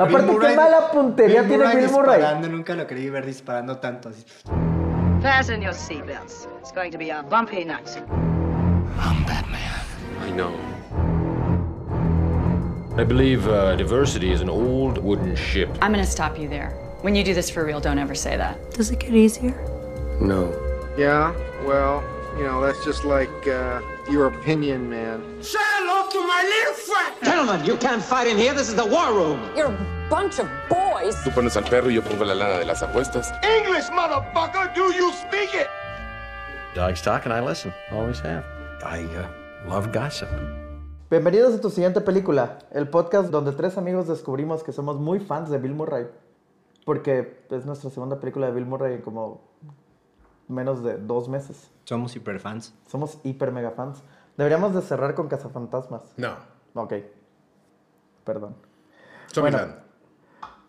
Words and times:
Aparte, 0.00 0.26
Bill 0.26 0.38
qué 0.40 0.46
Murray- 0.46 0.56
mala 0.56 0.90
puntería 0.90 1.42
tiene 1.46 1.58
Bill 1.74 1.90
Murray. 1.90 2.16
disparando, 2.16 2.48
nunca 2.48 2.74
lo 2.74 2.86
creí 2.86 3.10
ver 3.10 3.26
disparando 3.26 3.76
tanto. 3.78 4.08
Así. 4.08 4.24
Fasten 5.22 5.60
your 5.62 5.74
seatbelts. 5.74 6.48
It's 6.60 6.72
going 6.72 6.90
to 6.90 6.98
be 6.98 7.10
a 7.10 7.22
bumpy 7.22 7.64
night. 7.64 7.88
I 10.22 10.30
know. 10.34 10.52
I 12.96 13.04
believe 13.04 13.46
uh, 13.48 13.76
diversity 13.76 14.30
is 14.32 14.40
an 14.40 14.48
old 14.48 14.98
wooden 14.98 15.34
ship. 15.36 15.68
I'm 15.80 15.92
gonna 15.92 16.04
stop 16.06 16.38
you 16.38 16.48
there. 16.48 16.70
When 17.02 17.14
you 17.14 17.24
do 17.24 17.32
this 17.34 17.48
for 17.50 17.64
real, 17.64 17.80
don't 17.80 17.98
ever 17.98 18.14
say 18.14 18.36
that. 18.36 18.56
Does 18.72 18.90
it 18.90 18.98
get 19.00 19.12
easier? 19.14 19.54
No. 20.20 20.52
Yeah, 20.98 21.32
well, 21.64 22.02
you 22.36 22.44
know, 22.44 22.60
that's 22.60 22.84
just 22.84 23.04
like 23.04 23.30
uh, 23.48 23.80
your 24.10 24.26
opinion, 24.26 24.90
man. 24.90 25.22
Gentlemen, 27.22 27.64
you 27.64 27.76
can't 27.76 28.02
fight 28.02 28.26
in 28.26 28.36
here. 28.36 28.52
This 28.52 28.68
is 28.68 28.74
the 28.74 28.84
war 28.84 29.12
room. 29.12 29.40
You're 29.56 29.72
a 29.72 30.06
bunch 30.10 30.38
of 30.40 30.48
boys. 30.68 31.14
Tú 31.24 31.30
pones 31.30 31.56
al 31.56 31.64
perro 31.64 31.88
y 31.88 31.94
yo 31.94 32.02
pongo 32.02 32.24
la 32.24 32.34
lana 32.34 32.58
de 32.58 32.64
las 32.64 32.82
apuestas. 32.82 33.32
English, 33.44 33.88
motherfucker! 33.90 34.74
Do 34.74 34.92
you 34.92 35.12
speak 35.12 35.54
it? 35.54 35.68
Dogs 36.74 37.00
talk 37.02 37.24
and 37.24 37.32
I 37.32 37.40
listen. 37.40 37.72
Always 37.92 38.20
have. 38.20 38.44
I 38.84 39.04
uh, 39.16 39.28
love 39.68 39.92
gossip. 39.92 40.28
Bienvenidos 41.10 41.54
a 41.54 41.60
tu 41.60 41.70
siguiente 41.70 42.00
película, 42.00 42.58
el 42.72 42.88
podcast 42.88 43.30
donde 43.30 43.52
tres 43.52 43.76
amigos 43.76 44.06
descubrimos 44.06 44.62
que 44.62 44.72
somos 44.72 44.96
muy 44.98 45.18
fans 45.18 45.50
de 45.50 45.58
Bill 45.58 45.74
Murray. 45.74 46.06
Porque 46.84 47.44
es 47.50 47.66
nuestra 47.66 47.90
segunda 47.90 48.18
película 48.20 48.46
de 48.46 48.52
Bill 48.52 48.66
Murray 48.66 48.94
en 48.94 49.02
como 49.02 49.42
menos 50.50 50.82
de 50.84 50.96
dos 50.98 51.28
meses. 51.28 51.70
Somos 51.84 52.14
hiperfans. 52.16 52.74
Somos 52.88 53.18
hiper 53.24 53.52
mega 53.52 53.70
fans. 53.70 54.02
Deberíamos 54.36 54.74
de 54.74 54.82
cerrar 54.82 55.14
con 55.14 55.28
Cazafantasmas. 55.28 56.02
No. 56.16 56.34
Ok. 56.74 56.94
Perdón. 58.24 58.56
Zombieland. 59.32 59.74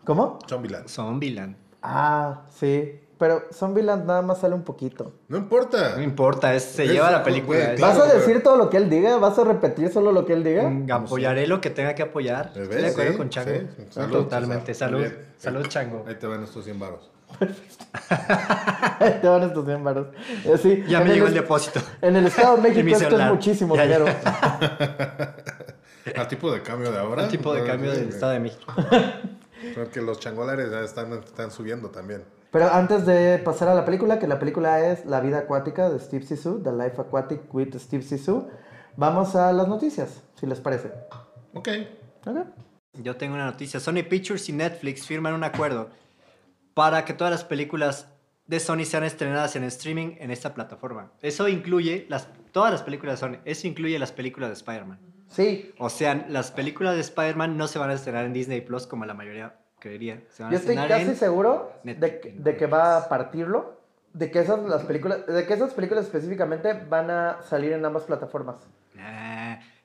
¿Cómo? 0.04 0.38
Zombieland. 0.48 0.88
Zombieland. 0.88 1.56
Ah, 1.82 2.42
sí. 2.54 2.98
Pero 3.18 3.42
Zombieland 3.52 4.04
nada 4.04 4.20
más 4.20 4.38
sale 4.40 4.54
un 4.56 4.64
poquito. 4.64 5.12
No 5.28 5.36
importa. 5.36 5.94
No 5.96 6.02
importa, 6.02 6.54
es- 6.56 6.64
se 6.64 6.84
Es- 6.84 6.90
lleva 6.90 7.08
la 7.12 7.22
película. 7.22 7.76
claro, 7.76 7.80
¿Vas 7.80 7.98
a 8.04 8.08
pero- 8.08 8.18
decir 8.18 8.42
todo 8.42 8.56
lo 8.56 8.68
que 8.68 8.78
él 8.78 8.90
diga? 8.90 9.16
¿Vas 9.18 9.38
a 9.38 9.44
repetir 9.44 9.92
solo 9.92 10.10
lo 10.10 10.24
que 10.26 10.32
él 10.32 10.42
diga? 10.42 10.68
Mm, 10.68 10.90
Apoyaré 10.90 11.46
lo 11.46 11.60
que 11.60 11.70
tenga 11.70 11.94
que 11.94 12.02
apoyar. 12.02 12.48
¿Ves? 12.52 12.62
Estoy 12.64 12.82
de 12.82 12.88
acuerdo 12.88 13.12
Sí, 13.12 13.18
con 13.18 13.30
Chango. 13.30 13.50
sí. 13.76 13.86
Salud, 13.90 14.12
Totalmente. 14.24 14.74
Salud. 14.74 15.06
Salud, 15.36 15.66
Chango. 15.68 16.04
Ahí 16.08 16.16
te 16.16 16.26
van 16.26 16.42
estos 16.42 16.64
100 16.64 16.80
varos. 16.80 17.11
Te 19.20 19.28
van 19.28 19.42
estos 19.42 19.64
100 19.64 19.84
varos. 19.84 20.06
Eh, 20.44 20.58
sí, 20.60 20.84
Ya 20.88 21.00
me 21.00 21.12
llegó 21.14 21.26
el 21.26 21.34
depósito. 21.34 21.80
En 22.00 22.16
el 22.16 22.26
Estado 22.26 22.56
de 22.56 22.62
México 22.70 22.96
esto 22.96 23.18
es 23.20 23.28
muchísimo 23.28 23.76
Ya, 23.76 23.84
ya. 23.86 23.98
dinero. 23.98 24.16
¿Al 26.16 26.28
tipo 26.28 26.52
de 26.52 26.62
cambio 26.62 26.90
de 26.92 26.98
ahora? 26.98 27.24
El 27.24 27.28
tipo 27.30 27.54
de 27.54 27.64
cambio 27.64 27.92
del. 27.92 28.08
Estado 28.08 28.32
de 28.32 28.40
México. 28.40 28.72
Porque 29.74 30.00
los 30.02 30.18
changolares 30.18 30.70
ya 30.70 30.80
están, 30.80 31.12
están 31.12 31.50
subiendo 31.50 31.90
también. 31.90 32.24
Pero 32.50 32.70
antes 32.72 33.06
de 33.06 33.38
pasar 33.38 33.68
a 33.68 33.74
la 33.74 33.84
película, 33.84 34.18
que 34.18 34.26
la 34.26 34.38
película 34.38 34.80
es 34.80 35.06
La 35.06 35.20
vida 35.20 35.38
acuática 35.38 35.88
de 35.88 35.98
Steve 36.00 36.26
Zissou, 36.26 36.60
The 36.62 36.72
Life 36.72 37.00
Aquatic 37.00 37.54
with 37.54 37.74
Steve 37.78 38.02
Zissou, 38.02 38.48
vamos 38.96 39.34
a 39.36 39.52
las 39.52 39.68
noticias, 39.68 40.22
si 40.38 40.46
les 40.46 40.60
parece. 40.60 40.92
Ok. 41.54 41.68
Ok. 42.26 42.36
Yo 42.94 43.16
tengo 43.16 43.34
una 43.34 43.46
noticia. 43.46 43.80
Sony 43.80 44.02
Pictures 44.08 44.48
y 44.48 44.52
Netflix 44.52 45.06
firman 45.06 45.32
un 45.32 45.44
acuerdo 45.44 45.88
para 46.74 47.04
que 47.04 47.14
todas 47.14 47.30
las 47.30 47.44
películas 47.44 48.08
de 48.46 48.60
Sony 48.60 48.84
sean 48.84 49.04
estrenadas 49.04 49.56
en 49.56 49.64
streaming 49.64 50.16
en 50.18 50.30
esta 50.30 50.52
plataforma. 50.54 51.12
Eso 51.22 51.48
incluye 51.48 52.06
las, 52.08 52.28
todas 52.52 52.72
las 52.72 52.82
películas 52.82 53.20
de 53.20 53.26
Sony. 53.26 53.38
Eso 53.44 53.66
incluye 53.66 53.98
las 53.98 54.12
películas 54.12 54.50
de 54.50 54.54
Spider-Man. 54.54 54.98
Sí, 55.28 55.72
O 55.78 55.88
sea, 55.88 56.26
las 56.28 56.50
películas 56.50 56.94
de 56.94 57.00
Spider-Man 57.00 57.56
no 57.56 57.66
se 57.66 57.78
van 57.78 57.88
a 57.90 57.94
estrenar 57.94 58.26
en 58.26 58.32
Disney 58.34 58.60
Plus 58.60 58.86
como 58.86 59.06
la 59.06 59.14
mayoría 59.14 59.54
creería. 59.78 60.22
Se 60.28 60.42
van 60.42 60.52
yo 60.52 60.58
a 60.58 60.60
estoy 60.60 60.76
casi 60.76 61.14
seguro 61.14 61.72
de, 61.84 61.94
Netflix. 61.94 62.20
que- 62.22 62.32
de 62.38 62.56
que 62.56 62.66
va 62.66 62.98
a 62.98 63.08
partirlo, 63.08 63.80
de 64.12 64.30
que 64.30 64.40
esas 64.40 64.60
las 64.64 64.82
películas, 64.82 65.26
de 65.26 65.46
que 65.46 65.54
esas 65.54 65.72
películas 65.72 66.04
específicamente 66.04 66.74
van 66.74 67.10
a 67.10 67.38
salir 67.48 67.72
en 67.72 67.84
ambas 67.84 68.02
plataformas. 68.04 68.56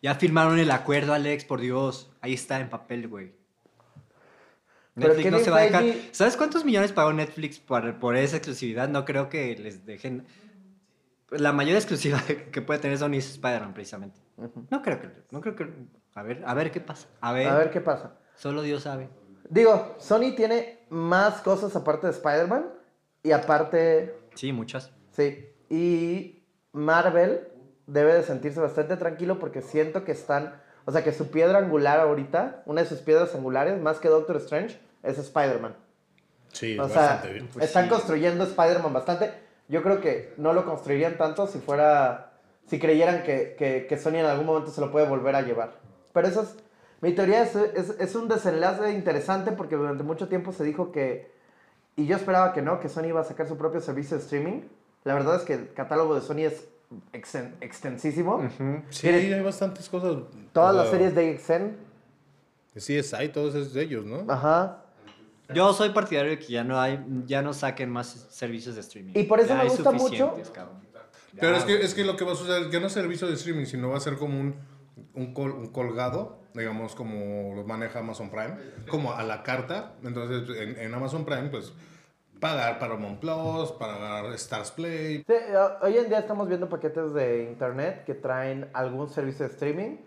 Ya 0.02 0.16
firmaron 0.16 0.60
el 0.60 0.70
acuerdo, 0.72 1.14
Alex, 1.14 1.46
por 1.46 1.60
Dios. 1.62 2.12
Ahí 2.22 2.34
está 2.34 2.60
en 2.60 2.70
papel, 2.70 3.08
güey. 3.08 3.32
Pero 5.00 5.14
Netflix 5.14 5.32
no 5.32 5.40
se 5.40 5.50
va 5.52 5.58
a 5.58 5.62
dejar. 5.62 5.86
¿Sabes 6.12 6.36
cuántos 6.38 6.66
millones 6.66 6.92
pagó 6.92 7.14
Netflix 7.14 7.60
por, 7.60 8.00
por 8.00 8.16
esa 8.16 8.38
exclusividad? 8.38 8.90
No 8.90 9.06
creo 9.06 9.30
que 9.30 9.56
les 9.56 9.86
dejen. 9.86 10.26
La 11.30 11.52
mayor 11.54 11.76
exclusiva 11.76 12.22
que 12.52 12.62
puede 12.62 12.80
tener 12.80 12.98
Sony 12.98 13.16
es 13.16 13.30
Spider-Man, 13.32 13.74
precisamente. 13.74 14.20
No 14.70 14.82
creo 14.82 15.00
que. 15.00 15.10
No 15.32 15.42
creo 15.42 15.56
que. 15.56 15.68
A 16.16 16.24
ver, 16.24 16.44
a 16.46 16.54
ver 16.54 16.72
qué 16.72 16.82
pasa. 16.82 17.08
A 17.22 17.32
ver. 17.32 17.48
A 17.48 17.58
ver 17.58 17.70
qué 17.70 17.82
pasa. 17.82 18.18
Solo 18.36 18.62
Dios 18.62 18.84
sabe. 18.84 19.10
Digo, 19.50 19.96
Sony 20.00 20.36
tiene 20.36 20.80
más 20.90 21.42
cosas 21.42 21.76
aparte 21.76 22.08
de 22.08 22.14
Spider-Man 22.14 22.66
y 23.24 23.32
aparte 23.32 24.14
Sí, 24.38 24.54
muchas. 24.54 24.92
Sí, 25.12 25.50
y 25.68 26.44
Marvel 26.72 27.48
debe 27.88 28.14
de 28.14 28.24
sentirse 28.24 28.60
bastante 28.60 28.96
tranquilo 28.96 29.40
porque 29.40 29.64
siento 29.64 30.04
que 30.04 30.12
están, 30.12 30.62
o 30.86 30.92
sea, 30.92 31.04
que 31.04 31.12
su 31.12 31.32
piedra 31.32 31.58
angular 31.58 32.00
ahorita, 32.00 32.62
una 32.68 32.84
de 32.84 32.88
sus 32.88 33.00
piedras 33.00 33.34
angulares, 33.34 33.82
más 33.82 34.00
que 34.00 34.10
Doctor 34.10 34.36
Strange, 34.38 34.80
es 35.08 35.18
Spider-Man. 35.18 35.76
Sí, 36.52 36.78
O 36.80 36.88
sea, 36.88 37.02
bastante 37.02 37.34
bien. 37.34 37.48
Pues 37.54 37.66
están 37.66 37.86
sí. 37.86 37.90
construyendo 37.90 38.44
Spider-Man 38.44 38.94
bastante. 38.94 39.32
Yo 39.68 39.84
creo 39.84 40.00
que 40.02 40.34
no 40.38 40.54
lo 40.54 40.66
construirían 40.66 41.18
tanto 41.18 41.46
si 41.48 41.60
fuera, 41.60 42.32
si 42.68 42.80
creyeran 42.80 43.24
que, 43.24 43.56
que, 43.58 43.86
que 43.88 43.98
Sony 43.98 44.16
en 44.16 44.26
algún 44.26 44.46
momento 44.46 44.72
se 44.72 44.82
lo 44.82 44.92
puede 44.92 45.08
volver 45.08 45.36
a 45.36 45.42
llevar. 45.42 45.74
Pero 46.14 46.28
eso 46.28 46.42
es, 46.44 46.56
mi 47.02 47.12
teoría 47.14 47.44
es, 47.44 47.56
es, 47.56 47.90
es 48.00 48.16
un 48.16 48.28
desenlace 48.28 48.92
interesante 48.94 49.52
porque 49.52 49.76
durante 49.76 50.04
mucho 50.04 50.28
tiempo 50.30 50.52
se 50.54 50.64
dijo 50.64 50.92
que, 50.92 51.32
y 51.96 52.06
yo 52.08 52.16
esperaba 52.16 52.54
que 52.54 52.62
no, 52.62 52.80
que 52.80 52.90
Sony 52.90 53.08
iba 53.08 53.22
a 53.22 53.26
sacar 53.26 53.48
su 53.48 53.58
propio 53.58 53.82
servicio 53.82 54.18
de 54.18 54.24
streaming. 54.24 54.62
La 55.04 55.14
verdad 55.14 55.36
es 55.36 55.44
que 55.44 55.54
el 55.54 55.74
catálogo 55.74 56.16
de 56.16 56.22
Sony 56.22 56.40
es 56.46 56.68
exten- 57.14 57.54
extensísimo. 57.62 58.50
Sí, 58.90 59.10
hay 59.10 59.42
bastantes 59.44 59.90
cosas. 59.90 60.24
todas 60.54 60.76
las 60.76 60.90
series 60.90 61.14
de 61.14 61.38
XN. 61.38 61.76
CSI, 62.76 63.30
todos 63.30 63.56
esos 63.56 63.74
de 63.74 63.82
ellos, 63.84 64.06
¿no? 64.06 64.32
Ajá. 64.32 64.84
Yo 65.54 65.74
soy 65.74 65.90
partidario 65.90 66.32
de 66.32 66.40
que 66.40 66.48
ya 66.48 66.64
no 66.64 66.80
hay, 66.80 67.04
ya 67.26 67.42
no 67.42 67.54
saquen 67.54 67.90
más 67.90 68.08
servicios 68.30 68.76
de 68.76 68.82
streaming. 68.82 69.14
Y 69.16 69.24
por 69.24 69.40
eso 69.40 69.50
Ya 69.50 69.64
me 69.64 69.70
gusta 69.70 69.92
mucho- 69.92 70.34
cabrón. 70.54 70.78
Pero 71.40 71.52
Ya. 71.54 71.58
es 71.60 71.64
que, 71.66 71.76
es 71.82 71.94
que 71.94 72.04
lo 72.04 72.16
que 72.18 72.26
va 72.26 72.32
a 72.34 72.36
suceder 72.36 72.64
es 72.64 72.68
que 72.70 72.80
no 72.80 72.88
es 72.88 72.94
servicio 72.94 73.28
de 73.28 73.34
streaming, 73.36 73.66
sino 73.66 73.90
va 73.90 73.98
a 73.98 74.00
ser 74.00 74.18
como 74.18 74.40
un, 74.40 74.56
un, 75.14 75.34
col- 75.34 75.52
un 75.52 75.68
colgado, 75.72 76.40
digamos, 76.54 76.96
como 76.96 77.54
lo 77.56 77.64
maneja 77.64 78.00
Amazon 78.00 78.30
Prime, 78.32 78.56
como 78.90 79.14
a 79.14 79.24
la 79.24 79.44
carta. 79.44 79.94
Entonces, 80.04 80.50
en, 80.58 80.80
en 80.80 80.94
Amazon 80.94 81.24
Prime, 81.26 81.50
pues, 81.50 81.72
pagar 82.40 82.80
Paramount 82.80 83.20
Plus, 83.20 83.72
pagar 83.74 84.26
Stars 84.34 84.72
Play. 84.72 85.24
Sí, 85.28 85.34
hoy 85.82 85.98
en 85.98 86.10
día 86.10 86.20
estamos 86.20 86.48
viendo 86.48 86.68
paquetes 86.70 87.14
de 87.14 87.44
internet 87.44 88.04
que 88.06 88.16
traen 88.16 88.70
algún 88.74 89.08
servicio 89.10 89.46
de 89.48 89.52
streaming 89.54 89.98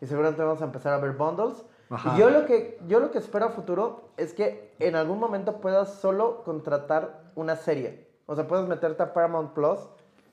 y 0.00 0.06
seguramente 0.06 0.42
vamos 0.42 0.62
a 0.62 0.64
empezar 0.64 0.94
a 0.94 0.98
ver 0.98 1.12
bundles. 1.12 1.64
Ajá. 1.90 2.14
Y 2.16 2.20
yo 2.20 2.30
lo 2.30 2.46
que 2.46 2.78
yo 2.88 3.00
lo 3.00 3.10
que 3.10 3.18
espero 3.18 3.46
a 3.46 3.48
futuro 3.50 4.10
es 4.16 4.32
que 4.32 4.72
en 4.78 4.94
algún 4.96 5.18
momento 5.18 5.60
puedas 5.60 5.94
solo 6.00 6.42
contratar 6.44 7.24
una 7.34 7.56
serie. 7.56 8.06
O 8.26 8.34
sea, 8.36 8.46
puedes 8.46 8.66
meterte 8.68 9.02
a 9.02 9.12
Paramount 9.12 9.52
Plus 9.54 9.80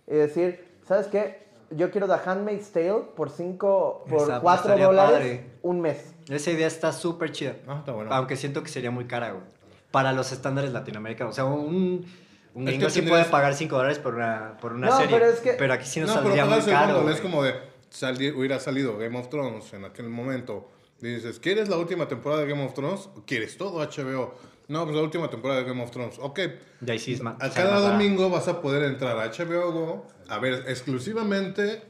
y 0.06 0.14
decir, 0.16 0.64
¿sabes 0.88 1.08
qué? 1.08 1.48
Yo 1.72 1.90
quiero 1.92 2.08
The 2.08 2.30
Handmaid's 2.30 2.72
Tale 2.72 3.02
por 3.16 3.30
5 3.30 4.06
por 4.08 4.22
Esa, 4.22 4.40
4 4.40 4.62
estaría 4.62 4.86
dólares 4.86 5.18
padre. 5.18 5.46
un 5.64 5.82
mes. 5.82 6.14
Esa 6.30 6.52
idea 6.52 6.68
está 6.68 6.94
súper 6.94 7.32
chida. 7.32 7.56
Ah, 7.68 7.78
está 7.80 7.92
bueno. 7.92 8.14
Aunque 8.14 8.36
siento 8.38 8.62
que 8.64 8.70
sería 8.70 8.92
muy 8.92 9.06
cara, 9.06 9.32
güey. 9.32 9.44
Para 9.92 10.14
los 10.14 10.32
estándares 10.32 10.72
latinoamericanos. 10.72 11.34
O 11.34 11.36
sea, 11.36 11.46
un, 11.46 12.06
un 12.54 12.68
Es 12.68 12.76
gringo 12.76 12.86
que 12.86 12.92
sí 12.92 13.02
puede 13.02 13.26
pagar 13.26 13.54
5 13.56 13.76
dólares 13.76 14.00
por 14.00 14.16
una, 14.16 14.58
por 14.62 14.74
una 14.74 14.88
No, 14.88 14.98
serie. 14.98 15.18
pero 15.18 15.30
es 15.32 15.40
que- 15.40 15.54
Pero 15.54 15.74
aquí 15.74 15.86
sí 15.86 16.00
nos 16.00 16.10
no, 16.10 16.16
pero 16.18 16.26
saldría 16.28 16.46
muy 16.46 16.52
pagarse 16.52 16.70
el 16.72 16.76
caro. 17.02 17.10
es 17.10 17.20
como 17.22 17.44
de, 17.44 17.56
salir, 17.90 18.36
hubiera 18.36 18.60
salido 18.60 18.98
Game 18.98 19.18
of 19.20 19.28
Thrones 19.30 19.74
en 19.74 19.86
aquel 19.86 20.08
momento. 20.10 20.70
Dices, 21.00 21.40
¿quieres 21.40 21.70
la 21.70 21.78
última 21.78 22.08
temporada 22.08 22.42
de 22.42 22.48
Game 22.50 22.66
of 22.66 22.74
Thrones? 22.74 23.10
¿O 23.16 23.24
¿Quieres 23.26 23.58
todo 23.58 23.80
HBO? 23.80 24.34
No, 24.68 24.84
pues 24.84 24.96
la 24.96 25.02
última 25.04 25.30
temporada 25.30 25.62
de 25.62 25.66
Game 25.68 25.82
of 25.84 25.92
Thrones. 25.92 26.18
Ok. 26.20 26.40
Y 26.86 26.92
ahí 26.92 27.00
sí 27.00 27.14
es 27.14 27.22
A 27.26 27.38
cada 27.54 27.80
domingo 27.92 28.30
vas 28.30 28.48
a 28.48 28.62
poder 28.62 28.84
entrar 28.84 29.18
a 29.18 29.30
HBO 29.32 29.72
Go 29.72 30.08
a 30.28 30.40
ver 30.40 30.66
exclusivamente 30.68 31.84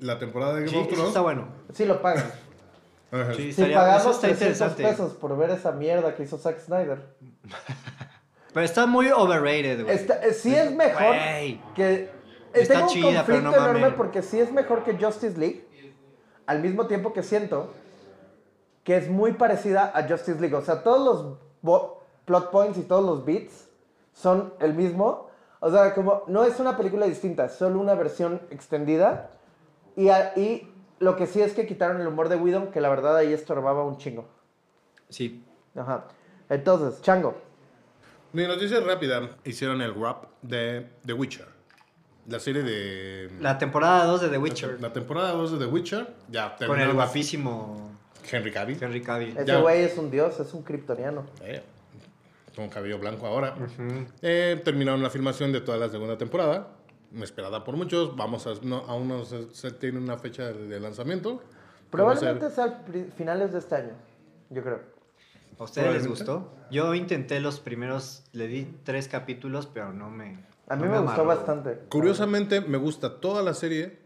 la 0.00 0.18
temporada 0.18 0.54
de 0.54 0.60
Game 0.62 0.72
Sí, 0.72 0.78
of 0.78 0.88
Thrones. 0.88 1.08
está 1.08 1.20
bueno. 1.20 1.48
Sí 1.72 1.84
lo 1.84 2.00
pagan. 2.02 2.24
Sí, 3.36 3.52
Si 3.52 3.62
pagamos 3.66 4.16
está 4.16 4.26
300 4.28 4.32
interesante. 4.42 4.82
pesos 4.82 5.12
por 5.12 5.36
ver 5.38 5.50
esa 5.50 5.70
mierda 5.70 6.16
que 6.16 6.24
hizo 6.24 6.36
Zack 6.36 6.58
Snyder. 6.58 7.00
Pero 8.52 8.64
está 8.66 8.86
muy 8.86 9.08
overrated, 9.10 9.84
güey. 9.84 9.94
Está- 9.94 10.24
eh, 10.24 10.32
sí 10.32 10.54
es 10.54 10.72
mejor 10.72 11.06
Güey. 11.14 11.60
que... 11.76 11.94
eh, 11.94 12.10
Está 12.54 12.74
tengo 12.74 12.86
un 12.86 12.92
chida, 12.92 13.24
pero 13.26 13.38
conflicto 13.38 13.42
no 13.50 13.56
enorme 13.56 13.80
mames. 13.80 13.96
porque 13.96 14.22
sí 14.22 14.40
es 14.40 14.50
mejor 14.52 14.82
que 14.84 14.94
Justice 14.96 15.38
League, 15.38 15.64
al 16.46 16.60
mismo 16.60 16.86
tiempo 16.86 17.12
que 17.12 17.22
siento 17.22 17.72
que 18.84 18.96
es 18.96 19.08
muy 19.08 19.32
parecida 19.32 19.90
a 19.94 20.06
Justice 20.06 20.38
League. 20.40 20.54
O 20.54 20.60
sea, 20.62 20.82
todos 20.82 21.36
los 21.62 21.88
plot 22.26 22.50
points 22.50 22.78
y 22.78 22.82
todos 22.82 23.04
los 23.04 23.24
beats 23.24 23.68
son 24.12 24.54
el 24.60 24.74
mismo. 24.74 25.30
O 25.60 25.70
sea, 25.70 25.94
como 25.94 26.22
no 26.26 26.44
es 26.44 26.60
una 26.60 26.76
película 26.76 27.06
distinta, 27.06 27.46
es 27.46 27.52
solo 27.54 27.80
una 27.80 27.94
versión 27.94 28.40
extendida. 28.50 29.30
Y, 29.96 30.10
a- 30.10 30.32
y 30.36 30.70
lo 30.98 31.16
que 31.16 31.26
sí 31.26 31.40
es 31.40 31.54
que 31.54 31.66
quitaron 31.66 32.00
el 32.00 32.06
humor 32.06 32.28
de 32.28 32.36
Widom, 32.36 32.70
que 32.70 32.80
la 32.80 32.88
verdad 32.90 33.16
ahí 33.16 33.32
estorbaba 33.32 33.84
un 33.84 33.96
chingo. 33.96 34.26
Sí. 35.08 35.42
Ajá. 35.74 36.04
Entonces, 36.50 37.00
Chango. 37.00 37.34
Mi 38.32 38.46
noticia 38.46 38.80
rápida. 38.80 39.30
Hicieron 39.44 39.80
el 39.80 39.92
wrap 39.94 40.24
de 40.42 40.88
The 41.06 41.12
Witcher. 41.14 41.46
La 42.28 42.40
serie 42.40 42.62
de... 42.62 43.30
La 43.40 43.58
temporada 43.58 44.04
2 44.06 44.22
de 44.22 44.28
The 44.28 44.38
Witcher. 44.38 44.80
La 44.80 44.92
temporada 44.92 45.32
2 45.32 45.52
de 45.52 45.58
The 45.58 45.66
Witcher. 45.72 46.14
Ya 46.30 46.56
Con 46.66 46.80
el 46.80 46.92
guapísimo 46.92 47.90
Henry 48.30 48.50
Cavill. 48.52 48.82
Henry 48.82 49.02
Cavill. 49.02 49.36
Ese 49.36 49.56
güey 49.60 49.82
es 49.82 49.96
un 49.98 50.10
dios, 50.10 50.38
es 50.40 50.52
un 50.54 50.62
kryptoniano. 50.62 51.24
Eh, 51.42 51.62
con 52.56 52.68
cabello 52.68 52.98
blanco 52.98 53.26
ahora. 53.26 53.54
Eh, 54.22 54.60
terminaron 54.64 55.02
la 55.02 55.10
filmación 55.10 55.52
de 55.52 55.60
toda 55.60 55.78
la 55.78 55.88
segunda 55.88 56.16
temporada. 56.16 56.68
Esperada 57.20 57.62
por 57.64 57.76
muchos. 57.76 58.16
Vamos 58.16 58.46
a... 58.46 58.52
No, 58.62 58.78
aún 58.88 59.08
no 59.08 59.24
se, 59.24 59.52
se 59.54 59.70
tiene 59.72 59.98
una 59.98 60.18
fecha 60.18 60.52
de, 60.52 60.68
de 60.68 60.80
lanzamiento. 60.80 61.38
ser- 61.38 61.90
Probablemente 61.90 62.50
sea 62.50 62.84
finales 63.16 63.52
de 63.52 63.58
este 63.60 63.74
año, 63.76 63.92
yo 64.50 64.62
creo. 64.62 64.80
¿A 65.58 65.62
ustedes 65.64 65.94
les 65.94 66.06
gustó? 66.08 66.52
Yo 66.72 66.94
intenté 66.94 67.38
los 67.38 67.60
primeros, 67.60 68.24
le 68.32 68.48
di 68.48 68.64
tres 68.82 69.06
capítulos, 69.06 69.66
pero 69.72 69.92
no 69.92 70.10
me. 70.10 70.44
A 70.66 70.74
mí 70.74 70.82
no 70.86 70.90
me, 70.90 70.98
gustó 70.98 71.22
amarró. 71.22 71.26
bastante. 71.26 71.78
Curiosamente, 71.88 72.60
me 72.60 72.78
gusta 72.78 73.20
toda 73.20 73.42
la 73.42 73.54
serie. 73.54 73.98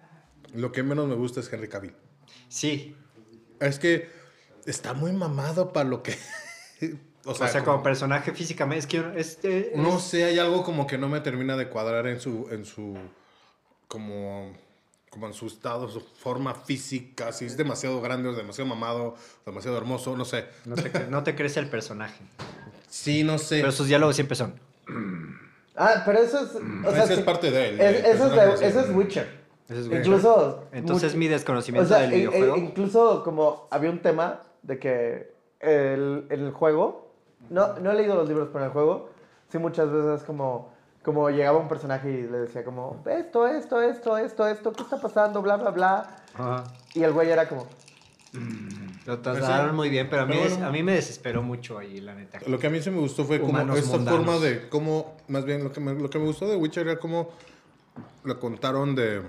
Lo 0.55 0.73
que 0.73 0.83
menos 0.83 1.07
me 1.09 1.15
gusta 1.15 1.41
es 1.41 1.51
Henry 1.51 1.69
Cavill. 1.69 1.95
Sí. 2.49 2.95
Es 3.61 3.79
que 3.79 4.09
está 4.67 4.93
muy 4.95 5.13
mamado 5.13 5.73
para 5.73 5.89
lo 5.89 6.03
que... 6.03 6.17
O 7.25 7.35
sea, 7.35 7.63
como 7.63 7.83
personaje 7.83 8.33
físicamente, 8.33 8.79
es 8.79 8.87
que 8.87 9.05
este. 9.21 9.73
No 9.75 9.99
es- 9.99 10.05
sé, 10.05 10.25
hay 10.25 10.39
algo 10.39 10.63
como 10.65 10.87
que 10.87 10.97
no 10.97 11.11
me 11.11 11.21
termina 11.21 11.57
de 11.59 11.69
cuadrar 11.69 12.07
en 12.07 12.21
su, 12.21 12.49
en 12.51 12.65
su, 12.65 12.97
como, 13.87 14.53
como 15.11 15.27
en 15.27 15.35
su 15.35 15.47
estado, 15.47 15.91
su 15.91 16.01
forma 16.01 16.55
física, 16.55 17.33
si 17.33 17.45
es 17.45 17.57
demasiado 17.59 18.01
grande, 18.01 18.31
o 18.31 18.33
demasiado 18.33 18.67
mamado, 18.69 19.17
demasiado 19.45 19.77
hermoso, 19.77 20.17
no 20.17 20.25
sé. 20.25 20.47
No 20.65 20.75
te, 20.77 20.91
cre- 20.91 21.09
no 21.09 21.23
te 21.23 21.35
crece 21.35 21.61
el 21.61 21.69
personaje. 21.69 22.19
Sí, 22.89 23.25
no 23.25 23.37
sé. 23.37 23.61
Pero 23.61 23.73
sus 23.73 23.89
diálogos 23.89 24.15
siempre 24.15 24.35
son. 24.37 24.55
Ah, 25.77 26.03
pero 26.07 26.21
eso 26.21 26.41
es. 26.41 26.51
O 26.87 26.93
sea, 26.93 27.05
Ese 27.05 27.15
es 27.15 27.21
parte 27.21 27.51
de 27.51 27.69
él, 27.71 27.81
es- 27.81 27.97
eso, 28.05 28.09
es 28.27 28.33
personaje, 28.33 28.59
de- 28.61 28.69
eso 28.69 28.81
es 28.81 28.91
Witcher. 28.91 29.41
Es. 29.69 29.87
Incluso. 29.87 30.65
Entonces, 30.73 31.11
mucho- 31.11 31.19
mi 31.19 31.29
desconocimiento 31.29 31.87
o 31.87 31.89
sea, 31.99 32.03
del 32.07 32.13
e- 32.13 32.17
e- 32.17 32.19
videojuego. 32.21 32.57
incluso 32.57 33.23
como 33.23 33.67
había 33.71 33.91
un 33.91 34.01
tema 34.01 34.41
de 34.63 34.79
que 34.79 35.33
el, 35.61 36.27
en 36.31 36.41
el 36.47 36.53
juego. 36.53 37.07
No, 37.51 37.79
no 37.79 37.91
he 37.93 37.95
leído 37.95 38.15
los 38.17 38.29
libros, 38.29 38.49
pero 38.53 38.61
en 38.61 38.67
el 38.67 38.73
juego. 38.73 39.11
Sí, 39.51 39.59
muchas 39.59 39.91
veces 39.91 40.23
como. 40.25 40.77
Como 41.03 41.31
llegaba 41.31 41.57
un 41.59 41.69
personaje 41.69 42.11
y 42.11 42.23
le 42.23 42.39
decía 42.41 42.65
como, 42.65 43.03
esto, 43.07 43.47
esto, 43.47 43.81
esto, 43.81 44.19
esto, 44.19 44.47
esto, 44.47 44.73
¿qué 44.73 44.83
está 44.83 45.01
pasando? 45.01 45.41
Bla, 45.41 45.57
bla, 45.57 45.71
bla. 45.71 46.17
Ajá. 46.35 46.65
Y 46.93 47.03
el 47.03 47.13
güey 47.13 47.31
era 47.31 47.49
como, 47.49 47.67
Lo 49.07 49.19
trasladaron 49.21 49.75
muy 49.75 49.89
bien, 49.89 50.09
pero 50.11 50.23
a 50.23 50.27
mí, 50.27 50.33
Pero 50.33 50.45
des- 50.45 50.53
bueno. 50.55 50.67
a 50.69 50.71
mí 50.73 50.83
me 50.83 50.93
desesperó 50.93 51.41
mucho 51.43 51.79
ahí, 51.79 52.01
la 52.01 52.15
neta. 52.15 52.41
Lo 52.47 52.59
que 52.59 52.67
a 52.67 52.71
mí 52.71 52.83
sí 52.83 52.91
me 52.91 52.99
gustó 52.99 53.25
fue 53.25 53.39
como 53.39 53.53
Humanos 53.53 53.79
esta 53.79 53.97
mundanos. 53.97 54.25
forma 54.27 54.39
de 54.45 54.69
cómo, 54.69 55.17
más 55.29 55.45
bien 55.47 55.65
lo 55.65 55.73
que 55.73 55.81
me, 55.81 55.95
lo 55.95 56.11
que 56.11 56.19
me 56.19 56.27
gustó 56.27 56.47
de 56.47 56.57
Witcher 56.57 56.87
era 56.87 56.99
cómo 56.99 57.31
lo 58.25 58.39
contaron 58.39 58.95
de, 58.95 59.23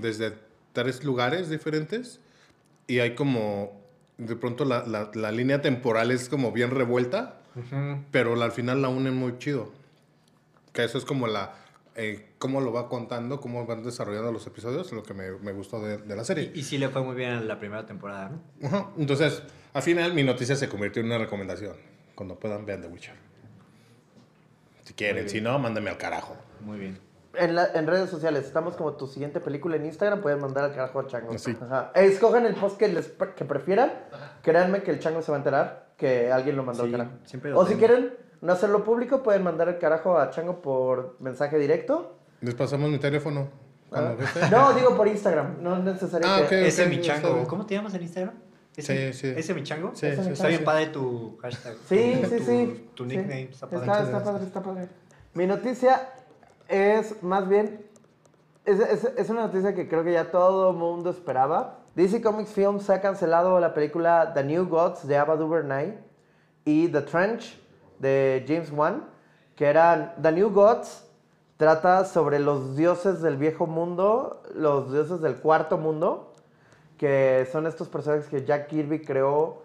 desde 0.00 0.34
tres 0.72 1.04
lugares 1.04 1.50
diferentes 1.50 2.20
y 2.86 3.00
hay 3.00 3.14
como, 3.14 3.80
de 4.18 4.36
pronto 4.36 4.64
la, 4.64 4.86
la- 4.86 5.10
la 5.14 5.32
línea 5.32 5.60
temporal 5.62 6.10
es 6.10 6.28
como 6.28 6.52
bien 6.52 6.70
revuelta, 6.70 7.38
pero 8.10 8.34
la- 8.36 8.46
al 8.46 8.52
final 8.52 8.80
la 8.82 8.88
unen 8.88 9.14
muy 9.14 9.38
chido. 9.38 9.70
Que 10.72 10.84
eso 10.84 10.96
es 10.96 11.04
como 11.04 11.26
la, 11.26 11.52
eh, 11.96 12.30
cómo 12.38 12.60
lo 12.62 12.72
va 12.72 12.88
contando, 12.88 13.40
cómo 13.40 13.66
van 13.66 13.82
desarrollando 13.82 14.32
los 14.32 14.46
episodios, 14.46 14.90
lo 14.92 15.02
que 15.02 15.12
me, 15.12 15.30
me 15.32 15.52
gustó 15.52 15.80
de, 15.84 15.98
de 15.98 16.16
la 16.16 16.24
serie. 16.24 16.50
Y 16.54 16.62
sí 16.62 16.78
le 16.78 16.88
fue 16.88 17.02
muy 17.02 17.14
bien 17.14 17.32
en 17.32 17.46
la 17.48 17.58
primera 17.58 17.84
temporada, 17.84 18.30
¿no? 18.30 18.66
Ajá. 18.66 18.88
Entonces, 18.96 19.42
al 19.74 19.82
final 19.82 20.14
mi 20.14 20.22
noticia 20.22 20.56
se 20.56 20.68
convirtió 20.70 21.00
en 21.00 21.06
una 21.06 21.18
recomendación. 21.18 21.76
Cuando 22.14 22.38
puedan, 22.38 22.64
vean 22.64 22.80
The 22.80 22.88
Witcher. 22.88 23.14
Si 24.84 24.94
quieren, 24.94 25.28
si 25.28 25.40
no, 25.40 25.58
mándame 25.58 25.90
al 25.90 25.98
carajo. 25.98 26.36
Muy 26.60 26.78
bien. 26.78 26.98
En, 27.34 27.54
la- 27.54 27.70
en 27.74 27.86
redes 27.86 28.10
sociales, 28.10 28.44
estamos 28.44 28.76
como 28.76 28.92
tu 28.94 29.06
siguiente 29.06 29.40
película 29.40 29.76
en 29.76 29.86
Instagram, 29.86 30.20
pueden 30.20 30.40
mandar 30.40 30.64
al 30.64 30.74
carajo 30.74 31.00
a 31.00 31.06
Chango. 31.06 31.38
Sí. 31.38 31.56
Ajá. 31.60 31.90
Escojan 31.94 32.44
el 32.46 32.54
post 32.54 32.76
que, 32.78 32.88
les, 32.88 33.08
que 33.36 33.44
prefieran. 33.44 33.90
Créanme 34.42 34.82
que 34.82 34.90
el 34.90 34.98
Chango 34.98 35.22
se 35.22 35.30
va 35.32 35.38
a 35.38 35.40
enterar 35.40 35.86
que 35.96 36.30
alguien 36.30 36.56
lo 36.56 36.62
mandó 36.64 36.84
Sí, 36.84 36.92
al 36.92 36.98
carajo. 36.98 37.16
siempre 37.24 37.50
lo 37.50 37.58
O 37.60 37.66
si 37.66 37.74
quieren 37.76 38.12
no 38.42 38.52
hacerlo 38.52 38.84
público, 38.84 39.22
pueden 39.22 39.42
mandar 39.44 39.68
el 39.68 39.78
carajo 39.78 40.18
a 40.18 40.30
Chango 40.30 40.60
por 40.60 41.16
mensaje 41.20 41.58
directo. 41.58 42.18
Les 42.40 42.54
pasamos 42.54 42.90
mi 42.90 42.98
teléfono. 42.98 43.48
Cuando 43.88 44.16
Ah. 44.40 44.48
No, 44.50 44.72
digo 44.74 44.96
por 44.96 45.06
Instagram, 45.08 45.56
no 45.62 45.76
es 45.78 45.84
necesario 45.84 46.26
Ah, 46.28 46.38
que... 46.40 46.44
ok. 46.44 46.66
Ese 46.66 46.86
mi 46.86 47.00
chango. 47.00 47.46
¿Cómo 47.46 47.64
te 47.66 47.74
llamas 47.74 47.94
en 47.94 48.02
Instagram? 48.02 48.34
¿Ese, 48.76 49.12
Sí, 49.12 49.18
sí. 49.28 49.34
¿Ese 49.36 49.52
mi 49.54 49.62
chango? 49.62 49.92
Sí, 49.94 50.06
Ese 50.06 50.22
sí, 50.22 50.28
mi 50.28 50.32
Está 50.34 50.48
bien 50.48 50.64
padre 50.64 50.86
tu 50.86 51.36
hashtag. 51.42 51.74
Sí, 51.88 52.18
tu, 52.22 52.28
sí, 52.30 52.38
sí. 52.40 52.90
Tu 52.94 53.04
nickname 53.04 53.42
está 53.50 53.66
padre. 53.68 53.86
Está, 53.86 54.02
está 54.02 54.24
padre, 54.24 54.44
está 54.44 54.62
padre. 54.62 54.88
Mi 55.34 55.46
noticia 55.46 56.08
es 56.72 57.22
más 57.22 57.46
bien. 57.48 57.86
Es, 58.64 58.80
es, 58.80 59.04
es 59.04 59.30
una 59.30 59.42
noticia 59.42 59.74
que 59.74 59.88
creo 59.88 60.02
que 60.02 60.12
ya 60.12 60.30
todo 60.30 60.72
mundo 60.72 61.10
esperaba. 61.10 61.80
DC 61.94 62.22
Comics 62.22 62.52
Films 62.52 62.88
ha 62.88 63.02
cancelado 63.02 63.60
la 63.60 63.74
película 63.74 64.32
The 64.32 64.42
New 64.42 64.66
Gods 64.66 65.06
de 65.06 65.18
Ava 65.18 65.36
DuVernay 65.36 65.98
y 66.64 66.88
The 66.88 67.02
Trench 67.02 67.60
de 67.98 68.44
James 68.48 68.72
Wan, 68.72 69.04
que 69.54 69.66
eran 69.66 70.14
The 70.20 70.32
New 70.32 70.50
Gods. 70.50 71.06
Trata 71.58 72.06
sobre 72.06 72.38
los 72.38 72.74
dioses 72.74 73.20
del 73.20 73.36
viejo 73.36 73.66
mundo, 73.66 74.42
los 74.54 74.90
dioses 74.90 75.20
del 75.20 75.36
cuarto 75.36 75.76
mundo, 75.76 76.32
que 76.96 77.46
son 77.52 77.66
estos 77.66 77.88
personajes 77.88 78.28
que 78.28 78.44
Jack 78.44 78.68
Kirby 78.68 79.02
creó 79.02 79.62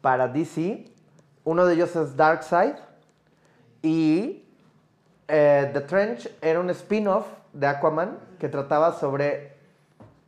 para 0.00 0.26
DC. 0.26 0.90
Uno 1.44 1.66
de 1.66 1.74
ellos 1.74 1.94
es 1.94 2.16
Darkseid. 2.16 2.76
Y 3.82 4.45
eh, 5.28 5.70
The 5.72 5.80
Trench 5.82 6.28
era 6.40 6.60
un 6.60 6.70
spin-off 6.70 7.26
de 7.52 7.66
Aquaman 7.66 8.18
que 8.38 8.48
trataba 8.48 8.92
sobre 8.92 9.54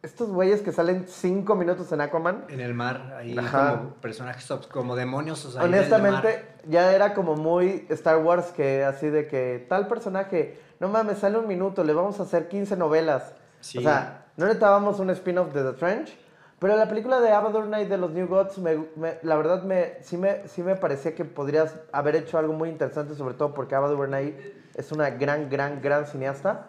estos 0.03 0.31
güeyes 0.31 0.61
que 0.63 0.73
salen 0.73 1.07
cinco 1.09 1.55
minutos 1.57 1.91
en 1.93 2.01
Aquaman. 2.01 2.45
En 2.49 2.61
el 2.61 2.73
mar, 2.75 3.15
ahí 3.19 3.37
Ajá. 3.37 3.77
como 3.79 3.91
personajes 3.95 4.49
como 4.71 4.95
demonios. 4.97 5.45
O 5.45 5.51
sea, 5.51 5.63
del 5.63 5.75
Honestamente, 5.75 6.29
mar. 6.29 6.43
ya 6.69 6.93
era 6.95 7.15
como 7.15 7.35
muy 7.37 7.87
Star 7.91 8.19
Wars 8.19 8.47
que 8.47 8.85
así 8.85 9.09
de 9.09 9.27
que 9.27 9.67
tal 9.69 9.89
personaje, 9.89 10.59
no 10.81 10.89
mames, 10.89 11.19
sale 11.19 11.39
un 11.39 11.47
minuto, 11.49 11.83
le 11.85 11.93
vamos 11.93 12.21
a 12.21 12.23
hacer 12.23 12.49
15 12.49 12.77
novelas. 12.77 13.33
Sí. 13.61 13.79
O 13.79 13.81
sea, 13.83 14.27
no 14.37 14.45
necesitábamos 14.47 15.01
un 15.01 15.11
spin-off 15.11 15.53
de 15.53 15.65
The 15.65 15.73
Trench. 15.79 16.17
Pero 16.61 16.77
la 16.77 16.89
película 16.89 17.21
de 17.21 17.31
Ava 17.31 17.51
DuVernay 17.51 17.87
de 17.87 17.99
los 17.99 18.11
New 18.11 18.27
Gods, 18.27 18.59
me- 18.59 18.85
me- 18.97 19.19
la 19.23 19.37
verdad, 19.37 19.63
me, 19.63 19.95
sí, 20.03 20.17
me, 20.17 20.49
sí 20.49 20.63
me 20.65 20.75
parecía 20.75 21.15
que 21.15 21.25
podrías 21.25 21.73
haber 21.93 22.17
hecho 22.17 22.37
algo 22.37 22.53
muy 22.53 22.69
interesante, 22.69 23.15
sobre 23.15 23.35
todo 23.35 23.55
porque 23.55 23.77
Ava 23.77 23.89
DuVernay 23.89 24.55
es 24.79 24.93
una 24.93 25.11
gran, 25.11 25.51
gran, 25.51 25.83
gran 25.83 26.07
cineasta. 26.07 26.69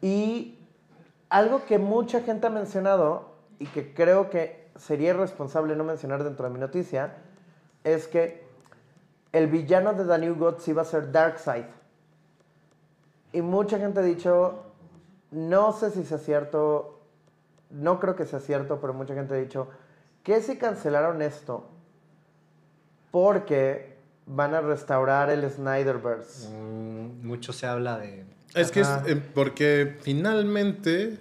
Y 0.00 0.58
algo 1.28 1.64
que 1.66 1.78
mucha 1.78 2.22
gente 2.22 2.46
ha 2.46 2.50
mencionado 2.50 3.34
y 3.58 3.66
que 3.66 3.92
creo 3.92 4.30
que 4.30 4.70
sería 4.76 5.10
irresponsable 5.10 5.76
no 5.76 5.84
mencionar 5.84 6.24
dentro 6.24 6.46
de 6.46 6.54
mi 6.54 6.58
noticia 6.58 7.14
es 7.84 8.08
que 8.08 8.42
el 9.32 9.48
villano 9.48 9.92
de 9.92 10.04
The 10.04 10.18
New 10.18 10.34
Gods 10.36 10.66
iba 10.68 10.82
a 10.82 10.86
ser 10.86 11.12
Darkseid. 11.12 11.66
Y 13.34 13.42
mucha 13.42 13.78
gente 13.78 14.00
ha 14.00 14.02
dicho, 14.02 14.64
no 15.30 15.72
sé 15.72 15.90
si 15.90 16.04
sea 16.04 16.18
cierto, 16.18 17.00
no 17.70 18.00
creo 18.00 18.16
que 18.16 18.24
sea 18.24 18.40
cierto, 18.40 18.80
pero 18.80 18.94
mucha 18.94 19.14
gente 19.14 19.34
ha 19.34 19.38
dicho, 19.38 19.68
que 20.22 20.40
si 20.40 20.56
cancelaron 20.56 21.20
esto 21.20 21.68
porque 23.10 23.91
van 24.26 24.54
a 24.54 24.60
restaurar 24.60 25.30
el 25.30 25.48
Snyderverse. 25.50 26.48
Mm, 26.48 27.26
mucho 27.26 27.52
se 27.52 27.66
habla 27.66 27.98
de. 27.98 28.24
Es 28.54 28.70
que 28.70 28.80
es 28.80 28.88
eh, 29.06 29.20
porque 29.34 29.96
finalmente, 30.02 31.18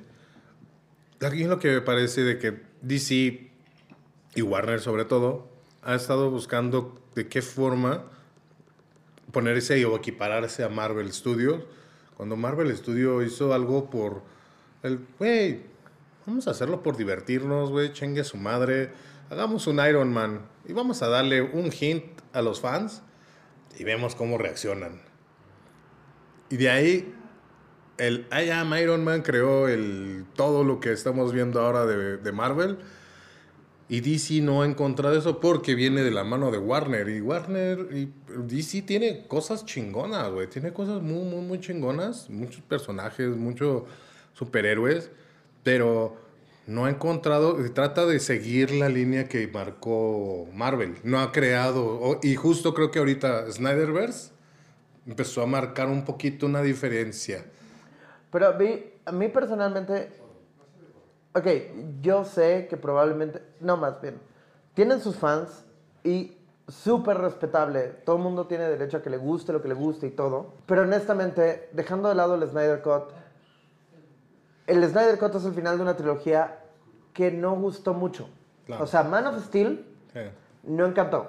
aquí 1.21 1.43
es 1.43 1.47
lo 1.47 1.59
que 1.59 1.71
me 1.71 1.81
parece 1.81 2.21
de 2.21 2.37
que 2.37 2.61
DC 2.81 3.51
y 4.35 4.41
Warner 4.41 4.79
sobre 4.79 5.05
todo 5.05 5.47
ha 5.83 5.95
estado 5.95 6.29
buscando 6.29 7.01
de 7.15 7.27
qué 7.27 7.41
forma 7.41 8.03
ponerse 9.31 9.83
o 9.85 9.95
equipararse 9.95 10.63
a 10.63 10.69
Marvel 10.69 11.11
Studios. 11.11 11.63
Cuando 12.17 12.35
Marvel 12.35 12.75
Studio 12.75 13.23
hizo 13.23 13.53
algo 13.53 13.89
por 13.89 14.21
el, 14.83 14.99
güey, 15.17 15.61
vamos 16.25 16.47
a 16.47 16.51
hacerlo 16.51 16.83
por 16.83 16.97
divertirnos, 16.97 17.71
güey, 17.71 17.93
chengue 17.93 18.23
su 18.23 18.37
madre, 18.37 18.91
hagamos 19.31 19.65
un 19.65 19.79
Iron 19.79 20.11
Man 20.11 20.41
y 20.67 20.73
vamos 20.73 21.01
a 21.01 21.07
darle 21.07 21.41
un 21.41 21.71
hint 21.71 22.03
a 22.33 22.41
los 22.41 22.59
fans 22.59 23.01
y 23.79 23.85
vemos 23.85 24.13
cómo 24.13 24.37
reaccionan. 24.37 25.01
Y 26.49 26.57
de 26.57 26.69
ahí 26.69 27.15
el 27.97 28.27
I 28.29 28.49
Am 28.49 28.73
Iron 28.73 29.05
Man 29.05 29.21
creó 29.21 29.69
el, 29.69 30.25
todo 30.35 30.65
lo 30.65 30.81
que 30.81 30.91
estamos 30.91 31.31
viendo 31.31 31.61
ahora 31.61 31.85
de, 31.85 32.17
de 32.17 32.31
Marvel. 32.33 32.79
Y 33.87 34.01
DC 34.01 34.41
no 34.41 34.61
ha 34.61 34.65
encontrado 34.65 35.17
eso 35.17 35.39
porque 35.39 35.75
viene 35.75 36.01
de 36.01 36.11
la 36.11 36.23
mano 36.25 36.51
de 36.51 36.57
Warner. 36.57 37.07
Y 37.09 37.21
Warner 37.21 37.87
y 37.91 38.13
DC 38.47 38.81
tiene 38.81 39.27
cosas 39.27 39.65
chingonas, 39.65 40.29
güey. 40.29 40.47
Tiene 40.47 40.73
cosas 40.73 41.01
muy, 41.01 41.23
muy, 41.23 41.41
muy 41.41 41.59
chingonas. 41.59 42.29
Muchos 42.29 42.61
personajes, 42.63 43.29
muchos 43.29 43.83
superhéroes. 44.33 45.09
Pero 45.63 46.17
no 46.67 46.85
ha 46.85 46.89
encontrado, 46.89 47.57
trata 47.73 48.05
de 48.05 48.19
seguir 48.19 48.71
la 48.71 48.89
línea 48.89 49.27
que 49.27 49.47
marcó 49.47 50.47
Marvel. 50.53 50.97
No 51.03 51.19
ha 51.19 51.31
creado, 51.31 52.19
y 52.21 52.35
justo 52.35 52.73
creo 52.73 52.91
que 52.91 52.99
ahorita 52.99 53.51
Snyderverse 53.51 54.31
empezó 55.07 55.41
a 55.41 55.47
marcar 55.47 55.87
un 55.87 56.05
poquito 56.05 56.45
una 56.45 56.61
diferencia. 56.61 57.45
Pero 58.31 58.47
a 58.47 58.53
mí, 58.53 58.83
a 59.05 59.11
mí 59.11 59.27
personalmente, 59.27 60.09
ok, 61.33 61.47
yo 62.01 62.23
sé 62.23 62.67
que 62.69 62.77
probablemente, 62.77 63.41
no 63.59 63.77
más 63.77 63.99
bien, 64.01 64.15
tienen 64.73 65.01
sus 65.01 65.15
fans 65.15 65.65
y 66.03 66.37
súper 66.67 67.17
respetable, 67.17 67.81
todo 68.05 68.15
el 68.15 68.21
mundo 68.21 68.47
tiene 68.47 68.69
derecho 68.69 68.97
a 68.97 69.01
que 69.01 69.09
le 69.09 69.17
guste 69.17 69.51
lo 69.51 69.61
que 69.61 69.67
le 69.67 69.73
guste 69.73 70.07
y 70.07 70.11
todo, 70.11 70.53
pero 70.65 70.83
honestamente, 70.83 71.69
dejando 71.73 72.07
de 72.07 72.15
lado 72.15 72.35
el 72.35 72.47
Snyder 72.47 72.81
Cut, 72.81 73.11
el 74.71 74.89
Snyder 74.89 75.17
Cut 75.19 75.35
es 75.35 75.45
el 75.45 75.53
final 75.53 75.77
de 75.77 75.83
una 75.83 75.95
trilogía 75.95 76.59
que 77.13 77.31
no 77.31 77.55
gustó 77.55 77.93
mucho. 77.93 78.29
Claro. 78.65 78.83
O 78.83 78.87
sea, 78.87 79.03
Man 79.03 79.27
of 79.27 79.43
Steel 79.45 79.85
no 80.63 80.85
encantó. 80.85 81.27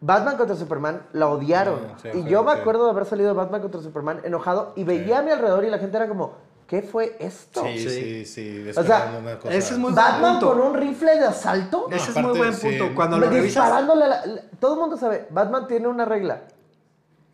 Batman 0.00 0.36
contra 0.36 0.56
Superman 0.56 1.02
la 1.12 1.28
odiaron. 1.28 1.78
Sí, 2.02 2.08
y 2.08 2.22
sí, 2.22 2.28
yo 2.28 2.42
me 2.42 2.50
acuerdo 2.52 2.86
de 2.86 2.90
haber 2.90 3.04
salido 3.04 3.28
de 3.28 3.34
Batman 3.36 3.60
contra 3.62 3.80
Superman 3.80 4.20
enojado 4.24 4.72
y 4.74 4.82
veía 4.82 5.20
a 5.20 5.22
mi 5.22 5.30
alrededor 5.30 5.64
y 5.64 5.70
la 5.70 5.78
gente 5.78 5.96
era 5.96 6.08
como, 6.08 6.34
¿qué 6.66 6.82
fue 6.82 7.14
esto? 7.20 7.62
Sí, 7.64 7.78
Sí. 7.78 8.24
sí, 8.24 8.24
sí. 8.26 8.70
O 8.70 8.72
sea, 8.82 8.82
esperando 8.82 9.18
una 9.20 9.38
cosa. 9.38 9.54
ese 9.54 9.74
es 9.74 9.78
muy- 9.78 9.92
Batman 9.92 10.40
punto. 10.40 10.48
con 10.54 10.60
un 10.60 10.74
rifle 10.74 11.14
de 11.18 11.24
asalto. 11.26 11.86
Ese 11.88 11.96
es 12.10 12.10
aparte, 12.10 12.28
muy 12.28 12.38
buen 12.38 12.52
sí. 12.54 12.66
punto. 12.68 12.94
Cuando 12.96 13.18
lo 13.18 13.26
revisas. 13.30 13.44
disparándole 13.64 14.04
a 14.04 14.08
la- 14.08 14.26
la- 14.26 14.42
todo 14.58 14.74
el 14.74 14.80
mundo 14.80 14.96
sabe, 14.96 15.26
Batman 15.30 15.68
tiene 15.68 15.86
una 15.86 16.04
regla. 16.04 16.42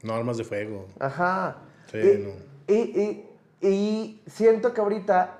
No 0.02 0.12
armas 0.14 0.36
de 0.36 0.44
fuego. 0.44 0.86
Ajá. 1.00 1.56
Sí, 1.90 1.96
y, 1.98 2.18
no. 2.22 2.30
y, 2.66 3.00
y- 3.00 3.27
y 3.60 4.20
siento 4.26 4.72
que 4.72 4.80
ahorita, 4.80 5.36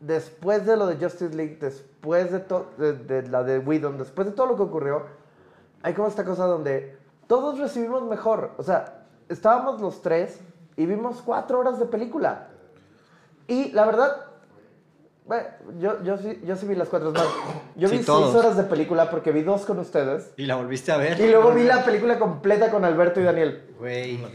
después 0.00 0.66
de 0.66 0.76
lo 0.76 0.86
de 0.86 0.96
Justice 0.96 1.34
League, 1.34 1.58
después 1.60 2.30
de, 2.32 2.40
to- 2.40 2.70
de, 2.78 2.92
de 2.92 3.28
la 3.28 3.42
de 3.42 3.58
Whedon, 3.58 3.98
después 3.98 4.26
de 4.26 4.32
todo 4.34 4.46
lo 4.46 4.56
que 4.56 4.62
ocurrió, 4.62 5.04
hay 5.82 5.94
como 5.94 6.08
esta 6.08 6.24
cosa 6.24 6.44
donde 6.46 6.96
todos 7.26 7.58
recibimos 7.58 8.02
mejor. 8.04 8.52
O 8.58 8.62
sea, 8.62 9.04
estábamos 9.28 9.80
los 9.80 10.02
tres 10.02 10.40
y 10.76 10.86
vimos 10.86 11.22
cuatro 11.24 11.58
horas 11.60 11.78
de 11.78 11.86
película. 11.86 12.48
Y 13.48 13.70
la 13.72 13.86
verdad, 13.86 14.16
bueno, 15.24 15.46
yo, 15.78 16.02
yo, 16.04 16.18
sí, 16.18 16.40
yo 16.44 16.56
sí 16.56 16.66
vi 16.66 16.74
las 16.74 16.88
cuatro. 16.88 17.12
Más, 17.12 17.24
yo 17.76 17.88
Sí, 17.88 17.98
vi 17.98 18.04
todos. 18.04 18.32
seis 18.32 18.44
horas 18.44 18.56
de 18.56 18.64
película 18.64 19.08
porque 19.10 19.32
vi 19.32 19.42
dos 19.42 19.64
con 19.64 19.78
ustedes. 19.78 20.32
Y 20.36 20.46
la 20.46 20.56
volviste 20.56 20.92
a 20.92 20.96
ver. 20.98 21.18
Y 21.20 21.30
luego 21.30 21.52
vi 21.52 21.62
la 21.64 21.84
película 21.84 22.18
completa 22.18 22.70
con 22.70 22.84
Alberto 22.84 23.20
y 23.20 23.24
Daniel. 23.24 23.74
Güey. 23.78 24.22
Ok. 24.24 24.34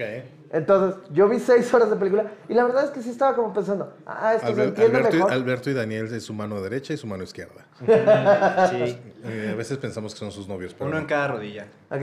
Entonces, 0.54 1.00
yo 1.12 1.30
vi 1.30 1.40
seis 1.40 1.74
horas 1.74 1.90
de 1.90 1.96
película 1.96 2.26
y 2.50 2.54
la 2.54 2.66
verdad 2.66 2.84
es 2.84 2.90
que 2.92 3.02
sí 3.02 3.10
estaba 3.10 3.36
como 3.36 3.54
pensando, 3.54 3.94
ah, 4.06 4.34
esto 4.36 4.48
se 4.48 4.54
Alber- 4.54 4.68
entiende 4.68 4.98
Alberto, 4.98 5.16
y, 5.16 5.20
mejor. 5.20 5.32
Alberto 5.34 5.70
y 5.70 5.74
Daniel 5.74 6.14
es 6.14 6.24
su 6.24 6.34
mano 6.34 6.62
derecha 6.62 6.94
y 6.94 6.98
su 6.98 7.08
mano 7.08 7.24
izquierda. 7.24 7.66
Sí. 8.70 9.00
Eh, 9.24 9.52
a 9.54 9.56
veces 9.56 9.78
pensamos 9.78 10.14
que 10.14 10.20
son 10.20 10.32
sus 10.32 10.48
novios, 10.48 10.74
pero 10.74 10.86
Uno 10.88 10.96
no. 10.96 11.02
en 11.02 11.08
cada 11.08 11.28
rodilla. 11.30 11.68
Ok. 11.90 12.02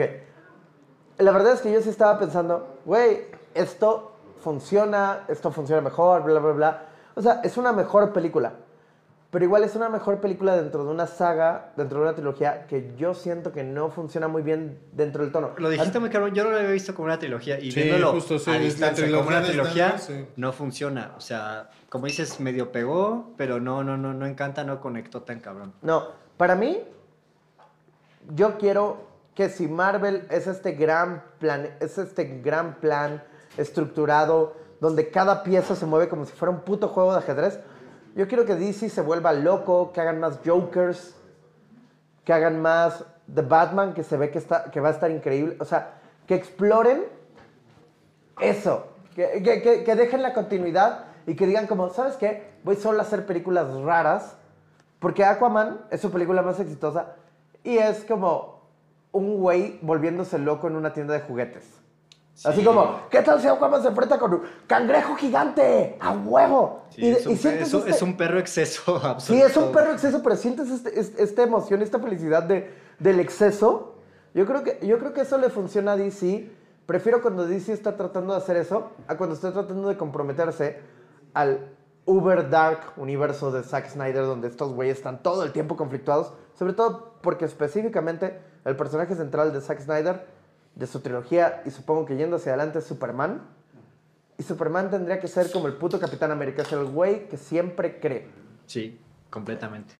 La 1.18 1.32
verdad 1.32 1.52
es 1.54 1.60
que 1.60 1.70
yo 1.72 1.80
sí 1.82 1.88
estaba 1.90 2.18
pensando, 2.18 2.78
güey, 2.84 3.26
esto 3.54 4.12
funciona, 4.40 5.24
esto 5.28 5.50
funciona 5.50 5.82
mejor, 5.82 6.22
bla, 6.22 6.38
bla, 6.40 6.52
bla. 6.52 6.82
O 7.16 7.20
sea, 7.22 7.40
es 7.42 7.56
una 7.56 7.72
mejor 7.72 8.12
película. 8.12 8.52
Pero 9.30 9.44
igual 9.44 9.62
es 9.62 9.74
una 9.76 9.90
mejor 9.90 10.22
película 10.22 10.56
dentro 10.56 10.84
de 10.84 10.90
una 10.90 11.06
saga, 11.06 11.72
dentro 11.76 11.98
de 11.98 12.04
una 12.04 12.14
trilogía 12.14 12.66
que 12.66 12.94
yo 12.96 13.12
siento 13.12 13.52
que 13.52 13.62
no 13.62 13.90
funciona 13.90 14.26
muy 14.26 14.40
bien 14.40 14.78
dentro 14.92 15.22
del 15.22 15.32
tono. 15.32 15.50
Lo 15.58 15.68
dijiste 15.68 15.98
muy 15.98 16.08
cabrón, 16.08 16.34
yo 16.34 16.44
no 16.44 16.50
lo 16.50 16.56
había 16.56 16.70
visto 16.70 16.94
como 16.94 17.06
una 17.06 17.18
trilogía 17.18 17.60
y 17.60 17.70
Sí, 17.70 17.82
viéndolo 17.82 18.12
justo, 18.12 18.38
sí, 18.38 18.50
a 18.50 18.58
distancia 18.58 19.06
como 19.10 19.28
una 19.28 19.42
trilogía 19.42 19.98
sí. 19.98 20.26
no 20.36 20.52
funciona. 20.52 21.12
O 21.18 21.20
sea, 21.20 21.68
como 21.90 22.06
dices, 22.06 22.40
medio 22.40 22.72
pegó, 22.72 23.34
pero 23.36 23.60
no, 23.60 23.84
no, 23.84 23.98
no, 23.98 24.14
no 24.14 24.24
encanta, 24.24 24.64
no 24.64 24.80
conectó 24.80 25.20
tan 25.20 25.40
cabrón. 25.40 25.74
No, 25.82 26.08
para 26.38 26.54
mí, 26.54 26.78
yo 28.34 28.56
quiero 28.56 29.08
que 29.34 29.50
si 29.50 29.68
Marvel 29.68 30.26
es 30.30 30.46
este 30.46 30.72
gran 30.72 31.22
plan, 31.38 31.68
es 31.80 31.98
este 31.98 32.40
gran 32.42 32.76
plan 32.76 33.22
estructurado 33.58 34.56
donde 34.80 35.10
cada 35.10 35.42
pieza 35.42 35.76
se 35.76 35.84
mueve 35.84 36.08
como 36.08 36.24
si 36.24 36.32
fuera 36.32 36.50
un 36.50 36.60
puto 36.60 36.88
juego 36.88 37.12
de 37.12 37.18
ajedrez, 37.18 37.60
yo 38.18 38.26
quiero 38.26 38.44
que 38.44 38.56
DC 38.56 38.88
se 38.88 39.00
vuelva 39.00 39.32
loco, 39.32 39.92
que 39.92 40.00
hagan 40.00 40.18
más 40.18 40.40
Jokers, 40.44 41.14
que 42.24 42.32
hagan 42.32 42.60
más 42.60 43.04
The 43.32 43.42
Batman, 43.42 43.94
que 43.94 44.02
se 44.02 44.16
ve 44.16 44.30
que, 44.32 44.38
está, 44.38 44.72
que 44.72 44.80
va 44.80 44.88
a 44.88 44.90
estar 44.90 45.08
increíble. 45.08 45.56
O 45.60 45.64
sea, 45.64 46.00
que 46.26 46.34
exploren 46.34 47.04
eso, 48.40 48.88
que, 49.14 49.40
que- 49.42 49.84
que- 49.84 49.94
dejen 49.94 50.22
la 50.22 50.34
continuidad 50.34 51.04
y 51.28 51.36
que 51.36 51.46
digan 51.46 51.68
como, 51.68 51.90
¿sabes 51.90 52.16
qué? 52.16 52.50
Voy 52.64 52.74
solo 52.74 52.98
a 52.98 53.02
hacer 53.02 53.24
películas 53.24 53.72
raras, 53.82 54.34
porque 54.98 55.24
Aquaman 55.24 55.82
es 55.92 56.00
su 56.00 56.10
película 56.10 56.42
más 56.42 56.58
exitosa 56.58 57.14
y 57.62 57.78
es 57.78 58.04
como 58.04 58.62
un 59.12 59.38
güey 59.38 59.78
volviéndose 59.80 60.40
loco 60.40 60.66
en 60.66 60.74
una 60.74 60.92
tienda 60.92 61.14
de 61.14 61.20
juguetes. 61.20 61.77
Así 62.44 62.62
como, 62.64 63.00
¿qué 63.10 63.20
tal 63.22 63.40
si 63.40 63.48
Aquaman 63.48 63.82
se 63.82 63.88
enfrenta 63.88 64.18
con 64.18 64.34
un 64.34 64.42
cangrejo 64.66 65.16
gigante? 65.16 65.96
¡A 66.00 66.12
huevo! 66.12 66.82
Sí, 66.90 67.02
y, 67.06 67.10
es, 67.10 67.26
un, 67.26 67.32
y 67.32 67.36
sientes 67.36 67.68
es 67.68 67.74
este- 67.74 67.90
es 67.90 68.02
un 68.02 68.16
perro 68.16 68.38
exceso 68.38 68.96
absoluto. 68.96 69.20
Sí, 69.26 69.40
es 69.42 69.56
un 69.56 69.72
perro 69.72 69.92
exceso, 69.92 70.22
pero 70.22 70.36
sientes 70.36 70.70
este- 70.70 71.22
esta 71.22 71.42
emoción, 71.42 71.82
esta 71.82 71.98
felicidad 71.98 72.42
de, 72.44 72.70
del 72.98 73.18
exceso. 73.20 73.96
Yo 74.34 74.46
creo, 74.46 74.62
que, 74.62 74.78
yo 74.86 74.98
creo 74.98 75.12
que 75.12 75.22
eso 75.22 75.36
le 75.38 75.50
funciona 75.50 75.92
a 75.92 75.96
DC. 75.96 76.50
Prefiero 76.86 77.20
cuando 77.22 77.46
DC 77.46 77.72
está 77.72 77.96
tratando 77.96 78.32
de 78.34 78.38
hacer 78.38 78.56
eso 78.56 78.92
a 79.08 79.16
cuando 79.16 79.34
está 79.34 79.52
tratando 79.52 79.88
de 79.88 79.96
comprometerse 79.96 80.80
al 81.34 81.68
uber 82.04 82.48
dark 82.48 82.92
universo 82.96 83.50
de 83.50 83.62
Zack 83.62 83.88
Snyder, 83.90 84.24
donde 84.24 84.48
estos 84.48 84.72
güeyes 84.72 84.96
están 84.98 85.22
todo 85.22 85.42
el 85.42 85.52
tiempo 85.52 85.76
conflictuados. 85.76 86.32
Sobre 86.58 86.72
todo 86.72 87.14
porque 87.20 87.44
específicamente 87.44 88.40
el 88.64 88.76
personaje 88.76 89.14
central 89.16 89.52
de 89.52 89.60
Zack 89.60 89.80
Snyder, 89.80 90.37
de 90.78 90.86
su 90.86 91.00
trilogía, 91.00 91.62
y 91.66 91.70
supongo 91.70 92.06
que 92.06 92.16
yendo 92.16 92.36
hacia 92.36 92.52
adelante, 92.52 92.78
es 92.78 92.86
Superman. 92.86 93.42
Y 94.38 94.44
Superman 94.44 94.90
tendría 94.90 95.18
que 95.20 95.28
ser 95.28 95.50
como 95.50 95.66
el 95.66 95.74
puto 95.74 95.98
Capitán 96.00 96.30
América, 96.30 96.62
es 96.62 96.72
el 96.72 96.84
güey 96.86 97.28
que 97.28 97.36
siempre 97.36 97.98
cree. 98.00 98.28
Sí, 98.66 98.98
completamente. 99.28 99.94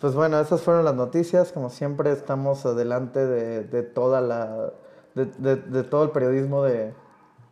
Pues 0.00 0.14
bueno, 0.14 0.40
esas 0.40 0.62
fueron 0.62 0.84
las 0.84 0.94
noticias. 0.94 1.52
Como 1.52 1.70
siempre, 1.70 2.10
estamos 2.10 2.66
adelante 2.66 3.24
de, 3.24 3.62
de 3.62 3.82
toda 3.84 4.20
la. 4.20 4.72
De, 5.14 5.26
de- 5.26 5.56
de 5.56 5.82
todo 5.84 6.04
el 6.04 6.10
periodismo 6.10 6.64
de. 6.64 6.92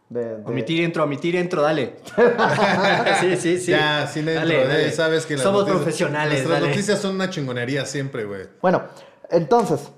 de- 0.09 0.37
de- 0.39 0.45
Omitir 0.47 0.83
intro, 0.83 1.05
omitir 1.05 1.35
intro, 1.37 1.63
dale. 1.63 1.97
sí, 3.21 3.37
sí, 3.37 3.59
sí. 3.59 3.71
Ya, 3.73 4.07
sin 4.07 4.23
intro, 4.23 4.35
Dale, 4.41 4.63
eh, 4.65 4.67
dale. 4.67 4.93
sabes 4.93 5.27
que 5.27 5.35
las 5.35 5.43
Somos 5.45 5.61
noticias- 5.61 5.77
profesionales, 5.83 6.33
Nuestras 6.39 6.61
dale. 6.61 6.71
noticias 6.73 6.99
son 6.99 7.15
una 7.17 7.31
chingonería 7.31 7.85
siempre, 7.85 8.25
güey. 8.25 8.49
Bueno, 8.63 8.83
entonces. 9.31 9.93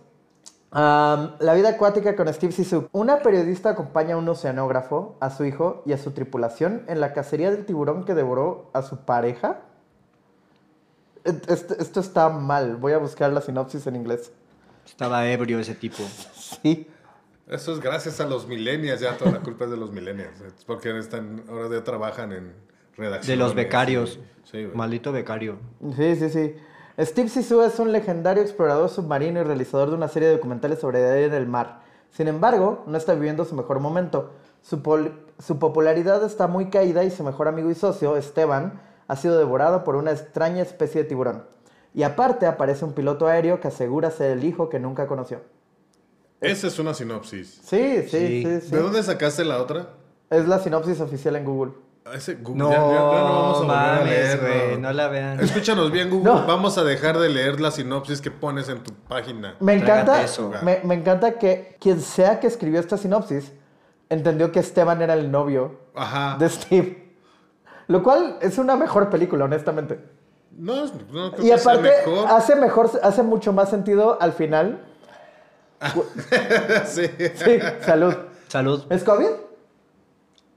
Am, 0.72 1.36
la 1.40 1.54
vida 1.54 1.70
acuática 1.70 2.16
con 2.16 2.32
Steve 2.32 2.52
Sisu. 2.52 2.88
Una 2.92 3.20
periodista 3.22 3.70
acompaña 3.70 4.14
a 4.14 4.18
un 4.18 4.28
oceanógrafo, 4.28 5.16
a 5.20 5.30
su 5.30 5.44
hijo 5.44 5.82
y 5.86 5.92
a 5.92 5.98
su 5.98 6.10
tripulación 6.10 6.84
en 6.88 7.00
la 7.00 7.12
cacería 7.12 7.50
del 7.50 7.64
tiburón 7.64 8.04
que 8.04 8.14
devoró 8.14 8.70
a 8.72 8.82
su 8.82 9.04
pareja. 9.04 9.60
Esto, 11.24 11.74
esto 11.78 12.00
está 12.00 12.28
mal. 12.30 12.76
Voy 12.76 12.92
a 12.92 12.98
buscar 12.98 13.32
la 13.32 13.40
sinopsis 13.40 13.86
en 13.86 13.96
inglés. 13.96 14.32
Estaba 14.84 15.26
ebrio 15.28 15.58
ese 15.58 15.74
tipo. 15.74 16.02
Sí. 16.62 16.86
Eso 17.48 17.72
es 17.72 17.80
gracias 17.80 18.20
a 18.20 18.26
los 18.26 18.46
millennials, 18.46 19.00
ya 19.00 19.16
toda 19.16 19.32
la 19.32 19.40
culpa 19.40 19.64
es 19.64 19.70
de 19.70 19.76
los 19.76 19.90
millennials. 19.90 20.40
Es 20.40 20.64
porque 20.64 20.96
están, 20.96 21.42
ahora 21.48 21.68
ya 21.70 21.84
trabajan 21.84 22.32
en 22.32 22.52
redacción. 22.96 23.38
De 23.38 23.44
los 23.44 23.54
becarios. 23.54 24.20
Sí. 24.44 24.68
Maldito 24.72 25.12
becario. 25.12 25.58
Sí, 25.96 26.16
sí, 26.16 26.30
sí. 26.30 26.54
Steve 26.98 27.28
Sisu 27.28 27.62
es 27.62 27.78
un 27.78 27.90
legendario 27.90 28.42
explorador 28.42 28.88
submarino 28.90 29.40
y 29.40 29.44
realizador 29.44 29.88
de 29.88 29.96
una 29.96 30.08
serie 30.08 30.28
de 30.28 30.34
documentales 30.34 30.78
sobre 30.78 31.00
la 31.00 31.14
vida 31.14 31.26
en 31.26 31.34
el 31.34 31.46
mar. 31.46 31.80
Sin 32.10 32.28
embargo, 32.28 32.84
no 32.86 32.98
está 32.98 33.14
viviendo 33.14 33.46
su 33.46 33.54
mejor 33.54 33.80
momento. 33.80 34.32
Su, 34.60 34.82
popularidad 35.58 36.22
está 36.24 36.46
muy 36.46 36.68
caída 36.68 37.02
y 37.04 37.10
su 37.10 37.24
mejor 37.24 37.48
amigo 37.48 37.70
y 37.70 37.74
socio, 37.74 38.16
Esteban, 38.16 38.80
ha 39.08 39.16
sido 39.16 39.38
devorado 39.38 39.84
por 39.84 39.96
una 39.96 40.12
extraña 40.12 40.62
especie 40.62 41.02
de 41.02 41.08
tiburón. 41.08 41.44
Y 41.94 42.02
aparte 42.02 42.46
aparece 42.46 42.84
un 42.84 42.92
piloto 42.92 43.26
aéreo 43.26 43.60
que 43.60 43.68
asegura 43.68 44.10
ser 44.10 44.32
el 44.32 44.44
hijo 44.44 44.68
que 44.68 44.78
nunca 44.78 45.06
conoció. 45.06 45.40
Esa 46.40 46.66
es 46.66 46.78
una 46.78 46.92
sinopsis. 46.92 47.60
Sí, 47.64 48.02
sí, 48.02 48.08
Sí. 48.08 48.44
sí, 48.44 48.60
sí. 48.62 48.70
¿De 48.70 48.82
dónde 48.82 49.02
sacaste 49.02 49.44
la 49.44 49.62
otra? 49.62 49.88
Es 50.28 50.46
la 50.46 50.58
sinopsis 50.58 51.00
oficial 51.00 51.36
en 51.36 51.44
Google. 51.44 51.72
Ese 52.14 52.34
Google, 52.34 52.64
No, 52.64 52.70
ya, 52.70 52.76
ya- 52.76 52.82
ya 52.82 52.88
no 52.88 52.92
vamos 53.24 53.56
a 53.56 53.60
volver 53.60 53.76
a 53.76 53.94
mames, 53.94 54.10
leer. 54.10 54.40
güey, 54.40 54.78
no 54.80 54.92
la 54.92 55.08
vean. 55.08 55.40
Escúchanos 55.40 55.90
bien, 55.92 56.10
Google. 56.10 56.32
No. 56.32 56.46
Vamos 56.46 56.76
a 56.76 56.84
dejar 56.84 57.18
de 57.18 57.28
leer 57.28 57.60
la 57.60 57.70
sinopsis 57.70 58.20
que 58.20 58.30
pones 58.30 58.68
en 58.68 58.82
tu 58.82 58.92
página. 58.92 59.54
Me 59.60 59.74
encanta, 59.74 60.20
eso. 60.22 60.52
me, 60.62 60.80
me 60.82 60.94
encanta 60.94 61.38
que 61.38 61.76
quien 61.80 62.00
sea 62.00 62.40
que 62.40 62.48
escribió 62.48 62.80
esta 62.80 62.96
sinopsis 62.98 63.52
entendió 64.08 64.50
que 64.52 64.58
Esteban 64.60 65.00
era 65.00 65.14
el 65.14 65.30
novio 65.30 65.78
Ajá. 65.94 66.36
de 66.38 66.48
Steve. 66.48 67.14
Lo 67.86 68.02
cual 68.02 68.36
es 68.40 68.58
una 68.58 68.76
mejor 68.76 69.08
película, 69.08 69.44
honestamente. 69.44 70.00
No, 70.50 70.84
no 70.84 71.32
creo 71.32 71.46
Y 71.46 71.50
que 71.50 71.58
sea 71.58 71.72
aparte, 71.74 71.94
mejor. 72.06 72.28
hace 72.28 72.56
mejor, 72.56 72.90
hace 73.02 73.22
mucho 73.22 73.52
más 73.52 73.70
sentido 73.70 74.18
al 74.20 74.32
final. 74.32 74.84
sí. 76.84 77.06
Sí, 77.34 77.58
salud. 77.80 78.14
Salud. 78.48 78.84
¿Es 78.90 79.02
COVID? 79.04 79.26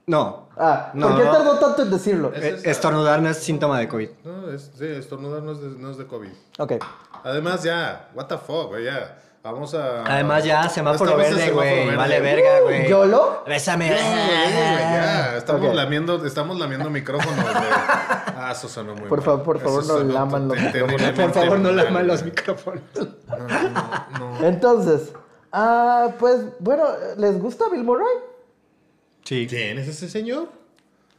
No. 0.08 0.45
Ah, 0.58 0.92
No. 0.94 1.10
¿por 1.10 1.18
qué 1.18 1.24
tardó 1.26 1.60
tanto 1.60 1.82
en 1.82 1.92
decirlo? 1.92 2.32
Es 2.34 2.44
Eh, 2.66 2.70
Estornudar 2.72 3.22
no 3.22 3.30
es 3.30 3.38
síntoma 3.38 3.80
de 3.80 3.88
COVID. 3.88 4.10
No, 4.24 4.52
es, 4.52 4.72
sí, 4.78 4.86
estornudar 4.86 5.42
no 5.44 5.52
es 5.52 5.62
de, 5.62 5.68
no 5.80 5.92
es 5.92 5.98
de 5.98 6.06
COVID. 6.08 6.30
Ok. 6.60 6.74
Además, 7.24 7.64
ya, 7.64 8.10
what 8.14 8.26
the 8.28 8.38
fuck, 8.38 8.68
güey, 8.70 8.86
ya. 8.86 9.20
Vamos 9.44 9.76
a. 9.76 10.02
Además, 10.06 10.44
ya, 10.44 10.68
semáforo 10.70 11.18
verde, 11.18 11.34
semáforo 11.34 11.56
güey. 11.58 11.86
verde. 11.86 11.96
Vale 11.98 12.20
verga, 12.20 12.60
güey. 12.64 12.88
¿Yolo? 12.90 13.44
Bésame. 13.46 13.90
No, 13.90 13.96
güey, 13.96 14.80
ya. 14.80 15.38
Estamos 15.38 15.68
Ok. 15.68 15.76
lamiendo, 15.76 16.26
estamos 16.26 16.58
lamiendo 16.58 16.90
micrófonos, 16.90 17.36
güey. 17.36 17.54
Ah, 18.38 18.50
eso 18.52 18.68
sonó 18.68 18.96
muy 18.96 19.08
Por 19.08 19.20
mal. 19.20 19.26
favor, 19.26 19.44
por 19.44 19.58
Eso 19.58 19.82
favor, 19.84 20.04
no 20.06 20.14
laman 20.14 20.48
los 20.48 20.58
terriblemente 20.58 21.22
Por 21.24 21.32
favor, 21.34 21.60
no 21.60 21.72
laman 21.72 22.08
los 22.08 22.24
micrófonos. 22.24 22.82
No, 22.96 23.38
no, 23.38 24.40
no. 24.40 24.46
Entonces, 24.48 25.14
ah, 25.52 26.08
pues 26.18 26.42
bueno, 26.60 26.84
¿les 27.18 27.40
gusta 27.40 27.66
Bill 27.72 27.84
Murray? 27.84 28.08
Sí. 29.26 29.46
¿Quién 29.50 29.78
es 29.78 29.88
ese 29.90 30.08
señor? 30.10 30.48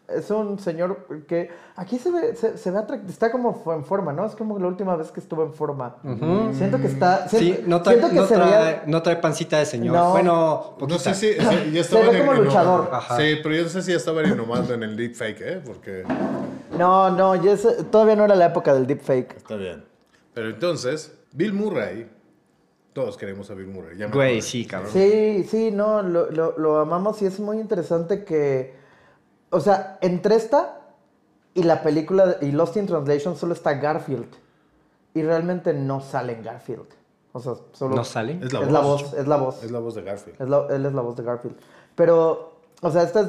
Es 0.09 0.31
un 0.31 0.57
señor 0.61 1.05
que 1.27 1.51
aquí 1.75 1.99
se 1.99 2.13
ve, 2.13 2.37
se, 2.37 2.57
se 2.57 2.71
ve 2.71 2.81
está 3.09 3.33
como 3.33 3.61
en 3.75 3.85
forma, 3.85 4.13
¿no? 4.13 4.25
Es 4.25 4.37
como 4.37 4.57
la 4.61 4.69
última 4.69 4.95
vez 4.95 5.11
que 5.11 5.19
estuvo 5.19 5.43
en 5.43 5.53
forma. 5.53 5.97
Siento 6.53 6.79
que 6.79 6.87
está. 6.87 7.29
Sí, 7.29 7.39
siento- 7.39 7.63
no 7.67 7.83
trae, 7.83 7.97
siento 7.97 8.15
que 8.15 8.21
no, 8.21 8.27
se 8.29 8.35
trae, 8.37 8.51
veía- 8.51 8.83
no 8.87 9.03
trae 9.03 9.17
pancita 9.17 9.59
de 9.59 9.67
señor. 9.67 9.97
No. 9.97 10.11
Bueno, 10.13 10.77
No 10.89 10.99
sé 11.01 11.13
si. 11.15 11.35
ya 11.73 11.83
Se 11.85 12.01
ve 12.01 12.19
en- 12.19 12.19
como 12.25 12.35
en- 12.39 12.45
luchador. 12.45 12.89
Ajá. 12.93 13.17
Sí, 13.17 13.41
pero 13.43 13.57
yo 13.57 13.65
no 13.65 13.69
sé 13.69 13.83
si 13.83 13.91
ya 13.91 13.97
estaba 13.97 14.23
innovando 14.23 14.75
en 14.75 14.85
el 14.85 14.97
deepfake, 14.97 15.41
¿eh? 15.41 15.61
Porque. 15.67 16.05
No, 16.79 17.11
no, 17.11 17.35
ya 17.43 17.57
todavía 17.91 18.15
no 18.15 18.27
era 18.27 18.37
la 18.37 18.47
época 18.47 18.73
del 18.75 18.87
deepfake. 18.87 19.37
Está 19.39 19.57
bien. 19.57 19.83
Pero 20.35 20.51
entonces, 20.51 21.13
Bill 21.33 21.53
Murray. 21.53 22.09
Todos 22.97 23.19
queremos 23.19 23.50
a 23.50 23.55
Bill 23.55 23.67
Murray. 23.67 23.99
ya 23.99 24.09
me 24.09 24.15
Güey, 24.15 24.41
sí, 24.41 24.65
cabrón. 24.65 24.91
Sí, 24.91 25.45
sí, 25.50 25.71
no, 25.71 26.00
lo, 26.00 26.31
lo, 26.31 26.57
lo 26.57 26.79
amamos 26.79 27.21
y 27.21 27.26
es 27.26 27.38
muy 27.41 27.61
interesante 27.61 28.25
que. 28.25 28.75
O 29.50 29.61
sea, 29.61 29.99
entre 30.00 30.35
esta 30.37 30.81
y 31.53 31.62
la 31.65 31.83
película 31.83 32.38
y 32.41 32.53
Lost 32.53 32.79
in 32.79 32.87
Translation 32.87 33.37
solo 33.37 33.53
está 33.53 33.75
Garfield. 33.75 34.29
Y 35.12 35.23
realmente 35.23 35.75
no 35.75 36.00
sale 36.00 36.33
en 36.33 36.43
Garfield. 36.43 36.87
O 37.33 37.41
sea, 37.41 37.53
solo. 37.73 37.97
¿No 37.97 38.03
sale? 38.03 38.38
Es 38.43 38.50
la 38.55 38.61
es 38.61 38.65
voz. 38.65 38.73
la 38.73 38.81
voz, 38.81 39.12
es 39.12 39.26
la 39.29 39.37
voz. 39.37 39.62
Es 39.62 39.71
la 39.71 39.79
voz 39.81 39.95
de 39.95 40.03
Garfield. 40.03 40.41
Es 40.41 40.49
la- 40.49 40.67
él 40.71 40.87
es 40.87 40.93
la 40.95 41.03
voz 41.03 41.17
de 41.17 41.23
Garfield. 41.23 41.57
Pero, 41.95 42.61
o 42.81 42.91
sea, 42.91 43.03
esta 43.03 43.21
es, 43.21 43.29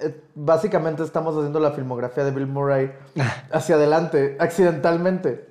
eh, 0.00 0.20
básicamente 0.34 1.02
estamos 1.02 1.34
haciendo 1.34 1.58
la 1.58 1.70
filmografía 1.72 2.22
de 2.22 2.32
Bill 2.32 2.48
Murray 2.48 2.92
hacia 3.50 3.76
adelante, 3.76 4.36
accidentalmente. 4.38 5.45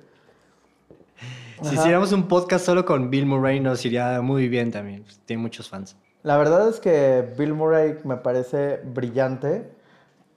Si 1.62 1.74
hiciéramos 1.74 2.12
un 2.12 2.28
podcast 2.28 2.66
solo 2.66 2.84
con 2.84 3.10
Bill 3.10 3.26
Murray 3.26 3.60
nos 3.60 3.84
iría 3.84 4.20
muy 4.20 4.48
bien 4.48 4.70
también. 4.70 5.04
Tiene 5.24 5.42
muchos 5.42 5.68
fans. 5.68 5.96
La 6.22 6.36
verdad 6.36 6.68
es 6.68 6.80
que 6.80 7.32
Bill 7.38 7.54
Murray 7.54 7.98
me 8.04 8.16
parece 8.16 8.80
brillante. 8.84 9.70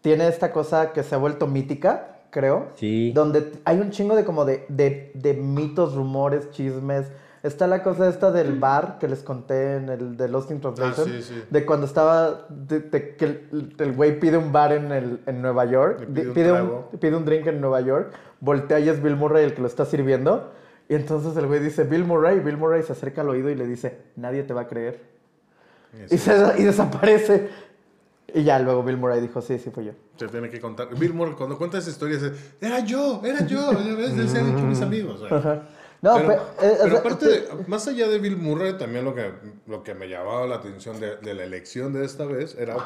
Tiene 0.02 0.28
esta 0.28 0.52
cosa 0.52 0.94
que 0.94 1.04
se 1.04 1.16
ha 1.16 1.18
vuelto 1.18 1.48
mítica, 1.48 2.20
creo. 2.30 2.70
Sí. 2.76 3.12
Donde 3.14 3.52
hay 3.66 3.80
un 3.80 3.90
chingo 3.92 4.16
de 4.16 4.24
como 4.24 4.46
de, 4.46 4.66
de, 4.70 5.12
de 5.14 5.34
mitos, 5.34 5.96
rumores, 5.96 6.52
chismes. 6.52 7.12
Está 7.42 7.68
la 7.68 7.84
cosa 7.84 8.10
esta 8.10 8.32
del 8.32 8.60
bar 8.60 8.98
que 9.00 9.08
les 9.08 9.24
conté 9.24 9.78
en 9.78 9.90
el 9.90 10.18
de 10.18 10.28
Lost 10.28 10.52
in 10.52 10.60
Translation. 10.60 11.08
Ah, 11.10 11.22
sí, 11.22 11.24
sí. 11.24 11.44
De 11.50 11.66
cuando 11.66 11.86
estaba, 11.86 12.46
de, 12.50 12.82
de 12.82 13.16
que 13.16 13.48
el 13.80 13.94
güey 13.94 14.20
pide 14.20 14.38
un 14.38 14.52
bar 14.52 14.74
en, 14.74 14.92
el, 14.92 15.22
en 15.26 15.42
Nueva 15.42 15.66
York. 15.66 16.06
Pide 16.06 16.28
un 16.28 16.34
pide, 16.34 16.52
un, 16.52 16.58
trago. 16.58 16.90
pide 17.00 17.16
un 17.16 17.26
drink 17.26 17.48
en 17.48 17.62
Nueva 17.62 17.82
York. 17.82 18.14
Voltea 18.42 18.80
y 18.80 18.90
es 18.90 19.02
Bill 19.02 19.16
Murray 19.16 19.46
el 19.46 19.54
que 19.54 19.62
lo 19.62 19.68
está 19.68 19.86
sirviendo. 19.86 20.52
Y 20.90 20.96
entonces 20.96 21.38
el 21.38 21.46
güey 21.48 21.60
dice, 21.62 21.84
Bill 21.86 22.04
Murray. 22.04 22.40
Bill 22.40 22.58
Murray 22.58 22.84
se 22.84 22.92
acerca 22.94 23.22
al 23.22 23.30
oído 23.30 23.50
y 23.50 23.56
le 23.56 23.66
dice, 23.68 24.00
nadie 24.16 24.44
te 24.44 24.54
va 24.54 24.62
a 24.62 24.68
creer. 24.68 25.00
Y, 26.10 26.18
se, 26.18 26.34
y 26.58 26.64
desaparece. 26.64 27.50
Y 28.34 28.44
ya 28.44 28.60
luego 28.60 28.84
Bill 28.84 28.98
Murray 28.98 29.22
dijo, 29.22 29.42
sí, 29.42 29.58
sí 29.60 29.70
fui 29.72 29.86
yo. 29.86 29.92
Se 30.18 30.28
tiene 30.28 30.50
que 30.50 30.60
contar. 30.60 30.88
Bill 30.96 31.14
Murray, 31.14 31.36
cuando 31.36 31.58
cuenta 31.58 31.78
esa 31.78 31.90
historia, 31.90 32.18
dice: 32.18 32.34
Era 32.60 32.80
yo, 32.80 33.22
era 33.24 33.46
yo. 33.46 33.72
Ya 33.72 33.96
ves, 33.96 34.16
les 34.18 34.34
he 34.34 34.44
dicho 34.44 34.58
a 34.60 34.62
mis 34.64 34.82
amigos. 34.82 35.22
No, 36.02 36.16
pero, 36.16 36.28
pe- 36.28 36.66
eh, 36.68 36.78
pero 36.84 36.98
aparte, 37.00 37.26
de- 37.28 37.48
más 37.68 37.88
allá 37.88 38.08
de 38.08 38.20
Bill 38.20 38.38
Murray, 38.38 38.78
también 38.78 39.04
lo 39.04 39.14
que, 39.14 39.32
lo 39.68 39.84
que 39.84 39.94
me 39.96 40.08
llamaba 40.08 40.48
la 40.48 40.56
atención 40.56 41.00
de, 41.00 41.18
de 41.18 41.34
la 41.34 41.44
elección 41.44 41.92
de 41.92 42.06
esta 42.06 42.26
vez 42.26 42.56
era 42.58 42.78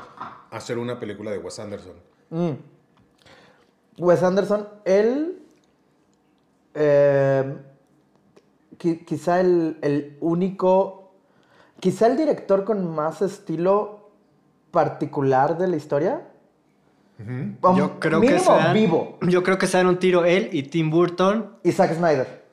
hacer 0.50 0.78
una 0.78 1.00
película 1.00 1.30
de 1.32 1.38
Wes 1.38 1.60
Anderson. 1.60 1.94
Wes 3.98 4.24
Anderson, 4.24 4.68
él. 4.86 5.40
Qui- 8.84 9.06
quizá 9.06 9.40
el, 9.40 9.78
el 9.82 10.18
único. 10.20 11.14
Quizá 11.80 12.08
el 12.08 12.18
director 12.18 12.64
con 12.66 12.94
más 12.94 13.22
estilo 13.22 14.10
particular 14.72 15.58
de 15.58 15.68
la 15.68 15.76
historia. 15.76 16.28
Um, 17.20 17.56
Yo 17.76 18.00
creo 18.00 18.20
que 18.20 18.28
mínimo 18.28 18.44
se 18.44 18.52
dan, 18.52 18.74
vivo. 18.74 19.18
Yo 19.28 19.44
creo 19.44 19.58
que 19.58 19.68
se 19.68 19.78
dan 19.78 19.88
un 19.88 19.98
tiro 20.00 20.26
él 20.26 20.50
y 20.52 20.64
Tim 20.64 20.90
Burton. 20.90 21.58
Y 21.64 21.72
Zack 21.72 21.94
Snyder. 21.96 22.44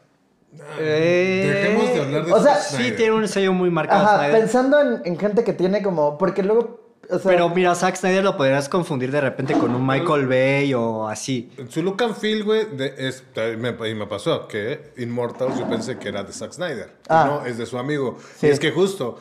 Eh, 0.78 1.52
Dejemos 1.54 1.94
de 1.94 2.00
hablar 2.00 2.24
de 2.26 2.32
o 2.32 2.42
sea, 2.42 2.54
Zack 2.56 2.62
Sí, 2.62 2.74
Snyder. 2.76 2.96
tiene 2.96 3.12
un 3.14 3.28
sello 3.28 3.52
muy 3.52 3.70
marcado. 3.70 4.02
Ajá, 4.04 4.18
Snyder. 4.18 4.40
pensando 4.40 4.80
en, 4.80 5.00
en 5.04 5.18
gente 5.18 5.44
que 5.44 5.52
tiene 5.52 5.82
como. 5.82 6.18
Porque 6.18 6.42
luego. 6.42 6.79
O 7.12 7.18
sea, 7.18 7.32
Pero 7.32 7.48
mira, 7.48 7.74
Zack 7.74 7.96
Snyder 7.96 8.22
lo 8.22 8.36
podrías 8.36 8.68
confundir 8.68 9.10
de 9.10 9.20
repente 9.20 9.54
con 9.54 9.74
un 9.74 9.86
Michael 9.86 10.26
Bay 10.26 10.72
o 10.74 11.08
así. 11.08 11.50
Su 11.68 11.82
look 11.82 12.02
and 12.02 12.14
feel, 12.14 12.44
güey, 12.44 12.66
es- 12.98 13.24
me, 13.58 13.70
y 13.88 13.94
me 13.94 14.06
pasó 14.06 14.46
que 14.46 14.92
Immortals 14.96 15.58
yo 15.58 15.68
pensé 15.68 15.98
que 15.98 16.08
era 16.08 16.22
de 16.22 16.32
Zack 16.32 16.52
Snyder. 16.52 16.92
Ah. 17.08 17.24
no, 17.42 17.46
es 17.46 17.58
de 17.58 17.66
su 17.66 17.78
amigo. 17.78 18.16
Sí. 18.36 18.46
Y 18.46 18.50
es 18.50 18.60
que 18.60 18.70
justo 18.70 19.18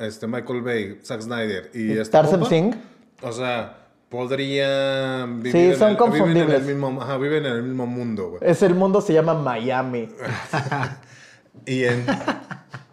este, 0.00 0.26
Michael 0.26 0.62
Bay, 0.62 0.98
Zack 1.04 1.20
Snyder 1.20 1.70
y, 1.74 1.92
Y 1.92 1.98
este 1.98 2.12
Tarsem 2.12 2.40
compa, 2.40 2.48
Singh. 2.48 2.74
O 3.22 3.32
sea, 3.32 3.78
podrían 4.08 5.42
vivir, 5.42 5.52
Sí, 5.52 5.58
en 5.72 5.76
son 5.78 5.88
el, 5.90 5.96
viven 5.96 6.06
en 6.06 6.10
confundibles. 6.18 6.60
el 6.60 6.66
mismo, 6.66 7.02
ajá, 7.02 7.16
viven 7.18 7.46
en 7.46 7.52
el 7.52 7.62
mismo 7.64 7.86
mundo, 7.86 8.30
güey. 8.30 8.40
Es 8.42 8.62
el 8.62 8.74
mundo 8.74 9.00
se 9.00 9.12
llama 9.12 9.34
Miami. 9.34 10.08
Y, 11.66 11.84
en, 11.84 12.04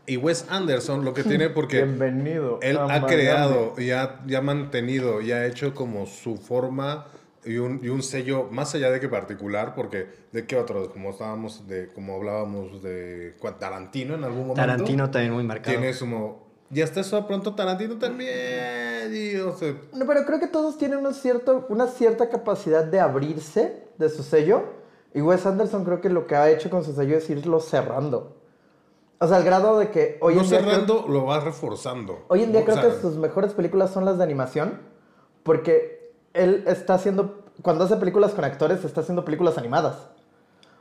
y 0.08 0.18
Wes 0.18 0.46
Anderson 0.50 1.06
lo 1.06 1.14
que 1.14 1.24
tiene, 1.24 1.50
porque 1.50 1.84
Bienvenido. 1.84 2.60
él 2.62 2.78
a 2.78 2.84
ha 2.84 2.88
Miami. 2.88 3.08
creado 3.08 3.74
y 3.78 3.92
ha, 3.92 4.20
y 4.28 4.36
ha 4.36 4.42
mantenido 4.42 5.22
y 5.22 5.32
ha 5.32 5.46
hecho 5.46 5.74
como 5.76 6.06
su 6.06 6.38
forma 6.38 7.06
y 7.44 7.58
un, 7.58 7.80
y 7.84 7.90
un 7.90 8.04
sello 8.04 8.48
más 8.52 8.76
allá 8.76 8.92
de 8.92 9.00
que 9.00 9.10
particular, 9.10 9.74
porque 9.76 10.08
de 10.32 10.46
qué 10.46 10.58
otros, 10.58 10.90
como 10.90 11.10
estábamos, 11.12 11.68
de, 11.68 11.88
como 11.88 12.16
hablábamos 12.16 12.84
de 12.84 13.36
Tarantino 13.60 14.16
en 14.16 14.24
algún 14.24 14.42
momento. 14.48 14.62
Tarantino 14.62 15.10
también 15.10 15.34
muy 15.34 15.44
marcado. 15.44 15.78
Tiene 15.78 15.98
como... 15.98 16.50
Y 16.74 16.82
hasta 16.82 17.02
eso 17.02 17.18
de 17.18 17.24
pronto 17.24 17.54
Tarantino 17.54 17.98
también. 17.98 19.12
Y, 19.14 19.36
o 19.38 19.56
sea, 19.58 19.74
No, 19.94 20.06
pero 20.06 20.26
creo 20.26 20.40
que 20.40 20.48
todos 20.48 20.78
tienen 20.78 21.06
un 21.06 21.14
cierto, 21.14 21.66
una 21.70 21.88
cierta 21.88 22.30
capacidad 22.30 22.86
de 22.86 23.00
abrirse 23.00 23.84
de 23.98 24.10
su 24.10 24.24
sello. 24.24 24.64
Y 25.14 25.22
Wes 25.22 25.46
Anderson 25.46 25.84
creo 25.84 26.00
que 26.00 26.10
lo 26.10 26.28
que 26.28 26.36
ha 26.36 26.50
hecho 26.50 26.70
con 26.70 26.84
su 26.86 26.94
sello 26.94 27.18
es 27.18 27.30
irlo 27.30 27.60
cerrando. 27.60 28.41
O 29.24 29.28
sea, 29.28 29.38
al 29.38 29.44
grado 29.44 29.78
de 29.78 29.92
que 29.92 30.18
hoy 30.20 30.34
no 30.36 30.42
en 30.42 30.50
día. 30.50 30.58
creo- 30.60 30.70
cerrando, 30.72 31.06
lo 31.08 31.26
va 31.26 31.40
reforzando. 31.40 32.26
hoy 32.28 32.42
en 32.44 32.52
día 32.52 32.62
O 32.62 32.66
creo 32.66 32.76
sea, 32.78 32.90
que 32.90 33.00
sus 33.02 33.18
mejores 33.18 33.54
películas 33.54 33.92
son 33.92 34.04
las 34.04 34.18
de 34.18 34.24
animación. 34.24 34.80
Porque 35.44 36.12
él 36.34 36.64
está 36.68 36.96
haciendo. 36.96 37.44
Cuando 37.62 37.84
hace 37.84 37.96
películas 37.98 38.32
con 38.34 38.44
actores, 38.46 38.84
está 38.84 39.02
haciendo 39.02 39.24
películas 39.24 39.58
animadas. 39.58 39.96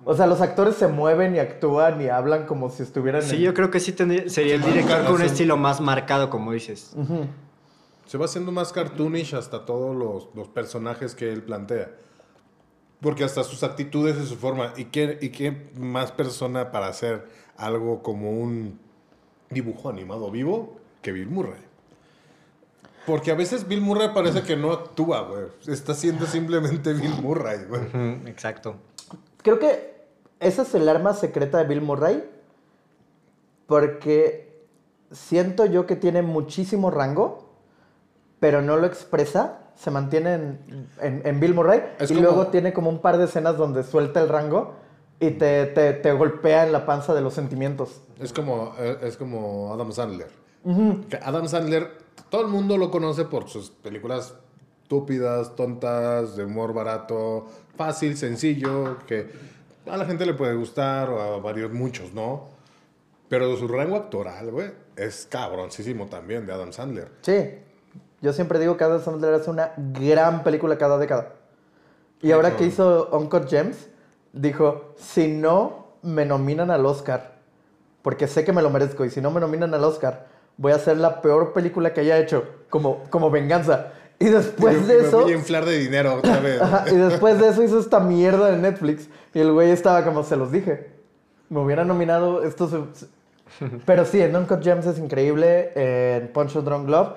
O 0.04 0.14
sea, 0.14 0.26
los 0.26 0.40
actores 0.40 0.76
se 0.76 0.86
mueven 0.88 1.34
y 1.36 1.38
actúan 1.38 2.00
y 2.00 2.08
hablan 2.08 2.46
como 2.46 2.70
si 2.70 2.82
estuvieran 2.82 3.20
Sí, 3.22 3.36
en- 3.36 3.42
yo 3.42 3.54
creo 3.54 3.70
que 3.70 3.80
sí 3.80 3.92
tendría- 3.92 4.28
sería 4.30 4.54
el 4.54 4.62
director 4.62 5.04
con 5.04 5.16
un 5.16 5.22
estilo 5.22 5.58
más 5.58 5.80
marcado, 5.82 6.30
como 6.30 6.52
dices. 6.52 6.94
Se 8.06 8.16
va 8.18 8.24
haciendo 8.24 8.50
más 8.52 8.72
cartoonish 8.72 9.34
hasta 9.34 9.66
todos 9.66 9.94
los, 9.94 10.28
los 10.34 10.48
personajes 10.48 11.14
que 11.14 11.30
él 11.32 11.42
plantea. 11.42 11.90
Porque 13.00 13.24
hasta 13.24 13.44
sus 13.44 13.62
actitudes 13.62 14.16
y 14.22 14.26
su 14.26 14.36
forma. 14.36 14.72
¿Y 14.76 14.86
qué, 14.86 15.18
¿Y 15.20 15.30
qué 15.30 15.70
más 15.78 16.12
persona 16.12 16.70
para 16.70 16.88
hacer 16.88 17.28
algo 17.60 18.02
como 18.02 18.30
un 18.32 18.78
dibujo 19.50 19.88
animado 19.88 20.30
vivo 20.30 20.76
que 21.02 21.12
Bill 21.12 21.28
Murray? 21.28 21.60
Porque 23.06 23.30
a 23.30 23.34
veces 23.34 23.66
Bill 23.66 23.80
Murray 23.80 24.10
parece 24.14 24.42
que 24.42 24.56
no 24.56 24.72
actúa, 24.72 25.22
güey. 25.22 25.44
Está 25.66 25.94
siendo 25.94 26.26
simplemente 26.26 26.92
Bill 26.92 27.14
Murray, 27.22 27.64
güey. 27.68 27.82
Exacto. 28.26 28.76
Creo 29.42 29.58
que 29.58 30.04
esa 30.38 30.62
es 30.62 30.74
el 30.74 30.88
arma 30.88 31.14
secreta 31.14 31.58
de 31.58 31.64
Bill 31.64 31.80
Murray. 31.80 32.22
Porque 33.66 34.64
siento 35.10 35.66
yo 35.66 35.86
que 35.86 35.96
tiene 35.96 36.22
muchísimo 36.22 36.90
rango, 36.90 37.50
pero 38.40 38.62
no 38.62 38.76
lo 38.76 38.86
expresa. 38.86 39.58
Se 39.76 39.90
mantiene 39.90 40.34
en, 40.34 40.88
en- 41.00 41.22
en 41.24 41.40
Bill 41.40 41.54
Murray. 41.54 41.82
Es 41.98 42.10
y 42.10 42.14
como- 42.14 42.26
luego 42.26 42.46
tiene 42.48 42.72
como 42.72 42.90
un 42.90 43.00
par 43.00 43.16
de 43.18 43.24
escenas 43.24 43.56
donde 43.56 43.82
suelta 43.82 44.20
el 44.20 44.28
rango 44.28 44.74
y 45.20 45.30
te, 45.32 45.66
te- 45.66 45.92
te 45.92 46.12
golpea 46.12 46.66
en 46.66 46.72
la 46.72 46.84
panza 46.86 47.14
de 47.14 47.20
los 47.20 47.34
sentimientos. 47.34 48.00
Es 48.18 48.32
como, 48.32 48.74
eh, 48.78 48.98
es 49.02 49.16
como 49.16 49.72
Adam 49.72 49.92
Sandler. 49.92 50.30
Adam 51.22 51.46
Sandler, 51.46 51.90
todo 52.30 52.42
el 52.42 52.48
mundo 52.48 52.76
lo 52.76 52.90
conoce 52.90 53.24
por 53.24 53.48
sus 53.48 53.70
películas 53.70 54.34
estúpidas, 54.82 55.54
tontas, 55.56 56.36
de 56.36 56.44
humor 56.44 56.74
barato, 56.74 57.46
fácil, 57.76 58.16
sencillo, 58.16 58.98
que 59.06 59.28
a 59.88 59.96
la 59.96 60.04
gente 60.04 60.26
le 60.26 60.34
puede 60.34 60.54
gustar, 60.54 61.08
o 61.10 61.20
a 61.20 61.38
varios, 61.38 61.70
muchos, 61.72 62.12
¿no? 62.12 62.48
Pero 63.28 63.56
su 63.56 63.68
rango 63.68 63.96
actoral, 63.96 64.50
güey, 64.50 64.70
es 64.96 65.26
cabroncísimo 65.30 66.06
también 66.06 66.44
de 66.46 66.52
Adam 66.52 66.72
Sandler. 66.72 67.08
Sí. 67.22 67.54
Yo 68.20 68.32
siempre 68.32 68.58
digo 68.58 68.76
que 68.76 68.84
Adam 68.84 69.00
Sandler 69.02 69.34
hace 69.34 69.48
una 69.50 69.72
gran 69.76 70.42
película 70.42 70.76
cada 70.76 70.98
década. 70.98 71.34
Y 72.20 72.32
ahora 72.32 72.56
que 72.56 72.66
hizo 72.66 73.08
Uncut 73.12 73.48
Gems, 73.48 73.88
dijo, 74.32 74.94
si 74.96 75.28
no 75.28 75.86
me 76.02 76.24
nominan 76.24 76.70
al 76.70 76.86
Oscar, 76.86 77.32
porque 78.02 78.26
sé 78.26 78.44
que 78.44 78.52
me 78.52 78.62
lo 78.62 78.70
merezco, 78.70 79.04
y 79.04 79.10
si 79.10 79.20
no 79.20 79.30
me 79.30 79.40
nominan 79.40 79.74
al 79.74 79.84
Oscar, 79.84 80.26
voy 80.56 80.72
a 80.72 80.76
hacer 80.76 80.96
la 80.96 81.20
peor 81.20 81.52
película 81.52 81.92
que 81.92 82.00
haya 82.00 82.18
hecho, 82.18 82.44
como, 82.68 83.04
como 83.10 83.30
venganza. 83.30 83.92
Y 84.18 84.26
después 84.26 84.86
de 84.86 84.98
me 84.98 85.08
eso... 85.08 85.20
voy 85.22 85.32
a 85.32 85.36
inflar 85.36 85.64
de 85.64 85.78
dinero 85.78 86.16
otra 86.16 86.40
vez. 86.40 86.60
Y 86.92 86.96
después 86.96 87.38
de 87.40 87.48
eso 87.48 87.62
hizo 87.62 87.78
esta 87.80 88.00
mierda 88.00 88.50
de 88.50 88.58
Netflix. 88.58 89.08
Y 89.32 89.40
el 89.40 89.52
güey 89.52 89.70
estaba 89.70 90.04
como, 90.04 90.22
se 90.22 90.36
los 90.36 90.52
dije. 90.52 90.90
Me 91.48 91.60
hubiera 91.60 91.84
nominado 91.86 92.42
esto. 92.42 92.68
se- 92.68 92.84
se- 92.92 93.06
Pero 93.86 94.04
sí, 94.04 94.20
en 94.20 94.36
Uncut 94.36 94.62
Gems 94.62 94.84
es 94.86 94.98
increíble. 94.98 95.72
En 95.74 96.28
Punch 96.34 96.54
a 96.56 96.60
Drunk 96.60 96.88
Love. 96.90 97.08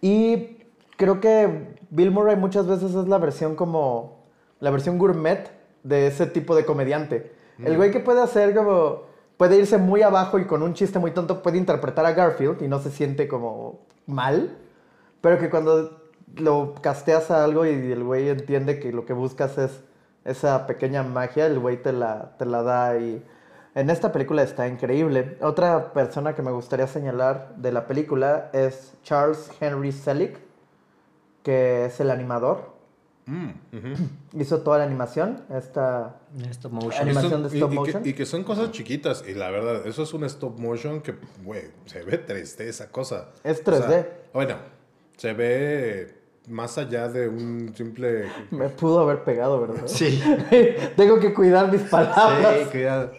Y 0.00 0.58
creo 0.96 1.20
que 1.20 1.76
Bill 1.90 2.12
Murray 2.12 2.36
muchas 2.36 2.66
veces 2.68 2.94
es 2.94 3.08
la 3.08 3.18
versión 3.18 3.56
como. 3.56 4.22
La 4.60 4.70
versión 4.70 4.98
gourmet 4.98 5.50
de 5.82 6.06
ese 6.06 6.26
tipo 6.26 6.54
de 6.54 6.64
comediante. 6.64 7.32
El 7.64 7.76
güey 7.76 7.90
que 7.90 8.00
puede 8.00 8.22
hacer 8.22 8.54
como. 8.54 9.10
Puede 9.36 9.56
irse 9.56 9.78
muy 9.78 10.02
abajo 10.02 10.38
y 10.38 10.46
con 10.46 10.62
un 10.62 10.74
chiste 10.74 10.98
muy 10.98 11.10
tonto 11.10 11.42
puede 11.42 11.58
interpretar 11.58 12.06
a 12.06 12.12
Garfield 12.12 12.62
y 12.62 12.68
no 12.68 12.78
se 12.80 12.90
siente 12.90 13.26
como 13.26 13.80
mal. 14.06 14.56
Pero 15.20 15.38
que 15.38 15.50
cuando 15.50 16.00
lo 16.36 16.74
casteas 16.80 17.30
a 17.30 17.42
algo 17.42 17.66
y 17.66 17.70
el 17.70 18.04
güey 18.04 18.28
entiende 18.28 18.78
que 18.78 18.92
lo 18.92 19.04
que 19.04 19.12
buscas 19.12 19.58
es 19.58 19.80
esa 20.24 20.66
pequeña 20.66 21.02
magia, 21.02 21.46
el 21.46 21.58
güey 21.58 21.82
te 21.82 21.92
la, 21.92 22.36
te 22.38 22.46
la 22.46 22.62
da 22.62 22.98
y 22.98 23.24
en 23.74 23.90
esta 23.90 24.12
película 24.12 24.42
está 24.42 24.68
increíble. 24.68 25.38
Otra 25.40 25.92
persona 25.92 26.34
que 26.34 26.42
me 26.42 26.50
gustaría 26.50 26.86
señalar 26.86 27.54
de 27.56 27.72
la 27.72 27.86
película 27.86 28.50
es 28.52 28.92
Charles 29.02 29.50
Henry 29.60 29.92
Selick, 29.92 30.38
que 31.42 31.86
es 31.86 31.98
el 31.98 32.10
animador. 32.10 32.71
Mm. 33.26 34.40
Hizo 34.40 34.60
toda 34.62 34.78
la 34.78 34.84
animación, 34.84 35.42
esta 35.54 36.16
Stop 36.50 36.72
motion. 36.72 37.02
animación 37.08 37.42
de 37.48 37.48
y- 37.56 37.60
stop 37.60 37.70
y 37.70 37.74
que- 37.74 37.78
motion. 37.80 38.02
Y, 38.06 38.12
que 38.14 38.26
son 38.26 38.42
cosas 38.44 38.70
chiquitas. 38.72 39.24
Y 39.28 39.34
la 39.34 39.50
verdad, 39.50 39.86
eso 39.86 40.02
es 40.02 40.12
un 40.12 40.24
stop 40.24 40.58
motion 40.58 41.00
que, 41.00 41.14
güey, 41.44 41.70
se 41.86 42.02
ve 42.02 42.18
3D 42.26 42.64
esa 42.64 42.88
cosa. 42.90 43.28
Es 43.44 43.60
O 43.66 43.70
sea, 43.72 43.88
3D. 43.88 44.06
bueno, 44.34 44.56
se 45.16 45.32
ve 45.34 46.14
más 46.48 46.76
allá 46.78 47.08
de 47.08 47.28
un 47.28 47.72
simple... 47.76 48.24
Me 48.50 48.68
pudo 48.68 49.00
haber 49.00 49.22
pegado, 49.22 49.60
¿verdad? 49.60 49.82
Sí. 49.86 50.20
Tengo 50.96 51.20
que 51.20 51.32
cuidar 51.32 51.70
mis 51.70 51.82
palabras. 51.82 52.56
Sí, 52.64 52.70
cuidado. 52.72 53.12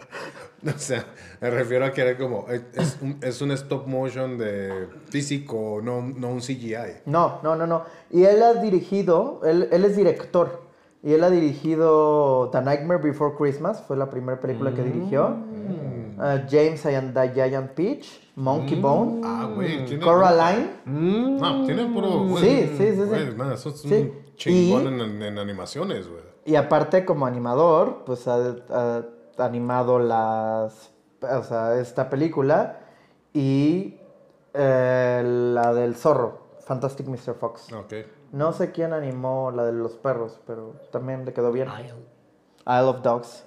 O 0.74 0.78
sea, 0.78 1.04
me 1.40 1.50
refiero 1.50 1.84
a 1.84 1.92
que 1.92 2.00
era 2.00 2.16
como... 2.16 2.46
Es 2.48 2.98
un, 3.02 3.18
es 3.22 3.40
un 3.42 3.50
stop 3.52 3.86
motion 3.86 4.38
de 4.38 4.88
físico, 5.10 5.80
no, 5.82 6.00
no 6.02 6.28
un 6.30 6.40
CGI. 6.40 7.02
No, 7.06 7.40
no, 7.42 7.54
no, 7.56 7.66
no. 7.66 7.82
Y 8.10 8.24
él 8.24 8.42
ha 8.42 8.54
dirigido, 8.54 9.40
él, 9.44 9.68
él 9.70 9.84
es 9.84 9.96
director. 9.96 10.62
Y 11.02 11.12
él 11.12 11.22
ha 11.22 11.28
dirigido 11.30 12.48
The 12.50 12.62
Nightmare 12.62 13.02
Before 13.02 13.34
Christmas, 13.36 13.82
fue 13.86 13.96
la 13.96 14.08
primera 14.08 14.40
película 14.40 14.72
que 14.72 14.82
dirigió. 14.82 15.28
Mm. 15.30 15.74
Uh, 16.16 16.46
James 16.48 16.86
and 16.86 17.12
the 17.12 17.32
Giant 17.34 17.72
Peach, 17.72 18.30
Monkey 18.36 18.80
Bone, 18.80 19.20
Ah, 19.24 19.50
güey. 19.54 19.84
tiene- 19.84 20.02
Coraline. 20.04 20.70
No, 20.86 21.66
tiene 21.66 21.86
puro... 21.86 22.36
Sí, 22.38 22.70
sí, 22.78 22.92
sí, 22.94 22.94
sí. 22.94 23.42
eso 23.52 23.68
es 23.68 23.80
Sí. 23.80 23.94
un 23.94 24.34
chingón 24.36 24.84
Y- 24.84 25.02
en, 25.02 25.22
en 25.22 25.38
animaciones, 25.38 26.08
güey. 26.08 26.22
Y 26.46 26.54
aparte, 26.56 27.04
como 27.04 27.26
animador, 27.26 28.04
pues 28.06 28.28
ha, 28.28 28.36
ha 28.70 29.02
animado 29.38 29.98
las, 29.98 30.92
o 31.22 31.42
sea, 31.42 31.78
esta 31.78 32.08
película 32.10 32.80
y 33.32 33.98
eh, 34.52 35.22
la 35.24 35.74
del 35.74 35.96
zorro, 35.96 36.40
Fantastic 36.60 37.06
Mr. 37.08 37.34
Fox. 37.34 37.72
Ok. 37.72 37.94
No 38.32 38.52
sé 38.52 38.72
quién 38.72 38.92
animó 38.92 39.50
la 39.50 39.64
de 39.64 39.72
los 39.72 39.92
perros, 39.92 40.40
pero 40.46 40.74
también 40.90 41.24
le 41.24 41.32
quedó 41.32 41.52
bien. 41.52 41.68
Isle 42.66 42.88
of 42.88 43.02
Dogs. 43.02 43.44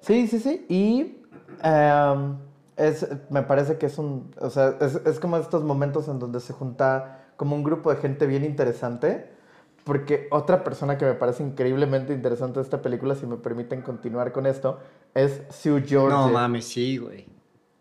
Sí, 0.00 0.26
sí, 0.26 0.40
sí. 0.40 0.66
Y 0.68 1.22
em, 1.62 2.38
es, 2.76 3.06
me 3.30 3.42
parece 3.42 3.78
que 3.78 3.86
es 3.86 3.98
un. 3.98 4.34
O 4.40 4.50
sea, 4.50 4.76
es, 4.80 4.94
es 4.94 5.20
como 5.20 5.36
estos 5.36 5.64
momentos 5.64 6.08
en 6.08 6.18
donde 6.18 6.40
se 6.40 6.52
junta 6.52 7.26
como 7.36 7.56
un 7.56 7.62
grupo 7.62 7.90
de 7.90 7.96
gente 7.96 8.26
bien 8.26 8.44
interesante. 8.44 9.31
Porque 9.84 10.28
otra 10.30 10.62
persona 10.62 10.96
que 10.96 11.04
me 11.04 11.14
parece 11.14 11.42
increíblemente 11.42 12.12
interesante 12.12 12.60
de 12.60 12.64
esta 12.64 12.82
película, 12.82 13.14
si 13.14 13.26
me 13.26 13.36
permiten 13.36 13.82
continuar 13.82 14.32
con 14.32 14.46
esto, 14.46 14.78
es 15.14 15.42
Sue 15.50 15.82
George. 15.84 16.16
No 16.16 16.28
mames, 16.28 16.66
sí, 16.66 16.98
güey. 16.98 17.31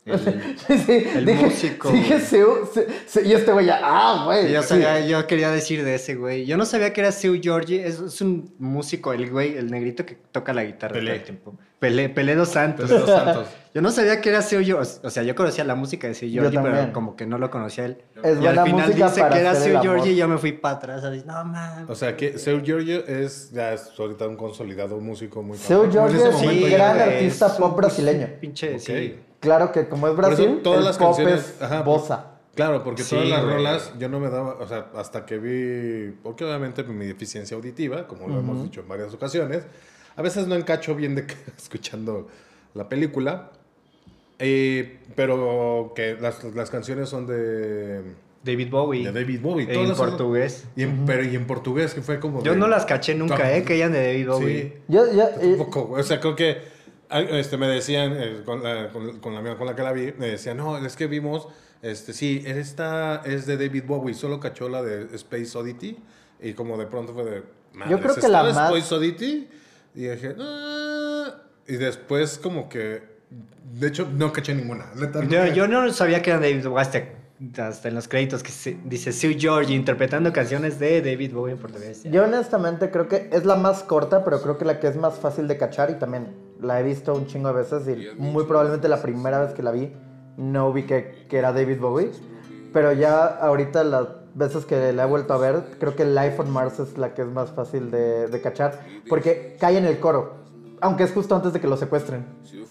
El- 0.05 0.19
Sí, 0.67 0.77
sí, 0.79 1.03
el 1.15 1.25
dije- 1.25 1.45
músico, 1.45 1.91
Dije 1.91 2.19
Sue- 2.19 3.23
y 3.23 3.33
este 3.33 3.51
güey 3.51 3.67
ya, 3.67 3.79
ah, 3.83 4.23
güey. 4.25 4.51
yo, 4.51 4.61
sí. 4.63 4.69
sabía- 4.69 5.05
yo 5.05 5.27
quería 5.27 5.51
decir 5.51 5.83
de 5.83 5.95
ese 5.95 6.15
güey. 6.15 6.45
Yo 6.45 6.57
no 6.57 6.65
sabía 6.65 6.91
que 6.91 7.01
era 7.01 7.11
Seu 7.11 7.39
Georgie. 7.41 7.85
Es, 7.85 7.99
es 7.99 8.19
un 8.21 8.53
músico, 8.57 9.13
el 9.13 9.29
güey, 9.29 9.55
el 9.57 9.69
negrito 9.69 10.05
que 10.05 10.15
toca 10.31 10.53
la 10.53 10.63
guitarra 10.63 10.93
Pelé. 10.93 11.11
todo 11.11 11.15
el 11.19 11.23
tiempo. 11.23 11.55
Pelé, 11.79 12.09
Pelé 12.09 12.35
dos 12.35 12.49
Santos. 12.49 12.89
Pelé 12.89 12.99
dos 13.01 13.09
Santos. 13.09 13.47
Yo 13.73 13.81
no 13.81 13.89
sabía 13.91 14.19
que 14.21 14.29
era 14.29 14.41
Seu 14.41 14.63
Georgie. 14.63 14.97
O 15.03 15.09
sea, 15.09 15.23
yo 15.23 15.33
conocía 15.33 15.63
la 15.63 15.75
música 15.75 16.05
de 16.07 16.13
Seu 16.13 16.29
también. 16.43 16.61
pero 16.63 16.91
como 16.93 17.15
que 17.15 17.25
no 17.25 17.37
lo 17.37 17.49
conocía 17.49 17.85
él. 17.85 18.03
Es 18.21 18.37
y 18.41 18.45
al 18.45 18.63
final 18.65 18.87
música 18.87 19.07
dice 19.07 19.21
para 19.21 19.33
que 19.35 19.39
era 19.39 19.55
Seu. 19.55 19.81
Georgie 19.81 20.11
y 20.11 20.15
yo 20.17 20.27
me 20.27 20.37
fui 20.37 20.51
para 20.51 20.75
atrás. 20.75 21.03
No 21.25 21.45
mames. 21.45 21.89
O 21.89 21.95
sea, 21.95 22.17
que 22.17 22.37
Seu 22.37 22.61
Giorgio 22.61 23.05
es 23.07 23.51
ya 23.51 23.71
es 23.73 23.89
ahorita 23.97 24.27
un 24.27 24.35
consolidado 24.35 24.99
músico 24.99 25.41
muy 25.41 25.57
Seu 25.57 25.85
ese 25.85 26.29
es 26.29 26.35
un 26.35 26.69
gran 26.69 26.99
artista 26.99 27.55
pop 27.55 27.77
brasileño. 27.77 28.27
Pinche, 28.41 28.77
sí. 28.77 29.15
Claro 29.41 29.71
que 29.73 29.87
como 29.89 30.07
es 30.07 30.13
Por 30.13 30.23
eso 30.31 30.35
Brasil, 30.43 30.59
todas 30.63 30.79
el 30.79 30.85
las 30.85 30.97
pop 30.97 31.07
canciones, 31.17 31.55
es 31.57 31.61
ajá, 31.61 31.81
bossa. 31.81 32.25
Claro, 32.55 32.83
porque 32.83 33.03
todas 33.03 33.23
Sí, 33.25 33.29
las 33.29 33.43
güey. 33.43 33.55
rolas 33.55 33.93
yo 33.99 34.07
no 34.09 34.19
me 34.19 34.29
daba, 34.29 34.55
o 34.59 34.67
sea, 34.67 34.87
hasta 34.95 35.25
que 35.25 35.37
vi, 35.37 36.11
porque 36.23 36.45
obviamente 36.45 36.83
mi 36.83 37.05
deficiencia 37.05 37.55
auditiva, 37.57 38.07
como 38.07 38.27
lo 38.27 38.39
hemos 38.39 38.63
dicho 38.63 38.81
en 38.81 38.87
varias 38.87 39.13
ocasiones, 39.13 39.63
a 40.15 40.21
veces 40.21 40.47
no 40.47 40.55
encacho 40.55 40.93
bien 40.95 41.15
de 41.15 41.25
que 41.25 41.35
escuchando 41.57 42.27
la 42.73 42.87
película, 42.87 43.51
eh, 44.39 44.99
pero 45.15 45.93
que 45.95 46.15
las, 46.19 46.43
las 46.55 46.69
canciones 46.69 47.09
son 47.09 47.27
de, 47.27 48.01
David 48.43 48.69
Bowie. 48.71 49.05
de 49.05 49.11
David 49.11 49.39
Bowie. 49.41 49.67
En 49.67 49.73
todas 49.73 49.97
son- 49.97 50.09
portugués. 50.09 50.65
y 50.75 50.83
en- 50.83 51.05
Pero 51.05 51.23
y 51.23 51.35
en 51.35 51.45
portugués, 51.45 51.93
que 51.93 52.01
fue 52.01 52.19
como... 52.19 52.43
Yo 52.43 52.53
de- 52.53 52.57
no 52.57 52.67
las 52.67 52.85
caché 52.85 53.13
nunca, 53.15 53.55
¿eh? 53.55 53.63
Que 53.63 53.77
eran 53.79 53.91
de 53.91 54.05
David 54.07 54.27
Bowie. 54.27 54.61
Sí. 54.63 54.73
Yo, 54.87 55.05
yo, 55.13 55.23
eh, 55.23 55.55
Tampoco, 55.57 55.85
güey. 55.85 56.01
o 56.01 56.03
sea, 56.03 56.19
creo 56.19 56.35
que 56.35 56.57
este, 57.19 57.57
me 57.57 57.67
decían, 57.67 58.13
eh, 58.17 58.41
con, 58.45 58.63
la, 58.63 58.89
con, 58.89 59.19
con 59.19 59.33
la 59.33 59.39
amiga 59.39 59.57
con 59.57 59.67
la 59.67 59.75
que 59.75 59.83
la 59.83 59.91
vi, 59.91 60.13
me 60.17 60.27
decían, 60.27 60.57
no, 60.57 60.77
es 60.83 60.95
que 60.95 61.07
vimos, 61.07 61.47
este, 61.81 62.13
sí, 62.13 62.43
esta 62.45 63.21
es 63.25 63.45
de 63.45 63.57
David 63.57 63.83
Bowie, 63.87 64.13
solo 64.13 64.39
cachó 64.39 64.69
la 64.69 64.81
de 64.81 65.13
Space 65.15 65.57
Oddity, 65.57 65.97
y 66.41 66.53
como 66.53 66.77
de 66.77 66.85
pronto 66.87 67.13
fue 67.13 67.23
de, 67.25 67.43
Yo 67.89 67.99
creo 67.99 68.13
que 68.13 68.19
¿está 68.19 68.29
la 68.29 68.43
más- 68.43 68.73
Space 68.75 68.95
Oddity, 68.95 69.49
y 69.95 70.01
dije, 70.03 70.35
"Ah", 70.39 71.35
y 71.67 71.73
después 71.75 72.37
como 72.37 72.69
que, 72.69 73.01
de 73.73 73.87
hecho, 73.87 74.07
no 74.11 74.31
caché 74.33 74.53
ninguna. 74.53 74.85
Yo, 75.29 75.45
yo 75.47 75.67
no 75.67 75.91
sabía 75.93 76.21
que 76.21 76.31
era 76.31 76.39
David 76.39 76.65
Bowie 76.67 76.81
hasta, 76.81 77.03
hasta 77.67 77.87
en 77.87 77.95
los 77.95 78.07
créditos 78.07 78.43
que 78.43 78.51
se- 78.51 78.77
dice 78.85 79.11
Sue 79.13 79.35
George 79.39 79.73
interpretando 79.73 80.31
canciones 80.33 80.79
de 80.79 81.01
David 81.01 81.33
Bowie 81.33 81.53
en 81.53 81.59
portugués. 81.59 82.03
yo 82.03 82.23
honestamente 82.25 82.89
creo 82.91 83.07
que 83.07 83.29
es 83.31 83.45
la 83.45 83.55
más 83.55 83.83
corta, 83.83 84.23
pero 84.23 84.41
creo 84.41 84.57
que 84.57 84.65
la 84.65 84.79
que 84.79 84.87
es 84.87 84.95
más 84.95 85.15
fácil 85.19 85.47
de 85.47 85.57
cachar 85.57 85.89
y 85.91 85.95
también 85.95 86.27
la 86.61 86.79
he 86.79 86.83
visto 86.83 87.13
un 87.13 87.25
chingo 87.25 87.49
de 87.49 87.55
veces 87.55 87.87
y 87.87 88.19
muy 88.19 88.45
probablemente 88.45 88.87
la 88.87 89.01
primera 89.01 89.39
vez 89.39 89.53
que 89.53 89.63
la 89.63 89.71
vi 89.71 89.93
no 90.37 90.69
ubiqué 90.69 91.25
que 91.29 91.37
era 91.37 91.51
David 91.51 91.79
Bowie. 91.79 92.11
Pero 92.73 92.93
ya 92.93 93.25
ahorita 93.25 93.83
las 93.83 94.07
veces 94.33 94.65
que 94.65 94.93
la 94.93 95.03
he 95.03 95.05
vuelto 95.05 95.33
a 95.33 95.37
ver, 95.37 95.63
creo 95.79 95.95
que 95.95 96.05
Life 96.05 96.35
on 96.39 96.49
Mars 96.49 96.79
es 96.79 96.97
la 96.97 97.13
que 97.13 97.23
es 97.23 97.27
más 97.27 97.51
fácil 97.51 97.91
de, 97.91 98.27
de 98.27 98.41
cachar. 98.41 98.79
Porque 99.09 99.57
cae 99.59 99.77
en 99.77 99.85
el 99.85 99.99
coro, 99.99 100.35
aunque 100.79 101.03
es 101.03 101.11
justo 101.11 101.35
antes 101.35 101.53
de 101.53 101.59
que 101.59 101.67
lo 101.67 101.77
secuestren. 101.77 102.25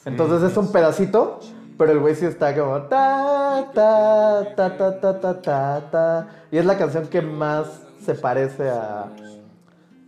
Entonces 0.06 0.50
es 0.50 0.56
un 0.56 0.72
pedacito, 0.72 1.40
pero 1.76 1.92
el 1.92 1.98
güey 1.98 2.14
sí 2.14 2.24
está 2.24 2.54
como 2.56 2.82
ta, 2.82 3.70
ta, 3.74 4.54
ta, 4.56 4.76
ta, 4.76 5.00
ta, 5.00 5.20
ta, 5.20 5.42
ta, 5.42 5.90
ta. 5.90 6.28
Y 6.50 6.56
es 6.56 6.64
la 6.64 6.78
canción 6.78 7.06
que 7.08 7.20
más 7.20 7.82
se 8.02 8.14
parece 8.14 8.70
a, 8.70 9.12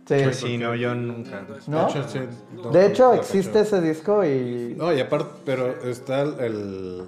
Sí. 0.05 0.15
Pues 0.23 0.35
sí, 0.37 0.57
no, 0.57 0.75
yo 0.75 0.93
nunca. 0.95 1.45
¿No? 1.67 1.85
De 1.85 1.89
hecho, 1.89 2.09
sí, 2.09 2.19
no, 2.55 2.69
De 2.71 2.85
hecho, 2.87 3.07
no 3.13 3.13
existe 3.21 3.59
ese 3.61 3.79
disco 3.81 4.25
y 4.25 4.75
No, 4.77 4.93
y 4.93 4.99
aparte, 4.99 5.29
pero 5.45 5.81
está 5.89 6.21
el. 6.23 6.33
el, 6.39 7.03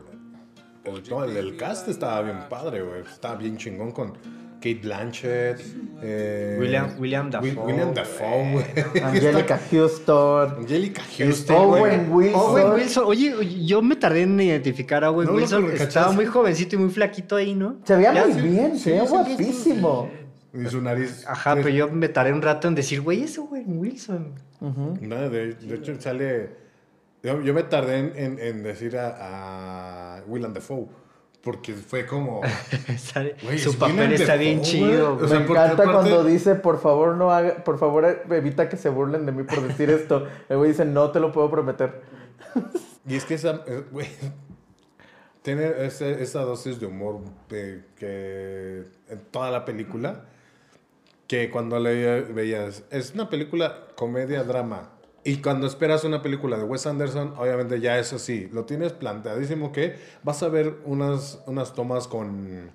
el- 0.86 1.04
no, 1.10 1.24
el- 1.26 1.36
el 1.36 1.58
cast 1.58 1.88
estaba 1.90 2.22
bien 2.22 2.38
padre, 2.50 2.82
güey. 2.84 3.02
Estaba 3.02 3.36
bien 3.36 3.58
chingón 3.58 3.92
con 3.92 4.14
Kate 4.62 4.80
Blanchett. 4.82 5.60
eh, 6.02 6.58
William- 6.60 6.96
William 6.98 7.28
Wi- 7.28 7.32
Dafoe, 7.32 7.66
William. 7.66 7.94
Dafoe, 7.94 8.52
güey. 8.54 8.66
Angelica 9.04 9.60
Houston. 9.72 10.50
Angelica 10.60 11.02
Houston. 11.18 11.56
Owen 11.56 12.08
Wilson. 12.14 12.40
Owen 12.42 12.74
Wilson. 12.74 13.04
Oye, 13.08 13.66
yo 13.66 13.82
me 13.82 13.96
tardé 13.98 14.22
en 14.22 14.40
identificar 14.40 15.04
a 15.04 15.12
Owen 15.12 15.28
No 15.28 15.34
Wilson. 15.34 15.70
Estaba 15.72 16.12
muy 16.14 16.26
jovencito 16.28 16.76
y 16.76 16.80
muy 16.80 16.90
flaquito 16.92 17.36
ahí, 17.36 17.54
¿no? 17.56 17.78
Se 17.84 17.96
veía 17.96 18.14
Ya 18.14 18.26
muy 18.28 18.42
bien, 18.42 18.80
se 18.80 18.92
veía 18.92 19.06
sí, 19.06 19.08
sí, 19.08 19.14
sí, 19.28 19.34
guapísimo. 19.34 20.10
Y 20.56 20.65
su 20.70 20.82
nariz. 20.82 21.26
Ajá, 21.28 21.56
pero 21.56 21.70
yo 21.70 21.89
me 21.89 22.08
tardé 22.10 22.32
un 22.34 22.41
rato 22.41 22.68
en 22.68 22.76
decir, 22.76 23.02
güey, 23.02 23.24
ese 23.24 23.39
Owen 23.41 23.78
Wilson. 23.80 24.34
No, 24.62 25.30
de, 25.30 25.54
de 25.54 25.76
hecho, 25.76 26.00
sale. 26.00 26.50
Yo, 27.24 27.41
yo 27.41 27.54
me 27.54 27.63
tardé 27.63 27.98
en, 28.00 28.13
en- 28.15 28.39
en 28.39 28.63
decir 28.63 28.98
a, 28.98 30.18
a 30.18 30.24
William 30.28 30.54
Dafoe. 30.54 30.88
porque 31.41 31.74
fue 31.74 32.06
como... 32.06 32.41
Güey, 33.44 33.60
Su 33.60 33.70
es 33.72 33.76
papel 33.76 34.13
está 34.13 34.36
bien 34.36 34.62
chido. 34.62 35.13
güey. 35.15 35.26
O 35.26 35.28
sea, 35.28 35.39
Me 35.39 35.46
encanta 35.46 35.84
aparte- 35.84 35.91
cuando 35.91 36.24
dice, 36.24 36.56
por 36.56 36.80
favor, 36.82 37.15
no 37.15 37.32
haga, 37.32 37.63
por 37.63 37.78
favor, 37.78 38.24
evita 38.32 38.68
que 38.70 38.78
se 38.78 38.89
burlen 38.89 39.26
de 39.26 39.32
mí 39.32 39.44
por 39.44 39.62
decir 39.62 39.89
esto. 39.91 40.28
El 40.50 40.58
güey 40.58 40.72
dice, 40.72 40.86
no 40.86 41.12
te 41.12 41.20
lo 41.20 41.32
puedo 41.32 41.50
prometer. 41.52 42.02
Y 43.08 43.15
es 43.15 43.26
que 43.26 43.36
esa, 43.36 43.63
eh, 43.68 43.84
güey, 43.91 44.08
tiene 45.44 45.72
ese- 45.86 46.22
esa 46.24 46.41
dosis 46.41 46.80
de 46.80 46.88
humor 46.88 47.22
que 47.48 48.84
en 49.10 49.20
toda 49.32 49.52
la 49.52 49.65
película, 49.65 50.26
que 51.28 51.50
cuando 51.50 51.80
le 51.80 52.22
veías, 52.22 52.84
es 52.92 53.14
una 53.14 53.30
película 53.30 53.88
comedia-drama. 53.96 54.92
Y 55.24 55.38
cuando 55.38 55.66
esperas 55.66 56.04
una 56.04 56.22
película 56.22 56.58
de 56.58 56.64
Wes 56.64 56.86
Anderson, 56.86 57.34
obviamente 57.38 57.80
ya 57.80 57.98
eso 57.98 58.20
sí, 58.20 58.48
lo 58.52 58.66
tienes 58.66 58.94
planteadísimo 58.94 59.72
que 59.72 59.96
vas 60.22 60.44
a 60.44 60.50
ver 60.50 60.76
unas, 60.86 61.42
unas 61.48 61.74
tomas 61.74 62.08
con 62.08 62.70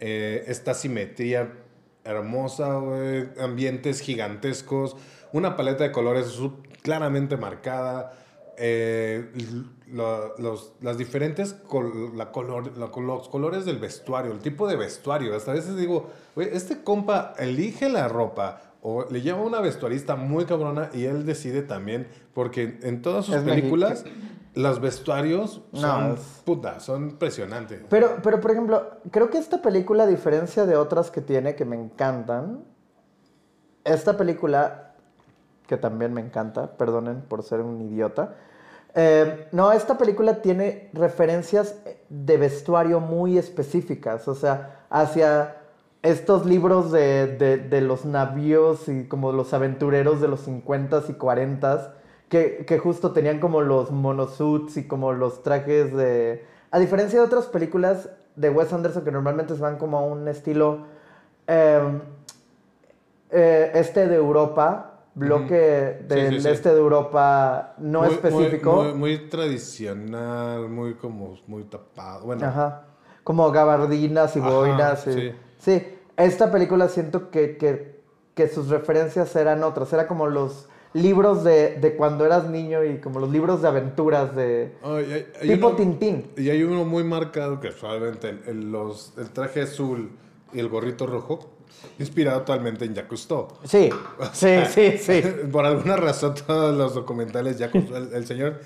eh, 0.00 0.44
esta 0.48 0.74
simetría 0.74 1.52
hermosa, 2.02 2.80
ambientes 3.40 4.00
gigantescos, 4.00 4.96
una 5.32 5.56
paleta 5.56 5.84
de 5.84 5.92
colores 5.92 6.38
claramente 6.82 7.36
marcada, 7.36 8.12
eh, 8.58 9.30
lo- 9.92 10.36
los, 10.38 10.72
las 10.80 10.98
diferentes 10.98 11.54
col- 11.54 12.16
la 12.16 12.32
color, 12.32 12.76
la 12.76 12.86
los 12.88 13.28
colores 13.28 13.64
del 13.64 13.78
vestuario, 13.78 14.32
el 14.32 14.40
tipo 14.40 14.66
de 14.68 14.76
vestuario. 14.76 15.34
Hasta 15.36 15.52
a 15.52 15.54
veces 15.54 15.76
digo, 15.76 16.08
este 16.36 16.82
compa 16.82 17.34
elige 17.38 17.88
la 17.88 18.08
ropa 18.08 18.60
o 18.82 19.04
le 19.10 19.20
lleva 19.20 19.40
una 19.40 19.60
vestuarista 19.60 20.16
muy 20.16 20.44
cabrona 20.44 20.90
y 20.92 21.04
él 21.04 21.26
decide 21.26 21.62
también, 21.62 22.08
porque 22.34 22.78
en 22.82 23.02
todas 23.02 23.26
sus 23.26 23.36
Es 23.36 23.42
películas 23.42 24.04
los 24.54 24.80
vestuarios 24.80 25.60
son, 25.74 26.16
puta, 26.44 26.80
son 26.80 27.10
impresionantes. 27.10 27.82
Pero, 27.90 28.16
pero, 28.22 28.40
por 28.40 28.52
ejemplo, 28.52 28.90
creo 29.10 29.28
que 29.28 29.36
esta 29.36 29.60
película, 29.60 30.04
a 30.04 30.06
diferencia 30.06 30.64
de 30.64 30.76
otras 30.76 31.10
que 31.10 31.20
tiene 31.20 31.54
que 31.56 31.66
me 31.66 31.76
encantan, 31.76 32.64
esta 33.84 34.16
película, 34.16 34.94
que 35.66 35.76
también 35.76 36.12
me 36.14 36.20
encanta, 36.20 36.76
perdonen 36.76 37.20
por 37.22 37.42
ser 37.42 37.60
un 37.60 37.80
idiota, 37.82 38.34
eh, 38.96 39.48
no, 39.52 39.72
esta 39.72 39.98
película 39.98 40.42
tiene 40.42 40.90
referencias 40.94 41.76
de 42.08 42.36
vestuario 42.38 43.00
muy 43.00 43.38
específicas, 43.38 44.26
o 44.28 44.34
sea, 44.34 44.86
hacia 44.90 45.56
estos 46.02 46.46
libros 46.46 46.92
de, 46.92 47.36
de- 47.36 47.80
los 47.82 48.04
navíos 48.06 48.88
y 48.88 49.04
como 49.06 49.32
los 49.32 49.52
aventureros 49.54 50.20
de 50.20 50.28
los 50.28 50.46
50s 50.48 51.10
y 51.10 51.14
40s, 51.14 51.90
que, 52.28 52.64
que 52.66 52.78
justo 52.78 53.12
tenían 53.12 53.40
como 53.40 53.60
los 53.62 53.90
monosuits 53.92 54.76
y 54.78 54.86
como 54.88 55.12
los 55.12 55.42
trajes 55.42 55.94
de... 55.94 56.44
A 56.70 56.78
diferencia 56.78 57.20
de 57.20 57.26
otras 57.26 57.46
películas 57.46 58.10
de 58.36 58.50
Wes 58.50 58.72
Anderson 58.72 59.04
que 59.04 59.12
normalmente 59.12 59.54
se 59.56 59.60
van 59.62 59.78
como 59.78 59.98
a 59.98 60.02
un 60.02 60.28
estilo 60.28 60.86
eh, 61.48 62.00
eh, 63.30 63.70
este 63.74 64.06
de 64.06 64.16
Europa, 64.16 64.95
bloque 65.16 65.98
del 66.08 66.34
sí, 66.36 66.40
sí. 66.42 66.48
este 66.48 66.68
de 66.72 66.78
Europa 66.78 67.74
no 67.78 68.02
Muy- 68.02 68.08
específico. 68.14 68.72
Muy, 68.74 68.84
muy- 68.92 68.94
muy 69.16 69.28
tradicional, 69.28 70.68
muy 70.68 70.94
como 70.94 71.38
muy 71.46 71.64
tapado. 71.64 72.26
Bueno, 72.26 72.46
Ajá. 72.46 72.84
Como 73.24 73.50
gabardinas 73.50 74.36
y 74.36 74.38
Ajá, 74.38 74.50
boinas. 74.50 75.06
y- 75.08 75.12
sí. 75.12 75.32
sí. 75.58 75.82
esta 76.16 76.52
película 76.52 76.88
siento 76.88 77.30
que, 77.30 77.56
que, 77.56 78.00
que 78.34 78.48
sus 78.48 78.68
referencias 78.68 79.34
eran 79.36 79.64
otras. 79.64 79.92
Era 79.92 80.06
como 80.06 80.26
los 80.28 80.68
libros 80.92 81.42
de, 81.44 81.76
de 81.76 81.96
cuando 81.96 82.24
eras 82.24 82.48
niño 82.48 82.84
y 82.84 82.98
como 83.00 83.18
los 83.20 83.30
libros 83.30 83.60
de 83.62 83.68
aventuras 83.68 84.34
de... 84.36 84.76
Ay, 84.82 85.12
hay- 85.12 85.26
hay 85.42 85.48
tipo 85.48 85.68
uno- 85.68 85.76
Tintín. 85.76 86.30
Y 86.36 86.48
hay 86.50 86.62
uno 86.62 86.84
muy 86.84 87.04
marcado 87.04 87.58
que 87.60 87.70
probablemente 87.70 88.28
el, 88.30 88.42
el- 88.46 88.72
los, 88.72 89.12
el 89.18 89.28
traje 89.30 89.62
azul 89.62 90.10
y 90.52 90.60
el 90.60 90.68
gorrito 90.68 91.06
rojo, 91.06 91.50
inspirado 91.98 92.40
totalmente 92.40 92.84
en 92.84 92.94
Jacques 92.94 93.08
Cousteau. 93.08 93.48
Sí, 93.64 93.90
sí, 94.32 94.56
sí, 94.72 94.98
sí. 94.98 95.22
Por 95.52 95.64
alguna 95.64 95.96
razón, 95.96 96.34
todos 96.46 96.76
los 96.76 96.94
documentales, 96.94 97.58
Jacques 97.58 97.84
Cousteau, 97.84 98.08
el, 98.08 98.14
el 98.14 98.26
señor, 98.26 98.60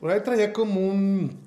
por 0.00 0.10
ahí 0.10 0.20
traía 0.22 0.52
como 0.52 0.80
un, 0.80 1.38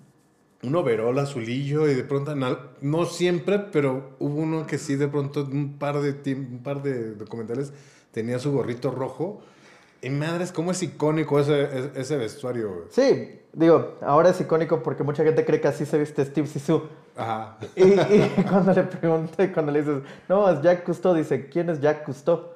un 0.63 0.75
overol 0.75 1.17
azulillo 1.19 1.87
y 1.89 1.93
de 1.93 2.03
pronto, 2.03 2.33
no 2.81 3.05
siempre, 3.05 3.59
pero 3.59 4.15
hubo 4.19 4.35
uno 4.41 4.65
que 4.67 4.77
sí, 4.77 4.95
de 4.95 5.07
pronto, 5.07 5.43
un 5.49 5.77
par 5.77 5.99
de, 6.01 6.33
un 6.35 6.61
par 6.63 6.81
de 6.81 7.15
documentales, 7.15 7.73
tenía 8.11 8.39
su 8.39 8.51
gorrito 8.51 8.91
rojo. 8.91 9.41
Y 10.01 10.09
madres, 10.09 10.51
cómo 10.51 10.71
es 10.71 10.83
icónico 10.83 11.39
ese, 11.39 11.63
ese- 11.63 11.91
ese 11.95 12.17
vestuario, 12.17 12.69
güey. 12.69 12.81
Sí, 12.91 13.39
digo, 13.53 13.95
ahora 14.01 14.29
es 14.29 14.39
icónico 14.39 14.83
porque 14.83 15.01
mucha 15.03 15.23
gente 15.23 15.43
cree 15.45 15.59
que 15.59 15.67
así 15.67 15.85
se 15.85 15.97
viste 15.97 16.23
Steve 16.23 16.45
Sisu. 16.47 16.83
Ajá. 17.17 17.57
Y, 17.75 17.83
y 17.83 18.43
cuando 18.49 18.73
le 18.73 18.83
pregunté, 18.83 19.51
cuando 19.51 19.71
le 19.71 19.79
dices, 19.81 19.97
no, 20.27 20.49
es 20.49 20.61
Jack 20.61 20.83
Cousteau, 20.83 21.13
dice, 21.13 21.47
¿quién 21.49 21.69
es 21.69 21.79
Jack 21.81 22.03
Cousteau? 22.03 22.49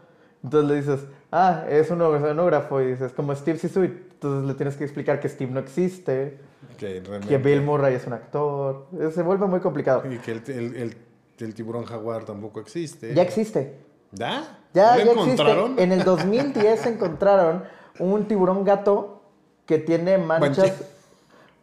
Entonces 0.43 0.69
le 0.69 0.75
dices, 0.77 0.99
ah, 1.31 1.65
es 1.69 1.89
un 1.91 2.01
oceanógrafo, 2.01 2.81
y 2.81 2.91
dices, 2.91 3.11
como 3.13 3.35
Steve 3.35 3.57
Sisu, 3.59 3.83
y 3.83 3.87
entonces 3.87 4.47
le 4.47 4.53
tienes 4.53 4.75
que 4.77 4.83
explicar 4.85 5.19
que 5.19 5.27
Steve 5.29 5.51
no 5.51 5.59
existe, 5.59 6.39
Que, 6.77 7.01
que 7.27 7.37
Bill 7.37 7.61
Murray 7.61 7.95
es 7.95 8.07
un 8.07 8.13
actor, 8.13 8.87
se 9.13 9.21
vuelve 9.21 9.45
muy 9.47 9.59
complicado. 9.59 10.03
Y 10.09 10.17
que 10.17 10.31
el, 10.31 10.43
el, 10.47 10.75
el- 10.75 10.97
el 11.39 11.53
tiburón 11.53 11.85
jaguar 11.85 12.25
tampoco 12.25 12.59
existe. 12.59 13.13
Ya 13.13 13.21
existe, 13.21 13.79
¿Ya? 14.11 14.57
ya, 14.73 14.97
¿Lo 14.97 15.05
ya 15.05 15.11
encontraron? 15.13 15.61
existe. 15.71 15.83
En 15.83 15.91
el 15.93 16.03
2010 16.03 16.85
encontraron 16.87 17.63
un 17.99 18.27
tiburón 18.27 18.65
gato 18.65 19.21
que 19.65 19.77
tiene 19.77 20.17
manchas, 20.17 20.57
Mancha. 20.69 20.85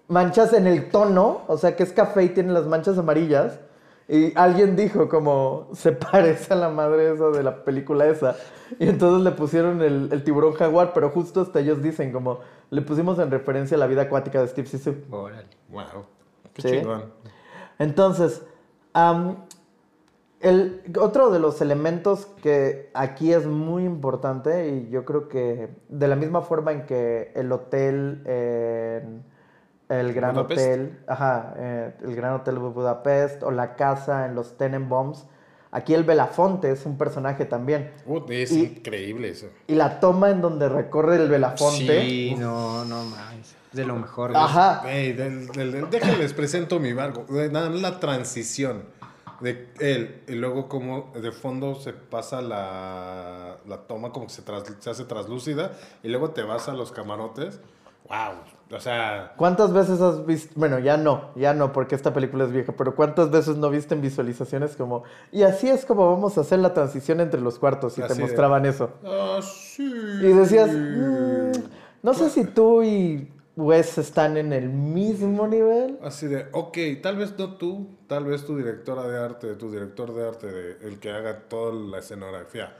Manchas 0.08 0.52
en 0.52 0.66
el 0.66 0.88
tono, 0.90 1.42
o 1.48 1.56
sea 1.58 1.76
que 1.76 1.82
es 1.82 1.92
café 1.92 2.24
y 2.24 2.28
tiene 2.30 2.52
las 2.52 2.66
manchas 2.66 2.98
amarillas. 2.98 3.60
Y 4.08 4.36
alguien 4.38 4.76
dijo 4.76 5.08
como, 5.08 5.68
se 5.74 5.92
parece 6.12 6.54
a 6.54 6.56
la 6.56 6.68
madre 6.70 7.12
esa 7.12 7.30
de 7.30 7.42
la 7.42 7.64
película 7.64 8.06
esa. 8.06 8.36
Y 8.78 8.88
entonces 8.88 9.24
le 9.24 9.32
pusieron 9.32 9.82
el, 9.82 10.08
el 10.12 10.22
tiburón 10.24 10.52
jaguar, 10.54 10.92
pero 10.92 11.10
justo 11.10 11.40
hasta 11.40 11.60
ellos 11.60 11.82
dicen 11.82 12.12
como, 12.12 12.40
le 12.70 12.82
pusimos 12.82 13.18
en 13.18 13.30
referencia 13.30 13.76
a 13.76 13.80
la 13.80 13.86
vida 13.86 14.02
acuática 14.02 14.40
de 14.40 14.48
Steve 14.48 14.68
Sisu. 14.68 14.94
Órale. 15.10 15.48
Wow. 15.68 16.04
Qué 16.54 16.62
Sí. 16.62 16.68
chingón. 16.70 17.12
Entonces, 17.78 18.42
el, 20.40 20.82
otro 21.00 21.30
de 21.30 21.38
los 21.38 21.60
elementos 21.60 22.26
que 22.42 22.90
aquí 22.94 23.32
es 23.32 23.46
muy 23.46 23.84
importante, 23.84 24.68
y 24.70 24.88
yo 24.90 25.04
creo 25.04 25.28
que 25.28 25.68
de 25.88 26.08
la 26.08 26.16
misma 26.16 26.42
forma 26.42 26.72
en 26.72 26.86
que 26.86 27.32
el 27.34 27.52
hotel, 27.52 28.22
en 28.26 29.24
el 29.88 30.12
Gran 30.12 30.34
Budapest. 30.34 30.60
Hotel, 30.60 30.98
ajá, 31.06 31.54
eh, 31.56 31.94
el 32.02 32.16
Gran 32.16 32.34
Hotel 32.34 32.54
de 32.56 32.60
Budapest, 32.60 33.42
o 33.42 33.50
la 33.50 33.74
casa 33.76 34.26
en 34.26 34.34
los 34.34 34.56
Tenenbaums, 34.56 35.26
aquí 35.70 35.94
el 35.94 36.04
Belafonte 36.04 36.70
es 36.70 36.86
un 36.86 36.96
personaje 36.98 37.44
también. 37.44 37.92
Uh, 38.06 38.20
es 38.30 38.50
Y- 38.52 38.62
increíble 38.64 39.28
eso. 39.30 39.46
Y 39.66 39.74
la 39.74 40.00
toma 40.00 40.30
en 40.30 40.40
donde 40.40 40.68
recorre 40.68 41.16
el 41.16 41.28
Belafonte. 41.28 42.02
Sí, 42.02 42.34
no, 42.38 42.84
no 42.84 43.04
mames. 43.04 43.54
Es 43.70 43.76
de 43.76 43.84
lo 43.84 43.94
mejor. 43.96 44.30
güey. 44.32 44.42
Ajá. 44.42 44.82
Ey, 44.90 45.12
del- 45.12 45.48
del- 45.48 45.72
del- 45.72 45.90
déjenles 45.90 46.32
presento 46.32 46.80
mi 46.80 46.92
barco. 46.92 47.24
Más 47.28 47.70
la 47.72 48.00
transición 48.00 48.84
de 49.40 49.68
él 49.80 50.22
y 50.28 50.32
luego 50.32 50.66
como 50.66 51.12
de 51.14 51.30
fondo 51.30 51.74
se 51.74 51.92
pasa 51.92 52.40
la, 52.40 53.58
la 53.66 53.76
toma 53.86 54.10
como 54.10 54.26
que 54.28 54.32
se, 54.32 54.42
tras- 54.42 54.64
se 54.80 54.88
hace 54.90 55.04
traslúcida 55.04 55.72
y 56.02 56.08
luego 56.08 56.30
te 56.30 56.42
vas 56.42 56.68
a 56.68 56.72
los 56.72 56.90
camarotes. 56.90 57.60
Wow. 58.08 58.76
O 58.76 58.80
sea, 58.80 59.32
¿Cuántas 59.36 59.72
veces 59.72 60.00
has 60.00 60.26
visto? 60.26 60.52
Bueno, 60.56 60.80
ya 60.80 60.96
no, 60.96 61.30
ya 61.36 61.54
no, 61.54 61.72
porque 61.72 61.94
esta 61.94 62.12
película 62.12 62.44
es 62.44 62.52
vieja, 62.52 62.72
pero 62.76 62.96
¿cuántas 62.96 63.30
veces 63.30 63.56
no 63.56 63.70
viste 63.70 63.94
en 63.94 64.00
visualizaciones 64.02 64.74
como... 64.76 65.04
Y 65.30 65.42
así 65.44 65.68
es 65.68 65.84
como 65.84 66.10
vamos 66.10 66.36
a 66.36 66.40
hacer 66.40 66.58
la 66.58 66.74
transición 66.74 67.20
entre 67.20 67.40
los 67.40 67.58
cuartos 67.60 67.96
y 67.98 68.02
Así 68.02 68.08
te 68.08 68.14
de- 68.18 68.22
mostraban 68.22 68.66
eso. 68.66 68.90
ah, 69.04 69.38
sí. 69.42 69.84
Y 69.84 70.32
decías, 70.32 70.68
"Mm, 70.72 71.52
no 72.02 72.14
sé 72.14 72.28
si 72.30 72.44
tú 72.44 72.82
y 72.82 73.30
Wes 73.54 73.98
están 73.98 74.36
en 74.36 74.52
el 74.52 74.68
mismo 74.68 75.46
nivel. 75.46 75.98
Así 76.02 76.26
de, 76.26 76.46
ok, 76.52 76.76
tal 77.02 77.16
vez 77.16 77.38
no 77.38 77.54
tú, 77.56 77.86
tal 78.08 78.24
vez 78.24 78.44
tu 78.44 78.56
directora 78.56 79.06
de 79.06 79.18
arte, 79.18 79.54
tu 79.54 79.70
director 79.70 80.12
de 80.12 80.28
arte, 80.28 80.46
de- 80.48 80.88
el 80.88 80.98
que 80.98 81.10
haga 81.12 81.48
toda 81.48 81.72
la 81.72 81.98
escenografía. 82.00 82.74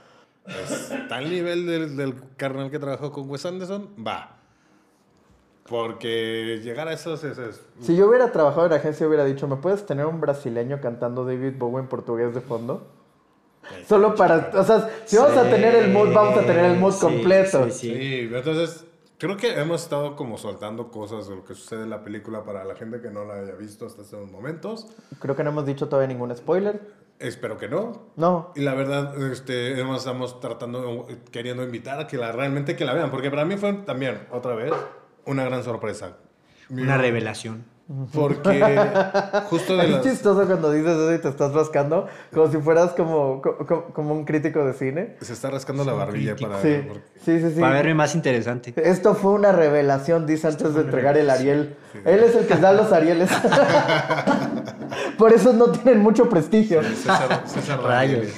¿Está 0.45 1.15
al 1.17 1.29
nivel 1.29 1.65
del, 1.65 1.97
del 1.97 2.13
carnal 2.35 2.69
que 2.69 2.77
trabajó 2.79 3.11
con 3.11 3.29
Wes 3.29 3.45
Anderson? 3.45 3.89
Va. 4.05 4.36
Porque 5.69 6.59
llegar 6.63 6.87
a 6.87 6.93
esos 6.93 7.23
es... 7.23 7.37
es- 7.37 7.61
Si 7.81 7.95
yo 7.95 8.07
hubiera 8.07 8.31
trabajado 8.31 8.67
en 8.67 8.73
agencia, 8.73 9.07
hubiera 9.07 9.25
dicho, 9.25 9.47
¿me 9.47 9.57
puedes 9.57 9.85
tener 9.85 10.05
un 10.05 10.21
brasileño 10.21 10.79
cantando 10.81 11.25
David 11.25 11.53
Bowie 11.57 11.79
en 11.81 11.87
portugués 11.87 12.33
de 12.33 12.41
fondo? 12.41 12.87
Solo 13.85 14.15
para, 14.15 14.51
o 14.53 14.63
sea, 14.63 14.89
si 15.05 15.17
vamos 15.17 15.35
a 15.35 15.43
tener 15.49 15.75
el 15.75 15.91
mood, 15.91 16.13
vamos 16.13 16.37
a 16.37 16.41
tener 16.45 16.63
el 16.65 16.77
mood 16.79 16.93
Sí, 16.93 17.01
completo. 17.01 17.65
sí, 17.65 17.71
sí. 17.71 17.93
Sí, 17.93 18.29
entonces 18.33 18.85
creo 19.17 19.35
que 19.35 19.59
hemos 19.59 19.83
estado 19.83 20.15
como 20.15 20.37
soltando 20.37 20.89
cosas 20.89 21.27
de 21.27 21.35
lo 21.35 21.43
que 21.43 21.53
sucede 21.53 21.83
en 21.83 21.89
la 21.89 22.01
película 22.01 22.43
para 22.45 22.63
la 22.63 22.75
gente 22.75 23.01
que 23.01 23.09
no 23.09 23.25
la 23.25 23.33
haya 23.35 23.55
visto 23.55 23.85
hasta 23.85 24.03
estos 24.03 24.31
momentos. 24.31 24.87
Creo 25.19 25.35
que 25.35 25.43
no 25.43 25.49
hemos 25.49 25.65
dicho 25.65 25.89
todavía 25.89 26.07
ningún 26.07 26.33
spoiler. 26.35 26.79
Espero 27.19 27.57
que 27.57 27.67
no. 27.67 28.03
No, 28.15 28.53
Y 28.55 28.61
la 28.61 28.73
verdad, 28.73 29.21
este, 29.33 29.77
hemos- 29.77 29.97
estamos 29.97 30.39
tratando, 30.39 31.07
queriendo 31.31 31.63
invitar 31.63 31.99
a 31.99 32.07
que 32.07 32.15
la, 32.15 32.31
realmente 32.31 32.75
que 32.77 32.85
la 32.85 32.93
vean, 32.93 33.11
porque 33.11 33.29
para 33.29 33.43
mí 33.43 33.57
fue 33.57 33.73
también, 33.85 34.27
otra 34.31 34.55
vez, 34.55 34.71
una 35.27 35.43
gran 35.45 35.63
sorpresa. 35.63 36.13
Una 36.69 36.97
revelación. 36.97 37.63
Porque 38.13 38.77
justo 39.49 39.77
de 39.77 39.85
Es 39.85 39.89
las... 39.91 40.03
chistoso 40.03 40.45
cuando 40.45 40.71
dices 40.71 40.91
eso 40.91 41.13
y 41.13 41.19
te 41.19 41.29
estás 41.29 41.53
rascando, 41.53 42.05
como 42.33 42.51
si 42.51 42.57
fueras 42.57 42.91
como, 42.91 43.41
co- 43.41 43.57
co- 43.65 43.85
como 43.93 44.13
un 44.13 44.25
crítico 44.25 44.65
de 44.65 44.73
cine. 44.73 45.15
Se 45.21 45.31
está 45.31 45.49
rascando 45.49 45.85
la 45.85 45.93
barbilla 45.93 46.35
para... 46.35 46.61
Sí, 46.61 46.81
porque- 46.85 47.03
sí, 47.23 47.39
sí. 47.39 47.53
sí. 47.55 47.61
Para 47.61 47.75
verme 47.75 47.93
más 47.93 48.13
interesante. 48.13 48.73
Esto 48.75 49.15
fue 49.15 49.31
una 49.31 49.53
revelación, 49.53 50.25
dice 50.25 50.47
antes 50.47 50.73
de 50.73 50.81
entregar 50.81 51.17
el 51.17 51.29
Ariel. 51.29 51.77
Él 52.03 52.19
es 52.25 52.35
el 52.35 52.45
que 52.45 52.55
da 52.57 52.73
los 52.73 52.91
Arieles. 52.91 53.29
Por 55.17 55.31
eso 55.33 55.53
no 55.53 55.71
tienen 55.71 55.99
mucho 56.01 56.27
prestigio. 56.29 56.83
César, 56.83 57.43
César 57.45 57.81
Rayos. 57.81 58.19
Rayos. 58.19 58.33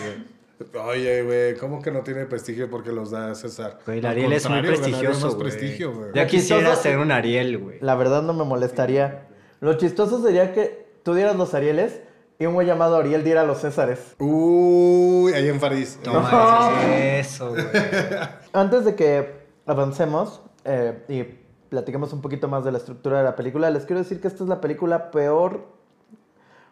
Oye, 0.86 1.24
güey, 1.24 1.56
¿cómo 1.56 1.82
que 1.82 1.90
no 1.90 2.02
tiene 2.02 2.26
prestigio 2.26 2.70
porque 2.70 2.92
los 2.92 3.12
da 3.12 3.34
César? 3.34 3.80
Güey, 3.86 4.00
el 4.00 4.06
Al 4.06 4.12
Ariel 4.12 4.34
es 4.34 4.50
muy 4.50 4.62
prestigioso, 4.62 5.28
más 5.28 5.36
güey. 5.36 5.50
prestigio, 5.50 5.94
güey. 5.94 6.12
Ya 6.14 6.28
quisiera 6.28 6.76
ser 6.76 6.98
un 6.98 7.12
Ariel, 7.12 7.58
güey. 7.58 7.80
La 7.80 7.96
verdad 7.96 8.22
no 8.24 8.34
me 8.34 8.44
molestaría. 8.44 9.28
Lo 9.62 9.74
chistoso 9.76 10.22
sería 10.22 10.54
que 10.54 10.88
tú 11.04 11.14
dieras 11.14 11.38
los 11.38 11.54
Arieles 11.54 12.02
y 12.40 12.46
un 12.46 12.54
güey 12.54 12.68
llamado 12.68 12.98
Ariel 12.98 13.24
diera 13.24 13.46
los 13.46 13.62
Césares. 13.62 14.16
Uy, 14.20 15.34
ahí 15.34 15.48
en 15.48 15.60
París. 15.60 15.98
No 16.06 16.20
mames, 16.20 17.28
eso, 17.28 17.52
güey. 17.52 17.66
Antes 18.54 18.84
de 18.84 18.96
que 18.96 19.40
avancemos 19.66 20.42
eh, 20.66 21.04
y 21.08 21.24
platiquemos 21.70 22.12
un 22.12 22.22
poquito 22.22 22.50
más 22.50 22.66
de 22.66 22.72
la 22.74 22.80
estructura 22.80 23.20
de 23.20 23.24
la 23.24 23.36
película, 23.36 23.70
les 23.70 23.86
quiero 23.86 24.02
decir 24.02 24.20
que 24.20 24.28
esta 24.28 24.44
es 24.44 24.50
la 24.50 24.60
película 24.60 25.12
peor 25.12 25.68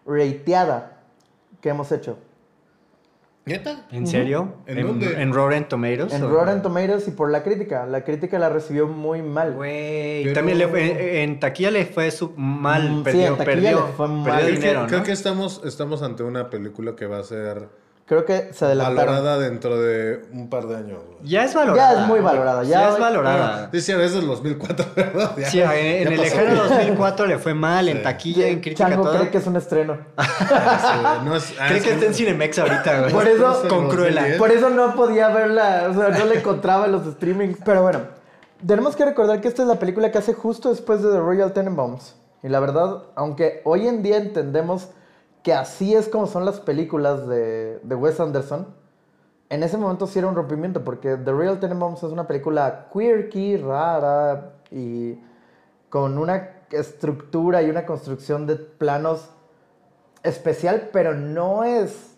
rateada 0.05 1.03
que 1.61 1.69
hemos 1.69 1.91
hecho. 1.91 2.17
¿Neta? 3.47 3.85
¿En 3.91 4.05
serio? 4.07 4.55
¿En 4.67 4.85
dónde? 4.85 5.21
¿En 5.21 5.33
Rotten 5.33 5.67
Tomatoes? 5.67 6.13
En 6.13 6.29
Rotten 6.29 6.61
Tomatoes 6.61 7.07
y 7.07 7.11
por 7.11 7.31
la 7.31 7.43
crítica. 7.43 7.85
La 7.85 8.03
crítica 8.03 8.37
la 8.37 8.49
recibió 8.49 8.87
muy 8.87 9.21
mal. 9.21 9.53
Güey, 9.53 10.23
Pero- 10.23 10.33
también 10.35 10.57
le 10.57 10.67
fue, 10.67 11.23
en 11.23 11.39
taquilla 11.39 11.71
le 11.71 11.85
fue 11.85 12.11
su 12.11 12.33
mal, 12.35 12.89
Mm, 12.91 12.97
sí, 12.97 13.03
perdió, 13.03 13.27
en 13.27 13.37
taquilla 13.37 13.45
perdió, 13.55 13.87
le 13.87 13.93
fue 13.93 14.07
mal. 14.07 14.23
perdió 14.25 14.39
Creo, 14.45 14.55
dinero, 14.55 14.73
que, 14.79 14.81
¿no? 14.83 14.87
creo 14.89 15.03
que 15.03 15.11
estamos, 15.13 15.61
estamos 15.65 16.01
ante 16.03 16.23
una 16.23 16.49
película 16.49 16.95
que 16.95 17.05
va 17.07 17.19
a 17.19 17.23
ser 17.23 17.69
Creo 18.07 18.23
que 18.23 18.53
se 18.53 18.63
adelantaron. 18.63 19.15
valorada 19.15 19.37
dentro 19.37 19.77
de 19.81 20.25
un 20.31 20.49
par 20.49 20.65
de 20.67 20.77
años. 20.77 20.99
güey. 21.05 21.17
Ya 21.29 21.43
es 21.43 21.53
valorada. 21.53 21.93
Ya 21.93 22.01
es 22.01 22.07
muy 22.07 22.21
valorada, 22.21 22.63
ya- 22.63 22.69
Ya 22.69 22.89
es 22.93 22.99
valorada. 22.99 23.67
Dice, 23.69 23.91
a 23.93 23.97
veces 23.97 24.25
2004, 24.25 24.85
¿verdad? 24.95 25.31
Ya- 25.37 25.49
Sí, 25.49 25.59
en, 25.61 26.07
el 26.13 26.21
lejano 26.21 26.55
2004 26.55 27.25
le 27.25 27.37
fue 27.37 27.53
mal, 27.53 27.89
en 27.89 27.97
Sí. 27.97 28.03
taquilla, 28.03 28.47
en 28.47 28.61
crítica, 28.61 28.87
Chango 28.89 29.03
todo. 29.03 29.17
cree 29.17 29.29
que 29.29 29.37
es 29.39 29.47
un 29.47 29.57
estreno. 29.57 29.97
Sí, 30.17 31.25
no 31.25 31.35
es- 31.35 31.53
ah, 31.59 31.65
Cree 31.67 31.79
es 31.79 31.83
que 31.83 31.91
está 31.91 32.05
en 32.05 32.13
Cinemex 32.13 32.59
ahorita, 32.59 32.99
güey. 33.01 33.11
Por 33.11 33.27
eso- 33.27 33.63
Con 33.67 33.89
Cruella. 33.89 34.21
2010. 34.21 34.37
Por 34.37 34.51
eso 34.51 34.69
no 34.69 34.95
podía 34.95 35.27
verla, 35.27 35.87
o 35.89 35.93
sea, 35.93 36.07
no 36.09 36.25
le 36.25 36.35
encontraba 36.39 36.85
en 36.85 36.93
los 36.93 37.05
streamings. 37.13 37.59
Pero 37.65 37.81
bueno, 37.81 37.99
tenemos 38.65 38.95
que 38.95 39.03
recordar 39.03 39.41
que 39.41 39.49
esta 39.49 39.63
es 39.63 39.67
la 39.67 39.79
película 39.79 40.11
que 40.11 40.17
hace 40.17 40.33
justo 40.33 40.69
después 40.69 41.03
de 41.03 41.11
The 41.11 41.19
Royal 41.19 41.51
Tenenbaums. 41.51 42.15
Y 42.41 42.47
la 42.47 42.61
verdad, 42.61 43.03
aunque 43.15 43.61
hoy 43.65 43.85
en 43.87 44.01
día 44.01 44.15
entendemos 44.15 44.91
que 45.47 45.53
así 45.53 45.95
es 45.95 46.09
como 46.09 46.27
son 46.27 46.43
las 46.43 46.59
películas 46.59 47.25
de, 47.25 47.79
de 47.81 47.95
Wes 47.95 48.19
Anderson, 48.19 48.67
en 49.49 49.63
ese 49.63 49.77
momento 49.77 50.05
sí 50.05 50.19
era 50.19 50.27
un 50.27 50.35
rompimiento, 50.35 50.83
porque 50.83 51.15
The 51.15 51.31
Royal 51.31 51.57
Tenenbaums 51.61 52.03
es 52.03 52.11
una 52.11 52.27
película 52.27 52.89
quirky, 52.91 53.55
rara 53.55 54.55
y 54.71 55.17
con 55.87 56.17
una 56.17 56.49
estructura 56.69 57.63
y 57.63 57.69
una 57.69 57.85
construcción 57.85 58.45
de 58.45 58.57
planos 58.57 59.29
especial, 60.21 60.89
pero 60.91 61.15
no 61.15 61.63
es 61.63 62.17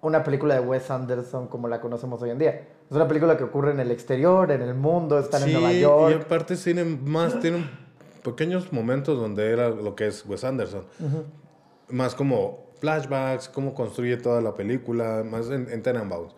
una 0.00 0.24
película 0.24 0.54
de 0.54 0.60
Wes 0.60 0.90
Anderson 0.90 1.48
como 1.48 1.68
la 1.68 1.78
conocemos 1.78 2.22
hoy 2.22 2.30
en 2.30 2.38
día. 2.38 2.68
Es 2.88 2.96
una 2.96 3.06
película 3.06 3.36
que 3.36 3.44
ocurre 3.44 3.72
en 3.72 3.80
el 3.80 3.90
exterior, 3.90 4.50
en 4.50 4.62
el 4.62 4.72
mundo, 4.72 5.18
están 5.18 5.42
en 5.42 5.52
Nueva 5.52 5.74
y 5.74 5.80
York. 5.80 6.22
aparte 6.24 6.56
tiene 6.56 6.84
más, 6.84 7.38
tiene 7.38 7.68
pequeños 8.24 8.72
momentos 8.72 9.20
donde 9.20 9.50
era 9.50 9.68
lo 9.68 9.94
que 9.94 10.06
es 10.06 10.24
Wes 10.24 10.42
Anderson. 10.42 10.86
Más 11.92 12.14
como 12.16 12.66
flashbacks, 12.80 13.48
cómo 13.48 13.74
construye 13.74 14.16
toda 14.16 14.40
la 14.40 14.54
película, 14.54 15.22
más 15.24 15.48
en, 15.50 15.68
en 15.70 15.82
Tenenbaums. 15.82 16.34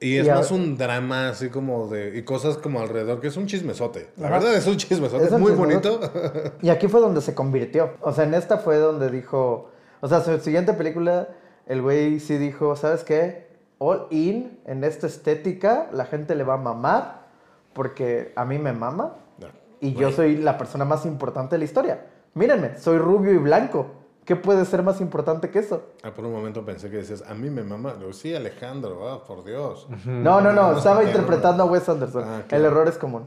Y 0.00 0.16
es 0.18 0.26
Y 0.26 0.28
a- 0.28 0.34
más 0.34 0.50
un 0.50 0.76
drama 0.76 1.28
así 1.30 1.48
como 1.48 1.88
de... 1.88 2.18
Y 2.18 2.22
cosas 2.24 2.58
como 2.58 2.80
alrededor, 2.80 3.20
que 3.20 3.28
es 3.28 3.36
un 3.38 3.46
chismesote. 3.46 4.08
La 4.18 4.26
Ajá. 4.26 4.36
verdad 4.38 4.54
es 4.56 4.66
un 4.66 4.76
chismesote, 4.76 5.24
Es 5.24 5.30
un 5.32 5.40
muy 5.40 5.52
chismesote. 5.52 5.88
bonito. 5.88 6.52
Y 6.60 6.68
aquí 6.68 6.88
fue 6.88 7.00
donde 7.00 7.22
se 7.22 7.34
convirtió. 7.34 7.92
O 8.02 8.12
sea, 8.12 8.24
en 8.24 8.34
esta 8.34 8.58
fue 8.58 8.76
donde 8.76 9.08
dijo. 9.10 9.70
O 10.00 10.08
sea, 10.08 10.20
su 10.20 10.38
siguiente 10.40 10.74
película, 10.74 11.28
el 11.66 11.80
güey 11.80 12.20
sí 12.20 12.36
dijo: 12.36 12.76
¿Sabes 12.76 13.02
qué? 13.04 13.46
All 13.78 14.06
in, 14.10 14.58
en 14.66 14.84
esta 14.84 15.06
estética, 15.06 15.88
la 15.92 16.04
gente 16.04 16.34
le 16.34 16.44
va 16.44 16.54
a 16.54 16.58
mamar. 16.58 17.22
Porque 17.72 18.32
a 18.36 18.44
mí 18.44 18.58
me 18.58 18.72
mama. 18.72 19.14
Y 19.80 19.94
yo 19.94 20.10
soy 20.12 20.36
la 20.36 20.58
persona 20.58 20.84
más 20.84 21.06
importante 21.06 21.54
de 21.54 21.58
la 21.60 21.64
historia. 21.64 22.06
Mírenme, 22.34 22.78
soy 22.78 22.98
rubio 22.98 23.32
y 23.32 23.38
blanco. 23.38 23.86
¿Qué 24.24 24.36
puede 24.36 24.64
ser 24.64 24.82
más 24.82 25.00
importante 25.02 25.50
que 25.50 25.58
eso? 25.58 25.82
Ah, 26.02 26.10
por 26.12 26.24
un 26.24 26.32
momento 26.32 26.64
pensé 26.64 26.88
que 26.90 26.96
decías, 26.96 27.22
a 27.28 27.34
mí 27.34 27.50
me 27.50 27.62
mama. 27.62 27.94
Digo, 27.98 28.12
sí, 28.14 28.34
Alejandro, 28.34 29.08
ah, 29.08 29.22
por 29.24 29.44
Dios. 29.44 29.86
No, 30.06 30.40
no, 30.40 30.52
no, 30.52 30.72
No, 30.72 30.78
estaba 30.78 31.04
interpretando 31.04 31.62
a 31.62 31.66
Wes 31.66 31.86
Anderson. 31.88 32.24
Ah, 32.26 32.42
El 32.50 32.64
error 32.64 32.88
es 32.88 32.96
común. 32.96 33.26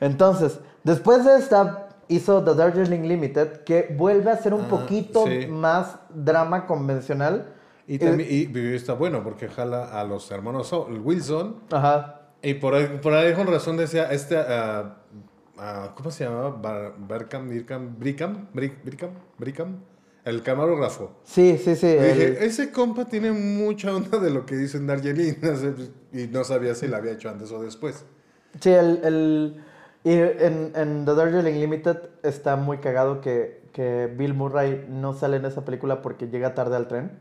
Entonces, 0.00 0.60
después 0.82 1.24
de 1.24 1.36
esta, 1.36 1.88
hizo 2.08 2.42
The 2.42 2.54
Darjeeling 2.54 3.02
Limited, 3.08 3.64
que 3.64 3.94
vuelve 3.96 4.30
a 4.30 4.36
ser 4.36 4.54
un 4.54 4.62
Ah, 4.62 4.68
poquito 4.68 5.24
sí. 5.26 5.46
más 5.46 5.96
drama 6.10 6.66
convencional. 6.66 7.50
Y, 7.86 7.98
también, 7.98 8.28
y, 8.30 8.58
y 8.58 8.74
está 8.74 8.94
bueno 8.94 9.22
porque 9.22 9.48
jala 9.48 9.84
a 10.00 10.04
los 10.04 10.30
hermanos 10.30 10.68
So- 10.68 10.86
Wilson. 10.86 11.56
Ajá. 11.70 12.20
Y 12.42 12.54
por 12.54 12.74
ahí, 12.74 12.98
por 13.02 13.12
ahí 13.14 13.34
con 13.34 13.46
razón 13.46 13.76
decía, 13.76 14.10
este, 14.10 14.36
ah, 14.38 14.96
¿cómo 15.94 16.10
se 16.10 16.24
llamaba? 16.24 16.94
Berkham, 16.98 17.48
Dirkham, 17.48 17.96
Brickham, 17.98 18.48
Brick- 18.52 18.82
Brickham, 18.84 19.10
Brickham, 19.38 19.76
el 20.24 20.42
camarógrafo. 20.42 21.12
Sí, 21.24 21.58
sí, 21.58 21.76
sí. 21.76 21.86
El- 21.86 22.02
dije, 22.18 22.44
ese 22.44 22.70
compa 22.70 23.04
tiene 23.04 23.32
mucha 23.32 23.94
onda 23.94 24.18
de 24.18 24.30
lo 24.30 24.44
que 24.46 24.56
dice 24.56 24.78
en 24.78 24.86
Darjeeling. 24.86 25.34
pues, 25.40 25.62
y 26.12 26.26
no 26.28 26.44
sabía 26.44 26.74
si 26.74 26.88
la 26.88 26.96
había 26.98 27.12
hecho 27.12 27.28
antes 27.28 27.50
o 27.52 27.62
después. 27.62 28.04
Sí, 28.60 28.70
el, 28.70 29.00
el- 29.04 29.64
y 30.04 30.12
en, 30.12 30.72
en 30.74 31.04
The 31.06 31.14
Darjeeling 31.14 31.60
Limited 31.60 31.96
está 32.22 32.56
muy 32.56 32.78
cagado 32.78 33.20
que, 33.22 33.62
que 33.72 34.12
Bill 34.14 34.34
Murray 34.34 34.84
no 34.88 35.14
sale 35.14 35.38
en 35.38 35.46
esa 35.46 35.64
película 35.64 36.02
porque 36.02 36.28
llega 36.28 36.54
tarde 36.54 36.76
al 36.76 36.88
tren. 36.88 37.12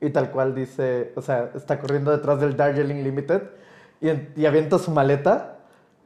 Y 0.00 0.10
tal 0.10 0.32
cual 0.32 0.52
dice, 0.52 1.12
o 1.14 1.22
sea, 1.22 1.52
está 1.54 1.78
corriendo 1.78 2.10
detrás 2.10 2.40
del 2.40 2.56
Darjeeling 2.56 3.04
Limited 3.04 3.42
y, 4.00 4.08
y 4.40 4.46
avienta 4.46 4.80
su 4.80 4.90
maleta, 4.90 5.58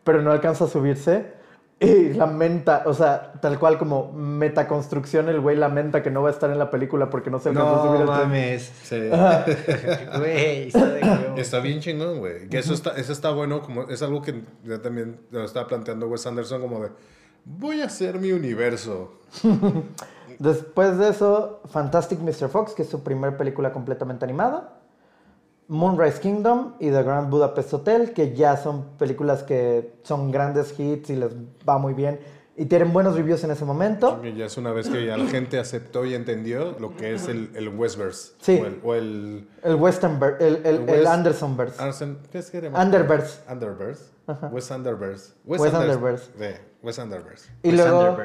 pero 0.04 0.20
no 0.20 0.30
alcanza 0.30 0.64
a 0.64 0.68
subirse. 0.68 1.24
Y 1.78 2.14
lamenta, 2.14 2.84
o 2.86 2.94
sea, 2.94 3.32
tal 3.42 3.58
cual 3.58 3.76
como 3.76 4.10
metaconstrucción, 4.12 5.28
el 5.28 5.40
güey 5.40 5.56
lamenta 5.56 6.02
que 6.02 6.10
no 6.10 6.22
va 6.22 6.30
a 6.30 6.32
estar 6.32 6.50
en 6.50 6.58
la 6.58 6.70
película 6.70 7.10
porque 7.10 7.30
no 7.30 7.38
se 7.38 7.50
alcanzó 7.50 7.74
a 7.82 7.86
subir 7.86 8.00
No 8.00 8.06
tren. 8.14 8.28
mames. 8.28 8.72
Sí. 8.82 8.96
Güey, 10.18 10.68
está 10.68 10.86
de. 10.86 11.40
Está 11.40 11.60
bien 11.60 11.80
chingón, 11.80 12.20
güey. 12.20 12.48
Que 12.48 12.58
eso 12.58 12.72
está, 12.72 12.92
eso 12.92 13.12
está 13.12 13.30
bueno, 13.30 13.60
como 13.60 13.82
es 13.82 14.00
algo 14.02 14.22
que 14.22 14.42
ya 14.64 14.80
también 14.80 15.20
lo 15.30 15.44
estaba 15.44 15.66
planteando 15.66 16.08
Wes 16.08 16.26
Anderson, 16.26 16.62
como 16.62 16.80
de, 16.80 16.90
voy 17.44 17.82
a 17.82 17.86
hacer 17.86 18.18
mi 18.18 18.32
universo. 18.32 19.12
Después 20.38 20.98
de 20.98 21.10
eso, 21.10 21.60
Fantastic 21.68 22.20
Mr. 22.20 22.48
Fox, 22.48 22.72
que 22.72 22.82
es 22.82 22.88
su 22.88 23.02
primer 23.02 23.36
película 23.36 23.72
completamente 23.72 24.24
animada. 24.24 24.75
Moonrise 25.68 26.20
Kingdom 26.20 26.74
y 26.78 26.90
The 26.90 27.02
Grand 27.02 27.28
Budapest 27.30 27.74
Hotel, 27.74 28.12
que 28.12 28.34
ya 28.34 28.56
son 28.56 28.96
películas 28.98 29.42
que 29.42 29.94
son 30.02 30.30
grandes 30.30 30.78
hits 30.78 31.10
y 31.10 31.16
les 31.16 31.30
va 31.68 31.78
muy 31.78 31.92
bien 31.94 32.20
y 32.58 32.64
tienen 32.66 32.90
buenos 32.92 33.14
reviews 33.16 33.44
en 33.44 33.50
ese 33.50 33.64
momento. 33.66 34.22
Ya 34.22 34.46
es 34.46 34.56
una 34.56 34.72
vez 34.72 34.88
que 34.88 35.04
ya 35.04 35.16
la 35.18 35.26
gente 35.26 35.58
aceptó 35.58 36.06
y 36.06 36.14
entendió 36.14 36.74
lo 36.78 36.96
que 36.96 37.14
es 37.14 37.28
el, 37.28 37.50
el 37.54 37.68
Westverse. 37.68 38.32
Sí. 38.40 38.58
O 38.62 38.64
el, 38.66 38.80
o 38.82 38.94
el 38.94 39.48
El 39.62 39.74
Western, 39.74 40.18
ver- 40.18 40.36
el, 40.40 40.56
el, 40.64 40.76
el 40.76 40.80
West- 40.88 41.06
Andersonverse. 41.06 41.82
Arsen- 41.82 42.16
¿Qué 42.32 42.38
es 42.38 42.50
que? 42.50 42.58
Underverse. 42.68 43.40
Underverse. 43.52 44.04
West 44.52 44.70
Underverse. 44.70 45.32
West 45.44 45.64
Anders- 45.74 45.80
Underverse. 45.82 46.30
West 46.86 46.98
Underverse. 47.00 47.50
Y 47.62 47.70
Wes 47.70 47.76
luego. 47.78 48.16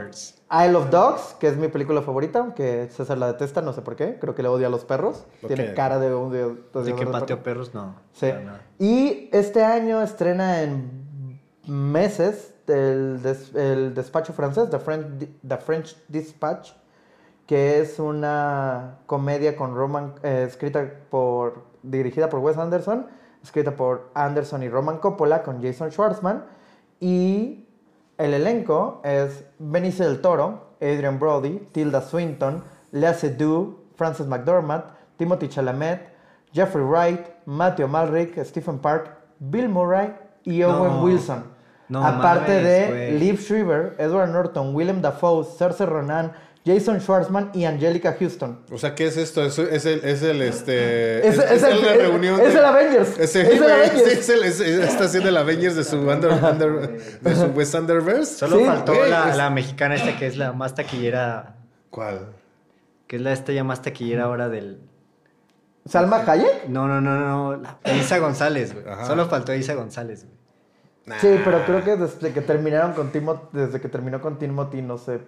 Isle 0.51 0.75
of 0.75 0.89
Dogs, 0.89 1.35
que 1.39 1.47
es 1.47 1.57
mi 1.57 1.67
película 1.69 2.01
favorita, 2.01 2.53
que 2.55 2.87
César 2.91 3.17
la 3.17 3.27
detesta, 3.27 3.61
no 3.61 3.73
sé 3.73 3.81
por 3.81 3.95
qué, 3.95 4.19
creo 4.19 4.35
que 4.35 4.43
le 4.43 4.49
odia 4.49 4.67
a 4.67 4.69
los 4.69 4.85
perros. 4.85 5.25
Tiene 5.47 5.73
cara 5.73 5.97
de 5.99 6.13
un 6.13 6.31
de, 6.31 6.45
de 6.45 6.83
¿De 6.83 6.95
que 6.95 7.05
de 7.05 7.11
pateo 7.11 7.41
perros. 7.43 7.69
perros? 7.69 7.73
No. 7.73 7.95
Sí. 8.13 8.31
Y 8.79 9.29
este 9.31 9.63
año 9.63 10.01
estrena 10.01 10.61
en 10.61 11.39
meses 11.67 12.53
el, 12.67 13.21
des- 13.21 13.53
el 13.55 13.93
despacho 13.93 14.33
francés, 14.33 14.69
The 14.69 14.79
French, 14.79 15.27
The 15.47 15.57
French 15.57 15.97
Dispatch, 16.07 16.71
que 17.47 17.79
es 17.81 17.99
una 17.99 18.99
comedia 19.07 19.55
con 19.55 19.75
Roman, 19.75 20.13
eh, 20.23 20.45
escrita 20.47 20.89
por, 21.09 21.65
dirigida 21.83 22.29
por 22.29 22.39
Wes 22.39 22.57
Anderson, 22.57 23.07
escrita 23.43 23.75
por 23.75 24.09
Anderson 24.13 24.63
y 24.63 24.69
Roman 24.69 24.99
Coppola 24.99 25.43
con 25.43 25.61
Jason 25.61 25.91
Schwartzman. 25.91 26.45
Y 26.99 27.60
el 28.23 28.33
elenco 28.33 29.01
es 29.03 29.43
Benicio 29.59 30.05
del 30.05 30.21
Toro, 30.21 30.75
Adrian 30.79 31.19
Brody, 31.19 31.59
Tilda 31.71 32.01
Swinton, 32.01 32.63
Lea 32.91 33.13
Seydoux, 33.13 33.75
Frances 33.95 34.27
McDormand, 34.27 34.83
Timothy 35.17 35.47
Chalamet, 35.47 35.99
Jeffrey 36.53 36.83
Wright, 36.83 37.25
Matthew 37.45 37.87
Malrick, 37.87 38.37
Stephen 38.45 38.79
Park, 38.79 39.09
Bill 39.39 39.69
Murray 39.69 40.13
y 40.43 40.61
Owen 40.63 40.97
No. 40.97 41.03
Wilson. 41.03 41.43
No 41.89 42.05
Aparte 42.05 42.47
mames, 42.51 42.63
de 42.63 42.87
güey. 42.87 43.19
Liv 43.19 43.39
Schreiber, 43.41 43.95
Edward 43.97 44.29
Norton, 44.29 44.73
Willem 44.73 45.01
Dafoe, 45.01 45.43
Cersei 45.43 45.85
Ronan, 45.85 46.31
Jason 46.65 46.99
Schwartzman 47.01 47.49
y 47.55 47.65
Angelica 47.65 48.15
Houston. 48.19 48.59
O 48.71 48.77
sea, 48.77 48.93
¿qué 48.93 49.07
es 49.07 49.17
esto? 49.17 49.43
Es, 49.43 49.57
es 49.57 49.85
el, 49.85 50.03
es 50.05 50.21
el, 50.21 50.41
este... 50.43 51.27
Es- 51.27 51.39
es 51.39 51.63
el- 51.63 51.81
la 51.83 51.93
reunión 51.93 52.39
es 52.39 52.53
de- 52.53 52.59
el 52.59 52.65
Avengers. 52.65 53.17
Es 53.17 53.35
el, 53.35 53.47
Es 53.47 53.53
el 53.61 53.63
Avengers. 53.71 54.03
sí, 54.03 54.09
es 54.19 54.29
el- 54.29 54.43
es- 54.43 54.59
es- 54.59 54.79
está 54.89 55.05
haciendo 55.05 55.29
el 55.29 55.37
Avengers 55.37 55.75
de 55.75 55.83
su, 55.83 55.97
under, 55.97 56.31
under- 56.31 57.19
de 57.21 57.35
su 57.35 57.45
West 57.47 57.73
Underverse. 57.73 58.35
Solo 58.35 58.59
Sí. 58.59 58.65
faltó 58.65 58.93
la, 59.05 59.49
mexicana 59.49 59.95
esta 59.95 60.15
que 60.17 60.27
es 60.27 60.37
la 60.37 60.53
más 60.53 60.75
taquillera. 60.75 61.55
¿Cuál? 61.89 62.27
Que 63.07 63.15
es 63.15 63.21
la 63.23 63.33
estrella 63.33 63.63
más 63.63 63.81
taquillera 63.81 64.25
ahora 64.25 64.47
del. 64.47 64.79
Salma 65.85 66.17
Hayek. 66.27 66.67
No, 66.69 66.87
no, 66.87 67.01
no, 67.01 67.17
no. 67.57 67.61
La 67.83 67.93
Isa 67.95 68.19
González, 68.19 68.73
güey. 68.73 68.85
Solo 69.07 69.25
faltó 69.27 69.53
Isa 69.55 69.73
González, 69.73 70.25
güey. 70.25 71.19
Sí, 71.19 71.41
pero 71.43 71.65
creo 71.65 71.83
que 71.83 71.95
desde 71.97 72.31
que 72.31 72.41
terminaron 72.41 72.93
con 72.93 73.11
Timothy, 73.11 73.47
desde 73.51 73.81
que 73.81 73.89
terminó 73.89 74.21
con 74.21 74.37
Timothy, 74.37 74.83
no 74.83 74.99
sé, 74.99 75.19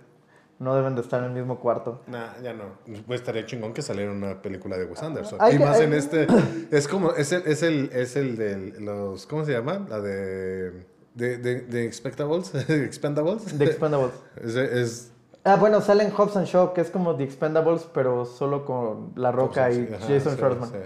no 0.59 0.75
deben 0.75 0.95
de 0.95 1.01
estar 1.01 1.19
en 1.23 1.31
el 1.31 1.33
mismo 1.33 1.59
cuarto. 1.59 2.01
Nah, 2.07 2.37
ya 2.41 2.53
no. 2.53 2.63
Pues 3.07 3.19
estaría 3.21 3.45
chingón 3.45 3.73
que 3.73 3.81
saliera 3.81 4.11
una 4.11 4.41
película 4.41 4.77
de 4.77 4.85
Wes 4.85 5.01
Anderson. 5.03 5.37
Hay 5.41 5.55
y 5.55 5.57
que- 5.57 5.65
más 5.65 5.77
hay- 5.79 5.85
en 5.85 5.93
este. 5.93 6.27
Es 6.71 6.87
como. 6.87 7.11
Es 7.13 7.31
el, 7.31 7.43
es 7.45 7.63
el, 7.63 7.89
es 7.93 8.15
el 8.15 8.37
de 8.37 8.79
los. 8.79 9.25
¿Cómo 9.25 9.43
se 9.45 9.51
llama? 9.51 9.85
La 9.89 9.99
de. 9.99 10.85
De, 11.15 11.37
de, 11.37 11.61
de 11.61 11.85
Expectables. 11.85 12.53
Expendables. 12.69 13.43
The 13.57 13.63
Expendables. 13.65 14.13
Es, 14.43 14.55
es- 14.55 15.09
Ah, 15.45 15.57
bueno, 15.57 15.81
salen 15.81 16.09
Hobbs 16.11 16.37
and 16.37 16.47
Shaw, 16.47 16.73
que 16.73 16.79
es 16.79 16.89
como 16.89 17.17
The 17.17 17.25
Expendables, 17.25 17.85
pero 17.93 18.25
solo 18.25 18.63
con 18.63 19.11
La 19.17 19.29
Roca 19.33 19.69
y 19.71 19.87
Jason 19.99 20.31
sí, 20.33 20.37
Schwartzman. 20.37 20.69
sí. 20.71 20.77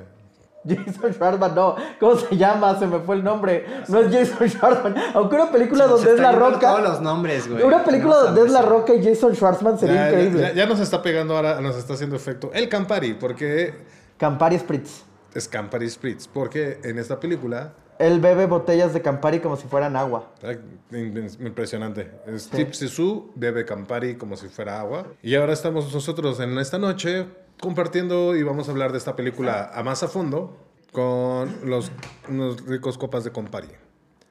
Jason 0.68 1.14
Schwartzman, 1.14 1.56
no. 1.56 1.76
¿Cómo 2.00 2.16
se 2.18 2.36
llama? 2.38 2.78
Se 2.78 2.86
me 2.88 3.00
fue 3.00 3.16
el 3.16 3.24
nombre. 3.24 3.66
No 3.88 4.00
es 4.00 4.12
Jason 4.14 4.48
Schwartzman. 4.50 4.96
Aunque 5.14 5.36
una 5.36 5.52
película 5.52 5.86
Se 5.86 5.90
donde 5.92 6.12
es 6.14 6.20
La 6.20 6.32
Roca. 6.32 6.60
Todos 6.72 6.82
los 6.84 7.02
nombres, 7.02 7.48
güey. 7.50 7.64
Una 7.64 7.84
película 7.84 8.16
No 8.16 8.24
donde 8.24 8.42
es 8.46 8.52
La. 8.52 8.62
Roca 8.62 8.94
y 8.94 9.04
Jason 9.04 9.34
Schwartzman 9.36 9.80
sería 9.80 9.96
Ya, 9.96 10.08
increíble. 10.10 10.42
ya- 10.42 10.54
ya 10.54 10.66
nos 10.66 10.80
está 10.80 11.02
pegando 11.02 11.36
ahora, 11.36 11.62
nos 11.62 11.76
está 11.78 11.94
haciendo 11.94 12.16
efecto 12.16 12.52
el 12.54 12.68
Campari, 12.70 13.14
porque 13.14 13.74
Campari 14.18 14.58
Spritz. 14.60 15.04
es 15.34 15.48
Campari 15.48 15.90
Spritz, 15.90 16.28
porque 16.28 16.80
en 16.84 16.98
esta 17.00 17.20
película, 17.20 17.74
Él 18.00 18.20
bebe 18.20 18.46
botellas 18.46 18.94
de 18.94 19.02
Campari 19.02 19.40
como 19.40 19.56
si 19.58 19.68
fueran 19.68 19.96
agua. 19.96 20.30
impresionante, 21.40 22.12
Steve 22.38 22.72
Zissou 22.74 23.32
bebe 23.36 23.66
Campari 23.66 24.16
como 24.16 24.36
si 24.38 24.48
fuera 24.50 24.80
agua. 24.80 25.08
Y 25.22 25.36
ahora 25.36 25.54
estamos 25.54 25.92
nosotros 25.94 26.40
en 26.40 26.58
esta 26.60 26.78
noche 26.78 27.26
compartiendo 27.62 28.36
y 28.36 28.44
vamos 28.44 28.68
a 28.68 28.72
hablar 28.72 28.92
de 28.92 28.98
esta 28.98 29.16
película 29.16 29.72
a 29.74 29.84
más 29.84 30.04
a 30.04 30.08
fondo 30.08 30.56
con 30.92 31.54
los 31.64 31.92
unos 32.30 32.66
ricos 32.66 32.98
copas 32.98 33.24
de 33.24 33.32
Campari. 33.32 33.68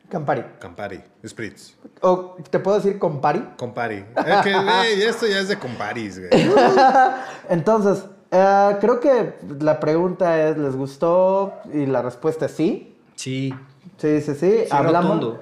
Campari. 0.09 0.45
Campari, 0.61 1.03
Spritz. 1.27 1.75
O 2.01 2.37
te 2.49 2.59
puedo 2.61 2.77
decir 2.77 2.99
Compari. 2.99 3.45
Campari. 3.59 4.05
Es 4.27 4.37
que, 4.45 4.53
güey, 4.53 5.03
esto 5.09 5.27
ya 5.27 5.41
es 5.41 5.49
de 5.49 5.59
Comparis, 5.59 6.19
güey. 6.21 6.31
Entonces, 7.49 8.05
eh, 8.31 8.77
creo 8.81 9.01
que 9.01 9.35
la 9.61 9.81
pregunta 9.81 10.49
es, 10.49 10.57
¿les 10.59 10.77
gustó? 10.77 11.55
Y 11.73 11.87
la 11.87 12.03
respuesta 12.03 12.47
es 12.47 12.53
sí. 12.53 12.97
Sí. 13.17 13.53
Sí, 13.99 14.21
sí, 14.21 14.35
sí. 14.35 14.65
hablamos, 14.71 15.39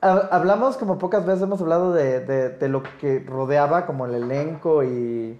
ha- 0.00 0.28
hablamos 0.30 0.76
como 0.76 0.98
pocas 0.98 1.24
veces 1.24 1.42
hemos 1.44 1.60
hablado 1.60 1.92
de, 1.92 2.20
de- 2.20 2.48
de 2.50 2.68
lo 2.68 2.82
que 3.00 3.20
rodeaba 3.26 3.86
como 3.86 4.06
el 4.06 4.14
elenco 4.14 4.82
y, 4.84 5.38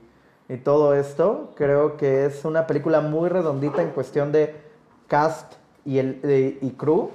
y 0.53 0.59
todo 0.59 0.94
esto. 0.94 1.53
Creo 1.57 1.96
que 1.96 2.26
es 2.26 2.44
una 2.44 2.66
película 2.66 3.00
muy 3.00 3.28
redondita 3.28 3.82
en 3.82 3.90
cuestión 3.90 4.32
de 4.32 4.55
cast 5.09 5.55
y, 5.84 5.98
el, 5.98 6.20
de- 6.22 6.59
y 6.61 6.70
crew. 6.72 7.11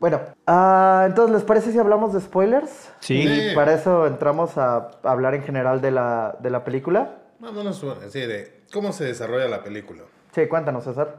Bueno, 0.00 0.20
ah, 0.46 1.04
entonces, 1.06 1.34
¿les 1.34 1.42
parece 1.44 1.72
si 1.72 1.78
hablamos 1.78 2.12
de 2.12 2.20
spoilers? 2.20 2.92
Sí. 3.00 3.20
Y 3.50 3.54
para 3.54 3.74
eso 3.74 4.06
entramos 4.06 4.56
a 4.56 4.90
hablar 5.02 5.34
en 5.34 5.42
general 5.42 5.80
de 5.80 5.90
la, 5.90 6.36
de 6.40 6.50
la 6.50 6.62
película. 6.64 7.16
Vámonos 7.40 7.82
así 8.04 8.20
de 8.20 8.62
cómo 8.72 8.92
se 8.92 9.04
desarrolla 9.04 9.48
la 9.48 9.62
película. 9.64 10.02
Sí, 10.32 10.46
cuéntanos, 10.46 10.84
César. 10.84 11.16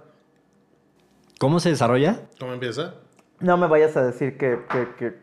¿Cómo 1.39 1.59
se 1.59 1.69
desarrolla? 1.69 2.21
¿Cómo 2.39 2.53
empieza? 2.53 2.93
No 3.39 3.57
me 3.57 3.67
vayas 3.67 3.95
a 3.97 4.03
decir 4.03 4.37
que, 4.37 4.59
que, 4.69 4.87
que, 4.97 5.13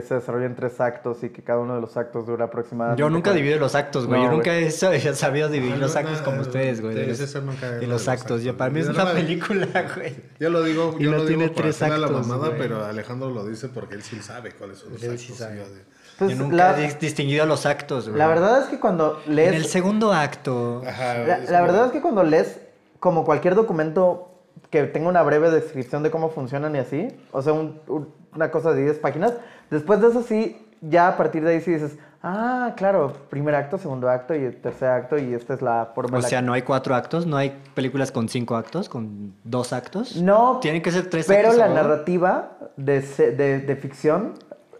que, 0.00 0.02
se 0.06 0.14
desarrolla 0.14 0.46
en 0.46 0.56
tres 0.56 0.80
actos 0.80 1.22
y 1.22 1.28
que 1.30 1.42
cada 1.42 1.60
uno 1.60 1.74
de 1.76 1.80
los 1.80 1.96
actos 1.96 2.26
dura 2.26 2.46
aproximadamente. 2.46 3.00
Yo 3.00 3.08
nunca 3.10 3.32
divido 3.32 3.58
los 3.58 3.74
actos, 3.74 4.06
güey. 4.06 4.20
No, 4.20 4.26
Yo 4.26 4.32
nunca 4.32 4.50
güey. 4.50 4.64
he 4.64 4.70
sa- 4.70 4.94
he 4.94 5.14
sabido 5.14 5.48
dividir 5.48 5.78
los 5.78 5.94
No, 5.94 6.00
actos 6.00 6.18
no, 6.18 6.24
como 6.24 6.36
no, 6.38 6.42
ustedes, 6.42 6.80
güey. 6.80 6.94
sí, 6.94 7.00
de 7.00 7.06
los- 7.06 7.32
de 7.32 7.80
los 7.82 7.88
los 7.88 8.08
actos. 8.08 8.42
Yo, 8.42 8.50
actos, 8.50 8.58
para 8.58 8.70
mí 8.72 8.80
es 8.80 8.88
una 8.88 9.12
película, 9.12 9.66
güey. 9.96 10.14
Yo 10.40 10.50
lo 10.50 10.62
digo, 10.62 10.96
Y 10.98 11.04
yo 11.04 11.10
no 11.12 11.18
lo 11.18 11.26
tiene 11.26 11.44
digo 11.44 11.54
tres 11.56 11.76
hacerle 11.76 11.94
a 11.94 11.98
la 11.98 12.06
actos, 12.08 12.26
mamada, 12.26 12.48
güey. 12.48 12.60
pero 12.60 12.84
Alejandro 12.84 13.30
lo 13.30 13.46
dice 13.46 13.68
porque 13.68 13.94
él 13.94 14.02
sí 14.02 14.20
sabe 14.20 14.50
cuáles 14.52 14.78
son 14.78 14.92
los 14.94 15.02
Él 15.02 15.10
actos. 15.12 15.26
sí 15.26 15.32
sabe. 15.32 15.54
y 15.54 15.58
yo 15.58 15.64
Pues, 16.18 16.30
Yo 16.32 16.36
nunca 16.36 16.56
la, 16.56 16.80
he 16.80 16.88
dis- 16.88 16.98
distinguido 16.98 17.46
los 17.46 17.66
actos, 17.66 18.06
güey. 18.08 18.18
la 18.18 18.26
verdad 18.26 18.62
es 18.62 18.66
que 18.68 18.78
cuando 18.80 19.20
lees... 19.26 19.48
En 19.50 19.54
el 19.54 19.64
segundo 19.66 20.12
acto. 20.12 20.82
Ajá, 20.86 21.18
La, 21.48 21.62
verdad 21.62 21.86
es 21.86 21.92
que 21.92 22.00
cuando 22.00 22.22
lees 22.22 22.58
como 23.00 23.24
cualquier 23.24 23.54
documento 23.54 24.30
que 24.70 24.82
tenga 24.84 25.08
una 25.08 25.22
breve 25.22 25.50
descripción 25.50 26.02
de 26.02 26.10
cómo 26.10 26.30
funcionan 26.30 26.74
y 26.74 26.78
así, 26.78 27.08
o 27.32 27.42
sea, 27.42 27.52
un- 27.52 27.80
un- 27.86 28.08
una 28.34 28.50
cosa 28.50 28.72
de 28.72 28.82
10 28.82 28.98
páginas, 28.98 29.32
después 29.70 30.00
de 30.00 30.08
eso 30.08 30.22
sí, 30.22 30.66
ya 30.80 31.08
a 31.08 31.16
partir 31.16 31.44
de 31.44 31.52
ahí 31.52 31.60
sí 31.60 31.72
dices, 31.72 31.96
ah, 32.22 32.74
claro, 32.76 33.12
primer 33.30 33.54
acto, 33.54 33.78
segundo 33.78 34.08
acto 34.08 34.34
y 34.34 34.50
tercer 34.50 34.88
acto 34.88 35.18
y 35.18 35.34
esta 35.34 35.54
es 35.54 35.62
la 35.62 35.90
forma 35.94 36.18
O 36.18 36.20
la 36.20 36.28
sea, 36.28 36.40
que- 36.40 36.46
no 36.46 36.52
hay 36.52 36.62
cuatro 36.62 36.94
actos, 36.94 37.26
no 37.26 37.36
hay 37.36 37.56
películas 37.74 38.12
con 38.12 38.28
cinco 38.28 38.56
actos, 38.56 38.88
con 38.88 39.34
dos 39.44 39.72
actos. 39.72 40.16
No, 40.16 40.58
Tienen 40.60 40.82
que 40.82 40.90
ser 40.90 41.08
tres 41.08 41.26
pero 41.26 41.48
actos. 41.48 41.56
la 41.58 41.68
¿no? 41.68 41.74
narrativa 41.74 42.58
de, 42.76 43.00
de, 43.00 43.60
de 43.60 43.76
ficción, 43.76 44.34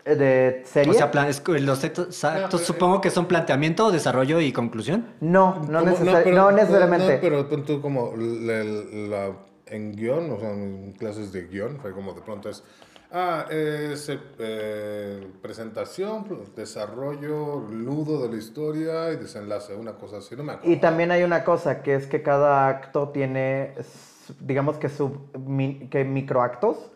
eh, 0.05 0.17
de 0.17 0.63
serie, 0.67 0.91
O 0.91 0.95
sea, 0.95 1.11
plan- 1.11 1.29
es 1.29 1.41
que 1.41 1.59
los 1.61 1.83
actos, 1.83 2.25
actos 2.25 2.61
supongo 2.63 3.01
que 3.01 3.09
son 3.11 3.27
planteamiento, 3.27 3.91
desarrollo 3.91 4.41
y 4.41 4.53
conclusión. 4.53 5.07
no, 5.21 5.61
no, 5.69 5.81
como- 5.81 5.93
necesari- 5.93 6.25
pero- 6.25 6.37
no 6.37 6.51
necesariamente. 6.53 7.15
no, 7.15 7.21
pero 7.23 7.49
pon 7.49 7.65
tú 7.65 7.81
como 7.81 8.13
la, 8.17 8.63
la- 8.65 9.33
en 9.67 9.93
guion, 9.97 10.31
o 10.31 10.39
sea, 10.39 10.51
en 10.51 10.93
clases 10.93 11.33
de 11.33 11.47
guion, 11.47 11.79
fue 11.81 11.93
como 11.93 12.13
de 12.13 12.21
pronto 12.21 12.51
es. 12.51 12.63
Ah, 13.11 13.47
es 13.51 14.11
eh, 14.39 15.27
presentación, 15.41 16.27
desarrollo, 16.57 17.61
nudo 17.71 18.23
de 18.23 18.29
la 18.29 18.37
historia 18.37 19.13
y 19.13 19.17
desenlace, 19.17 19.75
una 19.75 19.93
cosa 19.93 20.19
así, 20.19 20.35
no 20.37 20.43
me. 20.43 20.55
Y 20.65 20.77
también 20.77 21.11
hay 21.11 21.23
una 21.23 21.45
cosa, 21.45 21.83
que 21.83 21.95
es 21.95 22.07
que 22.07 22.23
cada 22.23 22.67
acto 22.67 23.11
tiene, 23.11 23.75
digamos 24.41 24.79
que, 24.79 24.89
sub, 24.89 25.31
que 25.91 26.05
microactos, 26.05 26.91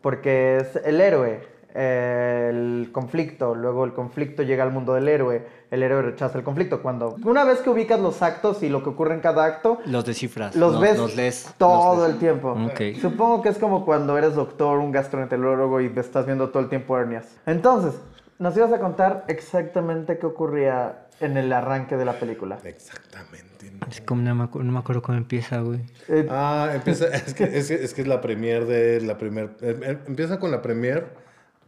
porque 0.00 0.56
es 0.58 0.76
el 0.76 1.00
héroe, 1.00 1.47
eh, 1.74 2.48
el 2.50 2.90
conflicto, 2.92 3.54
luego 3.54 3.84
el 3.84 3.92
conflicto 3.92 4.42
llega 4.42 4.64
al 4.64 4.72
mundo 4.72 4.94
del 4.94 5.08
héroe, 5.08 5.46
el 5.70 5.82
héroe 5.82 6.02
rechaza 6.02 6.38
el 6.38 6.44
conflicto. 6.44 6.80
Cuando 6.82 7.16
una 7.24 7.44
vez 7.44 7.58
que 7.60 7.70
ubicas 7.70 8.00
los 8.00 8.22
actos 8.22 8.62
y 8.62 8.68
lo 8.68 8.82
que 8.82 8.90
ocurre 8.90 9.14
en 9.14 9.20
cada 9.20 9.44
acto, 9.44 9.78
Los 9.86 10.04
descifras. 10.04 10.56
los 10.56 10.74
no- 10.74 10.80
ves 10.80 10.96
Los 10.98 11.14
lees. 11.16 11.54
todo 11.58 11.94
los 11.96 11.98
lees. 12.04 12.12
el 12.14 12.18
tiempo. 12.20 12.52
Ok. 12.52 13.00
Supongo 13.00 13.42
que 13.42 13.50
es 13.50 13.58
como 13.58 13.84
cuando 13.84 14.16
eres 14.16 14.34
doctor, 14.34 14.78
un 14.78 14.92
gastroenterólogo 14.92 15.80
y 15.80 15.92
estás 15.96 16.26
viendo 16.26 16.48
todo 16.50 16.62
el 16.62 16.68
tiempo 16.68 16.98
hernias. 16.98 17.36
Entonces, 17.46 18.00
nos 18.38 18.56
ibas 18.56 18.72
a 18.72 18.78
contar 18.78 19.24
exactamente 19.28 20.18
qué 20.18 20.26
ocurría 20.26 21.06
en 21.20 21.36
el 21.36 21.52
arranque 21.52 21.96
de 21.96 22.04
la 22.04 22.12
película. 22.18 22.58
Exactamente. 22.64 23.48
Es 23.90 24.00
como 24.00 24.22
no 24.22 24.34
me, 24.34 24.44
acu- 24.44 24.62
no 24.62 24.72
me 24.72 24.78
acuerdo 24.78 25.02
cómo 25.02 25.18
empieza, 25.18 25.60
güey. 25.60 25.80
Eh, 26.08 26.26
Ah, 26.30 26.70
empieza, 26.74 27.06
es 27.08 27.34
que 27.34 27.44
es, 27.58 27.68
que- 27.68 27.74
es 27.84 27.94
que 27.94 28.02
es 28.02 28.08
la 28.08 28.20
premier 28.20 28.66
de 28.66 29.00
la 29.00 29.18
premier, 29.18 29.50
eh, 29.60 29.78
eh, 29.82 29.98
empieza 30.06 30.38
con 30.38 30.50
la 30.50 30.62
premier 30.62 31.06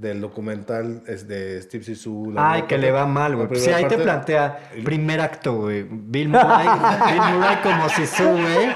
del 0.01 0.21
documental 0.21 1.03
es 1.07 1.29
de 1.29 1.61
Steve 1.61 1.85
Zissou. 1.85 2.33
Ay, 2.37 2.63
que 2.63 2.79
le 2.79 2.91
va 2.91 3.07
mal, 3.07 3.37
güey. 3.37 3.49
primera 3.49 3.77
Sí, 3.77 3.83
ahí 3.85 3.89
te 3.89 3.99
plantea 3.99 4.71
primer 4.83 5.21
acto, 5.21 5.55
güey. 5.57 5.87
Bill 5.91 6.29
Murray, 6.29 6.67
Bill 6.67 7.35
Murray 7.35 7.57
como 7.63 7.89
si 7.91 8.07
su, 8.07 8.25
güey. 8.25 8.75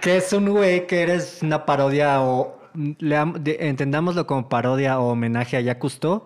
Que 0.00 0.18
es 0.18 0.32
un 0.32 0.50
güey 0.50 0.86
que 0.86 1.00
eres 1.02 1.38
una 1.42 1.64
parodia 1.64 2.20
o... 2.20 2.60
de- 2.74 3.56
entendámoslo 3.60 4.26
como 4.26 4.48
parodia 4.48 5.00
o 5.00 5.12
homenaje 5.12 5.56
a 5.56 5.60
Jacques 5.62 5.80
Cousteau, 5.80 6.24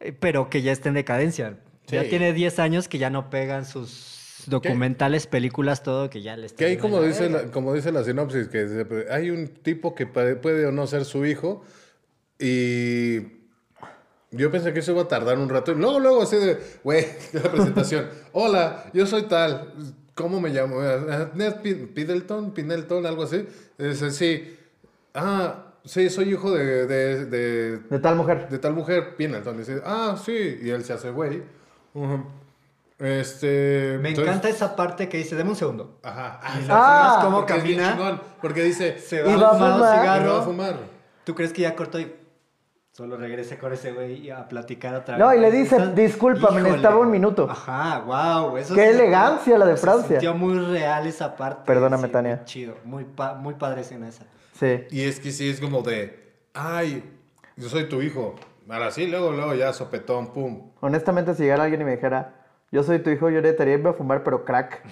eh, 0.00 0.12
pero 0.12 0.50
que 0.50 0.60
ya 0.60 0.72
está 0.72 0.90
en 0.90 0.96
decadencia. 0.96 1.56
Ya 1.86 2.02
tiene 2.08 2.32
10 2.32 2.58
años 2.58 2.88
que 2.88 2.98
ya 2.98 3.10
no 3.10 3.30
pegan 3.30 3.64
sus 3.64 4.44
documentales, 4.48 5.26
películas, 5.26 5.82
todo, 5.82 6.10
que 6.10 6.20
ya 6.20 6.36
le 6.36 6.46
está... 6.46 6.58
Que 6.58 6.64
ahí 6.66 6.76
como 6.76 7.00
dice, 7.00 7.30
la, 7.30 7.44
como 7.44 7.72
dice 7.72 7.90
la 7.92 8.04
sinopsis, 8.04 8.48
que 8.48 8.84
pues, 8.86 9.08
hay 9.10 9.30
un 9.30 9.48
tipo 9.48 9.94
que 9.94 10.06
puede 10.06 10.66
o 10.66 10.72
no 10.72 10.86
ser 10.86 11.04
su 11.04 11.24
hijo 11.24 11.62
y 12.38 13.35
yo 14.30 14.50
pensé 14.50 14.72
que 14.72 14.80
eso 14.80 14.92
iba 14.92 15.02
a 15.02 15.08
tardar 15.08 15.38
un 15.38 15.48
rato. 15.48 15.72
Y 15.72 15.76
luego, 15.76 16.00
luego 16.00 16.22
así 16.22 16.36
de, 16.36 16.58
güey, 16.84 17.06
la 17.32 17.42
presentación. 17.42 18.06
Hola, 18.32 18.84
yo 18.92 19.06
soy 19.06 19.22
tal. 19.22 19.72
¿Cómo 20.14 20.40
me 20.40 20.48
llamo? 20.50 20.80
Ah, 20.80 21.28
Ned 21.34 21.56
Pi- 21.62 21.74
Piddleton, 21.74 22.52
Pinelton, 22.52 23.04
algo 23.06 23.24
así. 23.24 23.46
Dice, 23.78 24.10
sí. 24.10 24.56
Ah, 25.14 25.72
sí, 25.84 26.08
soy 26.10 26.30
hijo 26.32 26.50
de, 26.52 26.86
de, 26.86 27.24
de, 27.26 27.78
de 27.78 27.98
tal 27.98 28.16
mujer. 28.16 28.48
de 28.48 28.58
tal 28.58 28.72
mujer, 28.72 29.14
Pinelton. 29.16 29.58
Dice, 29.58 29.82
ah, 29.84 30.16
sí. 30.24 30.58
Y 30.62 30.70
él 30.70 30.84
se 30.84 30.94
hace 30.94 31.10
güey. 31.10 31.42
Ujú. 31.94 32.24
Este. 32.98 33.98
Me 34.00 34.08
entonces- 34.10 34.28
encanta 34.34 34.48
esa 34.48 34.74
parte 34.74 35.08
que 35.08 35.18
dice, 35.18 35.36
deme 35.36 35.50
un 35.50 35.56
segundo. 35.56 35.98
Ajá. 36.02 36.40
Y 36.42 36.46
Ah, 36.46 36.66
la 36.66 36.74
Ah, 37.18 37.20
cómo 37.22 37.36
porque 37.38 37.54
camina, 37.58 37.92
chingón, 37.92 38.20
porque 38.40 38.62
dice, 38.62 38.98
se 38.98 39.16
Y 39.20 39.22
va, 39.22 39.36
va 39.36 39.50
a 39.50 39.52
fumar 39.52 39.70
un 39.72 39.76
fumar. 39.78 39.94
"Me 39.96 40.00
cigarro. 40.02 40.32
va 40.32 40.38
a 40.38 40.42
fumar. 40.42 40.76
¿Tú 41.24 41.34
crees 41.34 41.52
que 41.52 41.62
ya 41.62 41.74
cortó 41.76 42.00
y 42.00 42.10
Solo 42.96 43.18
regresa 43.18 43.58
con 43.58 43.74
ese 43.74 43.92
güey 43.92 44.30
a 44.30 44.48
platicar 44.48 44.94
otra 44.94 45.18
vez. 45.18 45.22
No, 45.26 45.34
y 45.34 45.38
le 45.38 45.50
dice, 45.50 45.76
Estás- 45.76 45.94
discúlpame, 45.94 46.46
Híjole. 46.46 46.62
necesitaba 46.62 46.96
un 46.96 47.10
minuto. 47.10 47.46
Ajá, 47.50 47.98
wow. 48.00 48.56
Eso 48.56 48.74
Qué 48.74 48.84
se- 48.84 48.90
elegancia 48.92 49.58
la 49.58 49.66
de 49.66 49.76
se 49.76 49.82
Francia. 49.82 50.08
sintió 50.08 50.32
muy 50.32 50.58
real 50.58 51.06
esa 51.06 51.36
parte. 51.36 51.60
Perdóname, 51.66 52.06
sí, 52.06 52.12
Tania. 52.14 52.36
Muy 52.36 52.44
chido. 52.46 52.74
Muy, 52.84 53.04
pa- 53.04 53.34
muy 53.34 53.52
padre 53.52 53.82
escena 53.82 54.08
esa. 54.08 54.24
Sí. 54.58 54.84
Y 54.90 55.02
es 55.02 55.20
que 55.20 55.30
sí, 55.30 55.46
es 55.50 55.60
como 55.60 55.82
de, 55.82 56.38
ay, 56.54 57.04
yo 57.56 57.68
soy 57.68 57.86
tu 57.86 58.00
hijo. 58.00 58.34
Ahora 58.66 58.90
sí, 58.90 59.06
luego, 59.06 59.30
luego 59.30 59.52
ya 59.52 59.74
sopetón, 59.74 60.32
pum. 60.32 60.70
Honestamente, 60.80 61.34
si 61.34 61.42
llegara 61.42 61.64
alguien 61.64 61.82
y 61.82 61.84
me 61.84 61.90
dijera, 61.96 62.35
yo 62.72 62.82
soy 62.82 62.98
tu 62.98 63.10
hijo, 63.10 63.30
yo 63.30 63.40
le 63.40 63.52
daría 63.52 63.74
irme 63.74 63.90
a 63.90 63.92
fumar, 63.92 64.24
pero 64.24 64.44
crack. 64.44 64.82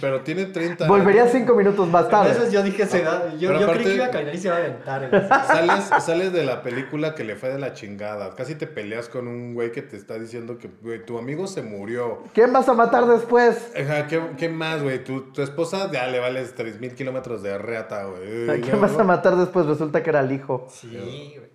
Pero 0.00 0.20
tiene 0.22 0.46
30 0.46 0.86
Volvería 0.86 1.26
cinco 1.26 1.54
minutos 1.54 1.88
más 1.88 2.08
tarde. 2.08 2.30
veces 2.30 2.52
yo 2.52 2.62
dije, 2.62 2.86
se 2.86 3.02
da- 3.02 3.34
yo, 3.34 3.50
yo 3.52 3.56
aparte- 3.66 3.72
creí 3.72 3.84
que 3.86 3.94
iba 3.96 4.06
a 4.06 4.10
caminar 4.10 4.34
y 4.34 4.38
se 4.38 4.46
iba 4.48 4.56
a 4.56 4.58
aventar. 4.60 5.28
Sales, 5.46 5.84
sales 6.04 6.32
de 6.32 6.44
la 6.44 6.62
película 6.62 7.14
que 7.16 7.24
le 7.24 7.34
fue 7.36 7.48
de 7.50 7.58
la 7.58 7.72
chingada. 7.74 8.34
Casi 8.36 8.54
te 8.54 8.66
peleas 8.68 9.08
con 9.08 9.26
un 9.26 9.52
güey 9.54 9.72
que 9.72 9.82
te 9.82 9.96
está 9.96 10.18
diciendo 10.18 10.58
que 10.58 10.70
güey, 10.80 11.04
tu 11.04 11.18
amigo 11.18 11.46
se 11.48 11.62
murió. 11.62 12.22
¿Quién 12.32 12.52
vas 12.52 12.68
a 12.68 12.72
matar 12.74 13.04
después? 13.06 13.72
Ajá, 13.76 14.06
¿qué, 14.06 14.22
qué 14.38 14.48
más, 14.48 14.82
güey? 14.82 15.02
Tu, 15.02 15.32
tu 15.32 15.42
esposa 15.42 15.90
ya 15.92 16.06
le 16.06 16.20
vales 16.20 16.54
3.000 16.56 16.94
kilómetros 16.94 17.42
de 17.42 17.58
reata, 17.58 18.04
güey. 18.04 18.48
¿A 18.48 18.60
quién 18.62 18.80
vas 18.80 18.96
a 18.96 19.02
matar 19.04 19.36
después? 19.36 19.66
Resulta 19.66 20.02
que 20.02 20.10
era 20.10 20.20
el 20.20 20.30
hijo. 20.32 20.68
Sí, 20.70 20.88
güey. 21.36 21.52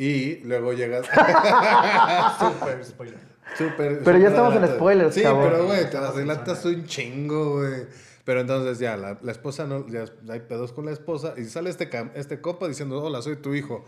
Y 0.00 0.36
luego 0.44 0.72
llegas... 0.72 1.04
Súper 2.38 2.84
spoiler. 2.84 3.27
Súper, 3.56 4.00
Pero 4.04 4.18
ya 4.18 4.28
estamos 4.28 4.54
en 4.54 4.66
spoilers, 4.68 5.14
Sí, 5.14 5.22
cabrón. 5.22 5.50
pero 5.50 5.66
güey, 5.66 5.90
te 5.90 5.96
adelantas 5.96 6.64
un 6.64 6.84
chingo, 6.84 7.58
güey. 7.58 7.86
Pero 8.24 8.40
entonces 8.42 8.78
ya, 8.78 8.96
la, 8.96 9.18
la 9.22 9.32
esposa 9.32 9.66
no, 9.66 9.86
ya 9.88 10.04
hay 10.28 10.40
pedos 10.40 10.72
con 10.72 10.84
la 10.84 10.92
esposa 10.92 11.34
y 11.38 11.44
sale 11.46 11.70
este, 11.70 11.88
este 12.14 12.40
copa 12.40 12.68
diciendo, 12.68 13.02
hola, 13.02 13.22
soy 13.22 13.36
tu 13.36 13.54
hijo. 13.54 13.84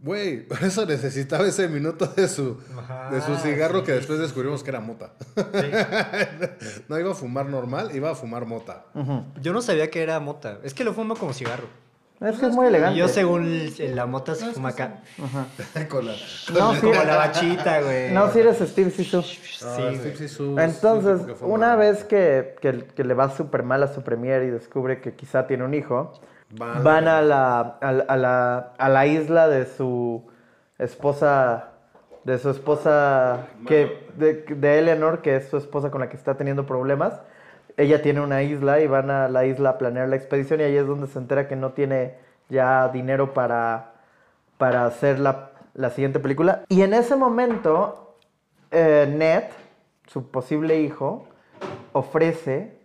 Güey, 0.00 0.46
por 0.48 0.62
eso 0.64 0.84
necesitaba 0.86 1.46
ese 1.46 1.68
minuto 1.68 2.06
de 2.06 2.26
su, 2.26 2.56
de 3.10 3.20
su 3.20 3.36
cigarro 3.36 3.84
que 3.84 3.92
después 3.92 4.18
descubrimos 4.18 4.64
que 4.64 4.70
era 4.70 4.80
mota. 4.80 5.12
no 6.88 6.98
iba 6.98 7.12
a 7.12 7.14
fumar 7.14 7.46
normal, 7.46 7.94
iba 7.94 8.10
a 8.10 8.14
fumar 8.14 8.46
mota. 8.46 8.86
Yo 9.40 9.52
no 9.52 9.62
sabía 9.62 9.90
que 9.90 10.02
era 10.02 10.18
mota. 10.18 10.58
Es 10.64 10.74
que 10.74 10.82
lo 10.82 10.92
fumo 10.94 11.14
como 11.14 11.32
cigarro. 11.32 11.66
Es 12.24 12.38
que 12.38 12.46
es 12.46 12.52
muy 12.54 12.66
elegante. 12.66 12.98
Yo 12.98 13.08
según 13.08 13.68
la 13.94 14.06
mota 14.06 14.34
se 14.34 14.46
fuma 14.52 14.68
acá. 14.70 15.00
con 15.90 16.06
la, 16.06 16.12
No, 16.52 16.74
sí, 16.74 16.80
Como 16.80 16.92
la 17.04 17.16
bachita, 17.16 17.80
güey. 17.82 18.12
no, 18.12 18.30
si 18.30 18.38
eres 18.40 18.58
Steve 18.58 18.90
Sisu. 18.90 19.18
Ah, 19.18 19.22
Sí. 20.02 20.12
Sisu, 20.16 20.58
Entonces, 20.58 21.20
una 21.40 21.74
vez 21.76 22.04
que, 22.04 22.54
que- 22.60 22.84
que 22.94 23.04
le 23.04 23.14
va 23.14 23.30
súper 23.30 23.62
mal 23.62 23.82
a 23.82 23.88
su 23.88 24.02
premier 24.02 24.42
y 24.44 24.50
descubre 24.50 25.00
que 25.00 25.14
quizá 25.14 25.46
tiene 25.46 25.64
un 25.64 25.74
hijo, 25.74 26.12
Van- 26.50 26.84
van 26.84 27.08
a 27.08 27.22
la, 27.22 27.60
a, 27.80 27.92
la- 27.92 28.04
a 28.08 28.16
la, 28.16 28.72
a 28.78 28.88
la 28.88 29.06
isla 29.06 29.48
de 29.48 29.66
su 29.66 30.22
esposa, 30.78 31.68
de 32.24 32.38
su 32.38 32.50
esposa, 32.50 33.46
que, 33.66 34.06
de, 34.16 34.44
de 34.54 34.78
Eleanor, 34.78 35.22
que 35.22 35.36
es 35.36 35.48
su 35.48 35.56
esposa 35.56 35.90
con 35.90 36.00
la 36.00 36.08
que 36.08 36.16
está 36.16 36.36
teniendo 36.36 36.66
problemas. 36.66 37.14
Ella 37.76 38.02
tiene 38.02 38.20
una 38.20 38.42
isla 38.42 38.80
y 38.80 38.86
van 38.86 39.10
a 39.10 39.28
la 39.28 39.46
isla 39.46 39.70
a 39.70 39.78
planear 39.78 40.08
la 40.08 40.16
expedición 40.16 40.60
y 40.60 40.64
ahí 40.64 40.76
es 40.76 40.86
donde 40.86 41.06
se 41.06 41.18
entera 41.18 41.48
que 41.48 41.56
no 41.56 41.72
tiene 41.72 42.14
ya 42.48 42.88
dinero 42.88 43.32
para, 43.32 43.92
para 44.58 44.84
hacer 44.86 45.18
la, 45.18 45.50
la 45.74 45.90
siguiente 45.90 46.20
película. 46.20 46.64
Y 46.68 46.82
en 46.82 46.92
ese 46.94 47.16
momento, 47.16 48.16
eh, 48.70 49.06
Ned, 49.16 49.44
su 50.06 50.30
posible 50.30 50.80
hijo, 50.80 51.26
ofrece 51.92 52.76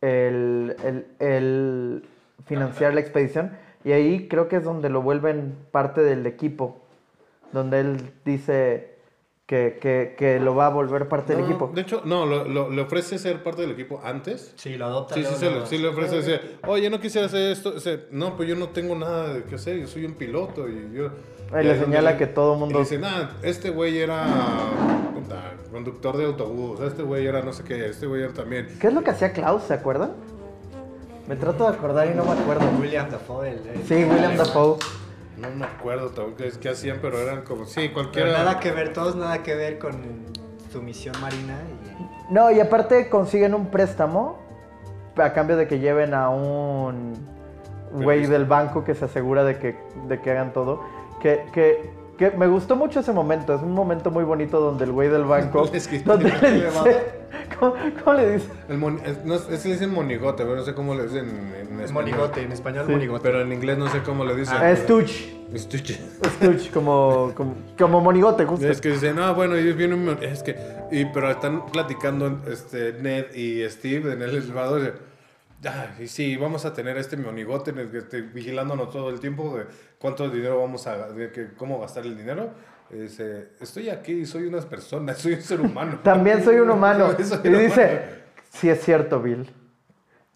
el, 0.00 0.76
el- 0.84 1.06
el 1.18 2.08
financiar 2.46 2.92
la 2.92 3.00
expedición 3.00 3.52
y 3.84 3.92
ahí 3.92 4.28
creo 4.28 4.48
que 4.48 4.56
es 4.56 4.64
donde 4.64 4.90
lo 4.90 5.00
vuelven 5.02 5.56
parte 5.70 6.02
del 6.02 6.26
equipo, 6.26 6.80
donde 7.52 7.80
él 7.80 8.10
dice 8.24 8.93
que, 9.46 9.78
que- 9.80 10.14
que 10.16 10.40
lo 10.40 10.54
va 10.54 10.66
a 10.66 10.68
volver 10.70 11.06
parte 11.08 11.34
del 11.36 11.44
equipo. 11.44 11.70
De 11.74 11.82
hecho, 11.82 12.00
no, 12.06 12.24
lo- 12.24 12.44
lo- 12.44 12.70
le 12.70 12.80
ofrece 12.80 13.18
ser 13.18 13.42
parte 13.42 13.60
del 13.62 13.72
equipo 13.72 14.00
antes. 14.02 14.54
Sí, 14.56 14.76
lo 14.76 14.86
adopta. 14.86 15.14
Sí, 15.14 15.22
sí, 15.24 15.34
se 15.34 15.66
sí 15.66 15.78
le 15.78 15.88
ofrece 15.88 16.16
decir, 16.16 16.58
oye, 16.66 16.88
no 16.88 16.98
quisiera 16.98 17.26
hacer 17.26 17.52
esto. 17.52 17.74
No, 18.10 18.36
pues 18.36 18.48
yo 18.48 18.56
no 18.56 18.70
tengo 18.70 18.94
nada 18.94 19.34
de 19.34 19.42
que 19.44 19.56
hacer, 19.56 19.78
yo 19.78 19.86
soy 19.86 20.06
un 20.06 20.14
piloto. 20.14 20.66
Y 20.68 20.90
yo. 20.94 21.10
Ahí 21.52 21.66
y 21.66 21.68
le 21.68 21.78
señala 21.78 22.12
donde- 22.12 22.26
que 22.26 22.32
todo 22.32 22.54
mundo- 22.54 22.78
y 22.78 22.82
dice, 22.82 22.98
nada, 22.98 23.36
este 23.42 23.68
güey 23.68 23.98
era 23.98 24.24
puta, 25.14 25.52
conductor 25.70 26.16
de 26.16 26.24
autobús, 26.24 26.80
este 26.80 27.02
güey 27.02 27.26
era 27.26 27.42
no 27.42 27.52
sé 27.52 27.64
qué, 27.64 27.86
este 27.90 28.06
güey 28.06 28.22
era 28.22 28.32
también. 28.32 28.66
¿Qué 28.80 28.86
es 28.86 28.94
lo 28.94 29.02
que 29.02 29.10
hacía 29.10 29.32
Klaus, 29.34 29.64
se 29.64 29.74
acuerdan? 29.74 30.12
Me 31.28 31.36
trato 31.36 31.64
de 31.70 31.76
acordar 31.76 32.06
y 32.10 32.14
no 32.14 32.24
me 32.24 32.32
acuerdo. 32.32 32.64
William 32.80 33.10
Dafoe. 33.10 33.50
el- 33.50 33.66
el- 33.68 33.82
Sí, 33.84 33.94
William 33.94 34.36
Dafoe. 34.36 34.78
No 35.36 35.50
me 35.50 35.64
acuerdo 35.64 36.10
tampoco 36.10 36.36
qué, 36.38 36.52
qué 36.60 36.68
hacían, 36.68 36.98
pero 37.02 37.18
eran 37.18 37.42
como, 37.42 37.64
sí, 37.64 37.82
Pero 37.82 37.94
cualquiera. 37.94 38.32
nada 38.32 38.60
que 38.60 38.70
ver, 38.70 38.92
todos 38.92 39.16
nada 39.16 39.42
que 39.42 39.54
ver 39.54 39.78
con 39.78 39.92
su 40.72 40.80
misión 40.82 41.14
marina. 41.20 41.56
Y... 42.30 42.32
No, 42.32 42.50
y 42.50 42.60
aparte 42.60 43.08
consiguen 43.08 43.54
un 43.54 43.70
préstamo 43.70 44.38
a 45.16 45.32
cambio 45.32 45.56
de 45.56 45.66
que 45.68 45.78
lleven 45.78 46.14
a 46.14 46.30
un 46.30 47.14
güey 47.92 48.26
del 48.26 48.44
banco 48.44 48.84
que 48.84 48.94
se 48.94 49.04
asegura 49.04 49.44
de 49.44 49.58
que, 49.58 49.76
de 50.08 50.20
que 50.20 50.30
hagan 50.30 50.52
todo. 50.52 50.82
Que, 51.20 51.46
que, 51.52 51.90
que 52.16 52.30
me 52.30 52.46
gustó 52.46 52.76
mucho 52.76 53.00
ese 53.00 53.12
momento. 53.12 53.54
Es 53.54 53.62
un 53.62 53.72
momento 53.72 54.10
muy 54.10 54.24
bonito 54.24 54.60
donde 54.60 54.84
el 54.84 54.92
güey 54.92 55.08
del 55.08 55.24
banco. 55.24 55.68
Es 55.72 55.88
que- 55.88 56.00
donde 56.00 56.30
le 56.30 56.50
dice. 56.66 57.24
¿cómo, 57.58 57.74
cómo 58.04 58.16
le 58.16 58.32
dice? 58.34 58.48
El 58.68 58.78
mon- 58.78 59.00
es, 59.04 59.24
no, 59.24 59.34
es, 59.34 59.64
le 59.64 59.72
dicen 59.72 59.92
monigote, 59.92 60.44
pero 60.44 60.56
no 60.56 60.62
sé 60.64 60.74
cómo 60.74 60.94
le 60.94 61.04
dicen 61.04 61.28
en, 61.28 61.72
en 61.74 61.80
español. 61.80 61.92
Monigote, 61.92 62.42
en 62.42 62.52
español 62.52 62.84
Sí. 62.86 62.92
monigote. 62.92 63.22
Pero 63.22 63.40
en 63.42 63.52
inglés 63.52 63.78
no 63.78 63.88
sé 63.88 64.00
cómo 64.02 64.24
le 64.24 64.34
dicen. 64.36 64.56
Ah, 64.58 64.74
Stooge. 64.76 65.34
Stooge. 65.56 65.98
Stooge, 66.36 66.70
como, 66.72 67.32
como, 67.36 67.54
como 67.78 68.00
monigote, 68.00 68.44
justo. 68.44 68.66
Es 68.68 68.80
que 68.80 68.90
dicen, 68.90 69.16
no, 69.16 69.34
bueno, 69.34 69.56
y 69.58 69.72
viene 69.72 69.94
un... 69.94 70.08
Es 70.20 70.42
que... 70.42 70.56
Y, 70.90 71.04
pero 71.06 71.30
están 71.30 71.66
platicando 71.66 72.40
este, 72.50 72.94
Ned 72.94 73.34
y 73.34 73.68
Steve 73.68 74.12
en 74.14 74.22
el 74.22 74.30
elevador. 74.36 74.94
y, 75.62 75.66
"Ah, 75.68 75.94
y 76.00 76.08
sí, 76.08 76.36
vamos 76.36 76.64
a 76.64 76.72
tener 76.74 76.96
este 76.98 77.16
monigote 77.16 77.72
que 77.72 77.98
esté 77.98 78.20
vigilándonos 78.22 78.90
todo 78.90 79.10
el 79.10 79.20
tiempo 79.20 79.56
de 79.56 79.64
cuánto 80.04 80.28
dinero 80.28 80.60
vamos 80.60 80.86
a... 80.86 81.08
Cómo 81.56 81.80
gastar 81.80 82.04
el 82.04 82.14
dinero. 82.14 82.50
Dice, 82.90 83.52
estoy 83.58 83.88
aquí, 83.88 84.26
soy 84.26 84.42
una 84.44 84.60
persona, 84.60 85.14
soy 85.14 85.32
un 85.32 85.40
ser 85.40 85.62
humano. 85.62 86.00
También 86.02 86.44
soy 86.44 86.56
un 86.56 86.68
humano. 86.68 87.12
Soy 87.24 87.38
Y 87.44 87.48
un 87.48 87.58
dice, 87.58 87.84
humano. 87.86 88.00
sí 88.50 88.68
es 88.68 88.82
cierto, 88.82 89.22
Bill. 89.22 89.50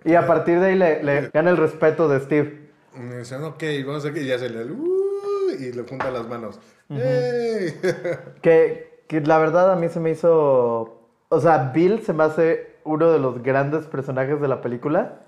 Y 0.06 0.14
a 0.14 0.26
partir 0.26 0.58
de 0.58 0.68
ahí 0.68 0.74
le, 0.74 1.02
le 1.02 1.28
gana 1.28 1.50
el 1.50 1.58
respeto 1.58 2.08
de 2.08 2.18
Steve. 2.20 2.70
Y 2.96 3.00
me 3.00 3.18
dicen, 3.18 3.44
ok, 3.44 3.62
vamos 3.86 4.06
a... 4.06 4.08
Y 4.08 4.24
ya 4.26 4.38
se 4.38 4.48
le... 4.48 4.64
"Uh", 4.64 5.50
y 5.60 5.70
le 5.70 5.82
junta 5.82 6.10
las 6.10 6.26
manos. 6.26 6.58
¡Ey! 6.88 7.74
Que, 8.40 9.02
que 9.06 9.20
la 9.20 9.36
verdad 9.36 9.70
a 9.70 9.76
mí 9.76 9.90
se 9.90 10.00
me 10.00 10.08
hizo. 10.12 11.02
O 11.28 11.40
sea, 11.42 11.72
Bill 11.74 12.00
se 12.06 12.14
me 12.14 12.24
hace 12.24 12.76
uno 12.84 13.12
de 13.12 13.18
los 13.18 13.42
grandes 13.42 13.86
personajes 13.86 14.40
de 14.40 14.48
la 14.48 14.62
película. 14.62 15.20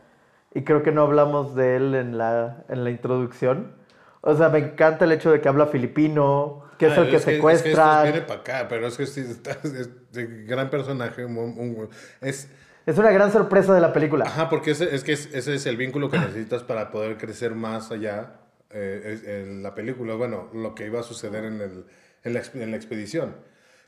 Y 0.54 0.62
creo 0.64 0.82
que 0.82 0.92
no 0.92 1.02
hablamos 1.02 1.54
de 1.54 1.76
él 1.76 1.94
en 1.94 2.16
la, 2.16 2.64
en 2.70 2.84
la 2.84 2.90
introducción. 2.90 3.78
O 4.22 4.36
sea, 4.36 4.48
me 4.50 4.58
encanta 4.58 5.04
el 5.06 5.12
hecho 5.12 5.30
de 5.32 5.40
que 5.40 5.48
habla 5.48 5.66
filipino, 5.66 6.64
que 6.78 6.86
es 6.86 6.92
Ah, 6.98 7.02
el 7.02 7.10
que 7.10 7.16
Es 7.16 7.24
que 7.24 7.34
secuestra. 7.36 7.70
estos 7.70 8.02
viene 8.12 8.20
para 8.26 8.40
acá, 8.40 8.66
pero 8.68 8.86
es 8.86 8.96
que 8.96 9.06
sí, 9.06 9.20
está- 9.20 9.52
es 9.64 10.12
de 10.12 10.26
gran 10.44 10.68
personaje. 10.70 11.24
un- 11.24 11.36
un- 11.38 11.88
es, 12.20 12.48
Es 12.86 12.98
una 12.98 13.10
gran 13.10 13.30
sorpresa 13.32 13.72
de 13.74 13.80
la 13.80 13.92
película. 13.92 14.24
ajá, 14.26 14.48
porque 14.50 14.72
ese, 14.72 14.94
es 14.94 15.04
que 15.04 15.12
es- 15.12 15.32
ese 15.34 15.54
es 15.54 15.66
el 15.66 15.76
vínculo 15.76 16.10
que 16.10 16.18
necesitas 16.18 16.62
para 16.62 16.90
poder 16.90 17.16
crecer 17.18 17.54
más 17.54 17.90
allá 17.90 18.34
eh, 18.72 19.02
es- 19.14 19.24
en 19.26 19.62
la 19.64 19.74
película. 19.74 20.14
Bueno, 20.14 20.48
lo 20.54 20.74
que 20.76 20.86
iba 20.86 21.00
a 21.00 21.02
suceder 21.02 21.44
en, 21.44 21.60
el, 21.60 21.84
en, 22.22 22.34
la, 22.34 22.40
exp- 22.40 22.60
en 22.62 22.70
la 22.70 22.76
expedición. 22.76 23.34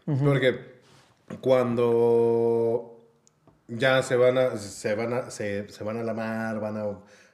Porque 0.05 0.59
cuando 1.41 3.01
ya 3.69 4.03
se 4.03 4.17
van 4.17 4.39
a, 4.39 4.57
se 4.57 4.95
van 4.95 5.13
a, 5.13 5.31
se, 5.31 5.69
se 5.69 5.85
van 5.85 5.99
a 5.99 6.03
la 6.03 6.15
mar, 6.15 6.59
van 6.61 6.77
a, 6.77 6.85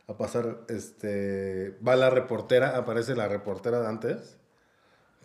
a 0.08 0.16
pasar, 0.16 0.58
este, 0.68 1.76
va 1.86 1.94
la 1.94 2.10
reportera, 2.10 2.76
aparece 2.76 3.14
la 3.14 3.28
reportera 3.28 3.80
de 3.80 3.88
antes 3.88 4.38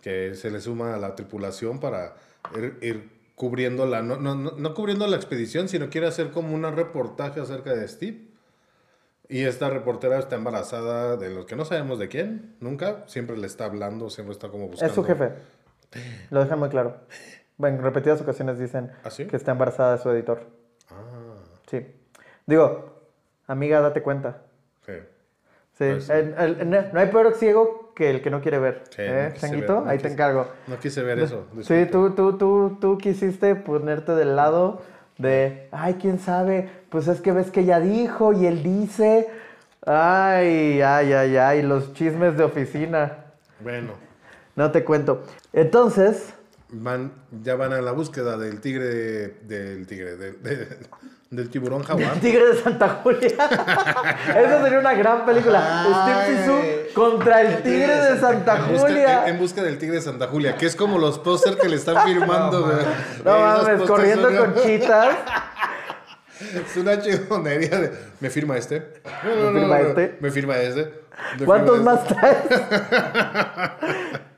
que 0.02 0.34
se 0.34 0.50
le 0.50 0.60
suma 0.60 0.94
a 0.94 0.98
la 0.98 1.14
tripulación 1.14 1.80
para 1.80 2.14
ir, 2.54 2.78
ir 2.82 3.10
cubriendo 3.34 3.86
la, 3.86 4.02
no, 4.02 4.16
no, 4.16 4.34
no, 4.34 4.74
cubriendo 4.74 5.06
la 5.06 5.16
expedición, 5.16 5.68
sino 5.68 5.88
quiere 5.88 6.06
hacer 6.06 6.30
como 6.30 6.54
un 6.54 6.62
reportaje 6.76 7.40
acerca 7.40 7.74
de 7.74 7.88
Steve. 7.88 8.28
Y 9.26 9.44
esta 9.44 9.70
reportera 9.70 10.18
está 10.18 10.36
embarazada 10.36 11.16
de 11.16 11.30
los 11.30 11.46
que 11.46 11.56
no 11.56 11.64
sabemos 11.64 11.98
de 11.98 12.08
quién, 12.08 12.54
nunca, 12.60 13.04
siempre 13.06 13.38
le 13.38 13.46
está 13.46 13.64
hablando, 13.64 14.10
siempre 14.10 14.32
está 14.32 14.50
como 14.50 14.68
buscando. 14.68 14.86
Es 14.86 14.94
su 14.94 15.02
jefe. 15.02 15.32
Lo 16.28 16.40
dejan 16.40 16.58
muy 16.58 16.68
claro. 16.68 16.98
Bueno, 17.56 17.78
en 17.78 17.82
repetidas 17.84 18.20
ocasiones 18.20 18.58
dicen 18.58 18.92
¿Ah, 19.02 19.10
sí? 19.10 19.24
que 19.26 19.36
está 19.36 19.52
embarazada 19.52 19.96
de 19.96 20.02
su 20.02 20.10
editor. 20.10 20.46
Ah, 20.90 21.00
Sí. 21.70 21.86
Digo, 22.44 23.00
amiga, 23.46 23.80
date 23.80 24.02
cuenta. 24.02 24.42
Sí. 24.86 24.92
Sí, 25.76 25.84
Pues 25.90 26.04
sí. 26.04 26.12
el- 26.12 26.34
el- 26.38 26.70
no 26.92 27.00
hay 27.00 27.08
peor 27.08 27.34
ciego 27.34 27.92
que 27.96 28.10
el 28.10 28.22
que 28.22 28.30
no 28.30 28.40
quiere 28.40 28.58
ver. 28.60 28.84
Sí, 28.90 28.96
¿Eh, 29.02 29.26
no 29.28 29.34
quise 29.34 29.46
Changuito? 29.48 29.74
ver, 29.76 29.84
no 29.84 29.90
Ahí 29.90 29.98
te 29.98 30.08
encargo. 30.08 30.48
No 30.68 30.78
quise 30.78 31.02
ver 31.02 31.18
eso. 31.18 31.46
Sí, 31.62 31.86
tú, 31.90 32.10
tú, 32.10 32.38
tú, 32.38 32.78
tú 32.80 32.98
quisiste 32.98 33.54
ponerte 33.56 34.12
del 34.12 34.36
lado 34.36 34.82
de, 35.18 35.68
ay, 35.72 35.94
quién 36.00 36.18
sabe, 36.20 36.68
pues 36.90 37.08
es 37.08 37.20
que 37.20 37.32
ves 37.32 37.50
que 37.50 37.60
ella 37.60 37.80
dijo 37.80 38.32
y 38.32 38.46
él 38.46 38.62
dice, 38.62 39.28
ay, 39.86 40.80
ay, 40.80 41.12
ay, 41.12 41.36
ay, 41.36 41.62
los 41.62 41.92
chismes 41.94 42.36
de 42.36 42.44
oficina. 42.44 43.18
Bueno, 43.60 43.92
No 44.56 44.70
te 44.70 44.84
cuento. 44.84 45.24
Entonces, 45.52 46.34
Van, 46.68 47.12
ya 47.42 47.54
van 47.56 47.72
a 47.72 47.80
la 47.80 47.92
búsqueda 47.92 48.36
del 48.36 48.60
tigre, 48.60 49.28
del 49.46 49.86
tigre, 49.86 50.16
del, 50.16 50.42
de- 50.42 50.68
del 51.30 51.48
tiburón 51.50 51.82
jaguar. 51.82 52.14
Tigre 52.20 52.46
de 52.54 52.62
Santa 52.62 53.00
Julia. 53.02 53.28
Esa 54.28 54.62
sería 54.62 54.78
una 54.78 54.94
gran 54.94 55.24
película. 55.26 55.84
Steve 56.02 56.38
Zissou 56.38 56.60
contra 56.94 57.40
el 57.42 57.62
Tigre 57.62 57.94
de 58.12 58.20
Santa 58.20 58.58
Julia. 58.62 59.26
en- 59.28 59.38
busca 59.38 59.62
del 59.62 59.78
tigre 59.78 59.96
de 59.96 60.02
Santa 60.02 60.26
Julia, 60.28 60.56
que 60.56 60.66
es 60.66 60.76
como 60.76 60.98
los 60.98 61.18
póster 61.18 61.56
que 61.58 61.68
le 61.68 61.76
están 61.76 62.04
firmando. 62.06 62.60
No 63.24 63.30
Güey, 63.30 63.42
mames, 63.42 63.88
corriendo 63.88 64.28
son- 64.30 64.52
con 64.52 64.62
chitas. 64.62 65.16
Es 66.40 66.76
una 66.76 67.00
chingonería 67.00 67.78
de. 67.80 67.92
¿Me 68.20 68.28
firma 68.30 68.56
este? 68.56 69.00
No, 69.24 69.50
no, 69.50 69.50
¿Me 69.52 69.60
firma 69.60 69.80
este? 69.80 70.16
¿Me 70.20 70.30
firma 70.30 70.56
este? 70.58 70.94
¿Me 71.38 71.46
¿Cuántos 71.46 71.76
firma 71.76 71.94
más 71.94 72.04
traes? 72.06 72.36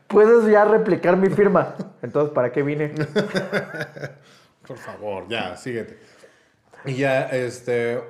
Puedes 0.06 0.46
ya 0.50 0.64
replicar 0.64 1.16
mi 1.16 1.28
firma. 1.30 1.74
Entonces, 2.02 2.32
¿para 2.32 2.52
qué 2.52 2.62
vine? 2.62 2.92
Por 4.66 4.76
favor, 4.78 5.24
ya, 5.28 5.56
síguete. 5.56 5.98
Y 6.86 6.94
ya, 6.94 7.22
este, 7.26 8.00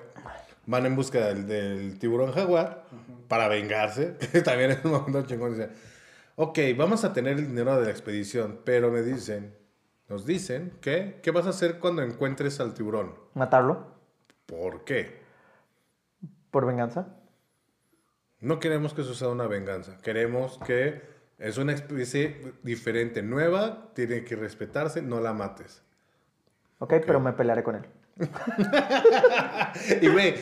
van 0.66 0.86
en 0.86 0.96
busca 0.96 1.26
del, 1.26 1.46
del 1.46 1.98
tiburón 1.98 2.32
jaguar 2.32 2.84
para 3.28 3.48
vengarse, 3.48 4.16
también 4.44 4.72
es 4.72 4.84
un 4.84 4.92
momento 4.92 5.22
chingón. 5.22 5.52
Dice, 5.52 5.70
ok, 6.36 6.58
vamos 6.76 7.04
a 7.04 7.12
tener 7.12 7.38
el 7.38 7.48
dinero 7.48 7.78
de 7.78 7.86
la 7.86 7.90
expedición, 7.90 8.60
pero 8.64 8.90
me 8.90 9.02
dicen, 9.02 9.56
nos 10.08 10.26
dicen 10.26 10.72
que, 10.80 11.20
¿qué 11.22 11.30
vas 11.30 11.46
a 11.46 11.50
hacer 11.50 11.78
cuando 11.78 12.02
encuentres 12.02 12.60
al 12.60 12.74
tiburón? 12.74 13.14
¿Matarlo? 13.34 13.86
¿Por 14.46 14.84
qué? 14.84 15.20
¿Por 16.50 16.66
venganza? 16.66 17.08
No 18.40 18.60
queremos 18.60 18.94
que 18.94 19.02
suceda 19.02 19.30
una 19.30 19.46
venganza, 19.46 19.98
queremos 20.02 20.58
que 20.66 21.02
es 21.38 21.58
una 21.58 21.72
especie 21.72 22.54
diferente, 22.62 23.22
nueva, 23.22 23.90
tiene 23.94 24.24
que 24.24 24.36
respetarse, 24.36 25.02
no 25.02 25.20
la 25.20 25.32
mates. 25.32 25.82
Ok, 26.78 26.94
pero 27.06 27.18
me 27.20 27.32
pelearé 27.32 27.62
con 27.62 27.76
él. 27.76 27.86
Y 30.00 30.08
güey, 30.08 30.34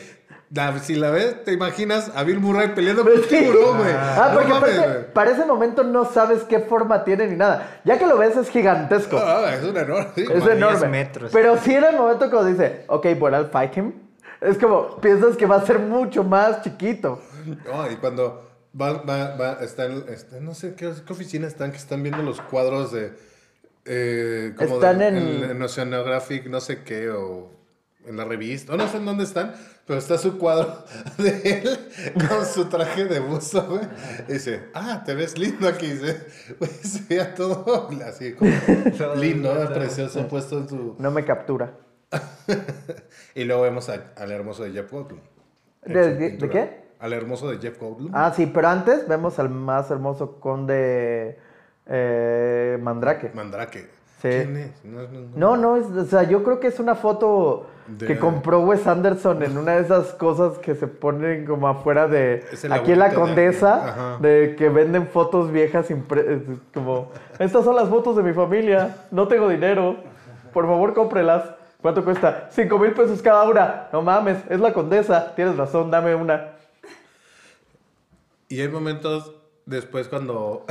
la- 0.51 0.79
si 0.79 0.95
la 0.95 1.11
ves, 1.11 1.43
te 1.43 1.51
imaginas 1.53 2.11
a 2.15 2.23
Bill 2.23 2.39
Murray 2.39 2.69
peleando 2.69 3.03
con 3.03 3.11
un 3.13 3.21
tiburón, 3.27 3.77
güey. 3.79 3.91
Ah, 3.93 4.27
No 4.29 4.33
porque 4.35 4.49
mames, 4.53 4.77
aparte, 4.77 4.93
güey. 4.99 5.13
para 5.13 5.31
ese 5.31 5.45
momento 5.45 5.83
no 5.83 6.05
sabes 6.05 6.43
qué 6.43 6.59
forma 6.59 7.03
tiene 7.03 7.27
ni 7.27 7.35
nada. 7.35 7.81
Ya 7.83 7.97
que 7.97 8.05
lo 8.07 8.17
ves 8.17 8.37
es 8.37 8.49
gigantesco. 8.49 9.17
Ah, 9.17 9.53
es 9.53 9.63
un 9.63 9.75
enorme. 9.77 10.07
sí. 10.15 10.25
es 10.31 10.47
enorme. 10.47 10.87
metros. 10.87 11.31
Pero 11.33 11.57
sí 11.57 11.73
en 11.75 11.83
el 11.83 11.95
momento 11.97 12.29
cuando 12.29 12.49
dice, 12.49 12.83
ok, 12.87 13.07
bueno, 13.19 13.37
I'll 13.39 13.49
fight 13.49 13.75
him. 13.77 13.93
Es 14.41 14.57
como, 14.57 14.97
piensas 15.01 15.35
que 15.37 15.45
va 15.45 15.55
a 15.57 15.65
ser 15.65 15.79
mucho 15.79 16.23
más 16.23 16.61
chiquito. 16.61 17.21
No, 17.65 17.89
y 17.91 17.95
cuando 17.95 18.47
va, 18.79 18.93
va, 19.01 19.35
va, 19.35 19.51
están, 19.61 20.03
está- 20.09 20.39
no 20.39 20.53
sé 20.53 20.75
¿qué, 20.75 20.91
qué 21.05 21.13
oficina 21.13 21.47
están, 21.47 21.71
que 21.71 21.77
están 21.77 22.03
viendo 22.03 22.21
los 22.21 22.39
cuadros 22.41 22.91
de. 22.91 23.13
eh, 23.85 24.53
como 24.57 24.75
Están 24.75 24.99
de- 24.99 25.07
en- 25.07 25.49
en 25.51 25.61
Oceanographic, 25.61 26.47
no 26.47 26.59
sé 26.61 26.83
qué, 26.83 27.09
o 27.09 27.49
en 28.07 28.17
la 28.17 28.25
revista, 28.25 28.73
o 28.73 28.77
no 28.77 28.87
sé 28.87 28.97
en 28.97 29.05
dónde 29.05 29.23
están, 29.23 29.53
pero 29.85 29.99
está 29.99 30.17
su 30.17 30.37
cuadro 30.37 30.83
de 31.17 31.61
él 31.63 31.79
con 32.27 32.45
su 32.45 32.65
traje 32.65 33.05
de 33.05 33.19
buzo, 33.19 33.65
güey. 33.67 33.81
Y 34.27 34.33
dice, 34.33 34.63
ah, 34.73 35.03
te 35.05 35.13
ves 35.15 35.37
lindo 35.37 35.67
aquí. 35.67 35.87
Dice, 35.87 36.25
güey, 36.59 36.71
se 36.71 37.03
veía 37.07 37.33
todo 37.35 37.89
así 38.07 38.33
como 38.33 38.51
lindo, 39.15 39.53
precioso, 39.73 40.27
puesto 40.27 40.57
en 40.59 40.69
su. 40.69 40.95
No 40.99 41.11
me 41.11 41.23
captura. 41.25 41.73
Y 43.35 43.43
luego 43.43 43.63
vemos 43.63 43.89
a- 43.89 44.13
al 44.15 44.31
hermoso 44.31 44.63
de 44.63 44.71
Jeff 44.71 44.91
Goldblum. 44.91 45.19
¿De- 45.85 46.37
qué? 46.51 46.85
Al 46.99 47.11
hermoso 47.13 47.49
de 47.51 47.57
Jeff 47.59 47.77
Goldblum. 47.79 48.11
Ah, 48.13 48.31
sí, 48.35 48.45
pero 48.45 48.69
antes 48.69 49.07
vemos 49.07 49.37
al 49.39 49.49
más 49.49 49.91
hermoso 49.91 50.39
conde 50.39 51.37
eh, 51.87 52.77
Mandrake. 52.81 53.31
Mandrake. 53.33 53.89
Sí. 54.31 54.37
¿Quién 54.37 54.57
es? 54.57 54.85
No, 54.85 55.01
no, 55.03 55.07
no. 55.07 55.27
No, 55.35 55.57
no, 55.57 55.75
es, 55.77 55.85
o 55.87 56.05
sea, 56.05 56.23
yo 56.23 56.43
creo 56.43 56.59
que 56.59 56.67
es 56.67 56.79
una 56.79 56.95
foto 56.95 57.67
De- 57.87 58.07
que 58.07 58.17
compró 58.19 58.61
Wes 58.61 58.85
Anderson 58.87 59.43
en 59.43 59.57
una 59.57 59.73
de 59.73 59.81
esas 59.81 60.13
cosas 60.13 60.57
que 60.57 60.75
se 60.75 60.87
ponen 60.87 61.45
como 61.45 61.67
afuera 61.67 62.07
de... 62.07 62.43
Aquí 62.71 62.93
en 62.93 62.99
la 62.99 63.09
de 63.09 63.15
Condesa, 63.15 64.17
de 64.21 64.55
que 64.57 64.69
venden 64.69 65.07
fotos 65.07 65.51
viejas 65.51 65.89
impre- 65.91 66.59
como... 66.73 67.11
Estas 67.39 67.63
son 67.63 67.75
las 67.75 67.87
fotos 67.89 68.15
de 68.15 68.23
mi 68.23 68.33
familia, 68.33 68.95
no 69.11 69.27
tengo 69.27 69.47
dinero, 69.49 69.97
por 70.53 70.65
favor 70.65 70.93
cómprelas. 70.93 71.43
¿Cuánto 71.81 72.03
cuesta? 72.03 72.47
Cinco 72.49 72.79
mil 72.79 72.93
pesos 72.93 73.21
cada 73.21 73.43
una. 73.43 73.89
No 73.93 74.01
mames, 74.01 74.37
es 74.49 74.59
la 74.59 74.73
Condesa, 74.73 75.35
tienes 75.35 75.55
razón, 75.55 75.91
dame 75.91 76.15
una. 76.15 76.53
Y 78.49 78.59
hay 78.61 78.67
momentos 78.69 79.31
después 79.67 80.07
cuando 80.07 80.65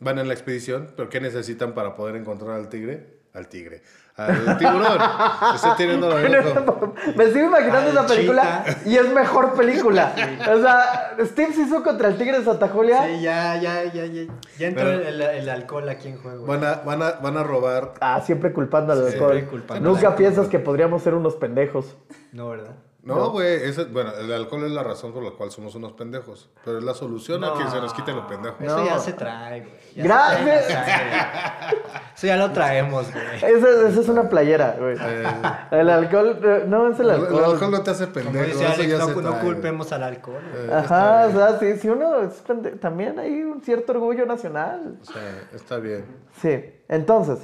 van 0.00 0.18
en 0.18 0.28
la 0.28 0.34
expedición, 0.34 0.88
pero 0.96 1.08
¿qué 1.08 1.20
necesitan 1.20 1.72
para 1.74 1.94
poder 1.94 2.16
encontrar 2.16 2.52
al 2.56 2.68
tigre? 2.68 3.18
Al 3.34 3.48
tigre. 3.48 3.82
Al 4.16 4.58
tiburón. 4.58 4.98
Estoy 5.54 5.70
teniendo 5.76 6.08
mismo. 6.16 6.94
Me 7.14 7.26
sigo 7.30 7.46
imaginando 7.46 7.90
esa 7.90 8.06
película 8.06 8.64
y 8.84 8.96
es 8.96 9.12
mejor 9.12 9.54
película. 9.54 10.12
O 10.52 10.60
sea, 10.60 11.14
Steve 11.24 11.52
se 11.52 11.62
hizo 11.62 11.82
contra 11.84 12.08
el 12.08 12.16
tigre 12.16 12.38
de 12.38 12.44
Santa 12.44 12.68
Julia. 12.68 13.04
Sí, 13.06 13.20
ya, 13.20 13.60
ya, 13.60 13.84
ya, 13.84 14.06
ya. 14.06 14.22
Ya 14.58 14.66
entró 14.66 14.84
Pero- 14.86 15.06
el, 15.08 15.20
el 15.22 15.48
alcohol 15.48 15.88
aquí 15.88 16.08
en 16.08 16.18
juego. 16.18 16.46
Van 16.46 16.64
a, 16.64 16.74
van 16.84 17.00
a, 17.02 17.10
van 17.12 17.36
a 17.36 17.44
robar. 17.44 17.94
Ah, 18.00 18.20
siempre 18.24 18.52
culpando 18.52 18.92
al 18.92 18.98
Siempre 19.08 19.24
alcohol. 19.38 19.50
culpando 19.50 19.74
al 19.74 19.82
Nunca 19.94 20.08
alcohol. 20.08 20.16
piensas 20.16 20.48
que 20.48 20.58
podríamos 20.58 21.02
ser 21.02 21.14
unos 21.14 21.36
pendejos. 21.36 21.96
No, 22.32 22.48
¿verdad? 22.48 22.74
No, 23.14 23.30
güey, 23.30 23.54
ese- 23.64 23.84
bueno, 23.84 24.12
el 24.20 24.32
alcohol 24.32 24.64
es 24.64 24.70
la 24.72 24.82
razón 24.82 25.12
por 25.12 25.22
la 25.22 25.30
cual 25.30 25.50
somos 25.50 25.74
unos 25.74 25.92
pendejos. 25.92 26.48
Pero 26.64 26.78
es 26.78 26.84
la 26.84 26.94
solución 26.94 27.42
a 27.44 27.54
que 27.54 27.68
se 27.70 27.76
nos 27.80 27.92
quiten 27.94 28.16
los 28.16 28.26
pendejos. 28.26 28.60
Eso 28.60 28.76
No. 28.78 28.84
ya 28.86 28.98
se 28.98 29.12
trae, 29.14 29.60
güey. 29.60 29.72
Gracias. 29.96 30.66
Eso 32.16 32.26
ya 32.26 32.36
lo 32.36 32.50
traemos, 32.52 33.12
güey. 33.12 33.26
Esa, 33.36 33.88
esa 33.88 34.00
es 34.00 34.08
una 34.08 34.28
playera, 34.28 34.76
güey. 34.78 34.96
Eh, 35.00 35.24
El 35.70 35.90
alcohol, 35.90 36.38
eh, 36.42 36.64
no 36.66 36.88
es 36.90 36.98
el 37.00 37.06
el 37.10 37.12
alcohol. 37.22 37.44
alcohol 37.44 37.70
no 37.70 37.82
te 37.82 37.90
hace 37.92 38.04
Como 38.08 38.14
pendejo. 38.24 38.46
dice 38.46 38.66
Alex, 38.66 38.98
no, 38.98 39.20
no 39.22 39.40
culpemos 39.40 39.92
al 39.92 40.02
alcohol. 40.02 40.42
güey. 40.52 40.72
Ajá, 40.78 41.26
o 41.28 41.32
sea, 41.32 41.58
sí, 41.58 41.76
si 41.78 41.88
uno 41.88 42.20
es 42.22 42.42
pende- 42.46 42.78
también 42.78 43.18
hay 43.18 43.42
un 43.42 43.62
cierto 43.62 43.92
orgullo 43.92 44.26
nacional. 44.26 44.98
Sí, 45.02 45.12
está 45.54 45.76
bien. 45.78 46.04
Sí, 46.40 46.64
entonces, 46.88 47.38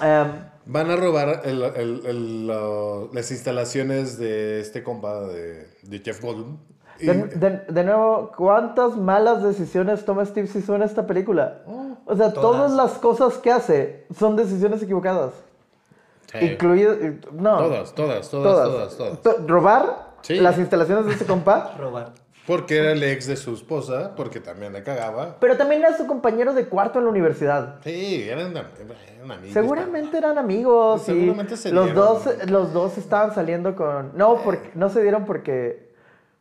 em, 0.00 0.26
Van 0.70 0.90
a 0.90 0.96
robar 0.96 1.40
el- 1.44 1.62
el- 1.62 2.02
el- 2.06 2.46
lo- 2.46 3.08
las 3.14 3.30
instalaciones 3.30 4.18
de 4.18 4.60
este 4.60 4.82
compa 4.82 5.20
de, 5.22 5.66
de 5.82 5.98
Jeff 6.00 6.20
Goldblum. 6.22 6.58
Y- 7.00 7.06
de, 7.06 7.14
de- 7.14 7.64
de 7.68 7.84
nuevo, 7.84 8.32
¿cuántas 8.36 8.96
malas 8.96 9.42
decisiones 9.42 10.04
toma 10.04 10.24
Steve 10.26 10.46
Zissou 10.46 10.74
en 10.74 10.82
esta 10.82 11.06
película? 11.06 11.62
O 12.04 12.16
sea, 12.16 12.32
todas 12.32 12.70
Todas. 12.70 12.72
las 12.72 12.92
cosas 12.98 13.34
que 13.38 13.50
hace 13.50 14.06
son 14.18 14.36
decisiones 14.36 14.82
equivocadas. 14.82 15.32
Sí. 16.32 16.38
Incluido, 16.44 16.94
no. 17.32 17.56
Todas, 17.58 17.94
todas, 17.94 18.28
todas, 18.30 18.68
todas, 18.68 18.96
todas. 18.96 19.22
To- 19.22 19.36
Robar 19.46 20.08
Sí. 20.20 20.34
las 20.40 20.58
instalaciones 20.58 21.06
de 21.06 21.12
ese 21.12 21.24
compa. 21.24 21.74
Robar. 21.78 22.12
Porque 22.48 22.78
era 22.78 22.92
el 22.92 23.02
ex 23.02 23.26
de 23.26 23.36
su 23.36 23.52
esposa, 23.52 24.14
porque 24.16 24.40
también 24.40 24.72
le 24.72 24.82
cagaba. 24.82 25.36
Pero 25.38 25.58
también 25.58 25.82
era 25.82 25.94
su 25.98 26.06
compañero 26.06 26.54
de 26.54 26.64
cuarto 26.64 26.98
en 26.98 27.04
la 27.04 27.10
universidad. 27.10 27.76
Sí, 27.84 28.26
eran, 28.26 28.56
eran 28.56 29.30
amigos. 29.30 29.52
Seguramente 29.52 30.16
eran 30.16 30.38
amigos 30.38 31.02
Seguramente 31.02 31.58
se 31.58 31.70
los 31.70 31.84
dieron. 31.84 32.02
dos, 32.02 32.48
los 32.48 32.72
dos 32.72 32.96
estaban 32.96 33.34
saliendo 33.34 33.76
con... 33.76 34.16
No, 34.16 34.42
porque, 34.42 34.70
no 34.74 34.88
se 34.88 35.02
dieron 35.02 35.26
porque, 35.26 35.92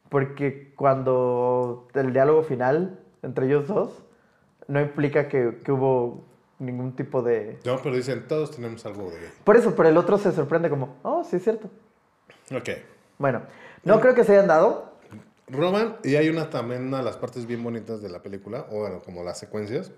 porque 0.08 0.74
cuando 0.78 1.90
el 1.94 2.14
diálogo 2.14 2.44
final 2.44 3.02
entre 3.22 3.48
ellos 3.48 3.68
dos 3.68 3.90
no 4.70 4.80
implica 4.80 5.28
que, 5.28 5.60
que 5.62 5.74
hubo 5.74 6.24
ningún 6.60 6.96
tipo 6.96 7.22
de... 7.22 7.60
No, 7.66 7.82
pero 7.84 7.94
dicen, 7.94 8.30
todos 8.30 8.52
tenemos 8.52 8.86
algo 8.86 9.12
de... 9.12 9.30
Por 9.44 9.58
eso, 9.58 9.76
pero 9.76 9.90
el 9.90 9.98
otro 9.98 10.18
se 10.18 10.32
sorprende 10.32 10.70
como, 10.70 10.96
oh, 11.04 11.26
sí 11.26 11.36
es 11.36 11.44
cierto. 11.44 11.70
Ok. 12.56 12.70
Bueno, 13.18 13.42
no 13.84 14.00
creo 14.00 14.16
que 14.16 14.24
se 14.24 14.32
hayan 14.32 14.48
dado. 14.48 14.87
Roman, 15.50 15.98
y 16.04 16.16
hay 16.16 16.30
una 16.30 16.50
también 16.50 16.86
una 16.88 16.98
de 16.98 17.04
las 17.04 17.18
partes 17.18 17.46
bien 17.46 17.64
bonitas 17.64 18.02
de 18.02 18.10
la 18.10 18.22
película, 18.22 18.66
o 18.72 18.80
bueno, 18.82 19.02
como 19.04 19.24
las 19.24 19.40
secuencias. 19.40 19.92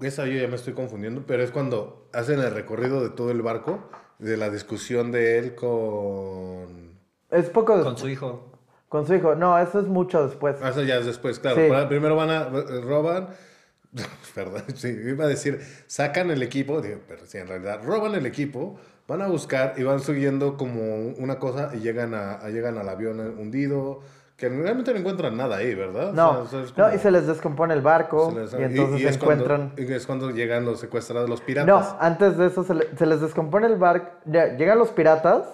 Esa 0.00 0.26
yo 0.26 0.32
ya 0.40 0.48
me 0.48 0.56
estoy 0.56 0.74
confundiendo, 0.74 1.24
pero 1.26 1.42
es 1.42 1.50
cuando 1.50 2.08
hacen 2.12 2.40
el 2.40 2.50
recorrido 2.52 3.02
de 3.02 3.10
todo 3.10 3.30
el 3.30 3.40
barco, 3.42 3.88
de 4.18 4.36
la 4.36 4.50
discusión 4.50 5.10
de 5.12 5.38
él 5.38 5.54
con... 5.54 6.96
Es 7.30 7.48
poco 7.50 7.72
Con 7.72 7.76
después. 7.78 8.00
su 8.00 8.08
hijo. 8.08 8.52
Con 8.88 9.06
su 9.06 9.14
hijo. 9.14 9.34
No, 9.34 9.58
eso 9.58 9.80
es 9.80 9.86
mucho 9.86 10.26
después. 10.26 10.56
Ah, 10.62 10.68
Eso 10.70 10.82
ya 10.82 10.96
es 10.98 11.06
después, 11.06 11.38
claro. 11.38 11.60
Sí. 11.62 11.68
Para- 11.68 11.88
Primero 11.88 12.14
van 12.16 12.30
a... 12.30 12.42
eh, 12.42 12.80
roban... 12.82 13.28
Perdón, 14.34 14.64
sí, 14.74 14.88
iba 14.88 15.24
a 15.24 15.28
decir, 15.28 15.60
sacan 15.86 16.30
el 16.30 16.42
equipo, 16.42 16.80
digo, 16.82 17.00
pero 17.08 17.24
sí, 17.26 17.38
en 17.38 17.48
realidad, 17.48 17.80
roban 17.82 18.14
el 18.14 18.26
equipo, 18.26 18.78
van 19.08 19.22
a 19.22 19.28
buscar 19.28 19.74
y 19.76 19.82
van 19.82 20.00
subiendo 20.00 20.56
como 20.56 21.08
una 21.18 21.38
cosa 21.38 21.70
y 21.74 21.78
llegan, 21.78 22.14
a, 22.14 22.34
a- 22.34 22.48
llegan 22.50 22.76
al 22.78 22.88
avión 22.88 23.20
hundido, 23.38 24.00
que 24.36 24.48
realmente 24.50 24.92
no 24.92 24.98
encuentran 24.98 25.36
nada 25.36 25.56
ahí, 25.56 25.74
¿verdad? 25.74 26.10
O 26.10 26.12
No, 26.12 26.32
sea, 26.32 26.38
o 26.42 26.46
sea, 26.46 26.60
es 26.62 26.76
no, 26.76 26.84
como- 26.84 26.94
y 26.96 26.98
se 26.98 27.10
les 27.10 27.26
descompone 27.26 27.72
el 27.74 27.80
barco 27.82 28.32
les- 28.36 28.52
y 28.52 28.56
entonces 28.62 29.00
se 29.02 29.08
es 29.08 29.18
cuando- 29.18 29.44
encuentran... 29.44 29.72
y 29.88 29.92
es 29.92 30.06
cuando 30.06 30.30
llegan 30.30 30.64
los 30.64 30.80
secuestrados, 30.80 31.30
los 31.30 31.40
piratas. 31.40 31.66
No, 31.94 31.96
antes 32.00 32.36
de 32.36 32.46
eso 32.46 32.62
se, 32.64 32.74
le- 32.74 32.96
se 32.96 33.06
les 33.06 33.20
descompone 33.20 33.66
el 33.66 33.76
barco. 33.76 34.10
Llegan 34.26 34.78
los 34.78 34.90
piratas, 34.90 35.44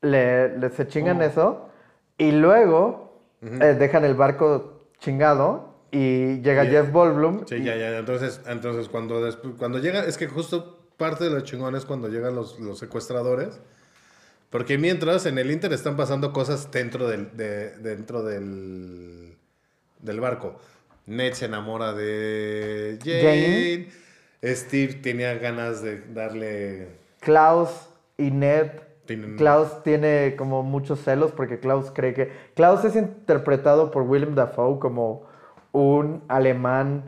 le, 0.00 0.56
le- 0.58 0.70
se 0.70 0.86
chingan 0.88 1.20
Oh. 1.20 1.24
eso, 1.24 1.68
y 2.18 2.32
luego 2.32 3.20
eh, 3.42 3.76
dejan 3.78 4.04
el 4.04 4.14
barco 4.14 4.88
chingado 4.98 5.74
y 5.90 6.40
llega 6.42 6.64
Y- 6.64 6.68
Jeff 6.70 6.90
Goldblum. 6.92 7.44
Sí, 7.46 7.56
y- 7.56 7.64
ya, 7.64 7.76
ya. 7.76 7.98
Entonces, 7.98 8.40
entonces 8.46 8.88
cuando, 8.88 9.20
cuando 9.58 9.78
llega, 9.78 10.04
es 10.04 10.16
que 10.18 10.26
justo 10.26 10.79
parte 11.00 11.24
de 11.24 11.30
lo 11.30 11.40
chingón 11.40 11.74
es 11.74 11.84
cuando 11.84 12.06
llegan 12.08 12.36
los, 12.36 12.60
los 12.60 12.78
secuestradores. 12.78 13.58
Porque 14.50 14.78
mientras 14.78 15.26
en 15.26 15.38
el 15.38 15.50
Inter 15.50 15.72
están 15.72 15.96
pasando 15.96 16.32
cosas 16.32 16.70
dentro 16.70 17.08
del, 17.08 17.36
de- 17.36 17.76
dentro 17.78 18.22
del, 18.22 19.34
del 20.00 20.20
barco. 20.20 20.56
Ned 21.06 21.32
se 21.32 21.46
enamora 21.46 21.92
de 21.92 22.98
Jane. 23.02 23.88
Steve 24.54 24.94
tenía 24.94 25.34
ganas 25.34 25.82
de 25.82 26.00
darle. 26.12 26.88
Klaus 27.20 27.70
y 28.18 28.30
Ned. 28.30 28.70
Tienen- 29.06 29.36
Klaus 29.36 29.82
tiene 29.82 30.34
como 30.36 30.62
muchos 30.62 31.00
celos 31.02 31.32
porque 31.32 31.58
Klaus 31.58 31.90
cree 31.92 32.14
que... 32.14 32.30
Klaus 32.54 32.84
es 32.84 32.94
interpretado 32.96 33.90
por 33.90 34.02
Willem 34.02 34.34
Dafoe 34.36 34.78
como 34.78 35.26
un 35.72 36.22
alemán 36.28 37.02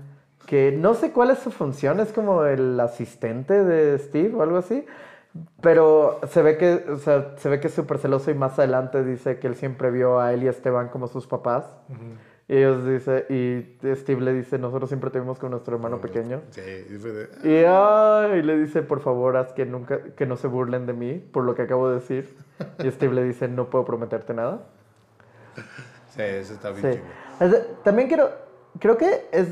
que 0.47 0.72
no 0.72 0.95
sé 0.95 1.12
cuál 1.12 1.30
es 1.30 1.38
su 1.38 1.51
función, 1.51 2.01
es 2.01 2.12
como 2.12 2.45
el 2.45 2.78
asistente 2.80 3.64
de 3.64 3.99
Steve 3.99 4.34
o 4.34 4.43
algo 4.43 4.59
así. 4.59 4.84
Pero 5.62 6.20
se 6.28 6.43
ve 6.43 6.59
que, 6.59 6.84
o 6.90 6.97
sea, 6.99 7.34
se 7.38 7.49
ve 7.49 7.59
que 7.59 7.68
es 7.68 7.74
súper 7.74 7.99
celoso 7.99 8.30
y 8.30 8.34
más 8.34 8.59
adelante 8.59 9.03
dice 9.03 9.38
que 9.38 9.47
él 9.47 9.55
siempre 9.55 9.90
vio 9.90 10.20
a 10.20 10.34
él 10.34 10.43
y 10.43 10.47
a 10.47 10.51
Esteban 10.51 10.88
como 10.88 11.09
sus 11.09 11.26
papás. 11.26 11.64
Y 12.49 12.57
ellos 12.57 12.84
dice, 12.84 13.24
y 13.30 13.95
Steve 13.95 14.20
le 14.20 14.34
dice, 14.34 14.59
nosotros 14.59 14.90
siempre 14.90 15.09
tuvimos 15.09 15.38
con 15.38 15.53
nuestro 15.53 15.74
hermano 15.76 16.03
pequeño. 16.03 16.43
Sí, 16.51 16.61
y 16.61 16.99
fue 16.99 17.12
de- 17.12 18.38
Y 18.38 18.43
le 18.43 18.59
dice, 18.59 18.82
por 18.82 19.01
favor, 19.01 19.38
haz 19.38 19.55
que 19.55 19.64
nunca, 19.64 20.01
que 20.16 20.26
no 20.26 20.36
se 20.36 20.49
burlen 20.49 20.84
de 20.84 20.93
mí 20.93 21.14
por 21.14 21.45
lo 21.45 21.55
que 21.55 21.62
acabo 21.62 21.88
de 21.88 21.95
decir. 21.95 22.36
Y 22.84 22.90
Steve 22.90 23.14
le 23.14 23.24
dice, 23.24 23.49
no 23.49 23.70
puedo 23.70 23.84
prometerte 23.86 24.34
nada. 24.34 24.61
Sí, 26.14 26.20
eso 26.20 26.53
está 26.53 26.70
bien 26.72 27.01
Sí. 27.38 27.45
de- 27.47 27.61
También 27.84 28.07
quiero, 28.09 28.28
creo 28.78 28.99
que 28.99 29.28
es, 29.32 29.49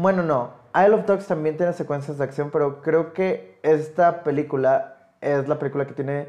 bueno, 0.00 0.22
no, 0.22 0.52
Isle 0.74 0.94
of 0.94 1.06
Dogs 1.06 1.26
también 1.26 1.56
tiene 1.56 1.72
secuencias 1.72 2.18
de 2.18 2.24
acción, 2.24 2.50
pero 2.50 2.82
creo 2.82 3.12
que 3.12 3.58
esta 3.62 4.22
película 4.22 5.12
es 5.20 5.48
la 5.48 5.58
película 5.58 5.86
que 5.86 5.94
tiene, 5.94 6.28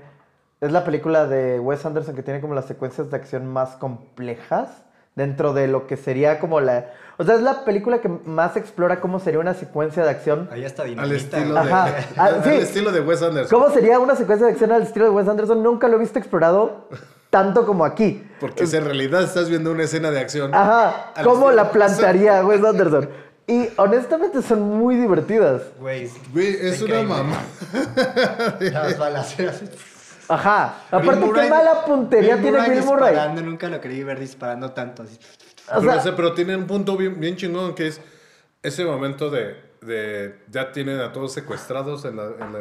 es 0.61 0.72
la 0.72 0.84
película 0.84 1.28
de 1.28 1.59
Wes 1.59 1.86
Anderson 1.86 2.15
que 2.15 2.24
tiene 2.24 2.41
como 2.41 2.55
las 2.55 2.65
secuencias 2.65 3.09
de 3.09 3.17
acción 3.17 3.45
más 3.45 3.76
complejas 3.76 4.70
dentro 5.15 5.53
de 5.53 5.67
lo 5.67 5.86
que 5.86 5.97
sería 5.97 6.39
como 6.39 6.61
la, 6.61 6.91
o 7.17 7.24
sea, 7.24 7.36
es 7.36 7.41
la 7.41 7.65
película 7.65 7.99
que 7.99 8.07
más 8.07 8.55
explora 8.55 9.01
cómo 9.01 9.20
sería 9.20 9.39
una 9.39 9.53
secuencia 9.53 10.03
de 10.03 10.09
acción. 10.09 10.49
Ahí 10.51 10.63
está 10.63 10.84
Al 10.84 11.11
estilo, 11.11 11.53
de, 11.53 11.59
Ajá. 11.59 11.95
Ah, 12.17 12.26
al 12.26 12.43
sí. 12.43 12.49
estilo 12.51 12.91
de 12.91 13.01
Wes 13.01 13.22
Anderson. 13.22 13.59
¿Cómo 13.59 13.74
sería 13.74 13.99
una 13.99 14.15
secuencia 14.15 14.47
de 14.47 14.53
acción 14.53 14.72
al 14.72 14.84
estilo 14.84 15.05
de 15.05 15.11
Wes 15.11 15.28
Anderson? 15.28 15.61
Nunca 15.61 15.88
lo 15.88 15.97
he 15.97 15.99
visto 15.99 16.17
explorado 16.17 16.88
tanto 17.30 17.65
como 17.65 17.86
aquí. 17.86 18.26
Porque 18.39 18.65
si 18.65 18.78
en 18.78 18.86
realidad 18.86 19.22
estás 19.22 19.49
viendo 19.49 19.72
una 19.72 19.84
escena 19.84 20.09
de 20.11 20.20
acción. 20.20 20.55
Ajá, 20.55 21.11
al 21.13 21.26
¿cómo 21.26 21.49
estilo 21.49 21.63
la 21.63 21.72
plantearía 21.72 22.45
Wes 22.45 22.63
Anderson? 22.63 23.09
Y 23.50 23.70
honestamente 23.78 24.41
son 24.43 24.62
muy 24.62 24.95
divertidas. 24.95 25.64
Güey, 25.80 26.10
Güey, 26.32 26.56
es 26.62 26.82
una 26.82 27.02
increíble. 27.02 27.04
mamá. 27.04 27.43
las 28.60 28.97
balaceras. 28.97 29.62
Ajá. 30.28 30.84
Aparte, 30.91 31.20
qué 31.22 31.26
Murray- 31.26 31.50
mala 31.50 31.84
puntería 31.86 32.36
Bill 32.36 32.43
tiene 32.43 32.58
Murray 32.60 32.72
Bill 32.78 32.86
Murray. 32.86 33.10
disparando, 33.14 33.41
Nunca 33.41 33.68
lo 33.70 33.82
creí 33.82 34.04
ver 34.04 34.20
disparando 34.20 34.72
tanto. 34.72 35.04
así. 35.04 35.18
O 35.72 35.80
pero, 35.80 35.82
sea, 35.82 35.95
o 35.95 36.04
sea, 36.04 36.16
pero 36.16 36.34
tiene 36.34 36.56
un 36.56 36.68
punto 36.68 36.95
bien, 36.95 37.20
bien 37.20 37.36
chingón 37.36 37.74
que 37.74 37.88
es 37.88 38.00
ese 38.62 38.86
momento 38.86 39.30
de, 39.32 39.56
de 39.82 40.36
ya 40.52 40.72
tienen 40.72 41.00
a 41.00 41.12
todos 41.12 41.34
secuestrados 41.34 42.06
en 42.06 42.18
la, 42.18 42.24
en 42.26 42.54
la, 42.54 42.60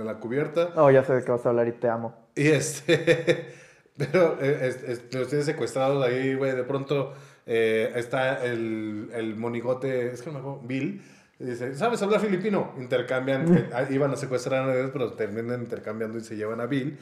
en 0.00 0.06
la 0.06 0.14
cubierta. 0.14 0.70
oh, 0.76 0.90
ya 0.90 1.04
sé 1.04 1.12
de 1.14 1.24
qué 1.24 1.30
vas 1.32 1.44
a 1.44 1.50
hablar 1.50 1.68
y 1.68 1.72
te 1.72 1.88
amo. 1.88 2.14
Y 2.34 2.48
este. 2.48 3.54
Pero 3.98 4.38
eh, 4.40 4.58
es- 4.62 4.82
es- 4.84 5.14
los 5.14 5.28
tiene 5.28 5.44
secuestrados 5.44 6.02
ahí, 6.02 6.34
güey. 6.34 6.52
De 6.52 6.62
pronto 6.64 7.12
eh, 7.52 7.90
está 7.96 8.44
el, 8.44 9.10
el 9.12 9.34
monigote, 9.34 10.12
es 10.12 10.22
que 10.22 10.28
no 10.28 10.34
me 10.34 10.38
acuerdo, 10.38 10.60
Bill. 10.68 11.02
dice, 11.40 11.74
¿sabes 11.74 12.00
hablar 12.00 12.20
filipino? 12.20 12.72
Intercambian, 12.78 13.44
que, 13.52 13.74
ah, 13.74 13.86
iban 13.90 14.12
a 14.12 14.16
secuestrar 14.16 14.68
a 14.68 14.72
ellos, 14.78 14.90
pero 14.92 15.14
terminan 15.14 15.62
intercambiando 15.62 16.16
y 16.18 16.20
se 16.20 16.36
llevan 16.36 16.60
a 16.60 16.66
Bill. 16.66 16.96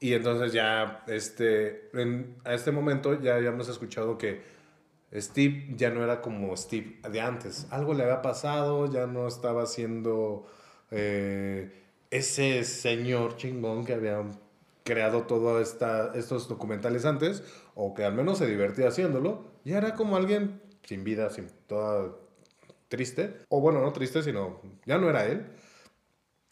Y 0.00 0.14
entonces 0.14 0.52
ya, 0.52 1.04
este, 1.06 1.90
en- 1.94 2.34
a 2.44 2.54
este 2.54 2.72
momento 2.72 3.20
ya 3.20 3.36
habíamos 3.36 3.68
escuchado 3.68 4.18
que 4.18 4.42
Steve 5.14 5.68
ya 5.76 5.90
no 5.90 6.02
era 6.02 6.20
como 6.20 6.56
Steve 6.56 6.96
de 7.08 7.20
antes. 7.20 7.68
Algo 7.70 7.94
le 7.94 8.02
había 8.02 8.20
pasado, 8.20 8.92
ya 8.92 9.06
no 9.06 9.28
estaba 9.28 9.64
siendo 9.66 10.44
eh, 10.90 11.70
ese 12.10 12.64
señor 12.64 13.36
chingón 13.36 13.84
que 13.84 13.92
había 13.94 14.22
creado 14.84 15.22
todos 15.22 15.76
estos 16.14 16.48
documentales 16.48 17.04
antes, 17.04 17.42
o 17.74 17.94
que 17.94 18.04
al 18.04 18.14
menos 18.14 18.38
se 18.38 18.46
divertía 18.46 18.88
haciéndolo. 18.88 19.44
Ya 19.64 19.78
era 19.78 19.94
como 19.94 20.16
alguien 20.16 20.62
sin 20.84 21.02
vida, 21.04 21.30
sin 21.30 21.48
toda 21.66 22.14
triste. 22.88 23.40
O 23.48 23.60
bueno, 23.60 23.80
no 23.80 23.92
triste, 23.92 24.22
sino 24.22 24.60
ya 24.84 24.98
no 24.98 25.08
era 25.08 25.26
él. 25.26 25.46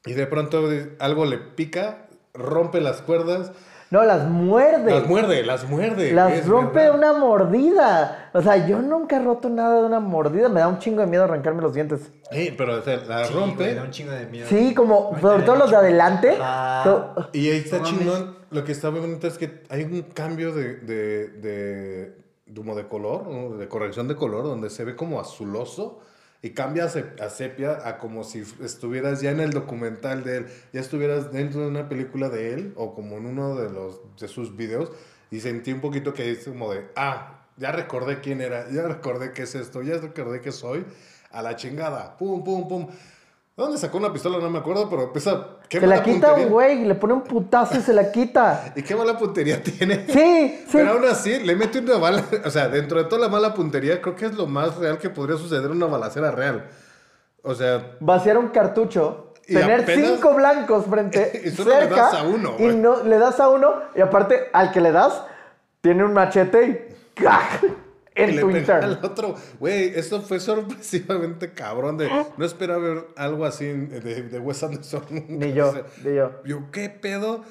Y 0.04 0.14
de 0.14 0.26
pronto 0.26 0.68
algo 0.98 1.26
le 1.26 1.38
pica, 1.38 2.08
rompe 2.34 2.80
las 2.80 3.02
cuerdas, 3.02 3.52
No, 3.92 4.02
las 4.04 4.26
muerde. 4.26 4.90
las 4.90 5.06
muerde, 5.06 5.42
las 5.44 5.68
muerde. 5.68 6.12
Las 6.12 6.32
es 6.32 6.46
rompe 6.48 6.78
verdad. 6.78 6.94
una 6.96 7.12
mordida. 7.12 8.30
O 8.32 8.40
sea, 8.40 8.66
yo 8.66 8.80
nunca 8.80 9.16
he 9.16 9.22
roto 9.22 9.50
nada 9.50 9.80
de 9.80 9.86
una 9.86 10.00
mordida. 10.00 10.48
Me 10.48 10.60
da 10.60 10.68
un 10.68 10.78
chingo 10.78 11.02
de 11.02 11.06
miedo 11.06 11.24
arrancarme 11.24 11.60
los 11.60 11.74
dientes. 11.74 12.10
Sí, 12.30 12.54
pero 12.56 12.78
o 12.78 12.82
sea, 12.82 12.96
la 13.06 13.24
Sí, 13.26 13.34
rompe. 13.34 13.64
güey, 13.64 13.74
da 13.74 13.82
un 13.82 13.90
chingo 13.90 14.12
de 14.12 14.26
miedo. 14.26 14.46
Sí, 14.48 14.72
como, 14.74 15.12
Ay, 15.14 15.20
sobre 15.20 15.38
me 15.40 15.44
todo 15.44 15.56
los 15.56 15.70
de 15.70 15.76
adelante. 15.76 16.36
Ah. 16.40 17.28
Y 17.34 17.50
ahí 17.50 17.58
está 17.58 17.78
No 17.80 17.84
chingón. 17.84 18.36
Lo 18.50 18.64
que 18.64 18.72
está 18.72 18.90
muy 18.90 19.00
bonito 19.00 19.26
es 19.26 19.36
que 19.36 19.62
hay 19.68 19.82
un 19.84 20.00
cambio 20.14 20.52
de, 20.52 20.76
de, 20.76 21.28
de, 21.28 22.16
como 22.46 22.74
de 22.74 22.86
color, 22.88 23.26
¿no? 23.28 23.56
de 23.58 23.68
corrección 23.68 24.08
de 24.08 24.16
color, 24.16 24.44
donde 24.44 24.70
se 24.70 24.84
ve 24.84 24.96
como 24.96 25.20
azuloso 25.20 26.00
y 26.42 26.50
cambia 26.50 26.84
a, 26.84 26.88
se- 26.88 27.12
a 27.20 27.28
sepia 27.30 27.86
a 27.88 27.98
como 27.98 28.24
si 28.24 28.42
estuvieras 28.62 29.20
ya 29.20 29.30
en 29.30 29.40
el 29.40 29.52
documental 29.52 30.24
de 30.24 30.38
él, 30.38 30.46
ya 30.72 30.80
estuvieras 30.80 31.32
dentro 31.32 31.60
de 31.60 31.68
una 31.68 31.88
película 31.88 32.28
de 32.28 32.52
él 32.54 32.72
o 32.76 32.94
como 32.94 33.16
en 33.16 33.26
uno 33.26 33.54
de, 33.56 33.70
los, 33.70 34.00
de 34.18 34.28
sus 34.28 34.56
videos 34.56 34.90
y 35.30 35.40
sentí 35.40 35.72
un 35.72 35.80
poquito 35.80 36.12
que 36.14 36.30
es 36.30 36.44
como 36.44 36.72
de, 36.72 36.86
ah, 36.96 37.46
ya 37.56 37.72
recordé 37.72 38.20
quién 38.20 38.40
era, 38.40 38.68
ya 38.70 38.82
recordé 38.88 39.32
qué 39.32 39.42
es 39.42 39.54
esto, 39.54 39.82
ya 39.82 39.98
recordé 39.98 40.40
qué 40.40 40.52
soy, 40.52 40.84
a 41.30 41.42
la 41.42 41.56
chingada, 41.56 42.16
pum, 42.18 42.44
pum, 42.44 42.68
pum. 42.68 42.88
¿De 43.62 43.66
¿Dónde 43.66 43.78
sacó 43.80 43.98
una 43.98 44.12
pistola? 44.12 44.38
No 44.38 44.50
me 44.50 44.58
acuerdo, 44.58 44.88
pero 44.90 45.04
empieza... 45.04 45.46
qué 45.68 45.78
Se 45.78 45.86
la 45.86 46.02
quita 46.02 46.28
puntería. 46.28 46.46
un 46.46 46.52
güey, 46.52 46.84
le 46.84 46.94
pone 46.96 47.12
un 47.14 47.22
putazo 47.22 47.78
y 47.78 47.80
se 47.80 47.92
la 47.92 48.10
quita. 48.10 48.72
¿Y 48.76 48.82
qué 48.82 48.96
mala 48.96 49.16
puntería 49.16 49.62
tiene? 49.62 50.04
Sí, 50.08 50.62
sí. 50.66 50.70
Pero 50.72 50.92
aún 50.92 51.04
así, 51.04 51.38
le 51.38 51.54
mete 51.54 51.78
una 51.78 51.96
bala. 51.98 52.24
O 52.44 52.50
sea, 52.50 52.68
dentro 52.68 52.98
de 52.98 53.04
toda 53.04 53.22
la 53.22 53.28
mala 53.28 53.54
puntería, 53.54 54.02
creo 54.02 54.16
que 54.16 54.26
es 54.26 54.34
lo 54.34 54.46
más 54.46 54.76
real 54.78 54.98
que 54.98 55.10
podría 55.10 55.36
suceder 55.36 55.66
en 55.66 55.72
una 55.72 55.86
balacera 55.86 56.30
real. 56.32 56.68
O 57.42 57.54
sea, 57.54 57.96
Vaciar 58.00 58.36
un 58.38 58.48
cartucho, 58.48 59.32
Y 59.46 59.54
tener 59.54 59.82
apenas- 59.82 60.10
cinco 60.10 60.34
blancos 60.34 60.86
frente 60.86 61.42
Y 61.44 61.50
solo 61.50 61.70
le 61.70 61.80
cerca 61.82 61.96
das 61.96 62.14
a 62.14 62.22
uno, 62.24 62.56
y 62.58 62.66
no 62.66 63.02
le 63.04 63.18
das 63.18 63.38
a 63.40 63.48
uno 63.48 63.74
y 63.94 64.00
aparte 64.00 64.48
al 64.52 64.72
que 64.72 64.80
le 64.80 64.92
das 64.92 65.22
tiene 65.80 66.04
un 66.04 66.12
machete 66.12 66.66
y 67.16 67.22
en 68.14 68.52
pega 68.52 68.78
al 68.78 69.00
otro. 69.02 69.34
Güey, 69.58 69.92
esto 69.98 70.20
fue 70.22 70.38
sorpresivamente 70.40 71.52
cabrón. 71.52 71.96
De, 71.98 72.10
no 72.36 72.44
esperaba 72.44 72.78
ver 72.80 73.06
algo 73.16 73.44
así 73.44 73.66
de, 73.66 74.00
de 74.22 74.38
Wes 74.38 74.62
Anderson. 74.62 75.02
Ni 75.28 75.52
yo, 75.52 75.68
O 75.70 75.72
sea, 75.72 75.82
ni 76.04 76.14
yo. 76.14 76.30
Yo, 76.44 76.70
¿qué 76.70 76.88
pedo? 76.90 77.42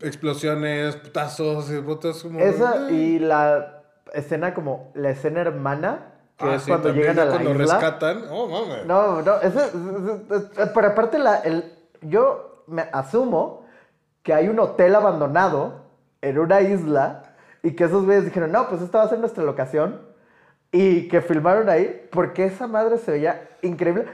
Explosiones, 0.00 0.94
putazos, 0.96 1.70
y 1.70 1.78
botas 1.78 2.22
como. 2.22 2.38
Esa 2.38 2.88
y 2.90 3.18
la 3.18 3.82
escena 4.14 4.54
como 4.54 4.92
la 4.94 5.10
escena 5.10 5.40
hermana 5.40 6.14
que 6.36 6.44
Ah, 6.46 6.54
es 6.54 6.62
sí, 6.62 6.68
cuando 6.70 6.92
llegan 6.92 7.18
a 7.18 7.24
la 7.24 7.30
cuando 7.32 7.50
isla. 7.50 7.64
rescatan. 7.80 8.22
Oh, 8.30 8.46
mames. 8.46 8.86
No, 8.86 9.20
no, 9.22 9.40
eso 9.40 9.58
es- 9.60 9.74
es- 9.74 10.42
es- 10.42 10.58
es- 10.58 10.68
pero 10.72 10.86
aparte 10.88 11.18
la, 11.18 11.38
el, 11.40 11.64
yo 12.02 12.62
me 12.68 12.82
asumo 12.92 13.66
que 14.22 14.32
hay 14.34 14.46
un 14.48 14.60
hotel 14.60 14.94
abandonado 14.94 15.86
en 16.22 16.38
una 16.38 16.60
isla 16.60 17.27
y 17.62 17.72
que 17.72 17.84
esos 17.84 18.04
güeyes 18.04 18.24
dijeron, 18.24 18.52
no, 18.52 18.68
pues 18.68 18.82
esta 18.82 18.98
va 18.98 19.04
a 19.04 19.08
ser 19.08 19.18
nuestra 19.18 19.44
locación 19.44 20.00
y 20.72 21.08
que 21.08 21.20
filmaron 21.22 21.68
ahí 21.68 22.06
porque 22.10 22.44
esa 22.44 22.66
madre 22.66 22.98
se 22.98 23.10
veía 23.12 23.48
increíble 23.62 24.04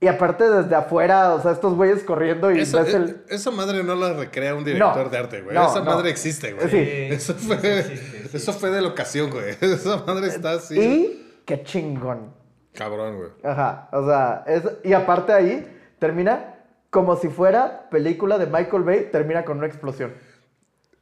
y 0.00 0.06
aparte 0.06 0.48
desde 0.48 0.74
afuera, 0.76 1.34
o 1.34 1.40
sea, 1.42 1.50
estos 1.52 1.74
güeyes 1.74 2.04
corriendo 2.04 2.52
y 2.52 2.60
Esa, 2.60 2.82
ves 2.82 2.94
el... 2.94 3.08
e- 3.28 3.34
esa 3.34 3.50
madre 3.50 3.82
no 3.82 3.94
la 3.96 4.12
recrea 4.12 4.54
un 4.54 4.64
director 4.64 5.04
No, 5.04 5.10
de 5.10 5.18
arte, 5.18 5.42
güey. 5.42 5.54
no, 5.56 5.66
esa 5.68 5.80
no. 5.80 5.86
madre 5.86 6.10
existe, 6.10 6.52
güey. 6.52 6.68
Sí. 6.68 6.78
Eso 7.14 7.34
fue, 7.34 7.98
eso 8.32 8.52
fue 8.52 8.70
de 8.70 8.80
la 8.80 8.88
ocasión, 8.88 9.28
güey. 9.30 9.56
Esa 9.60 9.96
madre 10.06 10.28
está 10.28 10.52
así. 10.52 10.78
Y 10.80 11.42
qué 11.44 11.62
chingón. 11.64 12.32
Cabrón, 12.74 13.16
güey. 13.16 13.30
Ajá, 13.42 13.88
o 13.92 14.06
sea, 14.06 14.44
es- 14.46 14.70
y 14.84 14.92
aparte 14.92 15.32
ahí 15.32 15.66
termina 15.98 16.54
como 16.90 17.16
si 17.16 17.28
fuera 17.28 17.88
película 17.90 18.38
de 18.38 18.46
Michael 18.46 18.84
Bay, 18.84 19.08
termina 19.10 19.44
con 19.44 19.58
una 19.58 19.66
explosión. 19.66 20.14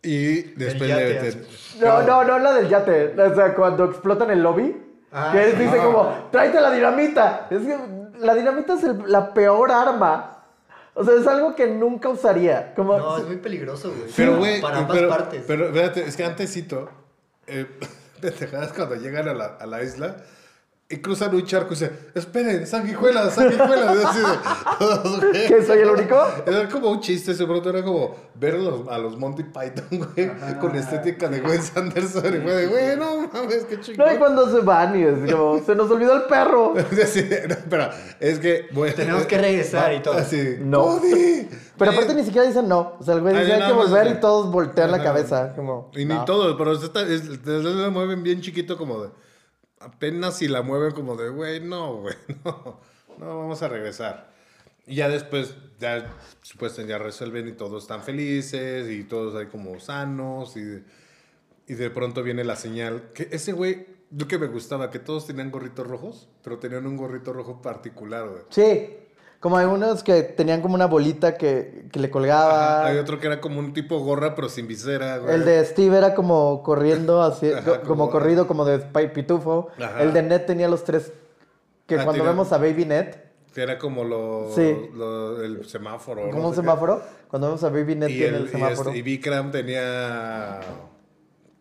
Y 0.06 0.42
después 0.56 0.88
yate, 0.88 1.20
meten- 1.20 1.46
No, 1.80 2.02
no, 2.02 2.24
no 2.24 2.38
la 2.38 2.52
del 2.54 2.68
yate. 2.68 3.14
O 3.20 3.34
sea, 3.34 3.54
cuando 3.54 3.84
explotan 3.86 4.30
el 4.30 4.42
lobby, 4.42 4.82
Ah, 5.12 5.30
que 5.32 5.44
él 5.44 5.58
dice 5.58 5.78
ah. 5.80 5.84
como, 5.84 6.28
tráete 6.30 6.60
la 6.60 6.70
dinamita. 6.70 7.46
Es 7.50 7.62
que 7.62 7.76
la 8.20 8.34
dinamita 8.34 8.74
es 8.74 8.84
el- 8.84 9.02
la 9.06 9.32
peor 9.34 9.70
arma. 9.72 10.44
O 10.94 11.04
sea, 11.04 11.14
es 11.14 11.26
algo 11.26 11.54
que 11.54 11.66
nunca 11.66 12.08
usaría. 12.08 12.72
Como, 12.74 12.96
No, 12.98 13.18
es 13.18 13.26
muy 13.26 13.36
peligroso, 13.36 13.90
güey. 13.96 14.10
Pero, 14.16 14.36
güey, 14.38 14.60
Para 14.60 14.78
ambas 14.78 14.96
pero, 14.96 15.08
partes. 15.08 15.44
pero, 15.46 15.72
fíjate, 15.72 16.04
es 16.06 16.16
que 16.16 16.24
antesito, 16.24 16.88
eh, 17.46 17.66
pendejadas 18.20 18.72
cuando 18.72 18.94
llegan 18.96 19.28
a 19.28 19.34
la, 19.34 19.46
a 19.60 19.66
la 19.66 19.82
isla, 19.82 20.16
Y 20.88 20.98
cruzan 20.98 21.34
un 21.34 21.44
charco 21.44 21.70
y 21.70 21.70
dicen, 21.70 21.90
esperen, 22.14 22.64
sanguijuelas, 22.64 23.34
sanguijuelas. 23.34 23.96
Y 23.96 24.04
así 24.04 24.18
de, 24.20 24.26
todos, 24.78 25.20
güey. 25.20 25.48
¿Que 25.48 25.62
soy 25.64 25.78
el 25.80 25.90
único? 25.90 26.24
Era 26.46 26.68
como 26.68 26.90
un 26.92 27.00
chiste, 27.00 27.32
ese 27.32 27.44
pronto 27.44 27.70
era 27.70 27.82
como 27.82 28.14
ver 28.36 28.54
a 28.54 28.58
los, 28.58 28.86
a 28.88 28.96
los 28.98 29.18
Monty 29.18 29.42
Python, 29.42 29.86
güey, 30.14 30.30
con 30.60 30.76
estética 30.76 31.28
de 31.28 31.40
Wes 31.40 31.76
Anderson. 31.76 32.36
Y 32.36 32.40
fue 32.40 32.52
de, 32.52 32.66
güey, 32.68 32.96
no 32.96 33.28
mames, 33.32 33.64
qué 33.64 33.80
chingón. 33.80 34.06
No, 34.06 34.14
y 34.14 34.16
cuando 34.18 34.48
se 34.48 34.60
van 34.60 34.96
y 34.96 35.02
es 35.02 35.32
como, 35.32 35.60
se 35.64 35.74
nos 35.74 35.90
olvidó 35.90 36.14
el 36.14 36.22
perro. 36.22 36.74
Así, 37.02 37.28
no, 37.48 37.56
pero 37.68 37.90
es 38.20 38.38
que, 38.38 38.66
güey. 38.70 38.94
Tenemos 38.94 39.24
que 39.26 39.38
regresar 39.38 39.92
y 39.92 40.02
todo. 40.02 40.14
Así, 40.14 40.56
No. 40.60 41.00
Pero 41.78 41.90
aparte 41.90 42.14
ni 42.14 42.22
siquiera 42.22 42.46
dicen 42.46 42.68
no. 42.68 42.94
O 43.00 43.02
sea, 43.02 43.14
el 43.14 43.22
güey 43.22 43.34
Ay, 43.34 43.44
dice 43.44 43.54
hay 43.54 43.66
que 43.66 43.72
volver 43.76 44.06
y 44.06 44.20
todos 44.20 44.52
voltean 44.52 44.92
la 44.92 44.98
Ajá. 44.98 45.04
cabeza. 45.06 45.52
Como, 45.56 45.90
Y 45.96 46.04
ni 46.04 46.14
no. 46.14 46.24
todo, 46.24 46.56
pero 46.56 46.76
se 46.76 46.86
está, 46.86 47.02
es, 47.02 47.44
desde 47.44 47.74
la 47.74 47.90
mueven 47.90 48.22
bien 48.22 48.40
chiquito, 48.40 48.78
como 48.78 49.02
de. 49.02 49.10
Apenas 49.86 50.38
si 50.38 50.48
la 50.48 50.62
mueven, 50.62 50.92
como 50.92 51.14
de, 51.14 51.28
güey, 51.28 51.60
no, 51.60 51.98
güey, 51.98 52.16
no, 52.44 52.80
vamos 53.18 53.62
a 53.62 53.68
regresar. 53.68 54.34
Y 54.84 54.96
ya 54.96 55.08
después, 55.08 55.54
ya 55.78 56.12
supuestamente 56.42 56.90
ya 56.90 56.98
resuelven 56.98 57.46
y 57.48 57.52
todos 57.52 57.84
están 57.84 58.02
felices 58.02 58.90
y 58.90 59.04
todos 59.04 59.36
ahí 59.36 59.46
como 59.46 59.78
sanos 59.78 60.56
y, 60.56 60.82
y 61.68 61.74
de 61.74 61.90
pronto 61.90 62.24
viene 62.24 62.42
la 62.42 62.56
señal. 62.56 63.10
Que 63.14 63.28
ese 63.30 63.52
güey, 63.52 63.86
lo 64.10 64.26
que 64.26 64.38
me 64.38 64.48
gustaba, 64.48 64.90
que 64.90 64.98
todos 64.98 65.24
tenían 65.24 65.52
gorritos 65.52 65.86
rojos, 65.86 66.28
pero 66.42 66.58
tenían 66.58 66.84
un 66.86 66.96
gorrito 66.96 67.32
rojo 67.32 67.62
particular, 67.62 68.28
güey. 68.28 68.42
Sí. 68.50 68.88
Como 69.40 69.56
hay 69.58 69.66
unos 69.66 70.02
que 70.02 70.22
tenían 70.22 70.62
como 70.62 70.74
una 70.74 70.86
bolita 70.86 71.36
que, 71.36 71.86
que 71.92 72.00
le 72.00 72.10
colgaba. 72.10 72.86
Hay 72.86 72.96
otro 72.98 73.20
que 73.20 73.26
era 73.26 73.40
como 73.40 73.60
un 73.60 73.72
tipo 73.72 73.98
gorra, 74.00 74.34
pero 74.34 74.48
sin 74.48 74.66
visera, 74.66 75.18
güey. 75.18 75.34
El 75.34 75.44
de 75.44 75.64
Steve 75.64 75.96
era 75.98 76.14
como 76.14 76.62
corriendo, 76.62 77.22
así, 77.22 77.52
Ajá, 77.52 77.62
co- 77.62 77.70
como, 77.82 77.86
como- 77.86 78.10
corrido, 78.10 78.46
como 78.46 78.64
de 78.64 78.78
Pi- 78.78 79.08
pitufo. 79.08 79.68
Ajá. 79.80 80.02
El 80.02 80.12
de 80.12 80.22
Ned 80.22 80.42
tenía 80.46 80.68
los 80.68 80.84
tres. 80.84 81.12
Que 81.86 81.96
Ah, 82.00 82.04
cuando 82.04 82.24
vemos 82.24 82.50
a 82.52 82.58
Baby 82.58 82.84
Ned, 82.86 83.14
Que 83.54 83.62
era 83.62 83.78
como 83.78 84.04
lo, 84.04 84.50
Sí. 84.54 84.74
lo- 84.94 85.40
el 85.42 85.66
semáforo. 85.68 86.22
como 86.30 86.42
no 86.42 86.48
un 86.48 86.54
sé 86.54 86.60
qué. 86.60 86.66
semáforo, 86.66 87.02
cuando 87.28 87.46
vemos 87.48 87.62
a 87.64 87.68
Baby 87.70 87.94
Ned 87.94 88.08
Y, 88.08 88.14
tiene 88.18 88.36
el, 88.38 88.42
el, 88.42 88.48
y, 88.48 88.50
semáforo. 88.52 88.90
este, 88.90 88.98
y 88.98 89.02
Vikram 89.02 89.50
tenía 89.50 90.60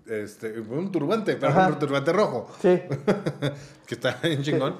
este, 0.07 0.59
un 0.59 0.91
turbante, 0.91 1.35
pero 1.35 1.51
Ajá. 1.51 1.67
un 1.67 1.79
turbante 1.79 2.11
rojo. 2.13 2.47
Sí. 2.61 2.81
que 3.87 3.95
está 3.95 4.17
bien 4.23 4.41
chingón. 4.43 4.75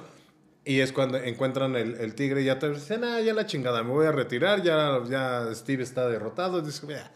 Y 0.68 0.80
es 0.80 0.92
cuando 0.92 1.16
encuentran 1.18 1.76
el, 1.76 1.94
el 1.94 2.14
tigre 2.16 2.42
y 2.42 2.46
ya 2.46 2.58
te 2.58 2.68
dicen, 2.68 3.04
ah, 3.04 3.20
ya 3.20 3.32
la 3.32 3.46
chingada, 3.46 3.84
me 3.84 3.90
voy 3.92 4.04
a 4.06 4.10
retirar, 4.12 4.62
ya, 4.62 5.00
ya 5.08 5.46
Steve 5.54 5.84
está 5.84 6.08
derrotado. 6.08 6.60
Dice, 6.60 6.84
"Vea, 6.86 7.08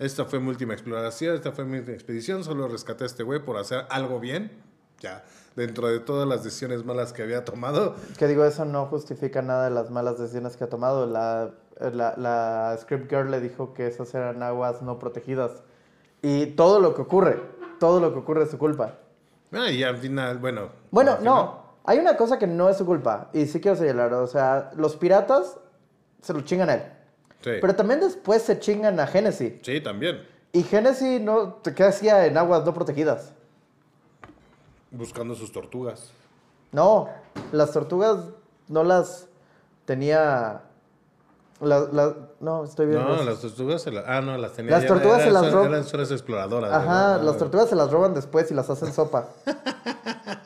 esta 0.00 0.24
fue 0.24 0.40
mi 0.40 0.48
última 0.48 0.72
exploración, 0.74 1.36
esta 1.36 1.52
fue 1.52 1.64
mi 1.64 1.78
expedición, 1.78 2.42
solo 2.42 2.66
rescaté 2.66 3.04
a 3.04 3.06
este 3.06 3.22
güey 3.22 3.38
por 3.44 3.58
hacer 3.58 3.86
algo 3.90 4.18
bien. 4.18 4.50
Ya, 4.98 5.24
dentro 5.54 5.86
de 5.86 6.00
todas 6.00 6.26
las 6.26 6.42
decisiones 6.42 6.84
malas 6.84 7.12
que 7.12 7.22
había 7.22 7.44
tomado. 7.44 7.94
Que 8.18 8.26
digo, 8.26 8.44
eso 8.44 8.64
no 8.64 8.86
justifica 8.86 9.40
nada 9.40 9.66
de 9.68 9.70
las 9.70 9.88
malas 9.90 10.18
decisiones 10.18 10.56
que 10.56 10.64
ha 10.64 10.68
tomado. 10.68 11.06
La, 11.06 11.50
la, 11.78 12.14
la 12.16 12.76
Script 12.80 13.08
Girl 13.08 13.30
le 13.30 13.40
dijo 13.40 13.72
que 13.72 13.86
esas 13.86 14.12
eran 14.14 14.42
aguas 14.42 14.82
no 14.82 14.98
protegidas. 14.98 15.62
Y 16.22 16.46
todo 16.46 16.80
lo 16.80 16.94
que 16.94 17.02
ocurre, 17.02 17.40
todo 17.78 18.00
lo 18.00 18.12
que 18.12 18.18
ocurre 18.18 18.44
es 18.44 18.50
su 18.50 18.58
culpa. 18.58 18.94
Ah, 19.52 19.70
y 19.70 19.82
al 19.84 19.98
final, 19.98 20.38
bueno. 20.38 20.70
Bueno, 20.90 21.18
final- 21.18 21.24
no. 21.24 21.65
Hay 21.86 21.98
una 21.98 22.16
cosa 22.16 22.38
que 22.38 22.46
no 22.46 22.68
es 22.68 22.76
su 22.78 22.84
culpa. 22.86 23.28
Y 23.32 23.46
sí 23.46 23.60
quiero 23.60 23.76
señalar. 23.76 24.12
O 24.14 24.26
sea, 24.26 24.70
los 24.76 24.96
piratas 24.96 25.56
se 26.22 26.32
lo 26.32 26.40
chingan 26.42 26.68
a 26.70 26.74
él. 26.74 26.82
Sí, 27.42 27.50
Pero 27.60 27.74
también 27.76 28.00
después 28.00 28.42
se 28.42 28.58
chingan 28.58 28.98
a 28.98 29.06
Genesis. 29.06 29.54
sí, 29.62 29.80
también. 29.80 30.26
Y 30.52 30.62
Genesis 30.62 31.20
no, 31.20 31.60
¿qué 31.62 31.84
hacía 31.84 32.24
en 32.26 32.36
aguas 32.38 32.64
no 32.64 32.72
protegidas? 32.72 33.32
Buscando 34.90 35.34
sus 35.34 35.52
tortugas. 35.52 36.10
No, 36.72 37.08
las 37.52 37.72
tortugas 37.72 38.18
no 38.68 38.82
las 38.82 39.26
tenía... 39.84 40.62
la- 41.60 41.88
la- 41.92 42.14
no, 42.40 42.64
estoy 42.64 42.86
viendo. 42.86 43.06
No, 43.06 43.14
eso. 43.16 43.24
las 43.24 43.40
tortugas 43.40 43.82
se 43.82 43.90
las... 43.92 44.04
Ah, 44.06 44.20
no, 44.22 44.36
las 44.38 44.52
tenía... 44.54 44.70
Las 44.72 44.82
ya- 44.82 44.88
tortugas 44.88 45.18
eran- 45.20 45.26
se 45.28 45.32
las 45.32 45.42
son- 45.52 45.52
rob- 45.52 45.66
Eran 45.66 46.12
exploradoras. 46.12 46.72
Ajá, 46.72 47.08
¿verdad? 47.12 47.22
las 47.22 47.36
tortugas 47.38 47.68
se 47.68 47.76
las 47.76 47.90
roban 47.90 48.14
después 48.14 48.50
y 48.50 48.54
las 48.54 48.70
hacen 48.70 48.92
sopa. 48.92 49.28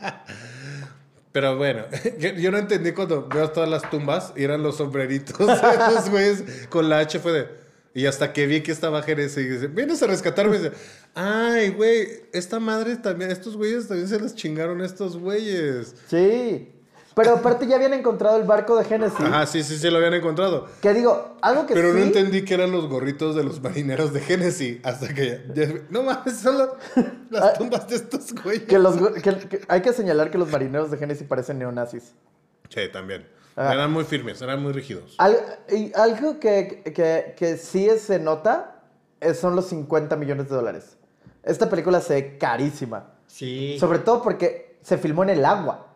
Pero 1.32 1.56
bueno, 1.56 1.84
yo, 2.18 2.50
no 2.50 2.58
entendí 2.58 2.92
cuando 2.92 3.28
veo 3.28 3.50
todas 3.50 3.68
las 3.68 3.88
tumbas 3.88 4.32
y 4.36 4.44
eran 4.44 4.62
los 4.62 4.76
sombreritos 4.76 5.38
los 5.94 6.10
güeyes 6.10 6.66
con 6.68 6.88
la 6.88 6.98
H 6.98 7.18
fue 7.20 7.32
de... 7.32 7.60
Y 7.92 8.06
hasta 8.06 8.32
que 8.32 8.46
vi 8.46 8.60
que 8.60 8.70
estaba 8.70 9.02
Jerez 9.02 9.36
y 9.36 9.48
dice, 9.48 9.66
vienes 9.66 10.00
a 10.00 10.06
rescatarme. 10.06 10.56
Y 10.56 10.58
dice, 10.60 10.72
ay, 11.14 11.70
güey, 11.70 12.22
esta 12.32 12.60
madre 12.60 12.96
también, 12.96 13.32
estos 13.32 13.56
güeyes 13.56 13.88
también 13.88 14.08
se 14.08 14.20
les 14.20 14.36
chingaron 14.36 14.80
estos 14.80 15.16
güeyes. 15.16 15.96
Sí. 16.08 16.68
Pero 17.14 17.34
aparte 17.34 17.66
ya 17.66 17.76
habían 17.76 17.92
encontrado 17.92 18.36
el 18.36 18.44
barco 18.44 18.76
de 18.76 18.84
Genesis. 18.84 19.18
Ajá, 19.20 19.44
sí, 19.46 19.62
sí, 19.64 19.76
sí, 19.78 19.90
lo 19.90 19.96
habían 19.98 20.14
encontrado. 20.14 20.68
Que 20.80 20.94
digo, 20.94 21.36
algo 21.42 21.66
que 21.66 21.74
Pero 21.74 21.92
sí... 21.92 21.98
no 21.98 22.04
entendí 22.04 22.44
que 22.44 22.54
eran 22.54 22.70
los 22.70 22.86
gorritos 22.88 23.34
de 23.34 23.42
los 23.42 23.60
marineros 23.60 24.12
de 24.12 24.20
Genesis. 24.20 24.78
Hasta 24.84 25.12
que 25.12 25.42
ya, 25.54 25.66
ya- 25.66 25.74
no 25.90 26.02
mames, 26.04 26.36
son 26.38 26.56
las, 27.30 27.42
Ah, 27.42 27.52
tumbas 27.58 27.88
de 27.88 27.96
estos 27.96 28.32
güeyes. 28.32 28.62
Que 28.62 28.78
los, 28.78 28.96
que- 28.96 29.36
que- 29.48 29.60
hay 29.68 29.82
que 29.82 29.92
señalar 29.92 30.30
que 30.30 30.38
los 30.38 30.50
marineros 30.50 30.90
de 30.90 30.98
Genesis 30.98 31.26
parecen 31.26 31.58
neonazis. 31.58 32.14
Sí, 32.68 32.80
también. 32.92 33.26
Ah. 33.56 33.74
Eran 33.74 33.90
muy 33.92 34.04
firmes, 34.04 34.40
eran 34.40 34.62
muy 34.62 34.72
rígidos. 34.72 35.16
Al- 35.18 35.36
y 35.68 35.92
algo 35.96 36.38
que, 36.38 36.82
que, 36.94 37.34
que 37.36 37.56
sí 37.56 37.88
se 37.98 38.20
nota 38.20 38.82
son 39.34 39.56
los 39.56 39.66
50 39.66 40.14
millones 40.16 40.48
de 40.48 40.54
dólares. 40.54 40.96
Esta 41.42 41.68
película 41.68 42.00
se 42.00 42.14
ve 42.14 42.38
carísima. 42.38 43.14
Sí. 43.26 43.76
Sobre 43.80 43.98
todo 43.98 44.22
porque 44.22 44.78
se 44.82 44.96
filmó 44.96 45.24
en 45.24 45.30
el 45.30 45.44
agua. 45.44 45.88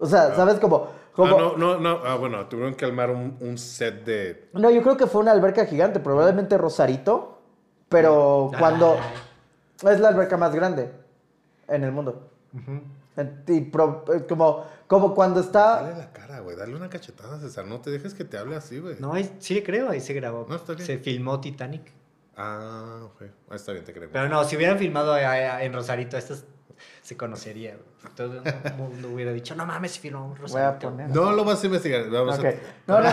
O 0.00 0.06
sea, 0.06 0.34
¿sabes? 0.34 0.58
Como... 0.60 0.88
como 1.12 1.36
Ah, 1.36 1.38
no, 1.40 1.56
no, 1.56 1.78
no. 1.80 2.00
Ah, 2.04 2.14
bueno, 2.16 2.46
tuvieron 2.46 2.74
que 2.74 2.84
armar 2.84 3.10
un, 3.10 3.36
un 3.40 3.58
set 3.58 4.04
de. 4.04 4.48
No, 4.52 4.70
yo 4.70 4.82
creo 4.82 4.96
que 4.96 5.06
fue 5.06 5.20
una 5.20 5.32
alberca 5.32 5.66
gigante, 5.66 5.98
probablemente 6.00 6.56
Rosarito, 6.58 7.40
pero 7.88 8.50
cuando 8.58 8.96
es 9.90 10.00
la 10.00 10.08
alberca 10.08 10.36
más 10.36 10.54
grande 10.54 10.90
en 11.68 11.84
el 11.84 11.92
mundo. 11.92 12.30
En- 13.16 13.42
y 13.48 13.60
pro- 13.62 14.04
eh, 14.14 14.24
como, 14.28 14.64
como 14.86 15.12
cuando 15.14 15.40
está... 15.40 15.82
Dale 15.82 15.96
la 15.98 16.12
cara, 16.12 16.38
güey. 16.40 16.56
Dale 16.56 16.74
una 16.76 16.88
cachetada, 16.88 17.40
César. 17.40 17.66
No 17.66 17.80
te 17.80 17.90
dejes 17.90 18.14
que 18.14 18.24
te 18.24 18.38
hable 18.38 18.54
así, 18.54 18.78
güey. 18.78 18.94
No, 19.00 19.12
ahí- 19.12 19.34
sí 19.40 19.60
creo, 19.62 19.90
ahí 19.90 20.00
se 20.00 20.14
grabó. 20.14 20.46
No, 20.48 20.54
está 20.54 20.74
bien. 20.74 20.86
Se 20.86 20.98
filmó 20.98 21.40
Titanic. 21.40 21.92
Ah, 22.36 23.00
ok. 23.06 23.22
Ah, 23.50 23.56
está 23.56 23.72
bien, 23.72 23.84
te 23.84 23.92
creo. 23.92 24.08
Pero 24.12 24.28
no, 24.28 24.44
si 24.44 24.54
hubieran 24.54 24.78
filmado 24.78 25.16
en 25.18 25.72
Rosarito, 25.72 26.16
esto 26.16 26.34
es- 26.34 26.44
se 27.08 27.16
conocería. 27.16 27.70
güey. 27.70 28.14
Todo 28.14 28.42
el 28.42 28.74
mundo 28.74 29.08
hubiera 29.14 29.32
dicho, 29.32 29.54
no 29.54 29.64
mames, 29.64 29.92
si 29.92 30.10
Rosarito. 30.10 30.88
a 30.88 30.90
poner... 30.90 31.08
No 31.08 31.32
lo 31.32 31.42
vas 31.42 31.62
a 31.62 31.66
investigar. 31.66 32.10
Vamos 32.10 32.38
Ok. 32.38 32.44
a. 32.44 32.52
No, 32.86 33.00
no, 33.00 33.10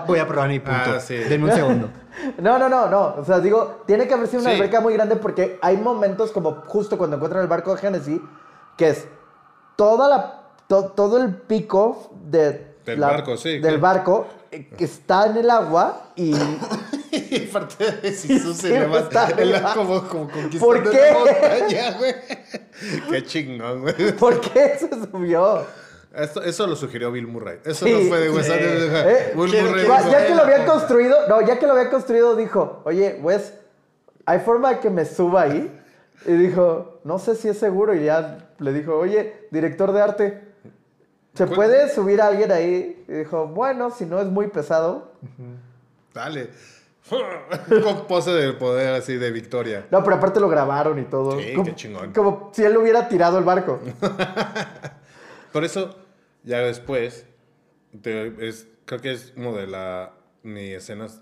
no. 0.00 0.06
Voy 0.06 0.20
a 0.20 0.28
probar 0.28 0.48
mi 0.48 0.60
punto. 0.60 0.92
Ah, 0.94 1.00
sí. 1.00 1.16
Denme 1.16 1.46
un 1.50 1.56
segundo. 1.56 1.88
No, 2.40 2.56
no, 2.56 2.68
no, 2.68 2.88
no. 2.88 3.14
O 3.18 3.24
sea, 3.24 3.40
digo, 3.40 3.82
tiene 3.84 4.06
que 4.06 4.14
haber 4.14 4.28
sido 4.28 4.42
una 4.42 4.50
Sí. 4.50 4.56
alberca 4.58 4.80
muy 4.80 4.94
grande 4.94 5.16
porque 5.16 5.58
hay 5.60 5.76
momentos 5.76 6.30
como 6.30 6.62
justo 6.68 6.96
cuando 6.96 7.16
encuentran 7.16 7.42
el 7.42 7.48
barco 7.48 7.74
de 7.74 7.80
Genesis, 7.80 8.20
que 8.76 8.90
es 8.90 9.08
toda 9.74 10.08
la, 10.08 10.42
to- 10.68 10.92
todo 10.92 11.20
el 11.20 11.34
pico 11.34 12.12
de 12.26 12.76
Del 12.84 13.00
la- 13.00 13.08
barco, 13.08 13.36
sí, 13.36 13.58
Del 13.58 13.74
que- 13.74 13.80
barco 13.80 14.28
eh, 14.52 14.68
que 14.68 14.84
está 14.84 15.26
en 15.26 15.36
el 15.38 15.50
agua 15.50 16.10
y... 16.14 16.32
Y 17.10 17.38
parte 17.52 17.84
de 17.92 18.10
Jesús 18.12 18.56
se 18.56 18.68
Sí, 18.68 18.72
levanta 18.72 19.28
está 19.28 19.28
él 19.42 19.54
arriba. 19.54 19.74
como, 19.74 20.08
como 20.08 20.28
¿Por 20.58 20.90
qué? 20.90 20.98
la 21.12 21.18
montaña, 21.18 21.98
güey. 21.98 22.14
Qué 23.10 23.24
chingón, 23.24 23.80
güey. 23.82 24.12
¿Por 24.16 24.40
qué 24.40 24.76
se 24.78 24.88
subió? 25.10 25.66
Eso 26.44 26.66
lo 26.66 26.74
sugirió 26.74 27.12
Bill 27.12 27.26
Murray. 27.26 27.58
Eso 27.64 27.84
Sí, 27.86 27.92
no 27.92 28.08
fue 28.08 28.18
de 28.20 28.30
Wes. 28.30 28.50
Anderson. 28.50 28.90
Eh, 29.08 29.32
Bill 29.36 29.50
quiero- 29.50 29.68
Murray 29.68 29.84
quiero- 29.86 29.98
dijo, 29.98 30.10
Ya 30.10 30.26
que 30.26 30.34
lo 30.34 30.42
había 30.42 30.62
"Eh, 30.62 30.66
construido, 30.66 31.28
no, 31.28 31.46
ya 31.46 31.58
que 31.58 31.66
lo 31.66 31.72
había 31.74 31.90
construido, 31.90 32.34
dijo, 32.36 32.80
oye, 32.84 33.18
Wes, 33.22 33.52
¿hay 34.26 34.40
forma 34.40 34.70
de 34.74 34.80
que 34.80 34.90
me 34.90 35.04
suba 35.04 35.42
ahí? 35.42 35.70
Y 36.26 36.32
dijo, 36.32 37.00
no 37.04 37.18
sé 37.18 37.36
si 37.36 37.48
es 37.48 37.58
seguro. 37.58 37.94
Y 37.94 38.04
ya 38.06 38.48
le 38.58 38.72
dijo, 38.72 38.96
oye, 38.96 39.46
director 39.52 39.92
de 39.92 40.00
arte, 40.02 40.40
¿se 41.34 41.44
¿Cuál? 41.46 41.54
puede 41.56 41.94
subir 41.94 42.20
a 42.20 42.26
alguien 42.28 42.50
ahí? 42.50 43.04
Y 43.06 43.12
dijo, 43.12 43.46
bueno, 43.46 43.90
si 43.90 44.04
no 44.04 44.18
es 44.20 44.26
muy 44.26 44.48
pesado. 44.48 45.12
Dale. 46.14 46.50
Con 47.08 48.06
pose 48.06 48.30
de 48.32 48.52
poder 48.52 48.94
así 48.94 49.16
de 49.16 49.30
victoria. 49.30 49.86
No, 49.90 50.02
pero 50.04 50.16
aparte 50.16 50.40
lo 50.40 50.48
grabaron 50.48 50.98
y 50.98 51.04
todo. 51.04 51.38
Sí, 51.40 51.52
como, 51.54 51.64
qué 51.64 51.74
chingón. 51.74 52.12
Como 52.12 52.50
si 52.54 52.64
él 52.64 52.76
hubiera 52.76 53.08
tirado 53.08 53.38
el 53.38 53.44
barco. 53.44 53.80
Por 55.52 55.64
eso, 55.64 55.96
ya 56.44 56.58
después, 56.58 57.26
te- 58.02 58.48
es, 58.48 58.66
creo 58.84 59.00
que 59.00 59.12
es 59.12 59.32
como 59.34 59.56
de 59.56 59.66
la. 59.66 60.12
Ni 60.42 60.72
escenas. 60.72 61.20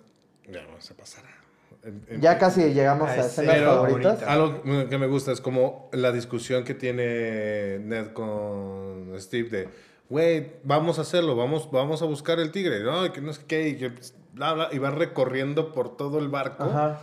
Ya 0.49 0.65
vamos 0.67 0.91
a 0.91 0.95
pasar. 0.95 1.25
a- 1.25 1.87
en- 1.89 2.05
en- 2.09 2.21
Ya 2.21 2.39
casi 2.39 2.73
llegamos 2.73 3.09
a 3.09 3.17
escenas 3.17 3.55
pero 3.55 3.75
favoritas. 3.83 4.23
Algo 4.25 4.63
que 4.89 4.99
me 4.99 5.07
gusta 5.07 5.33
es 5.33 5.41
como 5.41 5.89
la 5.93 6.13
discusión 6.13 6.65
que 6.65 6.75
tiene 6.75 7.79
Ned 7.79 8.09
con 8.13 9.13
Steve 9.19 9.49
de, 9.49 9.69
güey, 10.09 10.53
vamos 10.65 10.99
a 10.99 11.03
hacerlo, 11.03 11.37
vamos, 11.37 11.71
vamos 11.71 12.03
a 12.03 12.05
buscar 12.05 12.39
el 12.41 12.51
tigre, 12.51 12.81
¿no? 12.83 13.13
Que 13.13 13.21
no 13.21 13.33
sé 13.33 13.43
qué, 13.47 13.69
y 13.69 13.77
que 13.77 13.93
bla, 14.37 14.53
bla, 14.55 14.69
y 14.73 14.79
va 14.79 14.91
recorriendo 14.91 15.73
por 15.73 15.97
todo 15.97 16.19
el 16.19 16.29
barco. 16.29 16.65
Ajá. 16.65 17.01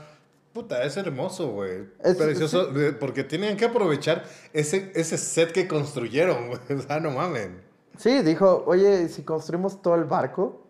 Puta, 0.53 0.83
es 0.83 0.95
hermoso, 0.97 1.47
güey. 1.49 1.89
Es- 2.03 2.15
Precioso, 2.15 2.67
de- 2.67 2.93
porque 2.93 3.23
tienen 3.23 3.57
que 3.57 3.65
aprovechar 3.65 4.23
ese, 4.53 4.91
ese 4.95 5.17
set 5.17 5.51
que 5.51 5.67
construyeron, 5.67 6.47
güey. 6.47 6.59
O 6.79 6.81
sea, 6.81 6.99
no 6.99 7.09
mamen. 7.11 7.61
Sí, 7.97 8.21
dijo, 8.21 8.63
oye, 8.67 9.03
¿y 9.03 9.09
si 9.09 9.23
construimos 9.23 9.81
todo 9.81 9.95
el 9.95 10.03
barco. 10.05 10.61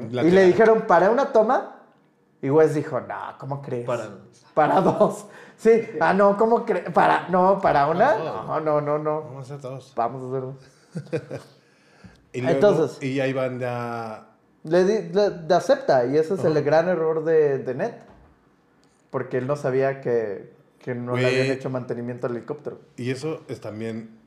Y 0.00 0.30
le 0.30 0.44
dijeron, 0.46 0.82
¿para 0.86 1.10
una 1.10 1.32
toma? 1.32 1.76
Y 2.40 2.50
Wes 2.50 2.74
dijo, 2.74 3.00
no, 3.00 3.14
¿cómo 3.38 3.62
crees? 3.62 3.86
Para 3.86 4.06
dos. 4.08 4.44
Para 4.54 4.80
dos. 4.80 5.26
Sí, 5.56 5.70
ah, 6.00 6.12
no, 6.12 6.36
¿cómo 6.36 6.64
crees? 6.66 6.90
Para, 6.90 7.28
no, 7.28 7.58
para 7.60 7.86
una. 7.86 8.18
No, 8.18 8.60
no, 8.60 8.80
no, 8.80 8.98
no. 8.98 9.22
Vamos 9.22 9.50
a 9.50 9.54
hacer 9.54 9.60
dos. 9.70 9.92
Vamos 9.96 10.22
a 10.22 10.28
hacer 10.28 10.40
dos. 10.42 11.40
Y 12.34 12.40
luego- 12.40 12.54
Entonces- 12.56 13.02
Y 13.02 13.20
ahí 13.20 13.32
van 13.32 13.58
ya. 13.60 14.28
Le, 14.64 14.84
di- 14.84 15.08
le- 15.12 15.42
le 15.48 15.54
acepta, 15.54 16.06
y 16.06 16.16
ese 16.16 16.34
es 16.34 16.44
el 16.44 16.62
gran 16.62 16.88
error 16.88 17.24
de, 17.24 17.58
de 17.58 17.74
Ned. 17.74 17.92
Porque 19.10 19.38
él 19.38 19.46
no 19.46 19.56
sabía 19.56 20.00
que, 20.00 20.52
que 20.78 20.94
no 20.94 21.16
le 21.16 21.22
Güey. 21.22 21.40
habían 21.40 21.56
hecho 21.56 21.68
mantenimiento 21.68 22.26
al 22.28 22.36
helicóptero. 22.36 22.80
Y 22.96 23.10
eso 23.10 23.42
es 23.48 23.60
también. 23.60 24.18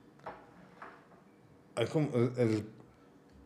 como 1.91 2.09
el- 2.15 2.31
el- 2.37 2.69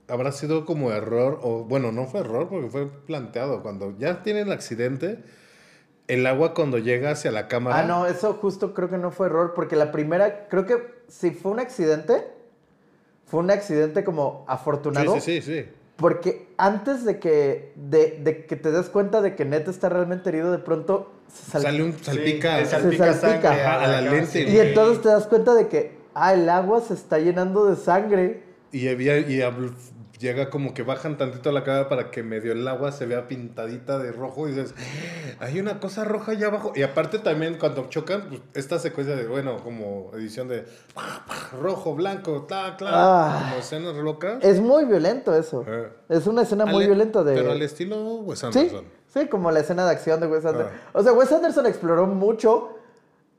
habrá 0.07 0.31
sido 0.31 0.65
como 0.65 0.91
error, 0.91 1.39
o 1.43 1.63
bueno, 1.63 1.91
no 1.91 2.05
fue 2.05 2.21
error 2.21 2.47
porque 2.49 2.69
fue 2.69 2.87
planteado. 2.87 3.61
Cuando 3.61 3.95
ya 3.97 4.23
tiene 4.23 4.41
el 4.41 4.51
accidente, 4.51 5.23
el 6.07 6.25
agua 6.25 6.53
cuando 6.55 6.77
llega 6.79 7.11
hacia 7.11 7.31
la 7.31 7.47
cámara. 7.47 7.79
Ah, 7.79 7.83
no, 7.83 8.05
eso 8.07 8.33
justo 8.33 8.73
creo 8.73 8.89
que 8.89 8.97
no 8.97 9.11
fue 9.11 9.27
error, 9.27 9.53
porque 9.55 9.75
la 9.75 9.91
primera, 9.91 10.47
creo 10.47 10.65
que 10.65 11.03
si 11.07 11.31
fue 11.31 11.51
un 11.51 11.59
accidente, 11.59 12.25
fue 13.25 13.39
un 13.41 13.51
accidente 13.51 14.03
como 14.03 14.43
afortunado. 14.47 15.13
Sí, 15.15 15.21
sí, 15.21 15.41
sí, 15.41 15.63
sí. 15.63 15.69
Porque 15.99 16.47
antes 16.57 17.03
de 17.03 17.19
que, 17.19 17.73
de, 17.75 18.19
de 18.23 18.45
que 18.45 18.55
te 18.55 18.71
des 18.71 18.87
cuenta 18.89 19.21
de 19.21 19.35
que 19.35 19.43
Ned 19.45 19.67
está 19.67 19.89
realmente 19.89 20.29
herido, 20.29 20.51
de 20.51 20.59
pronto 20.59 21.11
se 21.27 21.51
sal- 21.51 21.61
Sale 21.63 21.83
un 21.83 21.93
salpica, 22.01 22.59
Sí, 22.59 22.65
salpica 22.71 23.13
Se 23.13 23.19
salpica. 23.19 23.49
sangre 23.49 23.63
a 23.63 23.87
la 23.87 24.01
lente. 24.01 24.43
Y 24.49 24.57
entonces 24.59 25.01
te 25.01 25.09
das 25.09 25.27
cuenta 25.27 25.53
de 25.53 25.67
que, 25.67 25.91
ah, 26.13 26.33
el 26.33 26.47
agua 26.49 26.81
se 26.81 26.93
está 26.93 27.19
llenando 27.19 27.65
de 27.69 27.75
sangre. 27.75 28.43
Y, 28.71 28.87
había, 28.87 29.17
y 29.19 29.41
llega 30.19 30.49
como 30.49 30.73
que 30.73 30.83
bajan 30.83 31.17
tantito 31.17 31.51
la 31.51 31.63
cámara 31.63 31.87
para 31.89 32.11
que 32.11 32.21
medio 32.23 32.51
el 32.51 32.67
agua 32.67 32.91
se 32.91 33.05
vea 33.05 33.27
pintadita 33.27 33.97
de 33.97 34.11
rojo 34.11 34.47
y 34.47 34.51
dices, 34.51 34.75
hay 35.39 35.59
una 35.59 35.79
cosa 35.79 36.03
roja 36.03 36.33
allá 36.33 36.47
abajo. 36.47 36.73
Y 36.75 36.83
aparte 36.83 37.19
también 37.19 37.57
cuando 37.57 37.87
chocan, 37.89 38.25
pues, 38.29 38.41
esta 38.53 38.77
secuencia 38.79 39.15
de, 39.15 39.25
bueno, 39.27 39.57
como 39.63 40.11
edición 40.13 40.47
de 40.49 40.65
rojo, 41.61 41.95
blanco, 41.95 42.43
ta, 42.47 42.75
ta, 42.77 42.85
Ah. 42.91 43.39
como 43.49 43.59
escenas 43.61 43.95
locas. 43.95 44.43
Es 44.43 44.59
muy 44.59 44.85
violento 44.85 45.33
eso. 45.35 45.63
Eh. 45.67 45.89
Es 46.09 46.27
una 46.27 46.41
escena 46.43 46.65
muy 46.65 46.85
violenta 46.85 47.23
de... 47.23 47.35
Pero 47.35 47.51
al 47.51 47.61
estilo 47.61 48.15
Wes 48.17 48.39
Sí, 48.39 48.45
Anderson. 48.47 48.85
sí, 49.13 49.27
como 49.27 49.51
la 49.51 49.61
escena 49.61 49.85
de 49.85 49.91
acción 49.91 50.19
de 50.19 50.27
Wes 50.27 50.45
Anderson. 50.45 50.73
Ah. 50.75 50.89
O 50.93 51.03
sea, 51.03 51.13
Wes 51.13 51.31
Anderson 51.31 51.65
exploró 51.65 52.07
mucho 52.07 52.75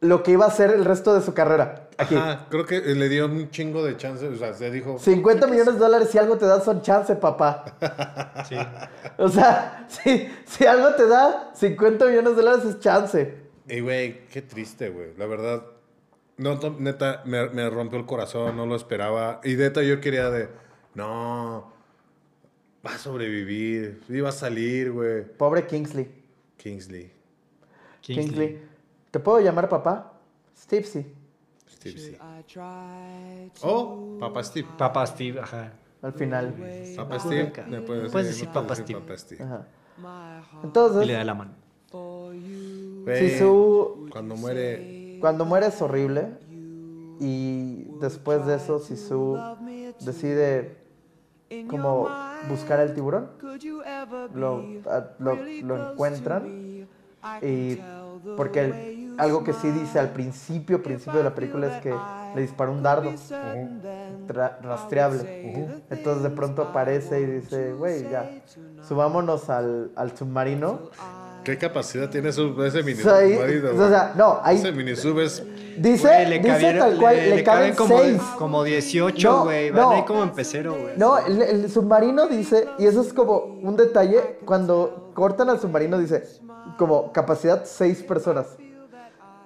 lo 0.00 0.22
que 0.22 0.32
iba 0.32 0.46
a 0.46 0.48
hacer 0.48 0.70
el 0.70 0.84
resto 0.84 1.14
de 1.14 1.20
su 1.20 1.34
carrera. 1.34 1.88
Aquí. 1.98 2.14
Ajá, 2.14 2.46
creo 2.48 2.64
que 2.64 2.80
le 2.80 3.08
dio 3.08 3.26
un 3.26 3.50
chingo 3.50 3.84
de 3.84 3.96
chance. 3.96 4.26
O 4.26 4.36
sea, 4.36 4.54
se 4.54 4.70
dijo, 4.70 4.98
50 4.98 5.46
millones 5.46 5.74
de 5.74 5.80
dólares 5.80 6.08
si 6.10 6.18
algo 6.18 6.38
te 6.38 6.46
da 6.46 6.60
son 6.60 6.82
chance, 6.82 7.14
papá. 7.16 7.76
Sí. 8.48 8.56
O 9.18 9.28
sea, 9.28 9.86
si, 9.88 10.28
si 10.46 10.64
algo 10.64 10.94
te 10.94 11.06
da 11.06 11.52
50 11.54 12.06
millones 12.06 12.36
de 12.36 12.42
dólares 12.42 12.64
es 12.64 12.80
chance. 12.80 13.34
y 13.68 13.80
güey, 13.80 14.26
qué 14.28 14.42
triste, 14.42 14.88
güey. 14.88 15.08
La 15.18 15.26
verdad, 15.26 15.62
no, 16.38 16.58
neta, 16.78 17.22
me, 17.26 17.50
me 17.50 17.68
rompió 17.68 17.98
el 17.98 18.06
corazón, 18.06 18.56
no 18.56 18.64
lo 18.64 18.76
esperaba. 18.76 19.40
Y 19.44 19.54
neta, 19.54 19.82
yo 19.82 20.00
quería 20.00 20.30
de, 20.30 20.48
no, 20.94 21.70
va 22.84 22.94
a 22.94 22.98
sobrevivir, 22.98 24.00
va 24.24 24.30
a 24.30 24.32
salir, 24.32 24.90
güey. 24.90 25.24
Pobre 25.36 25.66
Kingsley. 25.66 26.08
Kingsley. 26.56 27.12
Kingsley. 28.00 28.69
¿Te 29.10 29.18
puedo 29.20 29.40
llamar 29.40 29.68
papá? 29.68 30.12
Steve, 30.56 30.84
sí. 30.84 31.06
Steve, 31.68 31.98
sí. 31.98 32.16
Oh, 33.62 34.16
Papá 34.20 34.42
Steve. 34.44 34.68
Papá 34.76 35.06
Steve, 35.06 35.40
ajá. 35.40 35.72
Al 36.02 36.12
final. 36.12 36.54
Papá 36.96 37.18
Steve. 37.18 37.52
puedes 37.86 38.12
Puedes 38.12 38.28
decir 38.28 38.48
Papá 38.50 38.74
Steve. 38.76 39.00
Papá 39.00 39.16
Steve. 39.16 39.42
Ajá. 39.44 39.66
Y 40.62 40.66
Entonces, 40.66 41.06
le 41.06 41.12
da 41.14 41.24
la 41.24 41.34
mano. 41.34 41.52
Güey, 41.92 43.30
Sisu, 43.30 44.08
Cuando 44.12 44.36
muere, 44.36 45.18
cuando 45.20 45.44
muere 45.44 45.66
es 45.66 45.80
horrible. 45.82 46.28
Y 47.18 47.84
después 48.00 48.46
de 48.46 48.54
eso, 48.56 48.78
Sisu 48.78 49.36
decide 50.00 50.76
como 51.68 52.08
buscar 52.48 52.80
al 52.80 52.94
tiburón. 52.94 53.30
Lo, 54.34 54.64
a- 54.90 55.10
lo, 55.18 55.34
lo 55.62 55.92
encuentran. 55.92 56.86
Y 57.42 57.78
porque 58.36 58.60
el- 58.60 58.99
algo 59.20 59.44
que 59.44 59.52
sí 59.52 59.70
dice 59.70 59.98
al 59.98 60.10
principio, 60.10 60.82
principio 60.82 61.18
de 61.18 61.24
la 61.24 61.34
película 61.34 61.66
es 61.76 61.82
que 61.82 61.94
le 62.34 62.40
disparó 62.42 62.72
un 62.72 62.82
dardo 62.82 63.10
rastreable. 64.62 65.80
Entonces 65.90 66.22
de 66.22 66.30
pronto 66.30 66.62
aparece 66.62 67.20
y 67.20 67.26
dice, 67.26 67.72
güey, 67.72 68.08
ya, 68.10 68.30
subámonos 68.86 69.48
al, 69.50 69.90
al 69.96 70.16
submarino. 70.16 70.90
¿qué 71.42 71.56
capacidad 71.56 72.10
tiene 72.10 72.32
su, 72.32 72.62
ese 72.64 72.82
mini 72.82 73.00
Soy- 73.00 73.38
marido? 73.38 73.72
o 73.74 73.88
sea, 73.88 74.12
no, 74.14 74.40
ahí 74.42 74.56
Ese 74.58 74.72
mini 74.72 74.94
sub 74.94 75.18
es 75.20 75.42
dice, 75.78 76.06
Güey, 76.06 76.28
le 76.28 76.38
dice 76.38 76.48
cabieron- 76.50 76.78
tal 76.80 76.98
cual, 76.98 77.16
le, 77.16 77.36
le 77.36 77.42
caben 77.44 77.74
como, 77.74 77.98
seis. 77.98 78.20
como 78.38 78.62
18, 78.62 79.30
No, 79.30 79.44
güey. 79.44 79.70
Van 79.70 79.80
no. 79.82 79.90
ahí 79.92 80.02
como 80.04 80.22
en 80.22 80.30
pecero, 80.32 80.74
güey. 80.74 80.98
No, 80.98 81.16
el, 81.18 81.40
el 81.40 81.70
submarino 81.70 82.26
dice, 82.28 82.68
y 82.78 82.84
eso 82.84 83.00
es 83.00 83.14
como 83.14 83.38
un 83.38 83.74
detalle, 83.74 84.38
cuando 84.44 85.10
cortan 85.14 85.48
al 85.48 85.58
submarino 85.58 85.96
dice, 85.98 86.24
como 86.76 87.10
capacidad 87.10 87.64
seis 87.64 88.02
personas. 88.02 88.46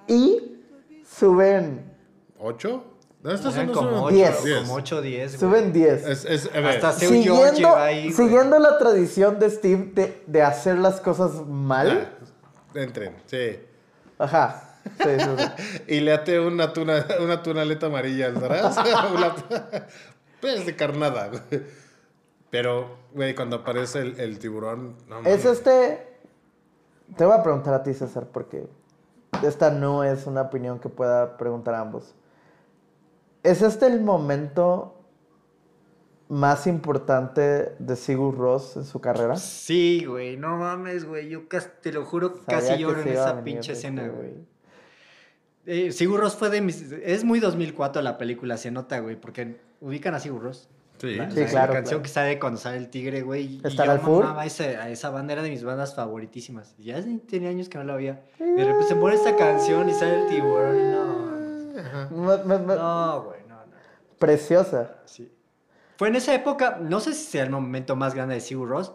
Y 0.07 0.61
suben, 1.07 1.93
¿Ocho? 2.39 2.83
No, 3.23 3.31
estos 3.31 3.55
son 3.55 3.67
como 3.71 3.89
como 3.89 4.03
8, 4.03 4.15
Diez. 4.15 4.35
como 4.61 4.73
8, 4.75 5.01
10. 5.01 5.37
güey. 5.37 5.39
suben 5.39 5.73
10. 5.73 6.05
Es, 6.07 6.25
es, 6.25 6.49
Hasta 6.55 6.91
Seu 6.91 7.09
Siguiendo, 7.09 7.75
ahí. 7.75 8.13
siguiendo 8.13 8.59
la 8.59 8.77
tradición 8.77 9.39
de 9.39 9.49
Steve 9.49 9.91
de, 9.95 10.23
de 10.27 10.41
hacer 10.43 10.77
las 10.77 11.01
cosas 11.01 11.31
mal. 11.47 12.11
ah, 12.19 12.79
entren, 12.79 13.15
sí. 13.25 13.59
Ajá. 14.19 14.75
Sí, 14.99 15.09
sí, 15.17 15.25
sí. 15.37 15.83
Y 15.95 15.99
le 16.01 16.13
ate 16.13 16.39
una 16.39 16.71
tuna, 16.71 17.03
una 17.19 17.41
tunaleta 17.41 17.87
amarilla 17.87 18.27
atrás. 18.27 18.77
Una- 19.15 19.35
pues 20.39 20.63
de 20.67 20.75
carnada, 20.75 21.29
güey. 21.29 21.63
Pero, 22.51 22.95
güey, 23.13 23.33
cuando 23.33 23.55
aparece 23.57 23.99
el, 24.01 24.19
el 24.19 24.37
tiburón. 24.37 24.95
No, 25.07 25.21
Es 25.21 25.45
este. 25.45 26.07
Te 27.17 27.25
voy 27.25 27.35
a 27.35 27.41
preguntar 27.41 27.73
a 27.73 27.81
ti, 27.81 27.93
César, 27.95 28.27
porque 28.31 28.67
esta 29.43 29.71
no 29.71 30.03
es 30.03 30.27
una 30.27 30.43
opinión 30.43 30.79
que 30.79 30.89
pueda 30.89 31.37
preguntar 31.37 31.75
a 31.75 31.81
ambos. 31.81 32.15
¿Es 33.43 33.61
este 33.61 33.87
el 33.87 34.01
momento 34.01 34.95
más 36.27 36.65
importante 36.65 37.75
de 37.77 37.95
Sigur 37.95 38.37
Ross 38.37 38.75
en 38.77 38.85
su 38.85 38.99
carrera? 38.99 39.35
Sí, 39.35 40.05
güey. 40.05 40.37
No 40.37 40.57
mames, 40.57 41.05
güey. 41.05 41.29
Yo 41.29 41.47
casi, 41.47 41.69
te 41.81 41.91
lo 41.91 42.05
juro, 42.05 42.29
Sabía 42.29 42.45
casi 42.47 42.77
lloro 42.77 43.01
en 43.01 43.09
esa 43.09 43.43
pinche 43.43 43.73
este, 43.73 43.87
escena, 43.87 44.07
güey. 44.07 44.33
Eh, 45.67 45.91
Sigur 45.91 46.19
Rós 46.19 46.35
fue 46.35 46.49
de 46.49 46.61
mis... 46.61 46.91
Es 46.91 47.23
muy 47.23 47.39
2004 47.39 48.01
la 48.01 48.17
película, 48.17 48.57
se 48.57 48.71
nota, 48.71 48.99
güey, 48.99 49.15
porque 49.15 49.59
ubican 49.81 50.13
a 50.13 50.19
Sigur 50.19 50.43
Rós. 50.43 50.69
Sí. 50.97 51.15
La, 51.15 51.29
Sí, 51.29 51.39
la 51.41 51.45
claro, 51.47 51.73
canción 51.73 51.99
claro. 51.99 52.03
que 52.03 52.09
sale 52.09 52.39
cuando 52.39 52.59
sale 52.59 52.77
el 52.77 52.89
tigre, 52.89 53.21
güey. 53.21 53.43
y 53.61 53.61
¿Estar 53.67 53.85
yo 53.85 53.91
al 53.91 53.99
full? 53.99 54.23
mamaba 54.23 54.45
esa, 54.45 54.63
a 54.63 54.89
esa 54.89 55.09
banda, 55.09 55.33
era 55.33 55.41
de 55.43 55.49
mis 55.49 55.63
bandas 55.63 55.93
favoritísimas. 55.95 56.75
Ya 56.77 57.03
tenía 57.27 57.49
años 57.49 57.67
que 57.69 57.77
no 57.77 57.83
la 57.83 57.95
veía. 57.95 58.23
De 58.39 58.63
repente 58.63 58.87
se 58.87 58.95
pone 58.95 59.15
esta 59.15 59.35
canción 59.35 59.89
y 59.89 59.93
sale 59.93 60.21
el 60.23 60.27
tiburón. 60.27 61.75
No, 62.11 62.37
me- 62.45 62.75
no, 62.75 63.23
güey, 63.23 63.41
no, 63.47 63.55
no. 63.65 63.71
Preciosa. 64.19 64.95
Sí. 65.05 65.31
Fue 65.97 66.07
en 66.07 66.15
esa 66.15 66.33
época, 66.33 66.77
no 66.81 66.99
sé 66.99 67.13
si 67.13 67.23
sea 67.25 67.43
el 67.43 67.49
momento 67.49 67.95
más 67.95 68.13
grande 68.15 68.35
de 68.35 68.41
Sigur 68.41 68.69
Rós, 68.69 68.91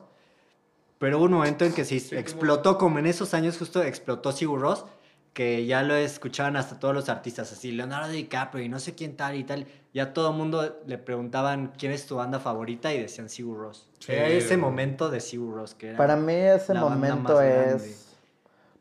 pero 0.99 1.17
hubo 1.19 1.25
un 1.27 1.33
momento 1.33 1.65
en 1.65 1.73
que 1.73 1.85
se 1.85 1.97
explotó, 2.19 2.77
como 2.79 2.99
en 2.99 3.07
esos 3.07 3.33
años 3.35 3.57
justo 3.59 3.83
explotó 3.83 4.33
Sigur 4.33 4.61
Rós, 4.61 4.85
que 5.33 5.65
ya 5.67 5.83
lo 5.83 5.95
escuchaban 5.95 6.57
hasta 6.57 6.79
todos 6.79 6.95
los 6.95 7.09
artistas, 7.09 7.53
así 7.53 7.71
Leonardo 7.73 8.11
DiCaprio 8.11 8.65
y 8.65 8.69
no 8.69 8.79
sé 8.81 8.95
quién 8.95 9.17
tal 9.17 9.37
y 9.37 9.45
tal. 9.45 9.67
Ya 9.95 10.13
todo 10.13 10.31
el 10.31 10.37
mundo 10.37 10.81
le 10.87 10.99
preguntaban 10.99 11.73
quién 11.79 11.93
es 11.93 12.07
tu 12.07 12.17
banda 12.17 12.39
favorita 12.41 12.93
y 12.93 13.01
decían 13.01 13.29
Sigur 13.29 13.59
Rós. 13.59 13.89
Sí. 14.01 14.13
Era 14.13 14.29
ese 14.29 14.57
momento 14.57 15.09
de 15.11 15.21
Sigur 15.21 15.55
Rós 15.55 15.75
que 15.75 15.89
era... 15.91 15.97
Para 15.99 16.17
mí 16.17 16.33
ese 16.33 16.75
la 16.75 16.83
banda 16.83 16.97
momento 17.15 17.35
más 17.35 17.43
es... 17.45 18.07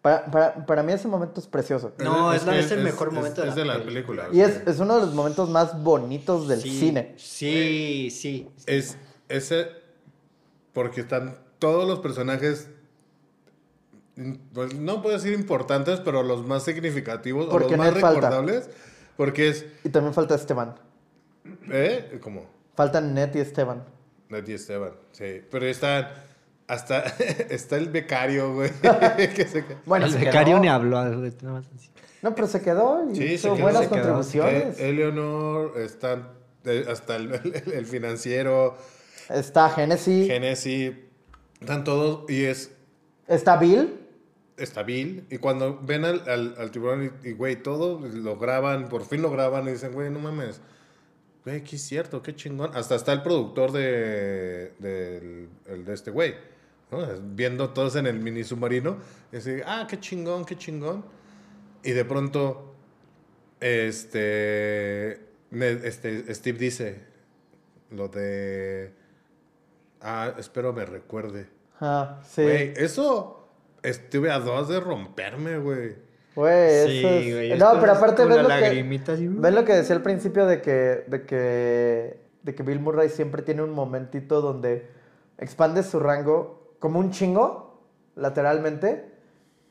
Para, 0.02 0.26
para, 0.28 0.66
para 0.66 0.82
mí 0.84 0.94
ese 0.94 1.08
momento 1.08 1.42
es 1.42 1.48
precioso. 1.48 1.92
No, 2.00 2.32
es, 2.34 2.46
la- 2.46 2.58
es 2.58 2.72
el 2.72 2.84
mejor 2.84 3.12
momento 3.12 3.44
es 3.44 3.54
de, 3.54 3.62
de 3.62 3.68
la 3.68 3.78
la 3.80 3.84
película. 3.84 4.28
Y 4.32 4.40
es, 4.40 4.62
es 4.66 4.80
uno 4.80 4.96
de 4.96 5.02
los 5.02 5.14
momentos 5.14 5.50
más 5.50 5.84
bonitos 5.84 6.48
del 6.48 6.62
Sí, 6.62 6.80
cine. 6.80 7.14
Sí, 7.18 8.10
sí. 8.12 8.48
Es 8.66 8.98
ese. 9.28 9.68
Porque 10.74 11.02
están 11.02 11.38
todos 11.60 11.86
los 11.88 12.00
personajes. 12.00 12.70
Pues, 14.54 14.74
no 14.76 15.02
puedo 15.02 15.16
decir 15.16 15.34
importantes, 15.34 16.00
pero 16.00 16.24
los 16.24 16.46
más 16.46 16.64
significativos 16.64 17.48
o 17.54 17.60
los 17.60 17.72
más 17.78 17.92
falta. 18.00 18.10
recordables. 18.30 18.70
Porque 19.18 19.50
es. 19.50 19.66
Y 19.84 19.90
también 19.90 20.14
falta 20.14 20.36
Esteban. 20.36 20.76
¿Eh? 21.72 22.20
Como. 22.22 22.46
Faltan 22.76 23.14
Ned 23.14 23.36
y 23.36 23.40
Esteban. 23.40 23.84
Ned 24.30 24.48
y 24.48 24.54
Esteban, 24.54 24.92
sí. 25.12 25.42
Pero 25.50 25.66
están 25.66 26.08
Hasta 26.68 27.00
está 27.50 27.78
el 27.78 27.90
becario, 27.90 28.54
güey. 28.54 28.70
que 29.36 29.46
se- 29.48 29.66
Bueno, 29.86 30.06
el 30.06 30.12
se 30.12 30.20
becario 30.20 30.56
quedó. 30.56 30.60
ni 30.60 30.68
habló. 30.70 31.18
güey. 31.20 31.34
No, 32.22 32.36
pero 32.36 32.48
se 32.48 32.62
quedó 32.62 33.06
y 33.12 33.16
Sí, 33.16 33.28
se 33.28 33.34
hizo 33.34 33.54
quedó, 33.56 33.64
buenas 33.64 33.82
se 33.84 33.88
quedó. 33.90 33.98
contribuciones. 33.98 34.80
Eh, 34.80 34.90
Eleonor, 34.90 35.74
están 35.80 36.30
eh, 36.66 36.86
hasta 36.90 37.16
el, 37.16 37.34
el- 37.34 37.74
el 37.74 37.86
financiero, 37.86 38.78
Está 39.30 39.70
Genesis, 39.70 40.28
Genesis, 40.28 40.92
están 41.62 41.84
todos 41.84 42.30
y 42.30 42.46
es 42.46 42.72
está 43.28 43.58
Bill. 43.58 43.99
Estabil. 44.60 45.26
Y 45.30 45.38
cuando 45.38 45.80
ven 45.82 46.06
al, 46.06 46.28
al, 46.30 46.56
al 46.58 46.72
tiburón 46.72 47.14
y, 47.24 47.32
güey, 47.32 47.62
todo 47.62 48.00
lo 48.08 48.38
graban, 48.38 48.90
por 48.90 49.06
fin 49.06 49.22
lo 49.22 49.32
graban 49.32 49.68
y 49.68 49.72
dicen, 49.72 49.92
güey, 49.94 50.10
no 50.10 50.20
mames. 50.20 50.62
Güey, 51.46 51.64
qué 51.64 51.78
es 51.78 51.82
cierto, 51.84 52.22
qué 52.22 52.36
chingón. 52.36 52.72
Hasta 52.76 52.96
está 52.96 53.14
el 53.14 53.22
productor 53.24 53.72
de, 53.72 54.74
del- 54.80 55.50
el 55.68 55.86
de 55.86 55.94
este 55.94 56.12
güey. 56.12 56.36
¿no? 56.92 57.06
Viendo 57.36 57.70
todos 57.70 57.96
en 57.96 58.08
el 58.08 58.20
mini 58.20 58.44
submarino. 58.44 58.98
Y 59.32 59.38
dice, 59.38 59.64
ah, 59.66 59.86
qué 59.90 60.00
chingón, 60.00 60.44
qué 60.46 60.58
chingón. 60.58 61.06
Y 61.84 61.92
de 61.92 62.04
pronto, 62.04 62.74
este, 63.60 65.20
este 65.52 66.34
Steve 66.36 66.58
dice 66.58 67.04
lo 67.92 68.08
de, 68.08 68.94
ah, 70.02 70.34
espero 70.38 70.74
me 70.74 70.86
recuerde. 70.86 71.48
Ah, 71.80 72.22
sí. 72.28 72.42
Güey, 72.44 72.74
eso 72.76 73.39
estuve 73.84 74.32
a 74.32 74.40
dos 74.40 74.68
de 74.70 74.80
romperme, 74.80 75.58
güey. 75.58 75.96
Güey, 76.36 76.88
Sí, 76.88 77.00
eso 77.00 77.10
es- 77.10 77.34
güey, 77.34 77.58
No, 77.58 77.80
pero 77.80 77.94
aparte 77.94 78.24
ves 78.26 78.42
lo, 78.42 78.48
que, 78.48 78.84
ves 79.30 79.54
lo 79.54 79.66
que 79.66 79.74
decía 79.74 79.96
al 79.96 80.02
principio 80.04 80.46
de 80.46 80.62
que, 80.62 81.04
de 81.08 81.26
que, 81.26 82.20
de 82.44 82.56
que 82.56 82.64
Bill 82.64 82.80
Murray 82.80 83.10
siempre 83.10 83.42
tiene 83.42 83.62
un 83.64 83.72
momentito 83.72 84.42
donde 84.42 84.88
expande 85.38 85.84
su 85.84 86.00
rango 86.00 86.76
como 86.80 87.00
un 87.00 87.12
chingo, 87.12 87.82
lateralmente, 88.16 89.06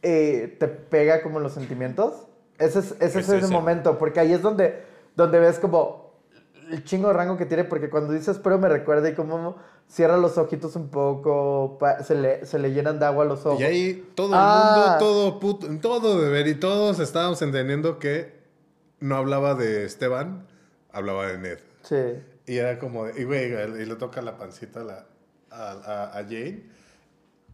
y 0.03 0.47
te 0.59 0.69
pega 0.69 1.23
como 1.23 1.41
los 1.41 1.53
sentimientos. 1.53 2.27
Ese 2.59 2.81
es, 2.81 2.93
ese 2.93 3.05
es 3.07 3.17
Es 3.17 3.29
ese 3.29 3.39
ese. 3.39 3.53
momento, 3.53 3.99
porque 3.99 4.21
ahí 4.21 4.33
es 4.33 4.43
donde, 4.43 4.83
donde 5.17 5.39
ves 5.39 5.59
como 5.59 6.08
el 6.71 6.85
chingo 6.85 7.09
de 7.09 7.15
rango 7.15 7.37
que 7.37 7.47
tiene, 7.47 7.65
porque 7.65 7.89
cuando 7.91 8.13
dices, 8.13 8.39
pero 8.43 8.59
me 8.59 8.69
recuerda 8.69 9.09
y 9.09 9.15
como 9.15 9.57
cierra 9.89 10.17
los 10.17 10.37
ojitos 10.39 10.77
un 10.77 10.89
poco, 10.89 11.79
pa- 11.81 12.03
se 12.03 12.15
le, 12.15 12.45
se 12.47 12.59
le 12.59 12.73
llenan 12.73 12.99
de 12.99 13.07
agua 13.07 13.25
los 13.25 13.45
ojos. 13.47 13.61
Y 13.61 13.65
ahí 13.65 14.11
todo 14.15 14.33
Ah. 14.35 14.75
el 14.75 14.81
mundo, 14.83 14.99
todo 14.99 15.41
puto, 15.41 15.67
todo 15.81 16.21
de 16.21 16.29
ver 16.31 16.47
y 16.47 16.55
todos 16.55 17.01
estábamos 17.01 17.41
entendiendo 17.43 17.99
que 17.99 18.39
no 19.01 19.17
hablaba 19.17 19.55
de 19.55 19.85
Esteban, 19.85 20.47
hablaba 20.93 21.27
de 21.29 21.39
Ned. 21.39 21.59
Sí. 21.83 21.97
Y 22.47 22.57
era 22.59 22.79
como, 22.79 23.05
de- 23.07 23.21
y 23.21 23.25
güey, 23.25 23.53
y 23.53 23.87
le 23.87 23.95
toca 23.97 24.21
la 24.23 24.37
pancita 24.37 24.81
a, 24.81 24.85
la, 24.85 25.07
a, 25.51 25.71
a- 25.73 26.19
a 26.19 26.23
Jane. 26.25 26.65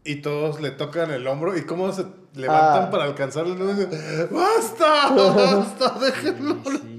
Y 0.06 0.16
todos 0.16 0.60
le 0.60 0.70
tocan 0.70 1.10
el 1.12 1.26
hombro 1.26 1.56
y 1.56 1.62
cómo 1.62 1.90
se 1.92 2.04
levantan 2.34 2.84
Ah. 2.84 2.90
para 2.90 3.04
alcanzarle. 3.04 3.54
Y 3.54 3.56
luego 3.58 3.72
dicen, 3.74 4.28
¡Basta! 4.30 5.08
¡Basta! 5.14 5.98
¡Déjenlo! 5.98 6.56
Sí, 6.64 6.70
sí. 6.82 6.93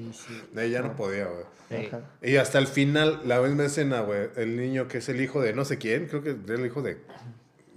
Ella 0.55 0.82
no 0.82 0.95
podía, 0.95 1.26
güey. 1.26 1.43
Ey. 1.70 1.91
Y 2.22 2.38
hasta 2.38 2.59
el 2.59 2.68
final, 2.68 3.22
la 3.26 3.41
misma 3.41 3.66
escena, 3.66 4.01
güey, 4.01 4.30
el 4.36 4.55
niño 4.55 4.88
que 4.88 4.99
es 4.99 5.09
el 5.09 5.20
hijo 5.20 5.41
de 5.41 5.53
no 5.53 5.66
sé 5.66 5.78
quién, 5.80 6.05
creo 6.07 6.22
que 6.22 6.32
es 6.32 6.38
el 6.49 6.66
hijo 6.66 6.82
de... 6.84 6.97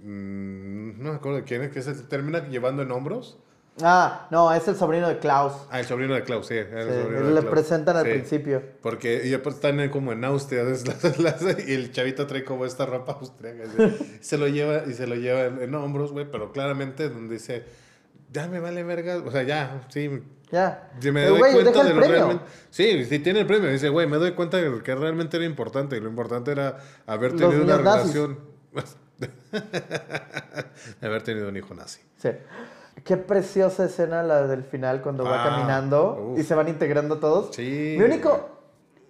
mm, 0.03 1.01
no 1.03 1.09
me 1.11 1.15
acuerdo 1.15 1.37
de 1.39 1.43
quién 1.43 1.61
es, 1.63 1.71
que 1.71 1.81
se 1.81 1.93
termina 1.95 2.47
llevando 2.47 2.83
en 2.83 2.91
hombros. 2.91 3.37
Ah, 3.81 4.27
no, 4.29 4.53
es 4.53 4.67
el 4.67 4.75
sobrino 4.75 5.07
de 5.07 5.19
Klaus. 5.19 5.53
Ah, 5.71 5.79
el 5.79 5.85
sobrino 5.85 6.13
de 6.13 6.23
Klaus, 6.23 6.47
sí. 6.47 6.55
el 6.55 6.67
Sí, 6.67 7.01
sobrino 7.01 7.21
le 7.29 7.39
Klaus. 7.41 7.45
presentan 7.45 7.95
al 7.95 8.03
Sí, 8.05 8.11
principio. 8.11 8.61
Porque 8.81 9.21
y 9.23 9.29
después 9.29 9.55
están 9.55 9.79
en- 9.79 9.89
como 9.89 10.11
en 10.11 10.23
Austria, 10.25 10.63
es 10.69 10.85
la- 10.85 11.35
la- 11.39 11.55
y 11.65 11.73
el 11.73 11.91
chavito 11.93 12.27
trae 12.27 12.43
como 12.43 12.65
esta 12.65 12.85
ropa 12.85 13.13
austriaca. 13.13 13.63
se 14.19 14.37
lo 14.37 14.47
lleva 14.49 14.83
y 14.85 14.93
se 14.93 15.07
lo 15.07 15.15
lleva 15.15 15.45
en, 15.45 15.61
en 15.61 15.73
hombros, 15.75 16.11
güey, 16.11 16.29
pero 16.29 16.51
claramente 16.51 17.07
donde 17.09 17.35
dice, 17.35 17.63
ya 18.31 18.47
me 18.47 18.59
vale 18.59 18.83
verga, 18.83 19.17
o 19.25 19.31
sea, 19.31 19.43
ya, 19.43 19.81
sí, 19.89 20.09
Ya. 20.51 20.89
Sí, 20.99 21.11
me 21.11 21.21
Pero, 21.21 21.31
doy 21.31 21.39
güey, 21.39 21.53
cuenta 21.53 21.83
de 21.83 21.89
lo 21.93 21.99
premio. 21.99 22.15
realmente. 22.17 22.43
Sí, 22.71 23.05
sí 23.05 23.19
tiene 23.19 23.41
el 23.41 23.45
premio. 23.47 23.69
Dice, 23.69 23.89
güey, 23.89 24.07
me 24.07 24.17
doy 24.17 24.31
cuenta 24.33 24.57
de 24.57 24.81
que 24.81 24.95
realmente 24.95 25.37
era 25.37 25.45
importante. 25.45 25.95
Y 25.95 25.99
lo 25.99 26.09
importante 26.09 26.51
era 26.51 26.77
haber 27.05 27.33
Los 27.33 27.41
tenido 27.41 27.63
una 27.63 27.77
niños 27.77 27.83
nazis. 27.83 28.13
relación. 28.15 28.39
haber 31.01 31.23
tenido 31.23 31.49
un 31.49 31.57
hijo 31.57 31.73
nazi. 31.73 32.01
Sí. 32.17 32.29
Qué 33.03 33.17
preciosa 33.17 33.85
escena 33.85 34.23
la 34.23 34.47
del 34.47 34.63
final 34.63 35.01
cuando 35.01 35.23
va 35.23 35.43
Ah, 35.43 35.49
caminando 35.49 36.31
uf. 36.33 36.39
y 36.39 36.43
se 36.43 36.53
van 36.55 36.67
integrando 36.67 37.17
todos. 37.19 37.55
Sí. 37.55 37.95
Mi 37.97 38.03
único. 38.03 38.49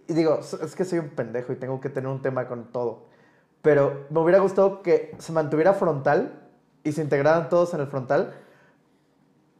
Y 0.07 0.13
digo, 0.13 0.39
es 0.41 0.75
que 0.75 0.85
soy 0.85 0.99
un 0.99 1.09
pendejo 1.09 1.53
y 1.53 1.55
tengo 1.55 1.79
que 1.79 1.89
tener 1.89 2.09
un 2.09 2.21
tema 2.21 2.47
con 2.47 2.71
todo. 2.71 3.07
Pero 3.61 4.07
me 4.09 4.19
hubiera 4.19 4.39
gustado 4.39 4.81
que 4.81 5.15
se 5.19 5.31
mantuviera 5.31 5.73
frontal 5.73 6.33
y 6.83 6.91
se 6.91 7.01
integraran 7.01 7.49
todos 7.49 7.73
en 7.73 7.81
el 7.81 7.87
frontal. 7.87 8.33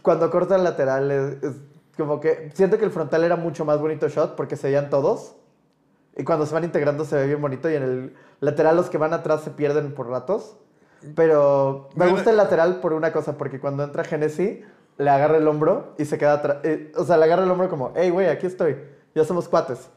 Cuando 0.02 0.30
corta 0.30 0.56
el 0.56 0.64
lateral, 0.64 1.12
es, 1.12 1.44
es 1.44 1.56
como 1.98 2.20
que 2.20 2.50
siento 2.54 2.78
que 2.78 2.86
el 2.86 2.92
frontal 2.92 3.24
era 3.24 3.36
mucho 3.36 3.66
más 3.66 3.80
bonito 3.80 4.08
shot 4.08 4.36
porque 4.36 4.56
se 4.56 4.68
veían 4.68 4.90
todos. 4.90 5.36
Y 6.18 6.24
cuando 6.24 6.46
se 6.46 6.54
van 6.54 6.64
integrando 6.64 7.06
se 7.06 7.16
ve 7.16 7.28
bien 7.28 7.42
bonito 7.42 7.70
y 7.70 7.76
en 7.76 7.84
el 7.84 8.14
lateral 8.40 8.76
los 8.76 8.90
que 8.90 8.98
van 8.98 9.14
atrás 9.14 9.42
se 9.42 9.52
pierden 9.52 9.94
por 9.94 10.10
ratos. 10.10 10.58
Pero 11.16 11.90
me 11.96 12.08
gusta 12.08 12.32
el 12.32 12.38
lateral 12.38 12.82
por 12.82 12.94
una 12.94 13.14
cosa, 13.14 13.38
porque 13.38 13.60
cuando 13.60 13.84
entra 13.84 14.04
Genesis 14.04 14.60
le 14.98 15.10
agarra 15.10 15.38
el 15.38 15.48
hombro 15.48 15.96
y 15.98 16.06
se 16.06 16.18
queda 16.18 16.34
atrás. 16.34 16.58
eh, 16.64 16.92
o 16.98 17.06
sea, 17.06 17.18
le 17.18 17.24
agarra 17.24 17.44
el 17.44 17.52
hombro 17.52 17.70
como, 17.70 17.94
hey, 17.96 18.10
güey, 18.10 18.28
aquí 18.28 18.46
estoy. 18.48 18.76
Ya 19.16 19.24
somos 19.24 19.48
cuates. 19.48 19.90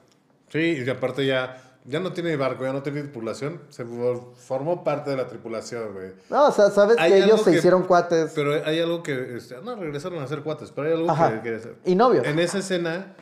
Sí, 0.48 0.82
y 0.86 0.88
aparte 0.88 1.26
ya, 1.26 1.71
ya 1.84 2.00
no 2.00 2.12
tiene 2.12 2.36
barco, 2.36 2.64
ya 2.64 2.72
no 2.72 2.82
tiene 2.82 3.02
tripulación. 3.02 3.60
Se 3.70 3.84
for- 3.84 4.34
formó 4.36 4.84
parte 4.84 5.10
de 5.10 5.16
la 5.16 5.26
tripulación, 5.26 5.92
güey. 5.94 6.12
No, 6.30 6.46
o 6.48 6.52
sea, 6.52 6.70
sabes 6.70 6.96
Hay 6.98 7.10
que 7.12 7.18
ellos 7.24 7.42
se 7.42 7.50
que- 7.50 7.58
hicieron 7.58 7.82
cuates. 7.84 8.32
Pero 8.34 8.64
hay 8.64 8.80
algo 8.80 9.02
que. 9.02 9.36
este, 9.36 9.56
no, 9.62 9.74
regresaron 9.76 10.22
a 10.22 10.26
ser 10.28 10.42
cuates, 10.42 10.70
pero 10.70 10.86
hay 10.88 10.94
algo 10.94 11.10
Ajá. 11.10 11.42
que, 11.42 11.50
que- 11.60 11.90
Y 11.90 11.94
novios. 11.94 12.26
En 12.26 12.38
esa 12.38 12.58
escena, 12.58 13.14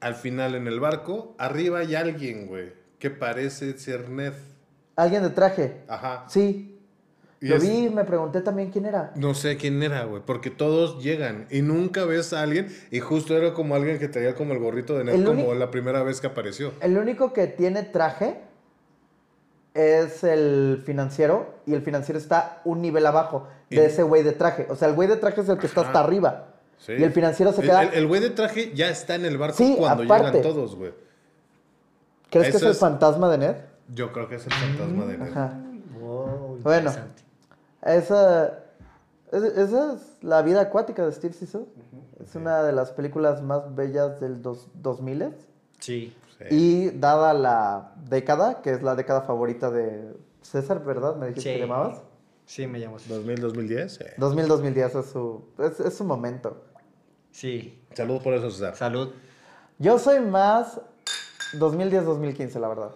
al 0.00 0.14
final 0.14 0.54
en 0.54 0.66
el 0.66 0.80
barco, 0.80 1.34
arriba 1.38 1.78
hay 1.80 1.94
alguien, 1.94 2.46
güey, 2.46 2.72
que 2.98 3.10
parece 3.10 3.78
ser 3.78 4.08
Ned. 4.08 4.32
Alguien 4.96 5.22
de 5.22 5.30
traje. 5.30 5.82
Ajá. 5.88 6.24
Sí. 6.28 6.73
Y 7.44 7.48
Lo 7.48 7.56
es- 7.56 7.62
vi, 7.62 7.90
me 7.90 8.04
pregunté 8.04 8.40
también 8.40 8.70
quién 8.70 8.86
era. 8.86 9.12
No 9.16 9.34
sé 9.34 9.58
quién 9.58 9.82
era, 9.82 10.04
güey, 10.04 10.22
porque 10.24 10.48
todos 10.48 11.02
llegan 11.04 11.46
y 11.50 11.60
nunca 11.60 12.06
ves 12.06 12.32
a 12.32 12.40
alguien 12.40 12.74
y 12.90 13.00
justo 13.00 13.36
era 13.36 13.52
como 13.52 13.74
alguien 13.74 13.98
que 13.98 14.08
traía 14.08 14.34
como 14.34 14.54
el 14.54 14.60
gorrito 14.60 14.96
de 14.96 15.04
Ned 15.04 15.12
El 15.14 15.24
como 15.26 15.52
la 15.52 15.70
primera 15.70 16.02
vez 16.02 16.22
que 16.22 16.26
apareció. 16.26 16.72
El 16.80 16.96
único 16.96 17.34
que 17.34 17.46
tiene 17.46 17.82
traje 17.82 18.38
es 19.74 20.24
el 20.24 20.82
financiero 20.86 21.56
y 21.66 21.74
el 21.74 21.82
financiero 21.82 22.18
está 22.18 22.62
un 22.64 22.80
nivel 22.80 23.04
abajo 23.06 23.46
de 23.68 23.76
Y- 23.76 23.80
ese 23.80 24.02
güey 24.04 24.22
de 24.22 24.32
traje. 24.32 24.66
O 24.70 24.76
sea, 24.76 24.88
el 24.88 24.94
güey 24.94 25.06
de 25.06 25.16
traje 25.16 25.42
es 25.42 25.48
el 25.50 25.58
que 25.58 25.66
está 25.66 25.82
hasta 25.82 26.00
arriba. 26.00 26.46
Sí. 26.78 26.92
Y 26.98 27.02
el 27.02 27.12
financiero 27.12 27.52
se 27.52 27.60
queda... 27.60 27.82
El 27.82 28.06
güey 28.06 28.22
de 28.22 28.30
traje 28.30 28.72
ya 28.74 28.88
está 28.88 29.16
en 29.16 29.26
el 29.26 29.36
barco 29.36 29.58
Sí, 29.58 29.74
cuando 29.78 30.04
aparte. 30.04 30.38
llegan 30.38 30.42
todos, 30.42 30.76
güey. 30.76 30.92
¿Crees 32.30 32.50
que 32.52 32.56
es 32.56 32.62
el 32.62 32.74
fantasma 32.74 33.28
de 33.28 33.36
Ned? 33.38 33.54
Yo 33.94 34.12
creo 34.12 34.28
que 34.28 34.36
es 34.36 34.46
el 34.46 34.52
fantasma 34.54 35.04
de 35.04 35.18
Ned. 35.18 35.30
Ajá. 35.30 35.60
Wow, 36.00 36.58
Bueno. 36.62 36.92
Esa, 37.84 38.58
es- 39.32 39.42
esa 39.42 39.94
es 39.94 40.00
la 40.22 40.42
vida 40.42 40.60
acuática 40.62 41.04
de 41.04 41.12
Steve 41.12 41.34
Zissou. 41.34 41.68
Es 42.20 42.34
una 42.34 42.62
de 42.62 42.72
las 42.72 42.90
películas 42.92 43.42
más 43.42 43.74
bellas 43.74 44.20
del 44.20 44.40
dos, 44.42 44.68
2000 44.74 45.34
Sí. 45.80 46.16
Sí. 46.38 46.44
Y 46.50 46.90
dada 46.90 47.32
la 47.34 47.92
década, 48.08 48.60
que 48.62 48.70
es 48.72 48.82
la 48.82 48.94
década 48.96 49.22
favorita 49.22 49.70
de 49.70 50.14
César, 50.42 50.82
¿verdad? 50.84 51.16
Me 51.16 51.28
dijiste 51.28 51.50
Sí. 51.50 51.54
que 51.56 51.60
te 51.62 51.66
llamabas. 51.68 52.02
Sí, 52.46 52.66
me 52.66 52.78
llamo. 52.78 52.96
2000, 53.08 53.40
2010. 53.40 53.94
sí. 53.94 54.04
2000-2010 54.18 54.94
es 55.00 55.06
su, 55.06 55.44
es, 55.58 55.80
es 55.80 55.94
su 55.96 56.04
momento. 56.04 56.62
Sí. 57.30 57.82
Saludos 57.94 58.22
por 58.22 58.34
eso, 58.34 58.50
César. 58.50 58.76
Salud. 58.76 59.12
Yo 59.78 59.98
soy 59.98 60.20
más 60.20 60.80
2010-2015, 61.58 62.58
la 62.60 62.68
verdad. 62.68 62.90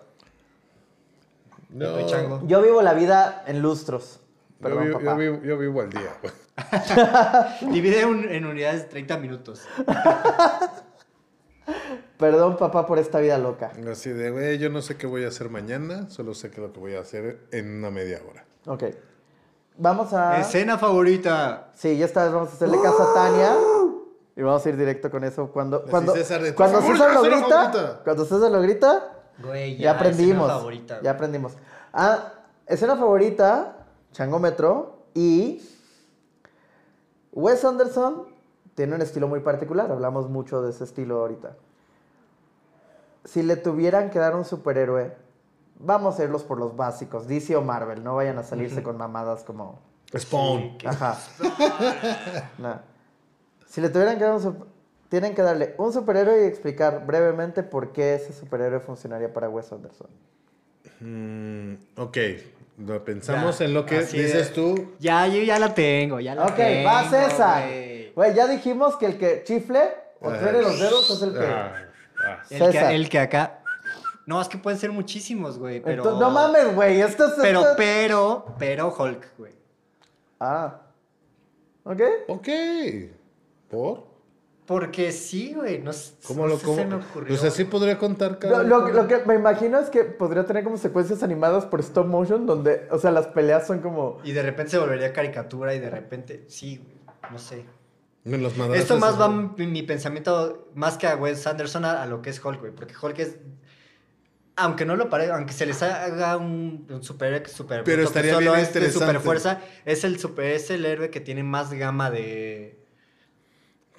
No, 1.70 1.86
Estoy 1.98 2.06
chango. 2.06 2.40
Yo 2.46 2.62
vivo 2.62 2.82
la 2.82 2.94
vida 2.94 3.44
en 3.46 3.60
lustros. 3.62 4.20
Yo, 4.60 4.62
Perdón, 4.62 4.84
vivo, 4.84 4.98
papá. 4.98 5.10
yo, 5.12 5.16
vivo, 5.16 5.38
yo 5.44 5.58
vivo 5.58 5.80
al 5.82 5.90
día, 5.90 6.16
güey. 6.22 6.34
Divide 7.72 8.04
un- 8.06 8.28
en 8.28 8.44
unidades 8.46 8.82
de 8.82 8.88
30 8.88 9.18
minutos. 9.18 9.62
Perdón, 12.18 12.56
papá, 12.56 12.86
por 12.86 12.98
esta 12.98 13.20
vida 13.20 13.38
loca. 13.38 13.70
Así 13.90 14.10
de, 14.10 14.30
güey, 14.30 14.58
yo 14.58 14.70
no 14.70 14.82
sé 14.82 14.96
qué 14.96 15.06
voy 15.06 15.24
a 15.24 15.28
hacer 15.28 15.50
mañana, 15.50 16.08
solo 16.10 16.34
sé 16.34 16.50
que 16.50 16.60
lo 16.60 16.72
que 16.72 16.80
voy 16.80 16.94
a 16.96 17.00
hacer 17.00 17.46
en 17.52 17.76
una 17.78 17.90
media 17.90 18.20
hora. 18.28 18.44
Ok. 18.66 18.84
Vamos 19.76 20.12
a... 20.12 20.40
Escena 20.40 20.78
favorita. 20.78 21.68
Sí, 21.74 21.96
ya 21.96 22.06
esta 22.06 22.24
vez 22.24 22.32
vamos 22.32 22.48
a 22.48 22.52
hacerle 22.54 22.80
caso 22.82 23.02
a 23.10 23.14
Tania. 23.14 23.54
Y 24.34 24.42
vamos 24.42 24.64
a 24.66 24.68
ir 24.68 24.76
directo 24.76 25.10
con 25.10 25.22
eso. 25.22 25.52
Cuando, 25.52 25.78
Así, 25.82 25.90
cuando, 25.90 26.12
César, 26.14 26.42
de, 26.42 26.54
cuando 26.54 26.80
"Por 26.80 26.96
favor, 26.96 26.96
César 26.96 27.14
lo 27.14 27.22
grita, 27.22 27.48
favorita". 27.70 28.00
cuando 28.04 28.24
César 28.24 28.50
lo 28.50 28.62
grita, 28.62 29.12
Güey, 29.44 29.76
ya, 29.76 29.92
aprendimos. 29.92 30.32
escena 30.46 30.58
favorita. 30.58 31.00
Ya 31.02 31.10
aprendimos. 31.12 31.52
Ah, 31.92 32.32
escena 32.66 32.96
favorita, 32.96 33.77
changómetro 34.18 35.04
y 35.14 35.62
Wes 37.30 37.64
Anderson 37.64 38.24
tiene 38.74 38.96
un 38.96 39.02
estilo 39.02 39.28
muy 39.28 39.38
particular. 39.40 39.92
Hablamos 39.92 40.28
mucho 40.28 40.60
de 40.60 40.70
ese 40.70 40.82
estilo 40.82 41.20
ahorita. 41.20 41.54
Si 43.24 43.44
le 43.44 43.54
tuvieran 43.54 44.10
que 44.10 44.18
dar 44.18 44.34
un 44.34 44.44
superhéroe 44.44 45.14
vamos 45.78 46.18
a 46.18 46.24
irlos 46.24 46.42
por 46.42 46.58
los 46.58 46.74
básicos, 46.74 47.28
DC 47.28 47.54
o 47.54 47.62
Marvel, 47.62 48.02
no 48.02 48.16
vayan 48.16 48.38
a 48.38 48.42
salirse 48.42 48.82
con 48.82 48.96
mamadas 48.96 49.44
como... 49.44 49.78
Spawn. 50.16 50.78
Ajá. 50.84 51.16
No. 52.58 52.80
Si 53.68 53.80
le 53.80 53.88
tuvieran 53.88 54.18
que 54.18 54.24
dar 54.24 54.34
un 54.34 54.64
tienen 55.08 55.36
que 55.36 55.42
darle 55.42 55.76
un 55.78 55.92
superhéroe 55.92 56.42
y 56.42 56.48
explicar 56.48 57.06
brevemente 57.06 57.62
por 57.62 57.92
qué 57.92 58.16
ese 58.16 58.32
superhéroe 58.32 58.80
funcionaría 58.80 59.32
para 59.32 59.48
Wes 59.48 59.70
Anderson. 59.72 60.08
Mm, 61.00 61.74
ok. 61.96 62.16
Lo 62.78 63.04
pensamos 63.04 63.58
Ya, 63.58 63.64
en 63.64 63.74
lo 63.74 63.84
que 63.84 63.98
así 63.98 64.18
dices 64.18 64.48
de- 64.48 64.54
tú. 64.54 64.92
Ya, 65.00 65.26
yo 65.26 65.42
ya 65.42 65.58
la 65.58 65.74
tengo, 65.74 66.20
ya 66.20 66.34
la 66.34 66.46
Ok, 66.46 66.54
tengo. 66.56 66.88
va 66.88 67.08
César. 67.10 67.64
güey. 67.66 68.12
Güey, 68.12 68.34
ya 68.34 68.46
dijimos 68.46 68.96
que 68.96 69.06
el 69.06 69.18
que 69.18 69.42
chifle 69.44 69.80
o 70.20 70.30
truene 70.32 70.62
los 70.62 70.78
dedos 70.78 71.10
es 71.10 71.22
el 71.22 71.32
que... 71.32 71.44
Ah, 71.46 71.72
ah. 72.24 72.42
El 72.50 72.58
que, 72.58 72.72
César. 72.72 72.92
el 72.92 73.08
que 73.08 73.18
acá... 73.18 73.60
No, 74.26 74.40
es 74.42 74.48
que 74.48 74.58
pueden 74.58 74.78
ser 74.78 74.92
muchísimos, 74.92 75.58
güey, 75.58 75.80
pero... 75.80 76.02
Entonces, 76.02 76.20
no 76.20 76.30
mames, 76.30 76.74
güey, 76.74 77.00
esto 77.00 77.26
es... 77.28 77.34
Pero, 77.40 77.60
esto- 77.60 77.74
pero, 77.76 78.54
pero 78.58 78.94
Hulk, 78.96 79.26
güey. 79.38 79.52
Ah. 80.38 80.80
¿Ok? 81.84 82.00
Ok. 82.28 82.48
¿Por? 83.70 84.07
Porque 84.68 85.12
sí, 85.12 85.54
güey, 85.54 85.78
no, 85.80 85.90
¿Cómo 86.26 86.42
no 86.42 86.48
lo 86.50 86.58
sé, 86.58 86.64
cómo? 86.66 86.76
se 86.76 86.84
me 86.84 86.94
ocurrió. 86.96 87.34
O 87.34 87.38
sea, 87.38 87.50
sí 87.50 87.64
podría 87.64 87.96
contar 87.98 88.38
cada. 88.38 88.62
lo- 88.62 88.88
lo 88.88 89.08
que 89.08 89.24
me 89.24 89.34
imagino 89.34 89.78
es 89.80 89.88
que 89.88 90.04
podría 90.04 90.44
tener 90.44 90.62
como 90.62 90.76
secuencias 90.76 91.22
animadas 91.22 91.64
por 91.64 91.80
stop 91.80 92.06
motion 92.06 92.44
donde, 92.46 92.86
o 92.90 92.98
sea, 92.98 93.10
las 93.10 93.28
peleas 93.28 93.66
son 93.66 93.80
como... 93.80 94.18
Y 94.24 94.32
de 94.32 94.42
repente 94.42 94.72
se 94.72 94.78
volvería 94.78 95.12
caricatura 95.14 95.74
y 95.74 95.80
de 95.80 95.88
repente, 95.88 96.44
sí, 96.48 96.76
güey, 96.84 96.98
no 97.32 97.38
sé. 97.38 97.64
En 98.26 98.42
los 98.42 98.52
Esto 98.74 98.98
más 98.98 99.18
va 99.18 99.28
mi, 99.30 99.66
mi 99.66 99.82
pensamiento 99.82 100.68
más 100.74 100.98
que 100.98 101.06
a 101.06 101.16
Wes 101.16 101.46
Anderson 101.46 101.86
a, 101.86 102.02
a 102.02 102.06
lo 102.06 102.20
que 102.20 102.28
es 102.28 102.44
Hulk, 102.44 102.60
güey. 102.60 102.72
Porque 102.72 102.94
Hulk 103.00 103.18
es. 103.20 103.36
Aunque 104.56 104.84
no 104.84 104.96
lo 104.96 105.08
parezca, 105.08 105.36
aunque 105.36 105.52
se 105.54 105.64
les 105.66 105.82
haga 105.82 106.36
un, 106.36 106.86
un 106.90 107.02
superhéroe 107.02 107.48
super 107.48 107.84
Pero 107.84 108.02
estaría 108.02 108.34
solo 108.34 108.50
bien 108.52 108.62
es 108.64 108.74
de 108.74 108.80
interesante. 108.80 109.06
super 109.06 109.20
fuerza, 109.22 109.60
es 109.84 110.04
el 110.04 110.18
super, 110.18 110.46
es 110.46 110.68
el 110.70 110.84
héroe 110.84 111.10
que 111.10 111.20
tiene 111.20 111.42
más 111.42 111.72
gama 111.72 112.10
de. 112.10 112.77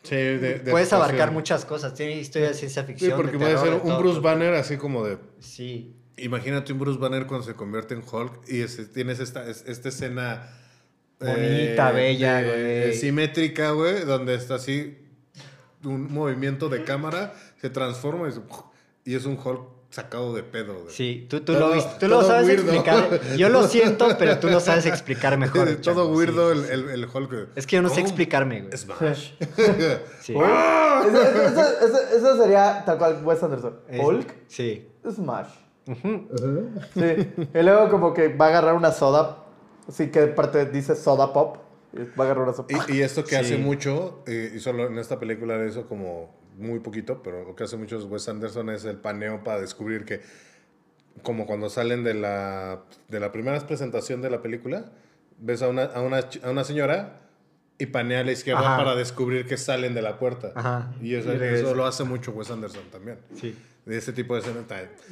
Sí, 0.09 0.15
de, 0.15 0.59
de 0.59 0.71
puedes 0.71 0.91
abarcar 0.93 1.31
muchas 1.31 1.65
cosas. 1.65 1.93
Tiene 1.93 2.17
historia 2.19 2.49
de 2.49 2.53
ciencia 2.55 2.81
Sí, 2.83 2.87
ficción. 2.87 3.15
porque 3.15 3.33
de 3.33 3.37
puede 3.37 3.57
ser 3.57 3.73
un 3.75 3.81
todo. 3.81 3.99
Bruce 3.99 4.19
Banner 4.19 4.53
así 4.55 4.77
como 4.77 5.05
de. 5.05 5.17
Sí. 5.39 5.95
Imagínate 6.17 6.73
un 6.73 6.79
Bruce 6.79 6.99
Banner 6.99 7.25
cuando 7.27 7.45
se 7.45 7.53
convierte 7.53 7.93
en 7.93 8.01
Hulk 8.09 8.41
y 8.49 8.61
ese- 8.61 8.85
tienes 8.85 9.19
esta, 9.19 9.47
es- 9.49 9.63
esta 9.67 9.89
escena. 9.89 10.49
Bonita, 11.19 11.91
bella, 11.91 12.41
güey. 12.43 12.93
Simétrica, 12.93 13.71
güey, 13.71 14.05
donde 14.05 14.35
está 14.35 14.55
así 14.55 14.97
un 15.83 16.11
movimiento 16.11 16.69
de 16.69 16.83
cámara, 16.83 17.33
se 17.61 17.69
transforma 17.69 18.29
y 19.05 19.15
es 19.15 19.25
un 19.25 19.37
Hulk 19.41 19.61
sacado 19.89 20.33
de 20.35 20.43
pedo, 20.43 20.81
güey. 20.83 20.93
Sí, 20.93 21.25
tú, 21.29 21.41
tú 21.41 21.53
Todo- 21.53 21.73
lo, 21.75 21.83
tú 21.83 22.07
lo 22.07 22.21
sabes 22.23 22.47
weirdo. 22.47 22.71
explicar. 22.71 23.19
Yo 23.37 23.49
lo 23.49 23.67
siento, 23.67 24.07
pero 24.19 24.37
tú 24.39 24.47
lo 24.49 24.59
sabes 24.59 24.85
explicar 24.85 25.37
mejor. 25.37 25.67
Todo 25.83 26.09
weirdo 26.09 26.53
sí, 26.53 26.59
el, 26.59 26.65
sí. 26.65 26.71
el, 26.73 26.89
el 26.89 27.05
Hulk. 27.11 27.49
Es 27.55 27.65
que 27.65 27.77
yo 27.77 27.81
no 27.81 27.89
sé 27.89 28.01
explicarme, 28.01 28.61
güey. 28.61 28.77
Smash. 28.77 29.31
Sí. 30.21 30.33
Eso, 30.33 31.21
eso- 31.21 31.41
eso- 31.47 31.85
eso- 31.85 32.17
eso 32.17 32.37
sería 32.37 32.83
tal 32.85 32.97
cual 32.97 33.21
Wes 33.23 33.41
Anderson. 33.43 33.79
Hulk, 33.99 34.33
Sí. 34.47 34.87
Smash. 35.09 35.47
Sí. 36.93 37.31
Y 37.53 37.63
luego 37.63 37.89
como 37.89 38.13
que 38.13 38.27
va 38.35 38.45
a 38.45 38.49
agarrar 38.49 38.75
una 38.75 38.91
soda, 38.91 39.43
así 39.87 40.11
que 40.11 40.27
parte 40.27 40.65
dice 40.65 40.95
soda 40.95 41.33
pop, 41.33 41.57
va 41.97 42.23
a 42.23 42.27
agarrar 42.27 42.43
una 42.43 42.53
soda. 42.53 42.67
Y, 42.89 42.97
y 42.97 43.01
esto 43.01 43.23
que 43.23 43.29
Sí. 43.31 43.35
hace 43.37 43.57
mucho, 43.57 44.23
eh, 44.27 44.51
y 44.55 44.59
solo 44.59 44.87
en 44.87 44.97
esta 44.99 45.19
película 45.19 45.57
de 45.57 45.69
eso 45.69 45.87
como 45.87 46.29
muy 46.59 46.79
poquito, 46.79 47.21
pero 47.23 47.43
lo 47.43 47.55
que 47.55 47.63
hace 47.63 47.77
mucho 47.77 47.97
Wes 48.05 48.27
Anderson 48.29 48.69
es 48.69 48.85
el 48.85 48.97
paneo 48.97 49.43
para 49.43 49.61
descubrir 49.61 50.05
que, 50.05 50.21
como 51.23 51.45
cuando 51.45 51.69
salen 51.69 52.03
de 52.03 52.13
la, 52.13 52.83
de 53.07 53.19
la 53.19 53.31
primera 53.31 53.59
presentación 53.65 54.21
de 54.21 54.29
la 54.29 54.41
película, 54.41 54.91
ves 55.37 55.61
a 55.61 55.67
una, 55.69 55.83
a 55.85 56.01
una, 56.01 56.19
a 56.43 56.49
una 56.49 56.63
señora 56.63 57.21
y 57.77 57.85
panea 57.87 58.19
a 58.19 58.23
la 58.23 58.33
izquierda 58.33 58.61
Ajá. 58.61 58.77
para 58.77 58.95
descubrir 58.95 59.47
que 59.47 59.57
salen 59.57 59.93
de 59.93 60.01
la 60.01 60.19
puerta. 60.19 60.51
Ajá. 60.53 60.93
Y 61.01 61.15
eso, 61.15 61.33
Y 61.33 61.37
eso 61.41 61.73
lo 61.73 61.85
hace 61.85 62.03
mucho 62.03 62.31
Wes 62.31 62.51
Anderson 62.51 62.83
también. 62.91 63.17
Sí. 63.35 63.55
De 63.85 63.97
ese 63.97 64.13
tipo 64.13 64.35
de 64.35 64.41
escena. 64.41 64.63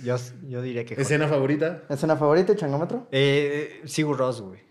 Yo, 0.04 0.16
yo 0.48 0.62
diría 0.62 0.86
que. 0.86 0.94
¿Escena 1.02 1.28
favorita? 1.28 1.84
¿Escena 1.90 2.16
favorita, 2.16 2.56
changómetro? 2.56 3.08
Eh, 3.12 3.82
Sigur 3.86 4.18
Ross, 4.18 4.42
güey. 4.42 4.67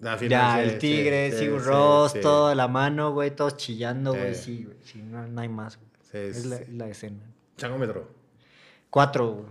Ya, 0.00 0.62
el 0.62 0.78
tigre, 0.78 1.32
sí, 1.32 1.38
Sigur 1.38 1.64
Ross, 1.64 2.20
toda 2.20 2.54
la 2.54 2.68
mano, 2.68 3.12
güey, 3.12 3.32
todos 3.34 3.56
chillando, 3.56 4.12
güey. 4.14 4.34
Sí, 4.34 4.64
güey. 4.64 4.76
Sí, 4.84 5.02
no, 5.02 5.26
no 5.26 5.40
hay 5.40 5.48
más, 5.48 5.76
güey. 5.76 5.88
Sí, 6.02 6.18
es 6.38 6.42
sí. 6.42 6.48
la, 6.48 6.60
la 6.84 6.88
escena. 6.88 7.18
Changómetro. 7.56 8.08
Cuatro, 8.90 9.32
güey. 9.32 9.46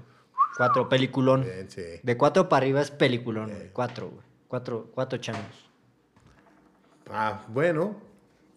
Cuatro, 0.56 0.88
peliculón. 0.90 1.44
Bien. 1.44 1.68
De 2.02 2.18
cuatro 2.18 2.48
para 2.50 2.64
arriba 2.64 2.82
es 2.82 2.92
peliculón, 2.92 3.50
güey. 3.52 3.70
Cuatro, 3.74 4.10
güey. 4.10 4.24
Cuatro, 4.48 4.90
cuatro 4.94 5.18
changos. 5.20 5.70
Ah, 7.10 7.44
bueno. 7.50 7.96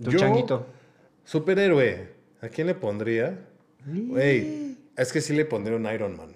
Tu 0.03 0.11
yo- 0.13 0.19
changuito. 0.19 0.67
Superhéroe. 1.25 2.13
¿A 2.41 2.49
quién 2.49 2.67
le 2.69 2.75
pondría? 2.75 3.39
Güey, 3.85 4.77
es 4.97 5.13
que 5.13 5.21
sí 5.21 5.35
le 5.35 5.45
pondría 5.45 5.77
un 5.77 5.87
Iron 5.87 6.17
Man. 6.17 6.35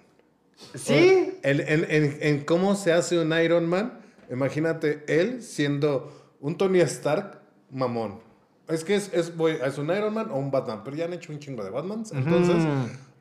¿Sí? 0.75 1.39
En, 1.43 1.61
en- 1.61 1.87
en- 1.91 2.19
en 2.21 2.45
cómo 2.45 2.75
se 2.75 2.93
hace 2.93 3.19
un 3.19 3.33
Iron 3.39 3.67
Man, 3.69 4.01
imagínate 4.35 5.05
él 5.09 5.43
siendo 5.43 6.13
un 6.41 6.57
Tony 6.59 6.81
Stark 6.81 7.41
mamón. 7.71 8.21
Es 8.69 8.85
que 8.85 8.95
es, 8.95 9.11
es, 9.13 9.37
voy- 9.37 9.59
es 9.65 9.79
un 9.79 9.87
Iron 9.91 10.13
Man 10.15 10.31
o 10.31 10.37
un 10.39 10.51
Batman, 10.51 10.83
pero 10.85 10.97
ya 10.97 11.05
han 11.07 11.13
hecho 11.13 11.33
un 11.33 11.39
chingo 11.39 11.63
de 11.65 11.71
Batmans. 11.71 12.13
Entonces, 12.13 12.57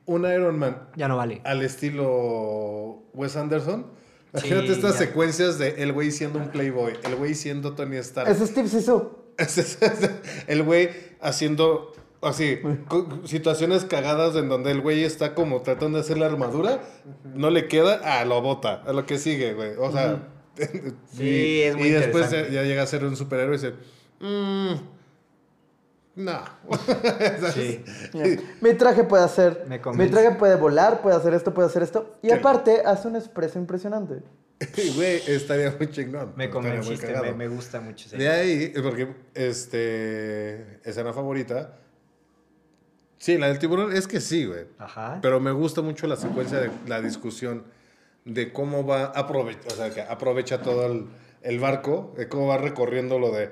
un 0.06 0.22
Iron 0.26 0.58
Man 0.60 0.90
Ya 0.96 1.08
no 1.08 1.18
vale. 1.18 1.42
al 1.44 1.62
estilo 1.64 3.04
Wes 3.14 3.36
Anderson. 3.36 3.86
Imagínate 4.34 4.68
Sí, 4.68 4.74
estas 4.74 4.94
ya. 4.94 4.98
secuencias 5.00 5.60
de 5.60 5.84
el 5.84 5.94
güey 5.94 6.12
siendo 6.12 6.40
un 6.40 6.48
playboy, 6.50 6.94
el 7.04 7.16
güey 7.16 7.36
siendo 7.36 7.74
Tony 7.74 7.98
Stark. 7.98 8.30
Es 8.30 8.40
Steve 8.40 8.68
Sisu. 8.68 9.12
el 10.48 10.64
güey 10.64 10.90
haciendo 11.22 11.92
así 12.22 12.60
situaciones 13.26 13.84
cagadas 13.86 14.36
en 14.36 14.48
donde 14.50 14.72
el 14.72 14.82
güey 14.82 15.04
está 15.04 15.36
como 15.36 15.62
tratando 15.62 15.98
de 15.98 16.04
hacer 16.04 16.18
la 16.18 16.28
armadura, 16.28 16.82
no 17.36 17.50
le 17.50 17.68
queda, 17.68 18.00
ah, 18.04 18.24
lo 18.26 18.42
bota, 18.42 18.82
a 18.86 18.94
lo 18.94 19.06
que 19.06 19.18
sigue, 19.18 19.54
güey. 19.54 19.72
O 19.78 19.92
sea, 19.92 20.30
Sí, 21.16 21.24
y, 21.24 21.62
es 21.62 21.76
muy 21.76 21.88
y 21.88 21.92
después 21.92 22.26
interesante. 22.26 22.54
ya 22.54 22.64
llega 22.64 22.84
a 22.84 22.88
ser 22.88 23.06
un 23.06 23.16
superhéroe 23.16 23.56
y 23.56 23.58
dice, 23.58 23.74
mmm, 24.20 24.74
no. 26.16 26.44
Sí. 27.54 27.84
Mi 28.62 28.74
traje 28.74 29.04
puede 29.04 29.24
hacer. 29.24 29.66
Me 29.68 29.80
Mi 29.94 30.10
traje 30.10 30.32
puede 30.32 30.56
volar, 30.56 31.02
puede 31.02 31.16
hacer 31.16 31.34
esto, 31.34 31.54
puede 31.54 31.68
hacer 31.68 31.84
esto. 31.84 32.18
Y 32.22 32.32
aparte, 32.32 32.82
hace 32.86 33.08
un 33.08 33.16
expreso 33.16 33.60
impresionante. 33.60 34.22
Güey, 34.96 35.22
estaría 35.28 35.76
muy 35.78 35.90
chingón. 35.90 36.34
Me 36.38 36.50
convenciste, 36.50 37.14
me, 37.20 37.34
me 37.34 37.48
gusta 37.48 37.82
mucho. 37.82 38.08
ese. 38.08 38.18
De 38.18 38.30
ahí, 38.30 38.74
porque, 38.82 39.14
este, 39.34 40.80
escena 40.88 41.12
favorita. 41.12 41.80
Sí, 43.18 43.38
la 43.38 43.48
del 43.48 43.60
tiburón 43.60 43.94
es 43.94 44.08
que 44.08 44.22
sí, 44.22 44.46
güey. 44.46 44.66
Ajá. 44.78 45.20
Pero 45.22 45.40
me 45.40 45.52
gusta 45.52 45.82
mucho 45.82 46.08
la 46.08 46.16
secuencia 46.16 46.60
de 46.60 46.70
la 46.88 47.02
discusión 47.02 47.64
de 48.26 48.52
cómo 48.54 48.86
va 48.86 49.06
aprovecha, 49.06 49.68
o 49.68 49.72
sea, 49.76 49.90
que 49.94 50.02
aprovecha 50.02 50.62
todo 50.62 50.86
el, 50.92 51.06
el 51.42 51.60
barco, 51.60 52.14
de 52.18 52.28
cómo 52.30 52.48
va 52.48 52.58
recorriendo 52.58 53.20
lo 53.20 53.32
de 53.32 53.50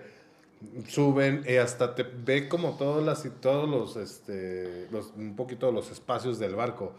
suben 0.88 1.44
y 1.48 1.56
hasta 1.56 1.96
te 1.96 2.04
ve 2.04 2.48
como 2.48 2.78
todas 2.78 3.04
las 3.04 3.28
todos 3.42 3.68
los 3.70 3.96
este 3.98 4.88
los 4.92 5.12
un 5.18 5.36
poquito 5.36 5.72
los 5.72 5.92
espacios 5.92 6.40
del 6.40 6.56
barco. 6.56 6.94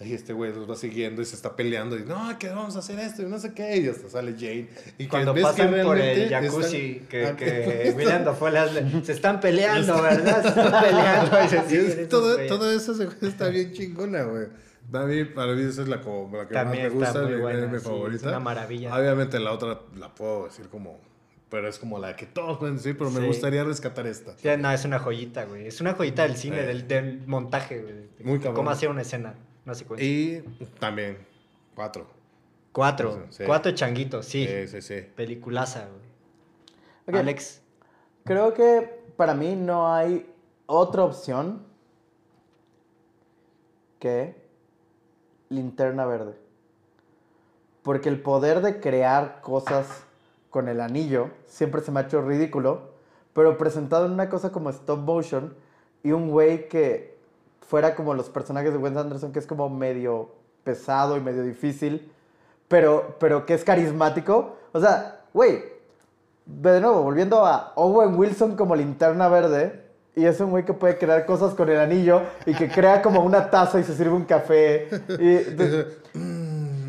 Ahí 0.00 0.12
este 0.12 0.32
güey 0.32 0.52
los 0.54 0.70
va 0.70 0.76
siguiendo 0.76 1.20
y 1.22 1.24
se 1.24 1.34
está 1.34 1.56
peleando 1.56 1.96
y 1.98 2.04
no, 2.04 2.38
que 2.38 2.48
vamos 2.48 2.76
a 2.76 2.78
hacer 2.78 3.00
esto 3.00 3.22
y 3.22 3.26
no 3.26 3.36
sé 3.40 3.52
qué 3.52 3.78
y 3.78 3.88
hasta 3.88 4.08
sale 4.08 4.32
Jane 4.38 4.68
y 4.96 5.08
Cuando 5.08 5.34
ves 5.34 5.44
que 5.46 5.62
pasan 5.64 5.84
por 5.84 5.98
el 5.98 6.28
jacuzzi, 6.28 6.76
están- 7.02 7.08
que, 7.08 7.26
Ah, 7.26 7.36
que 7.36 7.94
le 8.52 8.58
hace- 8.58 9.04
se 9.04 9.12
están 9.12 9.40
peleando, 9.40 10.00
¿verdad? 10.02 10.42
Se 10.42 10.48
están 10.50 10.82
peleando. 10.84 11.36
Y 11.44 11.48
se 11.48 11.56
Y 11.56 11.60
siguen 11.68 12.00
es- 12.02 12.08
todo, 12.08 12.36
todo 12.46 12.70
eso 12.70 12.94
está 13.22 13.48
bien 13.48 13.72
chingona, 13.72 14.22
güey. 14.22 14.46
Mí, 14.90 15.24
para 15.24 15.52
mí 15.52 15.62
esa 15.62 15.82
es 15.82 15.88
la, 15.88 16.00
como, 16.00 16.34
la 16.36 16.48
que 16.48 16.54
También 16.54 16.84
más 16.84 16.92
me 16.94 16.98
gusta, 17.00 17.22
mi, 17.24 17.34
buena, 17.40 17.66
mi 17.66 17.78
sí, 17.78 17.84
favorita. 17.84 18.16
es 18.16 18.22
una 18.24 18.40
maravilla. 18.40 18.96
Obviamente 18.96 19.38
la 19.38 19.52
otra 19.52 19.80
la 19.96 20.14
puedo 20.14 20.44
decir 20.46 20.68
como, 20.70 20.98
pero 21.50 21.68
es 21.68 21.78
como 21.78 21.98
la 21.98 22.16
que 22.16 22.24
todos 22.26 22.56
pueden 22.58 22.76
decir, 22.76 22.96
pero 22.96 23.10
me 23.10 23.26
gustaría 23.26 23.64
rescatar 23.64 24.06
esta. 24.06 24.36
Sí, 24.38 24.48
no, 24.58 24.70
es 24.72 24.84
una 24.86 24.98
joyita, 24.98 25.44
güey. 25.44 25.66
Es 25.66 25.80
una 25.82 25.92
joyita 25.94 26.22
del 26.22 26.36
cine, 26.36 26.62
del, 26.62 26.88
del 26.88 27.26
montaje, 27.26 27.82
güey. 27.82 27.92
de- 27.92 28.08
Muy 28.24 28.34
de 28.34 28.38
cabrón. 28.44 28.54
Cómo 28.54 28.70
hacer 28.70 28.88
una 28.88 29.02
escena, 29.02 29.34
una 29.66 29.74
secuencia. 29.74 30.08
Y 30.08 30.42
también, 30.78 31.18
cuatro. 31.74 32.06
Cuatro. 32.72 33.26
Sí. 33.30 33.44
Cuatro 33.44 33.72
changuitos, 33.72 34.24
sí. 34.24 34.46
Sí, 34.46 34.68
sí, 34.68 34.80
sí. 34.82 35.06
Peliculaza, 35.16 35.86
güey. 37.06 37.18
Alex. 37.20 37.60
Creo 38.24 38.54
que 38.54 39.02
para 39.16 39.34
mí 39.34 39.54
no 39.56 39.92
hay 39.92 40.26
otra 40.66 41.04
opción 41.04 41.62
que 43.98 44.47
linterna 45.48 46.06
verde. 46.06 46.34
Porque 47.82 48.08
el 48.08 48.20
poder 48.20 48.60
de 48.60 48.80
crear 48.80 49.40
cosas 49.40 49.86
con 50.50 50.68
el 50.68 50.80
anillo 50.80 51.30
siempre 51.46 51.80
se 51.80 51.90
me 51.90 52.00
ha 52.00 52.04
hecho 52.04 52.22
ridículo, 52.22 52.90
pero 53.32 53.58
presentado 53.58 54.06
en 54.06 54.12
una 54.12 54.28
cosa 54.28 54.50
como 54.50 54.70
stop 54.70 55.00
motion 55.00 55.54
y 56.02 56.12
un 56.12 56.30
güey 56.30 56.68
que 56.68 57.18
fuera 57.60 57.94
como 57.94 58.14
los 58.14 58.30
personajes 58.30 58.72
de 58.72 58.78
Wes 58.78 58.96
Anderson, 58.96 59.32
que 59.32 59.38
es 59.38 59.46
como 59.46 59.68
medio 59.68 60.30
pesado 60.64 61.16
y 61.16 61.20
medio 61.20 61.42
difícil, 61.42 62.10
pero, 62.66 63.16
pero 63.18 63.46
que 63.46 63.54
es 63.54 63.64
carismático. 63.64 64.56
O 64.72 64.80
sea, 64.80 65.24
güey, 65.32 65.62
de 66.46 66.80
nuevo, 66.80 67.02
volviendo 67.02 67.44
a 67.44 67.72
Owen 67.76 68.18
Wilson 68.18 68.56
como 68.56 68.74
linterna 68.74 69.28
verde. 69.28 69.87
Y 70.18 70.24
es 70.26 70.40
un 70.40 70.50
güey 70.50 70.64
que 70.64 70.72
puede 70.72 70.98
crear 70.98 71.24
cosas 71.26 71.54
con 71.54 71.68
el 71.68 71.78
anillo 71.78 72.22
y 72.44 72.52
que 72.54 72.68
crea 72.68 73.00
como 73.02 73.20
una 73.22 73.50
taza 73.50 73.78
y 73.78 73.84
se 73.84 73.94
sirve 73.94 74.10
un 74.14 74.24
café. 74.24 74.88
Y, 75.08 75.28
de- 75.54 75.86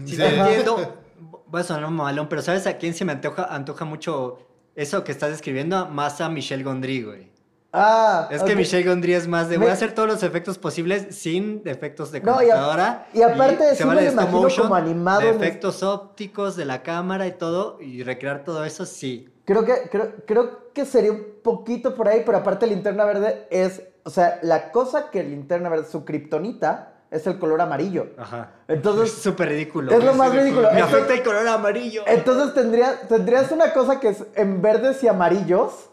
Sí, 0.06 0.18
entiendo. 0.20 0.96
Voy 1.48 1.62
a 1.62 1.64
sonar 1.64 1.86
un 1.86 1.94
mamalón, 1.96 2.28
pero 2.28 2.42
¿sabes 2.42 2.66
a 2.68 2.78
quién 2.78 2.94
se 2.94 3.06
me 3.06 3.12
antoja, 3.12 3.44
antoja 3.54 3.86
mucho 3.86 4.40
eso 4.76 5.04
que 5.04 5.12
estás 5.12 5.30
describiendo? 5.30 5.88
Más 5.88 6.22
a 6.22 6.30
Michelle 6.30 6.64
Gondry, 6.64 7.04
güey. 7.04 7.32
ah, 7.74 8.28
Es 8.32 8.42
que. 8.44 8.56
Michelle 8.56 8.88
Gondry 8.88 9.14
es 9.14 9.28
más 9.28 9.48
de 9.50 9.58
Me- 9.58 9.66
voy 9.66 9.70
a 9.72 9.74
hacer 9.74 9.94
todos 9.94 10.08
los 10.10 10.24
efectos 10.24 10.58
posibles 10.58 11.16
sin 11.16 11.62
efectos 11.66 12.12
de 12.12 12.22
No, 12.22 12.34
y 12.42 12.50
a- 12.50 12.54
computadora. 12.54 13.08
y 13.14 13.22
aparte 13.22 13.70
se 13.70 13.76
sí 13.78 13.84
me 13.84 13.90
vale 13.90 14.02
lo 14.02 14.06
de 14.06 14.10
stop 14.10 14.22
imagino 14.24 14.42
motion, 14.42 14.64
como 14.68 14.76
animado 14.76 15.22
De 15.22 15.30
en 15.30 15.36
es- 15.36 15.42
efectos 15.42 15.84
ópticos 15.84 16.56
de 16.56 16.66
la 16.66 16.82
cámara 16.84 17.28
y 17.28 17.32
todo, 17.34 17.78
y 17.82 18.02
recrear 18.04 18.44
todo 18.44 18.64
eso, 18.66 18.86
sí. 18.86 19.30
Creo 19.46 19.66
que, 19.66 19.74
creo, 19.92 20.14
creo 20.28 20.69
que 20.84 20.86
sería 20.92 21.12
un 21.12 21.26
poquito 21.44 21.96
por 21.96 22.08
ahí, 22.08 22.24
pero 22.26 22.38
aparte 22.38 22.66
Linterna 22.68 23.06
Verde 23.06 23.48
es, 23.50 23.82
o 24.04 24.10
sea, 24.10 24.40
la 24.42 24.72
cosa 24.72 25.10
que 25.12 25.24
Linterna 25.24 25.70
Verde, 25.70 25.86
su 25.86 26.06
kriptonita, 26.06 26.94
es 27.12 27.26
el 27.28 27.40
color 27.40 27.60
amarillo. 27.62 28.08
Ajá. 28.18 28.52
Entonces, 28.68 29.10
Es 29.16 29.22
súper 29.22 29.50
ridículo. 29.50 29.92
es 29.92 30.04
lo 30.04 30.14
más 30.14 30.34
ridículo. 30.34 30.70
Me 30.72 30.82
afecta 30.82 31.14
el 31.14 31.24
color 31.24 31.48
amarillo. 31.48 32.04
Entonces 32.08 32.54
tendría, 32.54 33.02
tendrías 33.08 33.52
una 33.52 33.74
cosa 33.74 34.00
que 34.00 34.10
es 34.10 34.24
en 34.36 34.62
verdes 34.62 35.04
y 35.04 35.08
amarillos. 35.08 35.90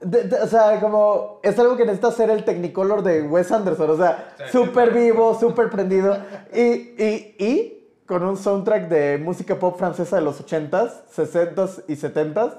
De- 0.00 0.24
de- 0.24 0.40
o 0.40 0.46
sea, 0.48 0.80
como 0.80 1.38
es 1.42 1.56
algo 1.58 1.76
que 1.76 1.84
necesita 1.84 2.08
hacer 2.08 2.30
el 2.30 2.44
Technicolor 2.44 3.02
de 3.02 3.22
Wes 3.22 3.52
Anderson. 3.52 3.90
O 3.90 3.96
sea, 3.96 4.34
súper 4.50 4.92
vivo, 4.92 5.38
súper 5.38 5.70
prendido. 5.70 6.16
Y, 6.52 6.60
y, 6.60 7.36
y 7.38 7.88
con 8.06 8.22
un 8.24 8.36
soundtrack 8.36 8.88
de 8.88 9.18
música 9.18 9.56
pop 9.58 9.78
francesa 9.78 10.16
de 10.16 10.22
los 10.22 10.44
80s, 10.44 10.90
60s 11.14 11.84
y 11.88 11.94
70s. 11.94 12.54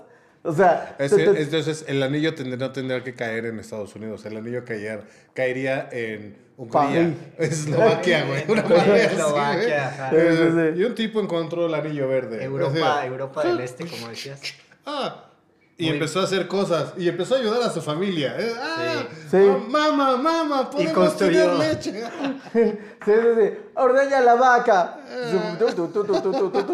O 0.46 0.52
sea, 0.54 0.96
Ese- 1.00 1.16
te- 1.16 1.34
te- 1.34 1.42
entonces, 1.42 1.86
el 1.88 2.04
anillo 2.04 2.36
tendría, 2.36 2.58
no 2.58 2.72
tendría 2.72 3.02
que 3.04 3.14
caer 3.16 3.46
en 3.46 3.60
Estados 3.60 3.96
Unidos. 3.96 4.26
El 4.26 4.36
anillo 4.38 4.66
caer, 4.66 5.04
caería 5.34 5.88
en 5.92 6.36
Hungría. 6.58 7.14
Eslovaquia, 7.38 8.26
güey. 8.26 8.44
Una 8.50 8.62
Eslovaquia, 8.96 10.10
sí. 10.12 10.80
Y 10.80 10.84
un 10.84 10.96
tipo 10.96 11.22
encontró 11.22 11.66
el 11.68 11.74
anillo 11.74 12.08
verde. 12.10 12.44
Europa, 12.44 13.06
Europa 13.06 13.44
del 13.44 13.60
Este, 13.62 13.86
como 13.88 14.10
decías. 14.10 14.42
Ah, 14.86 15.30
y 15.78 15.86
Muy- 15.86 15.94
empezó 15.94 16.20
a 16.20 16.24
hacer 16.24 16.48
cosas. 16.48 16.94
Y 16.98 17.08
empezó 17.10 17.36
a 17.36 17.40
ayudar 17.40 17.62
a 17.64 17.70
su 17.72 17.82
familia. 17.82 18.36
Eh, 18.40 18.52
Ah, 18.60 19.04
Sí. 19.32 19.38
ah, 19.38 19.58
mamá, 19.70 20.18
mamá, 20.18 20.70
podemos 20.70 20.94
construyó. 20.94 21.52
tener 21.52 21.54
leche. 21.74 21.92
sí, 22.54 22.62
sí, 23.06 23.12
sí. 23.38 23.58
Ordeña 23.76 24.22
la 24.22 24.36
vaca. 24.36 24.98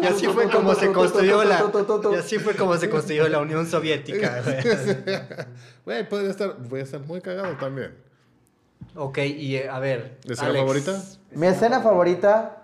Y 0.02 0.06
así 0.06 0.26
fue 0.28 0.50
como 0.50 0.74
se 0.74 0.92
construyó 0.92 1.42
la, 1.44 1.64
y 2.12 2.14
así 2.16 2.38
fue 2.38 2.54
como 2.54 2.76
se 2.76 2.90
construyó 2.90 3.28
la 3.28 3.38
Unión 3.40 3.66
Soviética. 3.66 4.42
güey. 5.84 6.08
Podría 6.08 6.30
estar, 6.30 6.56
voy 6.58 6.80
a 6.80 6.82
estar 6.82 7.00
muy 7.00 7.20
cagado 7.20 7.56
también. 7.56 7.94
ok, 8.94 9.18
y 9.18 9.56
eh, 9.56 9.68
a 9.70 9.78
ver. 9.78 10.18
¿Escena 10.28 10.52
favorita? 10.54 11.02
Mi 11.32 11.46
escena 11.46 11.80
favorita, 11.80 12.62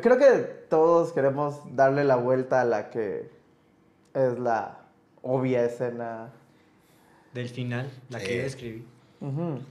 creo 0.00 0.16
que 0.18 0.30
todos 0.70 1.12
queremos 1.12 1.60
darle 1.74 2.04
la 2.04 2.16
vuelta 2.16 2.60
a 2.62 2.64
la 2.64 2.90
que 2.90 3.30
es 4.14 4.38
la 4.38 4.78
obvia 5.26 5.64
escena. 5.64 6.30
Del 7.34 7.48
final, 7.48 7.90
la 8.08 8.18
que 8.18 8.38
yo 8.38 8.42
escribí. 8.44 8.86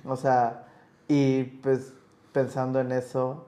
O 0.06 0.16
sea, 0.16 0.68
y 1.08 1.44
pues 1.44 1.94
pensando 2.32 2.80
en 2.80 2.92
eso, 2.92 3.46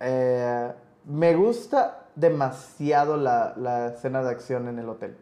eh, 0.00 0.72
me 1.04 1.34
gusta 1.34 2.06
demasiado 2.14 3.16
la, 3.16 3.54
la 3.56 3.88
escena 3.88 4.22
de 4.22 4.30
acción 4.30 4.68
en 4.68 4.78
el 4.78 4.88
hotel. 4.88 5.16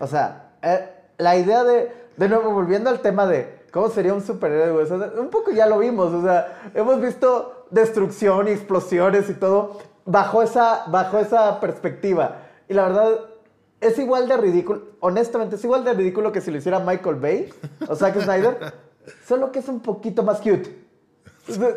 O 0.00 0.06
sea, 0.06 0.52
eh, 0.62 0.88
la 1.18 1.36
idea 1.36 1.64
de, 1.64 1.92
de 2.16 2.28
nuevo, 2.28 2.52
volviendo 2.52 2.90
al 2.90 3.00
tema 3.00 3.26
de 3.26 3.66
cómo 3.72 3.88
sería 3.88 4.14
un 4.14 4.22
superhéroe, 4.22 4.72
güey, 4.72 4.84
o 4.84 4.86
sea, 4.86 5.20
un 5.20 5.28
poco 5.28 5.50
ya 5.50 5.66
lo 5.66 5.78
vimos, 5.78 6.12
o 6.12 6.22
sea, 6.22 6.70
hemos 6.74 7.00
visto 7.00 7.66
destrucción 7.70 8.48
y 8.48 8.52
explosiones 8.52 9.28
y 9.28 9.34
todo 9.34 9.78
bajo 10.04 10.42
esa, 10.42 10.84
bajo 10.86 11.18
esa 11.18 11.58
perspectiva. 11.60 12.42
Y 12.68 12.74
la 12.74 12.84
verdad, 12.84 13.20
es 13.80 13.98
igual 13.98 14.26
de 14.28 14.36
ridículo, 14.36 14.82
honestamente, 15.00 15.56
es 15.56 15.64
igual 15.64 15.84
de 15.84 15.92
ridículo 15.94 16.32
que 16.32 16.40
si 16.40 16.50
lo 16.50 16.58
hiciera 16.58 16.78
Michael 16.80 17.16
Bay 17.16 17.50
o 17.88 17.94
Zack 17.94 18.20
Snyder, 18.22 18.72
solo 19.26 19.52
que 19.52 19.58
es 19.60 19.68
un 19.68 19.80
poquito 19.80 20.22
más 20.22 20.38
cute. 20.40 20.84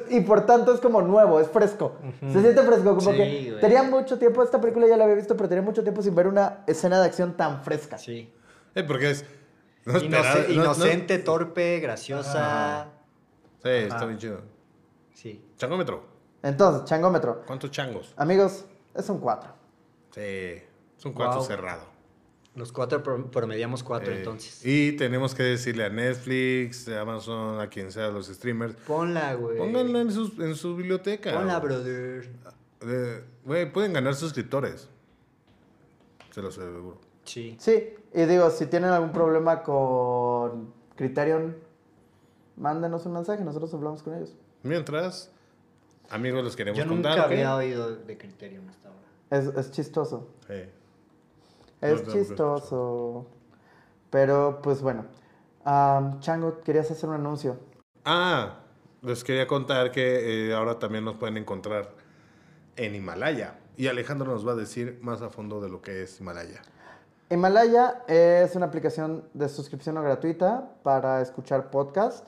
Y 0.10 0.22
por 0.22 0.48
tanto 0.48 0.74
es 0.74 0.80
como 0.80 1.00
nuevo, 1.04 1.40
es 1.40 1.48
fresco. 1.48 1.96
Se 2.22 2.42
siente 2.42 2.62
fresco, 2.64 2.96
como 2.96 3.12
Sí, 3.12 3.18
que 3.18 3.50
güey. 3.52 3.60
tenía 3.62 3.84
mucho 3.84 4.18
tiempo, 4.18 4.42
esta 4.42 4.60
película 4.60 4.88
ya 4.88 4.98
la 4.98 5.04
había 5.04 5.16
visto, 5.16 5.38
pero 5.38 5.48
tenía 5.48 5.62
mucho 5.62 5.84
tiempo 5.84 6.02
sin 6.02 6.16
ver 6.16 6.26
una 6.28 6.64
escena 6.66 7.00
de 7.00 7.06
acción 7.06 7.38
tan 7.38 7.64
fresca. 7.64 7.98
Sí. 8.00 8.34
eh, 8.74 8.84
porque 8.84 9.12
es... 9.12 9.26
no 9.86 9.98
esperaba- 9.98 10.50
inocente, 10.50 11.20
torpe, 11.20 11.80
graciosa. 11.82 12.88
Sí, 13.62 13.70
está 13.70 14.06
bien 14.06 14.18
chido. 14.18 14.42
Sí. 15.14 15.46
Changómetro. 15.58 16.04
Entonces, 16.42 16.86
changómetro. 16.86 17.44
¿Cuántos 17.46 17.70
changos? 17.70 18.14
Amigos, 18.18 18.66
es 18.96 19.08
un 19.10 19.20
4. 19.20 19.52
Sí, 20.12 20.64
es 21.00 21.06
un 21.06 21.14
cuarto 21.14 21.38
Wow. 21.38 21.46
cerrado. 21.48 21.84
Los 22.56 22.72
cuatro 22.72 23.02
pro- 23.02 23.32
promediamos 23.32 23.84
cuatro 23.84 24.12
Eh, 24.12 24.18
entonces. 24.20 24.66
Y 24.66 24.92
tenemos 24.94 25.34
que 25.34 25.44
decirle 25.44 25.86
a 25.86 25.90
Netflix, 25.90 26.88
a 26.90 27.02
Amazon, 27.02 27.60
a 27.62 27.70
quien 27.70 27.92
sea, 27.92 28.10
los 28.10 28.28
streamers, 28.28 28.76
Ponla, 28.88 29.34
güey. 29.36 29.58
pónganla 29.58 30.02
en, 30.02 30.12
sus, 30.12 30.38
en 30.40 30.56
su 30.56 30.76
biblioteca. 30.76 31.34
Ponla, 31.34 31.60
güey. 31.60 31.74
brother. 31.74 32.30
Eh, 32.82 33.24
Güey, 33.46 33.72
pueden 33.72 33.94
ganar 33.94 34.14
suscriptores. 34.16 34.90
Se 36.32 36.42
los 36.42 36.58
aseguro. 36.58 37.00
Sí. 37.24 37.56
Sí, 37.60 37.94
y 38.14 38.22
digo, 38.24 38.50
si 38.50 38.66
tienen 38.66 38.90
algún 38.92 39.12
problema 39.12 39.64
con 39.64 40.74
Criterion, 40.96 41.56
mándenos 42.58 43.06
un 43.06 43.14
mensaje, 43.14 43.44
nosotros 43.44 43.74
hablamos 43.74 44.04
con 44.04 44.16
ellos. 44.16 44.36
Mientras, 44.64 45.32
amigos, 46.10 46.44
les 46.44 46.56
queremos 46.56 46.78
Yo 46.78 46.86
nunca 46.86 47.10
contar 47.10 47.26
había 47.26 47.56
oído 47.56 47.96
de 47.96 48.18
Criterion 48.18 48.68
hasta 48.70 48.90
ahora. 48.90 49.00
Es, 49.32 49.46
es 49.66 49.72
chistoso. 49.72 50.28
Sí. 50.48 50.54
Es 51.82 52.06
no, 52.06 52.14
chistoso. 52.14 53.28
Pero, 54.10 54.60
pues 54.62 54.82
bueno. 54.82 55.06
Chango, 56.20 56.62
querías 56.62 56.90
hacer 56.90 57.10
un 57.10 57.16
anuncio. 57.16 57.58
Ah, 58.06 58.60
les 59.02 59.24
quería 59.24 59.46
contar 59.46 59.92
que 59.92 60.50
eh, 60.50 60.54
ahora 60.54 60.80
también 60.80 61.06
nos 61.06 61.16
pueden 61.18 61.38
encontrar 61.38 61.92
en 62.76 62.96
Himalaya. 62.96 63.60
Y 63.78 63.88
Alejandro 63.88 64.32
nos 64.32 64.48
va 64.48 64.54
a 64.54 64.56
decir 64.56 65.00
más 65.02 65.22
a 65.22 65.30
fondo 65.30 65.62
de 65.62 65.70
lo 65.70 65.82
que 65.82 66.04
es 66.04 66.20
Himalaya. 66.20 66.62
Himalaya 67.30 68.04
es 68.08 68.56
una 68.56 68.66
aplicación 68.66 69.24
de 69.34 69.48
suscripción 69.48 69.96
no 69.96 70.02
gratuita 70.02 70.72
para 70.82 71.22
escuchar 71.22 71.70
podcast. 71.70 72.26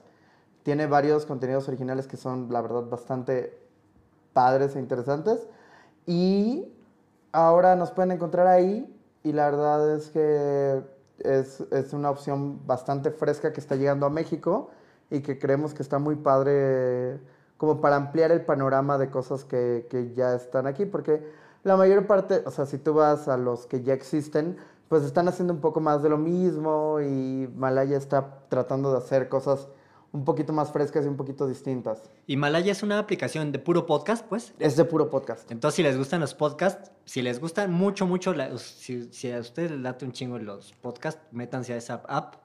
Tiene 0.64 0.86
varios 0.86 1.26
contenidos 1.26 1.68
originales 1.68 2.08
que 2.08 2.18
son, 2.18 2.48
la 2.52 2.62
verdad, 2.62 2.84
bastante 2.84 3.58
padres 4.34 4.76
e 4.76 4.80
interesantes. 4.80 5.48
Y 6.06 6.72
ahora 7.32 7.76
nos 7.76 7.92
pueden 7.92 8.12
encontrar 8.12 8.46
ahí. 8.46 8.91
Y 9.24 9.34
la 9.34 9.50
verdad 9.50 9.96
es 9.96 10.10
que 10.10 10.82
es, 11.20 11.62
es 11.72 11.94
una 11.94 12.10
opción 12.10 12.66
bastante 12.66 13.12
fresca 13.12 13.54
que 13.54 13.60
está 13.60 13.76
llegando 13.76 14.06
a 14.06 14.10
México 14.10 14.72
y 15.10 15.22
que 15.22 15.38
creemos 15.38 15.74
que 15.74 15.84
está 15.84 16.00
muy 16.00 16.16
padre 16.16 17.20
como 17.58 17.80
para 17.82 17.96
ampliar 17.96 18.32
el 18.32 18.44
panorama 18.44 18.98
de 18.98 19.12
cosas 19.12 19.44
que, 19.44 19.86
que 19.90 20.14
ya 20.14 20.34
están 20.34 20.66
aquí. 20.66 20.86
Porque 20.86 21.24
la 21.64 21.78
mayor 21.78 22.08
parte, 22.08 22.42
o 22.46 22.52
sea, 22.52 22.66
si 22.66 22.80
tú 22.80 22.94
vas 22.96 23.28
a 23.28 23.38
los 23.38 23.68
que 23.68 23.84
ya 23.84 23.94
existen, 23.94 24.58
pues 24.90 25.04
están 25.04 25.28
haciendo 25.28 25.54
un 25.54 25.62
poco 25.62 25.80
más 25.80 26.02
de 26.02 26.10
lo 26.10 26.18
mismo 26.18 27.00
y 27.02 27.48
Malaya 27.56 27.98
está 27.98 28.40
tratando 28.50 28.92
de 28.92 28.98
hacer 28.98 29.30
cosas 29.30 29.68
un 30.14 30.26
poquito 30.26 30.52
más 30.54 30.72
frescas 30.72 31.06
y 31.06 31.08
un 31.08 31.16
poquito 31.16 31.48
distintas. 31.48 32.04
Himalaya 32.28 32.72
es 32.72 32.84
una 32.84 33.00
aplicación 33.00 33.52
de 33.52 33.60
puro 33.60 33.86
podcast, 33.86 34.26
pues. 34.28 34.54
Es 34.60 34.76
de 34.76 34.84
puro 34.86 35.10
podcast. 35.10 35.50
Entonces, 35.52 35.76
si 35.78 35.84
les 35.84 35.98
gustan 35.98 36.20
los 36.20 36.34
podcasts, 36.34 36.92
si 37.06 37.22
les 37.22 37.40
gustan 37.40 37.72
mucho, 37.72 38.06
mucho, 38.06 38.34
la- 38.34 38.58
si, 38.58 39.12
si 39.14 39.32
a 39.32 39.40
ustedes 39.40 39.72
les 39.72 39.80
late 39.80 40.04
un 40.06 40.12
chingo 40.12 40.38
los 40.38 40.74
podcasts, 40.74 41.22
métanse 41.32 41.74
a 41.74 41.78
esa 41.78 42.02
app 42.08 42.36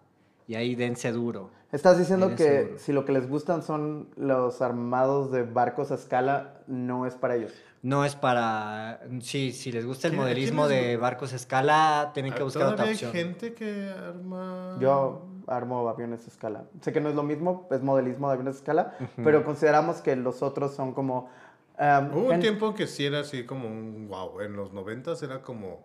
y 0.47 0.55
ahí 0.55 0.77
dense 0.77 1.11
duro. 1.11 1.51
Estás 1.73 1.99
diciendo 1.99 2.35
que 2.37 2.77
si 2.79 2.93
lo 2.93 3.05
que 3.05 3.11
les 3.13 3.29
gustan 3.29 3.63
son 3.65 4.09
los 4.17 4.63
armados 4.63 5.33
de 5.33 5.43
barcos 5.43 5.91
a 5.91 5.97
escala, 5.97 6.63
no 6.69 7.05
es 7.07 7.15
para 7.15 7.35
ellos. 7.35 7.53
No 7.87 8.05
es 8.05 8.17
para... 8.17 9.01
Sí, 9.21 9.53
si 9.53 9.71
les 9.71 9.87
gusta 9.87 10.09
el 10.09 10.15
¿Quién- 10.15 10.23
modelismo 10.23 10.67
de 10.67 10.97
barcos 10.97 11.33
a 11.33 11.37
escala, 11.37 12.11
tienen 12.15 12.33
que 12.35 12.43
buscar 12.43 12.63
otra 12.65 12.77
¿Todavía 12.79 12.95
opción. 12.95 13.11
hay 13.15 13.17
gente 13.17 13.55
que 13.55 13.89
arma...? 13.91 14.77
Yo 14.81 15.25
armo 15.47 15.89
aviones 15.89 16.25
a 16.25 16.29
escala. 16.29 16.65
Sé 16.81 16.93
que 16.93 17.01
no 17.01 17.09
es 17.11 17.15
lo 17.15 17.23
mismo, 17.23 17.69
es 17.71 17.83
modelismo 17.83 18.27
de 18.27 18.33
aviones 18.35 18.57
a 18.57 18.59
escala, 18.59 18.97
pero 19.23 19.45
consideramos 19.45 20.01
que 20.01 20.17
los 20.17 20.43
otros 20.43 20.75
son 20.75 20.95
como... 20.95 21.31
um, 21.79 22.17
Hubo 22.19 22.31
un 22.33 22.41
tiempo 22.41 22.75
que 22.75 22.89
sí 22.89 23.05
era 23.07 23.21
así 23.21 23.45
como 23.45 23.69
un 23.69 24.09
wow. 24.09 24.41
En 24.41 24.57
los 24.57 24.73
noventas 24.73 25.23
era 25.23 25.43
como. 25.43 25.81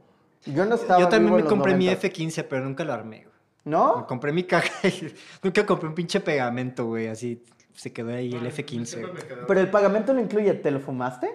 Yo 0.48 0.66
no 0.66 0.74
estaba 0.74 1.00
Yo 1.00 1.08
también 1.08 1.36
me 1.36 1.44
compré 1.44 1.76
mi 1.76 1.86
90s. 1.86 1.92
F-15, 1.92 2.46
pero 2.50 2.64
nunca 2.66 2.84
lo 2.84 2.94
armé. 2.94 3.18
güey. 3.26 3.36
Me 3.66 3.72
¿No? 3.74 4.08
compré 4.08 4.32
mi 4.34 4.44
caja 4.46 4.88
y 4.88 5.14
nunca 5.44 5.64
compré 5.68 5.88
un 5.90 5.94
pinche 5.94 6.20
pegamento, 6.20 6.86
güey. 6.88 7.06
Así 7.10 7.44
se 7.76 7.94
quedó 7.94 8.10
ahí 8.10 8.34
el 8.34 8.48
F-15. 8.48 9.02
güey. 9.02 9.24
Pero 9.48 9.60
el 9.60 9.70
pagamento 9.70 10.14
lo 10.14 10.20
incluye, 10.20 10.52
¿te 10.56 10.72
lo 10.72 10.80
fumaste? 10.80 11.30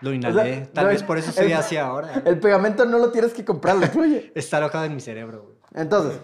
Lo 0.00 0.12
inhalé. 0.12 0.66
Tal 0.72 0.84
no, 0.84 0.90
vez 0.90 1.02
por 1.02 1.18
eso 1.18 1.32
soy 1.32 1.52
el- 1.52 1.58
así 1.58 1.76
ahora. 1.76 2.22
El 2.24 2.38
pegamento 2.40 2.84
no 2.84 2.98
lo 2.98 3.10
tienes 3.10 3.32
que 3.32 3.44
comprar, 3.44 3.76
lo 3.76 3.86
fluye. 3.86 4.32
Está 4.36 4.58
alojado 4.58 4.84
en 4.84 4.94
mi 4.94 5.00
cerebro, 5.00 5.42
güey. 5.44 5.56
Entonces, 5.74 6.20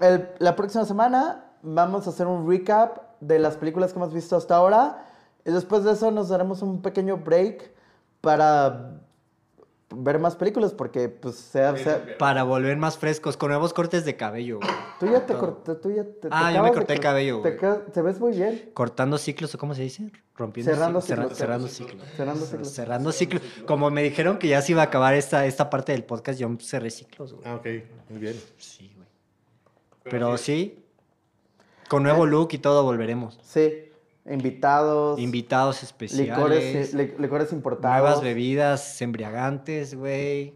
el- 0.00 0.28
la 0.38 0.56
próxima 0.56 0.84
semana 0.84 1.44
vamos 1.62 2.06
a 2.06 2.10
hacer 2.10 2.26
un 2.26 2.48
recap 2.48 2.98
de 3.20 3.38
las 3.38 3.56
películas 3.56 3.92
que 3.92 3.98
hemos 3.98 4.12
visto 4.12 4.36
hasta 4.36 4.56
ahora. 4.56 5.04
Y 5.44 5.50
después 5.50 5.84
de 5.84 5.92
eso 5.92 6.10
nos 6.10 6.28
daremos 6.28 6.62
un 6.62 6.80
pequeño 6.82 7.18
break 7.18 7.70
para 8.20 9.00
ver 9.96 10.18
más 10.18 10.36
películas 10.36 10.72
porque 10.72 11.08
pues 11.08 11.36
sea, 11.36 11.76
sea- 11.76 12.04
Para 12.18 12.42
volver 12.42 12.76
más 12.76 12.98
frescos, 12.98 13.36
con 13.36 13.50
nuevos 13.50 13.72
cortes 13.72 14.04
de 14.04 14.16
cabello, 14.16 14.58
güey. 14.58 14.70
tú 15.00 15.06
ya 15.06 15.24
te 15.26 15.34
corté, 15.34 15.74
tú 15.76 15.90
ya 15.90 16.04
te, 16.04 16.10
te 16.12 16.28
Ah, 16.30 16.52
yo 16.52 16.62
me 16.62 16.72
corté 16.72 16.92
el 16.94 17.00
cabello, 17.00 17.40
Te, 17.42 17.50
güey. 17.50 17.60
ca- 17.60 17.84
te 17.86 18.02
ves 18.02 18.20
muy 18.20 18.32
bien. 18.36 18.70
Cortando 18.74 19.18
ciclos, 19.18 19.54
o 19.54 19.58
cómo 19.58 19.74
se 19.74 19.82
dice? 19.82 20.10
Rompiendo 20.36 20.72
Cerrando 20.72 21.00
ci- 21.00 21.02
cerra- 21.06 21.22
ciclos. 21.22 21.38
cerrando 21.38 21.68
ciclos. 21.68 22.02
Cerrando 22.16 22.44
ciclos. 22.46 22.68
Cerrando 22.70 23.12
ciclos. 23.12 23.42
Como 23.66 23.90
me 23.90 24.02
dijeron 24.02 24.38
que 24.38 24.48
ya 24.48 24.60
se 24.62 24.72
iba 24.72 24.82
a 24.82 24.86
acabar 24.86 25.14
esta, 25.14 25.46
esta 25.46 25.70
parte 25.70 25.92
del 25.92 26.04
podcast, 26.04 26.38
yo 26.40 26.48
cerré 26.60 26.90
ciclos, 26.90 27.32
güey. 27.34 27.44
Ah, 27.46 27.54
ok, 27.56 27.66
muy 28.10 28.18
bien. 28.20 28.40
Sí, 28.58 28.92
güey. 28.96 29.08
Pero 30.10 30.36
sí, 30.36 30.84
con 31.88 32.02
nuevo 32.02 32.26
look 32.26 32.48
y 32.52 32.58
todo 32.58 32.82
volveremos. 32.82 33.38
Sí, 33.42 33.90
invitados, 34.26 35.18
Invitados 35.18 35.82
especiales. 35.82 36.28
licores, 36.36 36.94
li- 36.94 37.14
licores 37.18 37.52
importados. 37.52 37.98
nuevas 38.00 38.22
bebidas 38.22 39.00
embriagantes, 39.02 39.94
güey. 39.94 40.54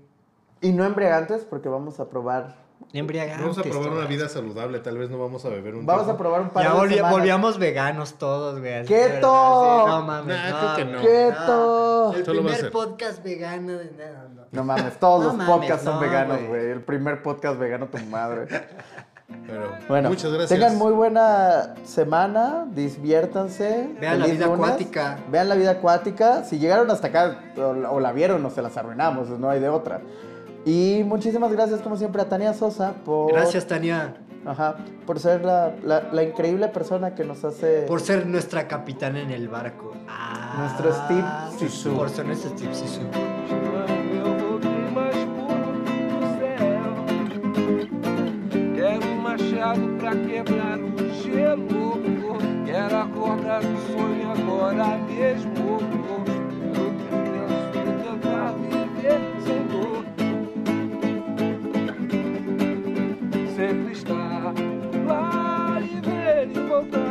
Y 0.60 0.72
no 0.72 0.84
embriagantes 0.84 1.44
porque 1.44 1.68
vamos 1.68 2.00
a 2.00 2.08
probar. 2.08 2.66
Embriagantes. 2.92 3.40
Vamos 3.42 3.58
a 3.58 3.62
probar 3.62 3.90
una 3.90 4.06
vida 4.06 4.28
saludable, 4.28 4.78
tal 4.78 4.96
vez 4.96 5.10
no 5.10 5.18
vamos 5.18 5.44
a 5.44 5.48
beber 5.50 5.74
un 5.74 5.84
Vamos 5.84 6.08
a 6.08 6.16
probar 6.16 6.40
un 6.40 6.50
par 6.50 6.64
Ya 6.64 6.72
de 6.72 6.78
volvi- 6.78 6.94
semanas. 6.94 7.12
volvíamos 7.12 7.58
veganos 7.58 8.14
todos, 8.14 8.58
güey. 8.60 8.84
¡Keto! 8.86 9.84
sí. 9.84 9.90
No 9.90 10.02
mames. 10.06 10.36
Nah, 10.36 10.50
no, 10.50 10.58
creo 10.58 10.76
que 10.76 10.84
güey. 10.84 10.94
no. 10.94 11.02
¡Keto! 11.02 12.12
El 12.14 12.22
primer 12.24 12.70
podcast 12.70 13.22
vegano 13.22 13.72
de 13.72 13.90
nada. 13.92 14.28
no. 14.34 14.42
No 14.50 14.64
mames, 14.64 14.98
todos 14.98 15.20
No 15.20 15.26
los 15.28 15.36
mames, 15.36 15.54
podcasts 15.56 15.84
son 15.84 15.94
no, 15.96 16.00
veganos, 16.00 16.40
güey. 16.48 16.70
El 16.70 16.80
primer 16.82 17.22
podcast 17.22 17.58
vegano, 17.58 17.86
tu 17.88 17.98
madre. 18.06 18.46
Pero, 19.46 19.70
Bueno, 19.88 20.08
muchas 20.08 20.32
gracias. 20.32 20.48
tengan 20.58 20.76
muy 20.78 20.92
buena 20.92 21.74
semana, 21.84 22.66
diviértanse. 22.74 23.90
Vean 24.00 24.20
la 24.20 24.26
vida 24.26 24.46
acuática. 24.46 25.18
Vean 25.30 25.48
la 25.48 25.54
vida 25.54 25.70
acuática. 25.72 26.44
Si 26.44 26.58
llegaron 26.58 26.90
hasta 26.90 27.08
acá 27.08 27.38
o, 27.56 27.60
o 27.94 28.00
la 28.00 28.12
vieron 28.12 28.44
o 28.44 28.50
se 28.50 28.62
las 28.62 28.76
arruinamos, 28.76 29.28
no 29.30 29.50
hay 29.50 29.60
de 29.60 29.68
otra. 29.68 30.00
Y 30.64 31.02
muchísimas 31.04 31.52
gracias, 31.52 31.80
como 31.80 31.96
siempre, 31.96 32.22
a 32.22 32.28
Tania 32.28 32.52
Sosa 32.54 32.92
por, 33.04 33.32
Gracias, 33.32 33.66
Tania, 33.66 34.14
ajá, 34.46 34.76
por 35.06 35.18
ser 35.20 35.44
la, 35.44 35.72
la- 35.82 36.08
la 36.12 36.22
increíble 36.22 36.68
persona 36.68 37.14
que 37.14 37.24
nos 37.24 37.44
hace. 37.44 37.82
por 37.86 38.00
ser 38.00 38.26
nuestra 38.26 38.66
capitana 38.66 39.20
en 39.20 39.30
el 39.30 39.48
barco. 39.48 39.92
Ah, 40.08 40.56
Nuestro 40.58 40.92
Steve 41.04 41.24
Zissou. 41.58 41.96
Por 41.96 42.08
ser 42.10 42.26
nuestro 42.26 42.50
Steve 42.50 42.74
Zissou. 42.74 43.04
Thiago 49.58 49.88
pra 49.98 50.14
quebrar 50.14 50.78
o 50.78 50.96
gelo. 51.14 51.98
Quero 52.64 52.96
acordar 52.96 53.60
do 53.60 53.76
sonho 53.88 54.30
agora 54.30 54.98
mesmo. 54.98 55.80
Eu 56.76 56.94
penso 57.72 57.98
tentar 58.04 58.52
viver 58.52 59.20
sem 59.44 59.60
dor. 59.66 60.04
Sempre 63.56 63.92
está 63.94 64.14
lá 65.08 65.80
e 65.80 66.00
ver 66.08 66.48
e 66.54 66.60
voltar. 66.68 67.07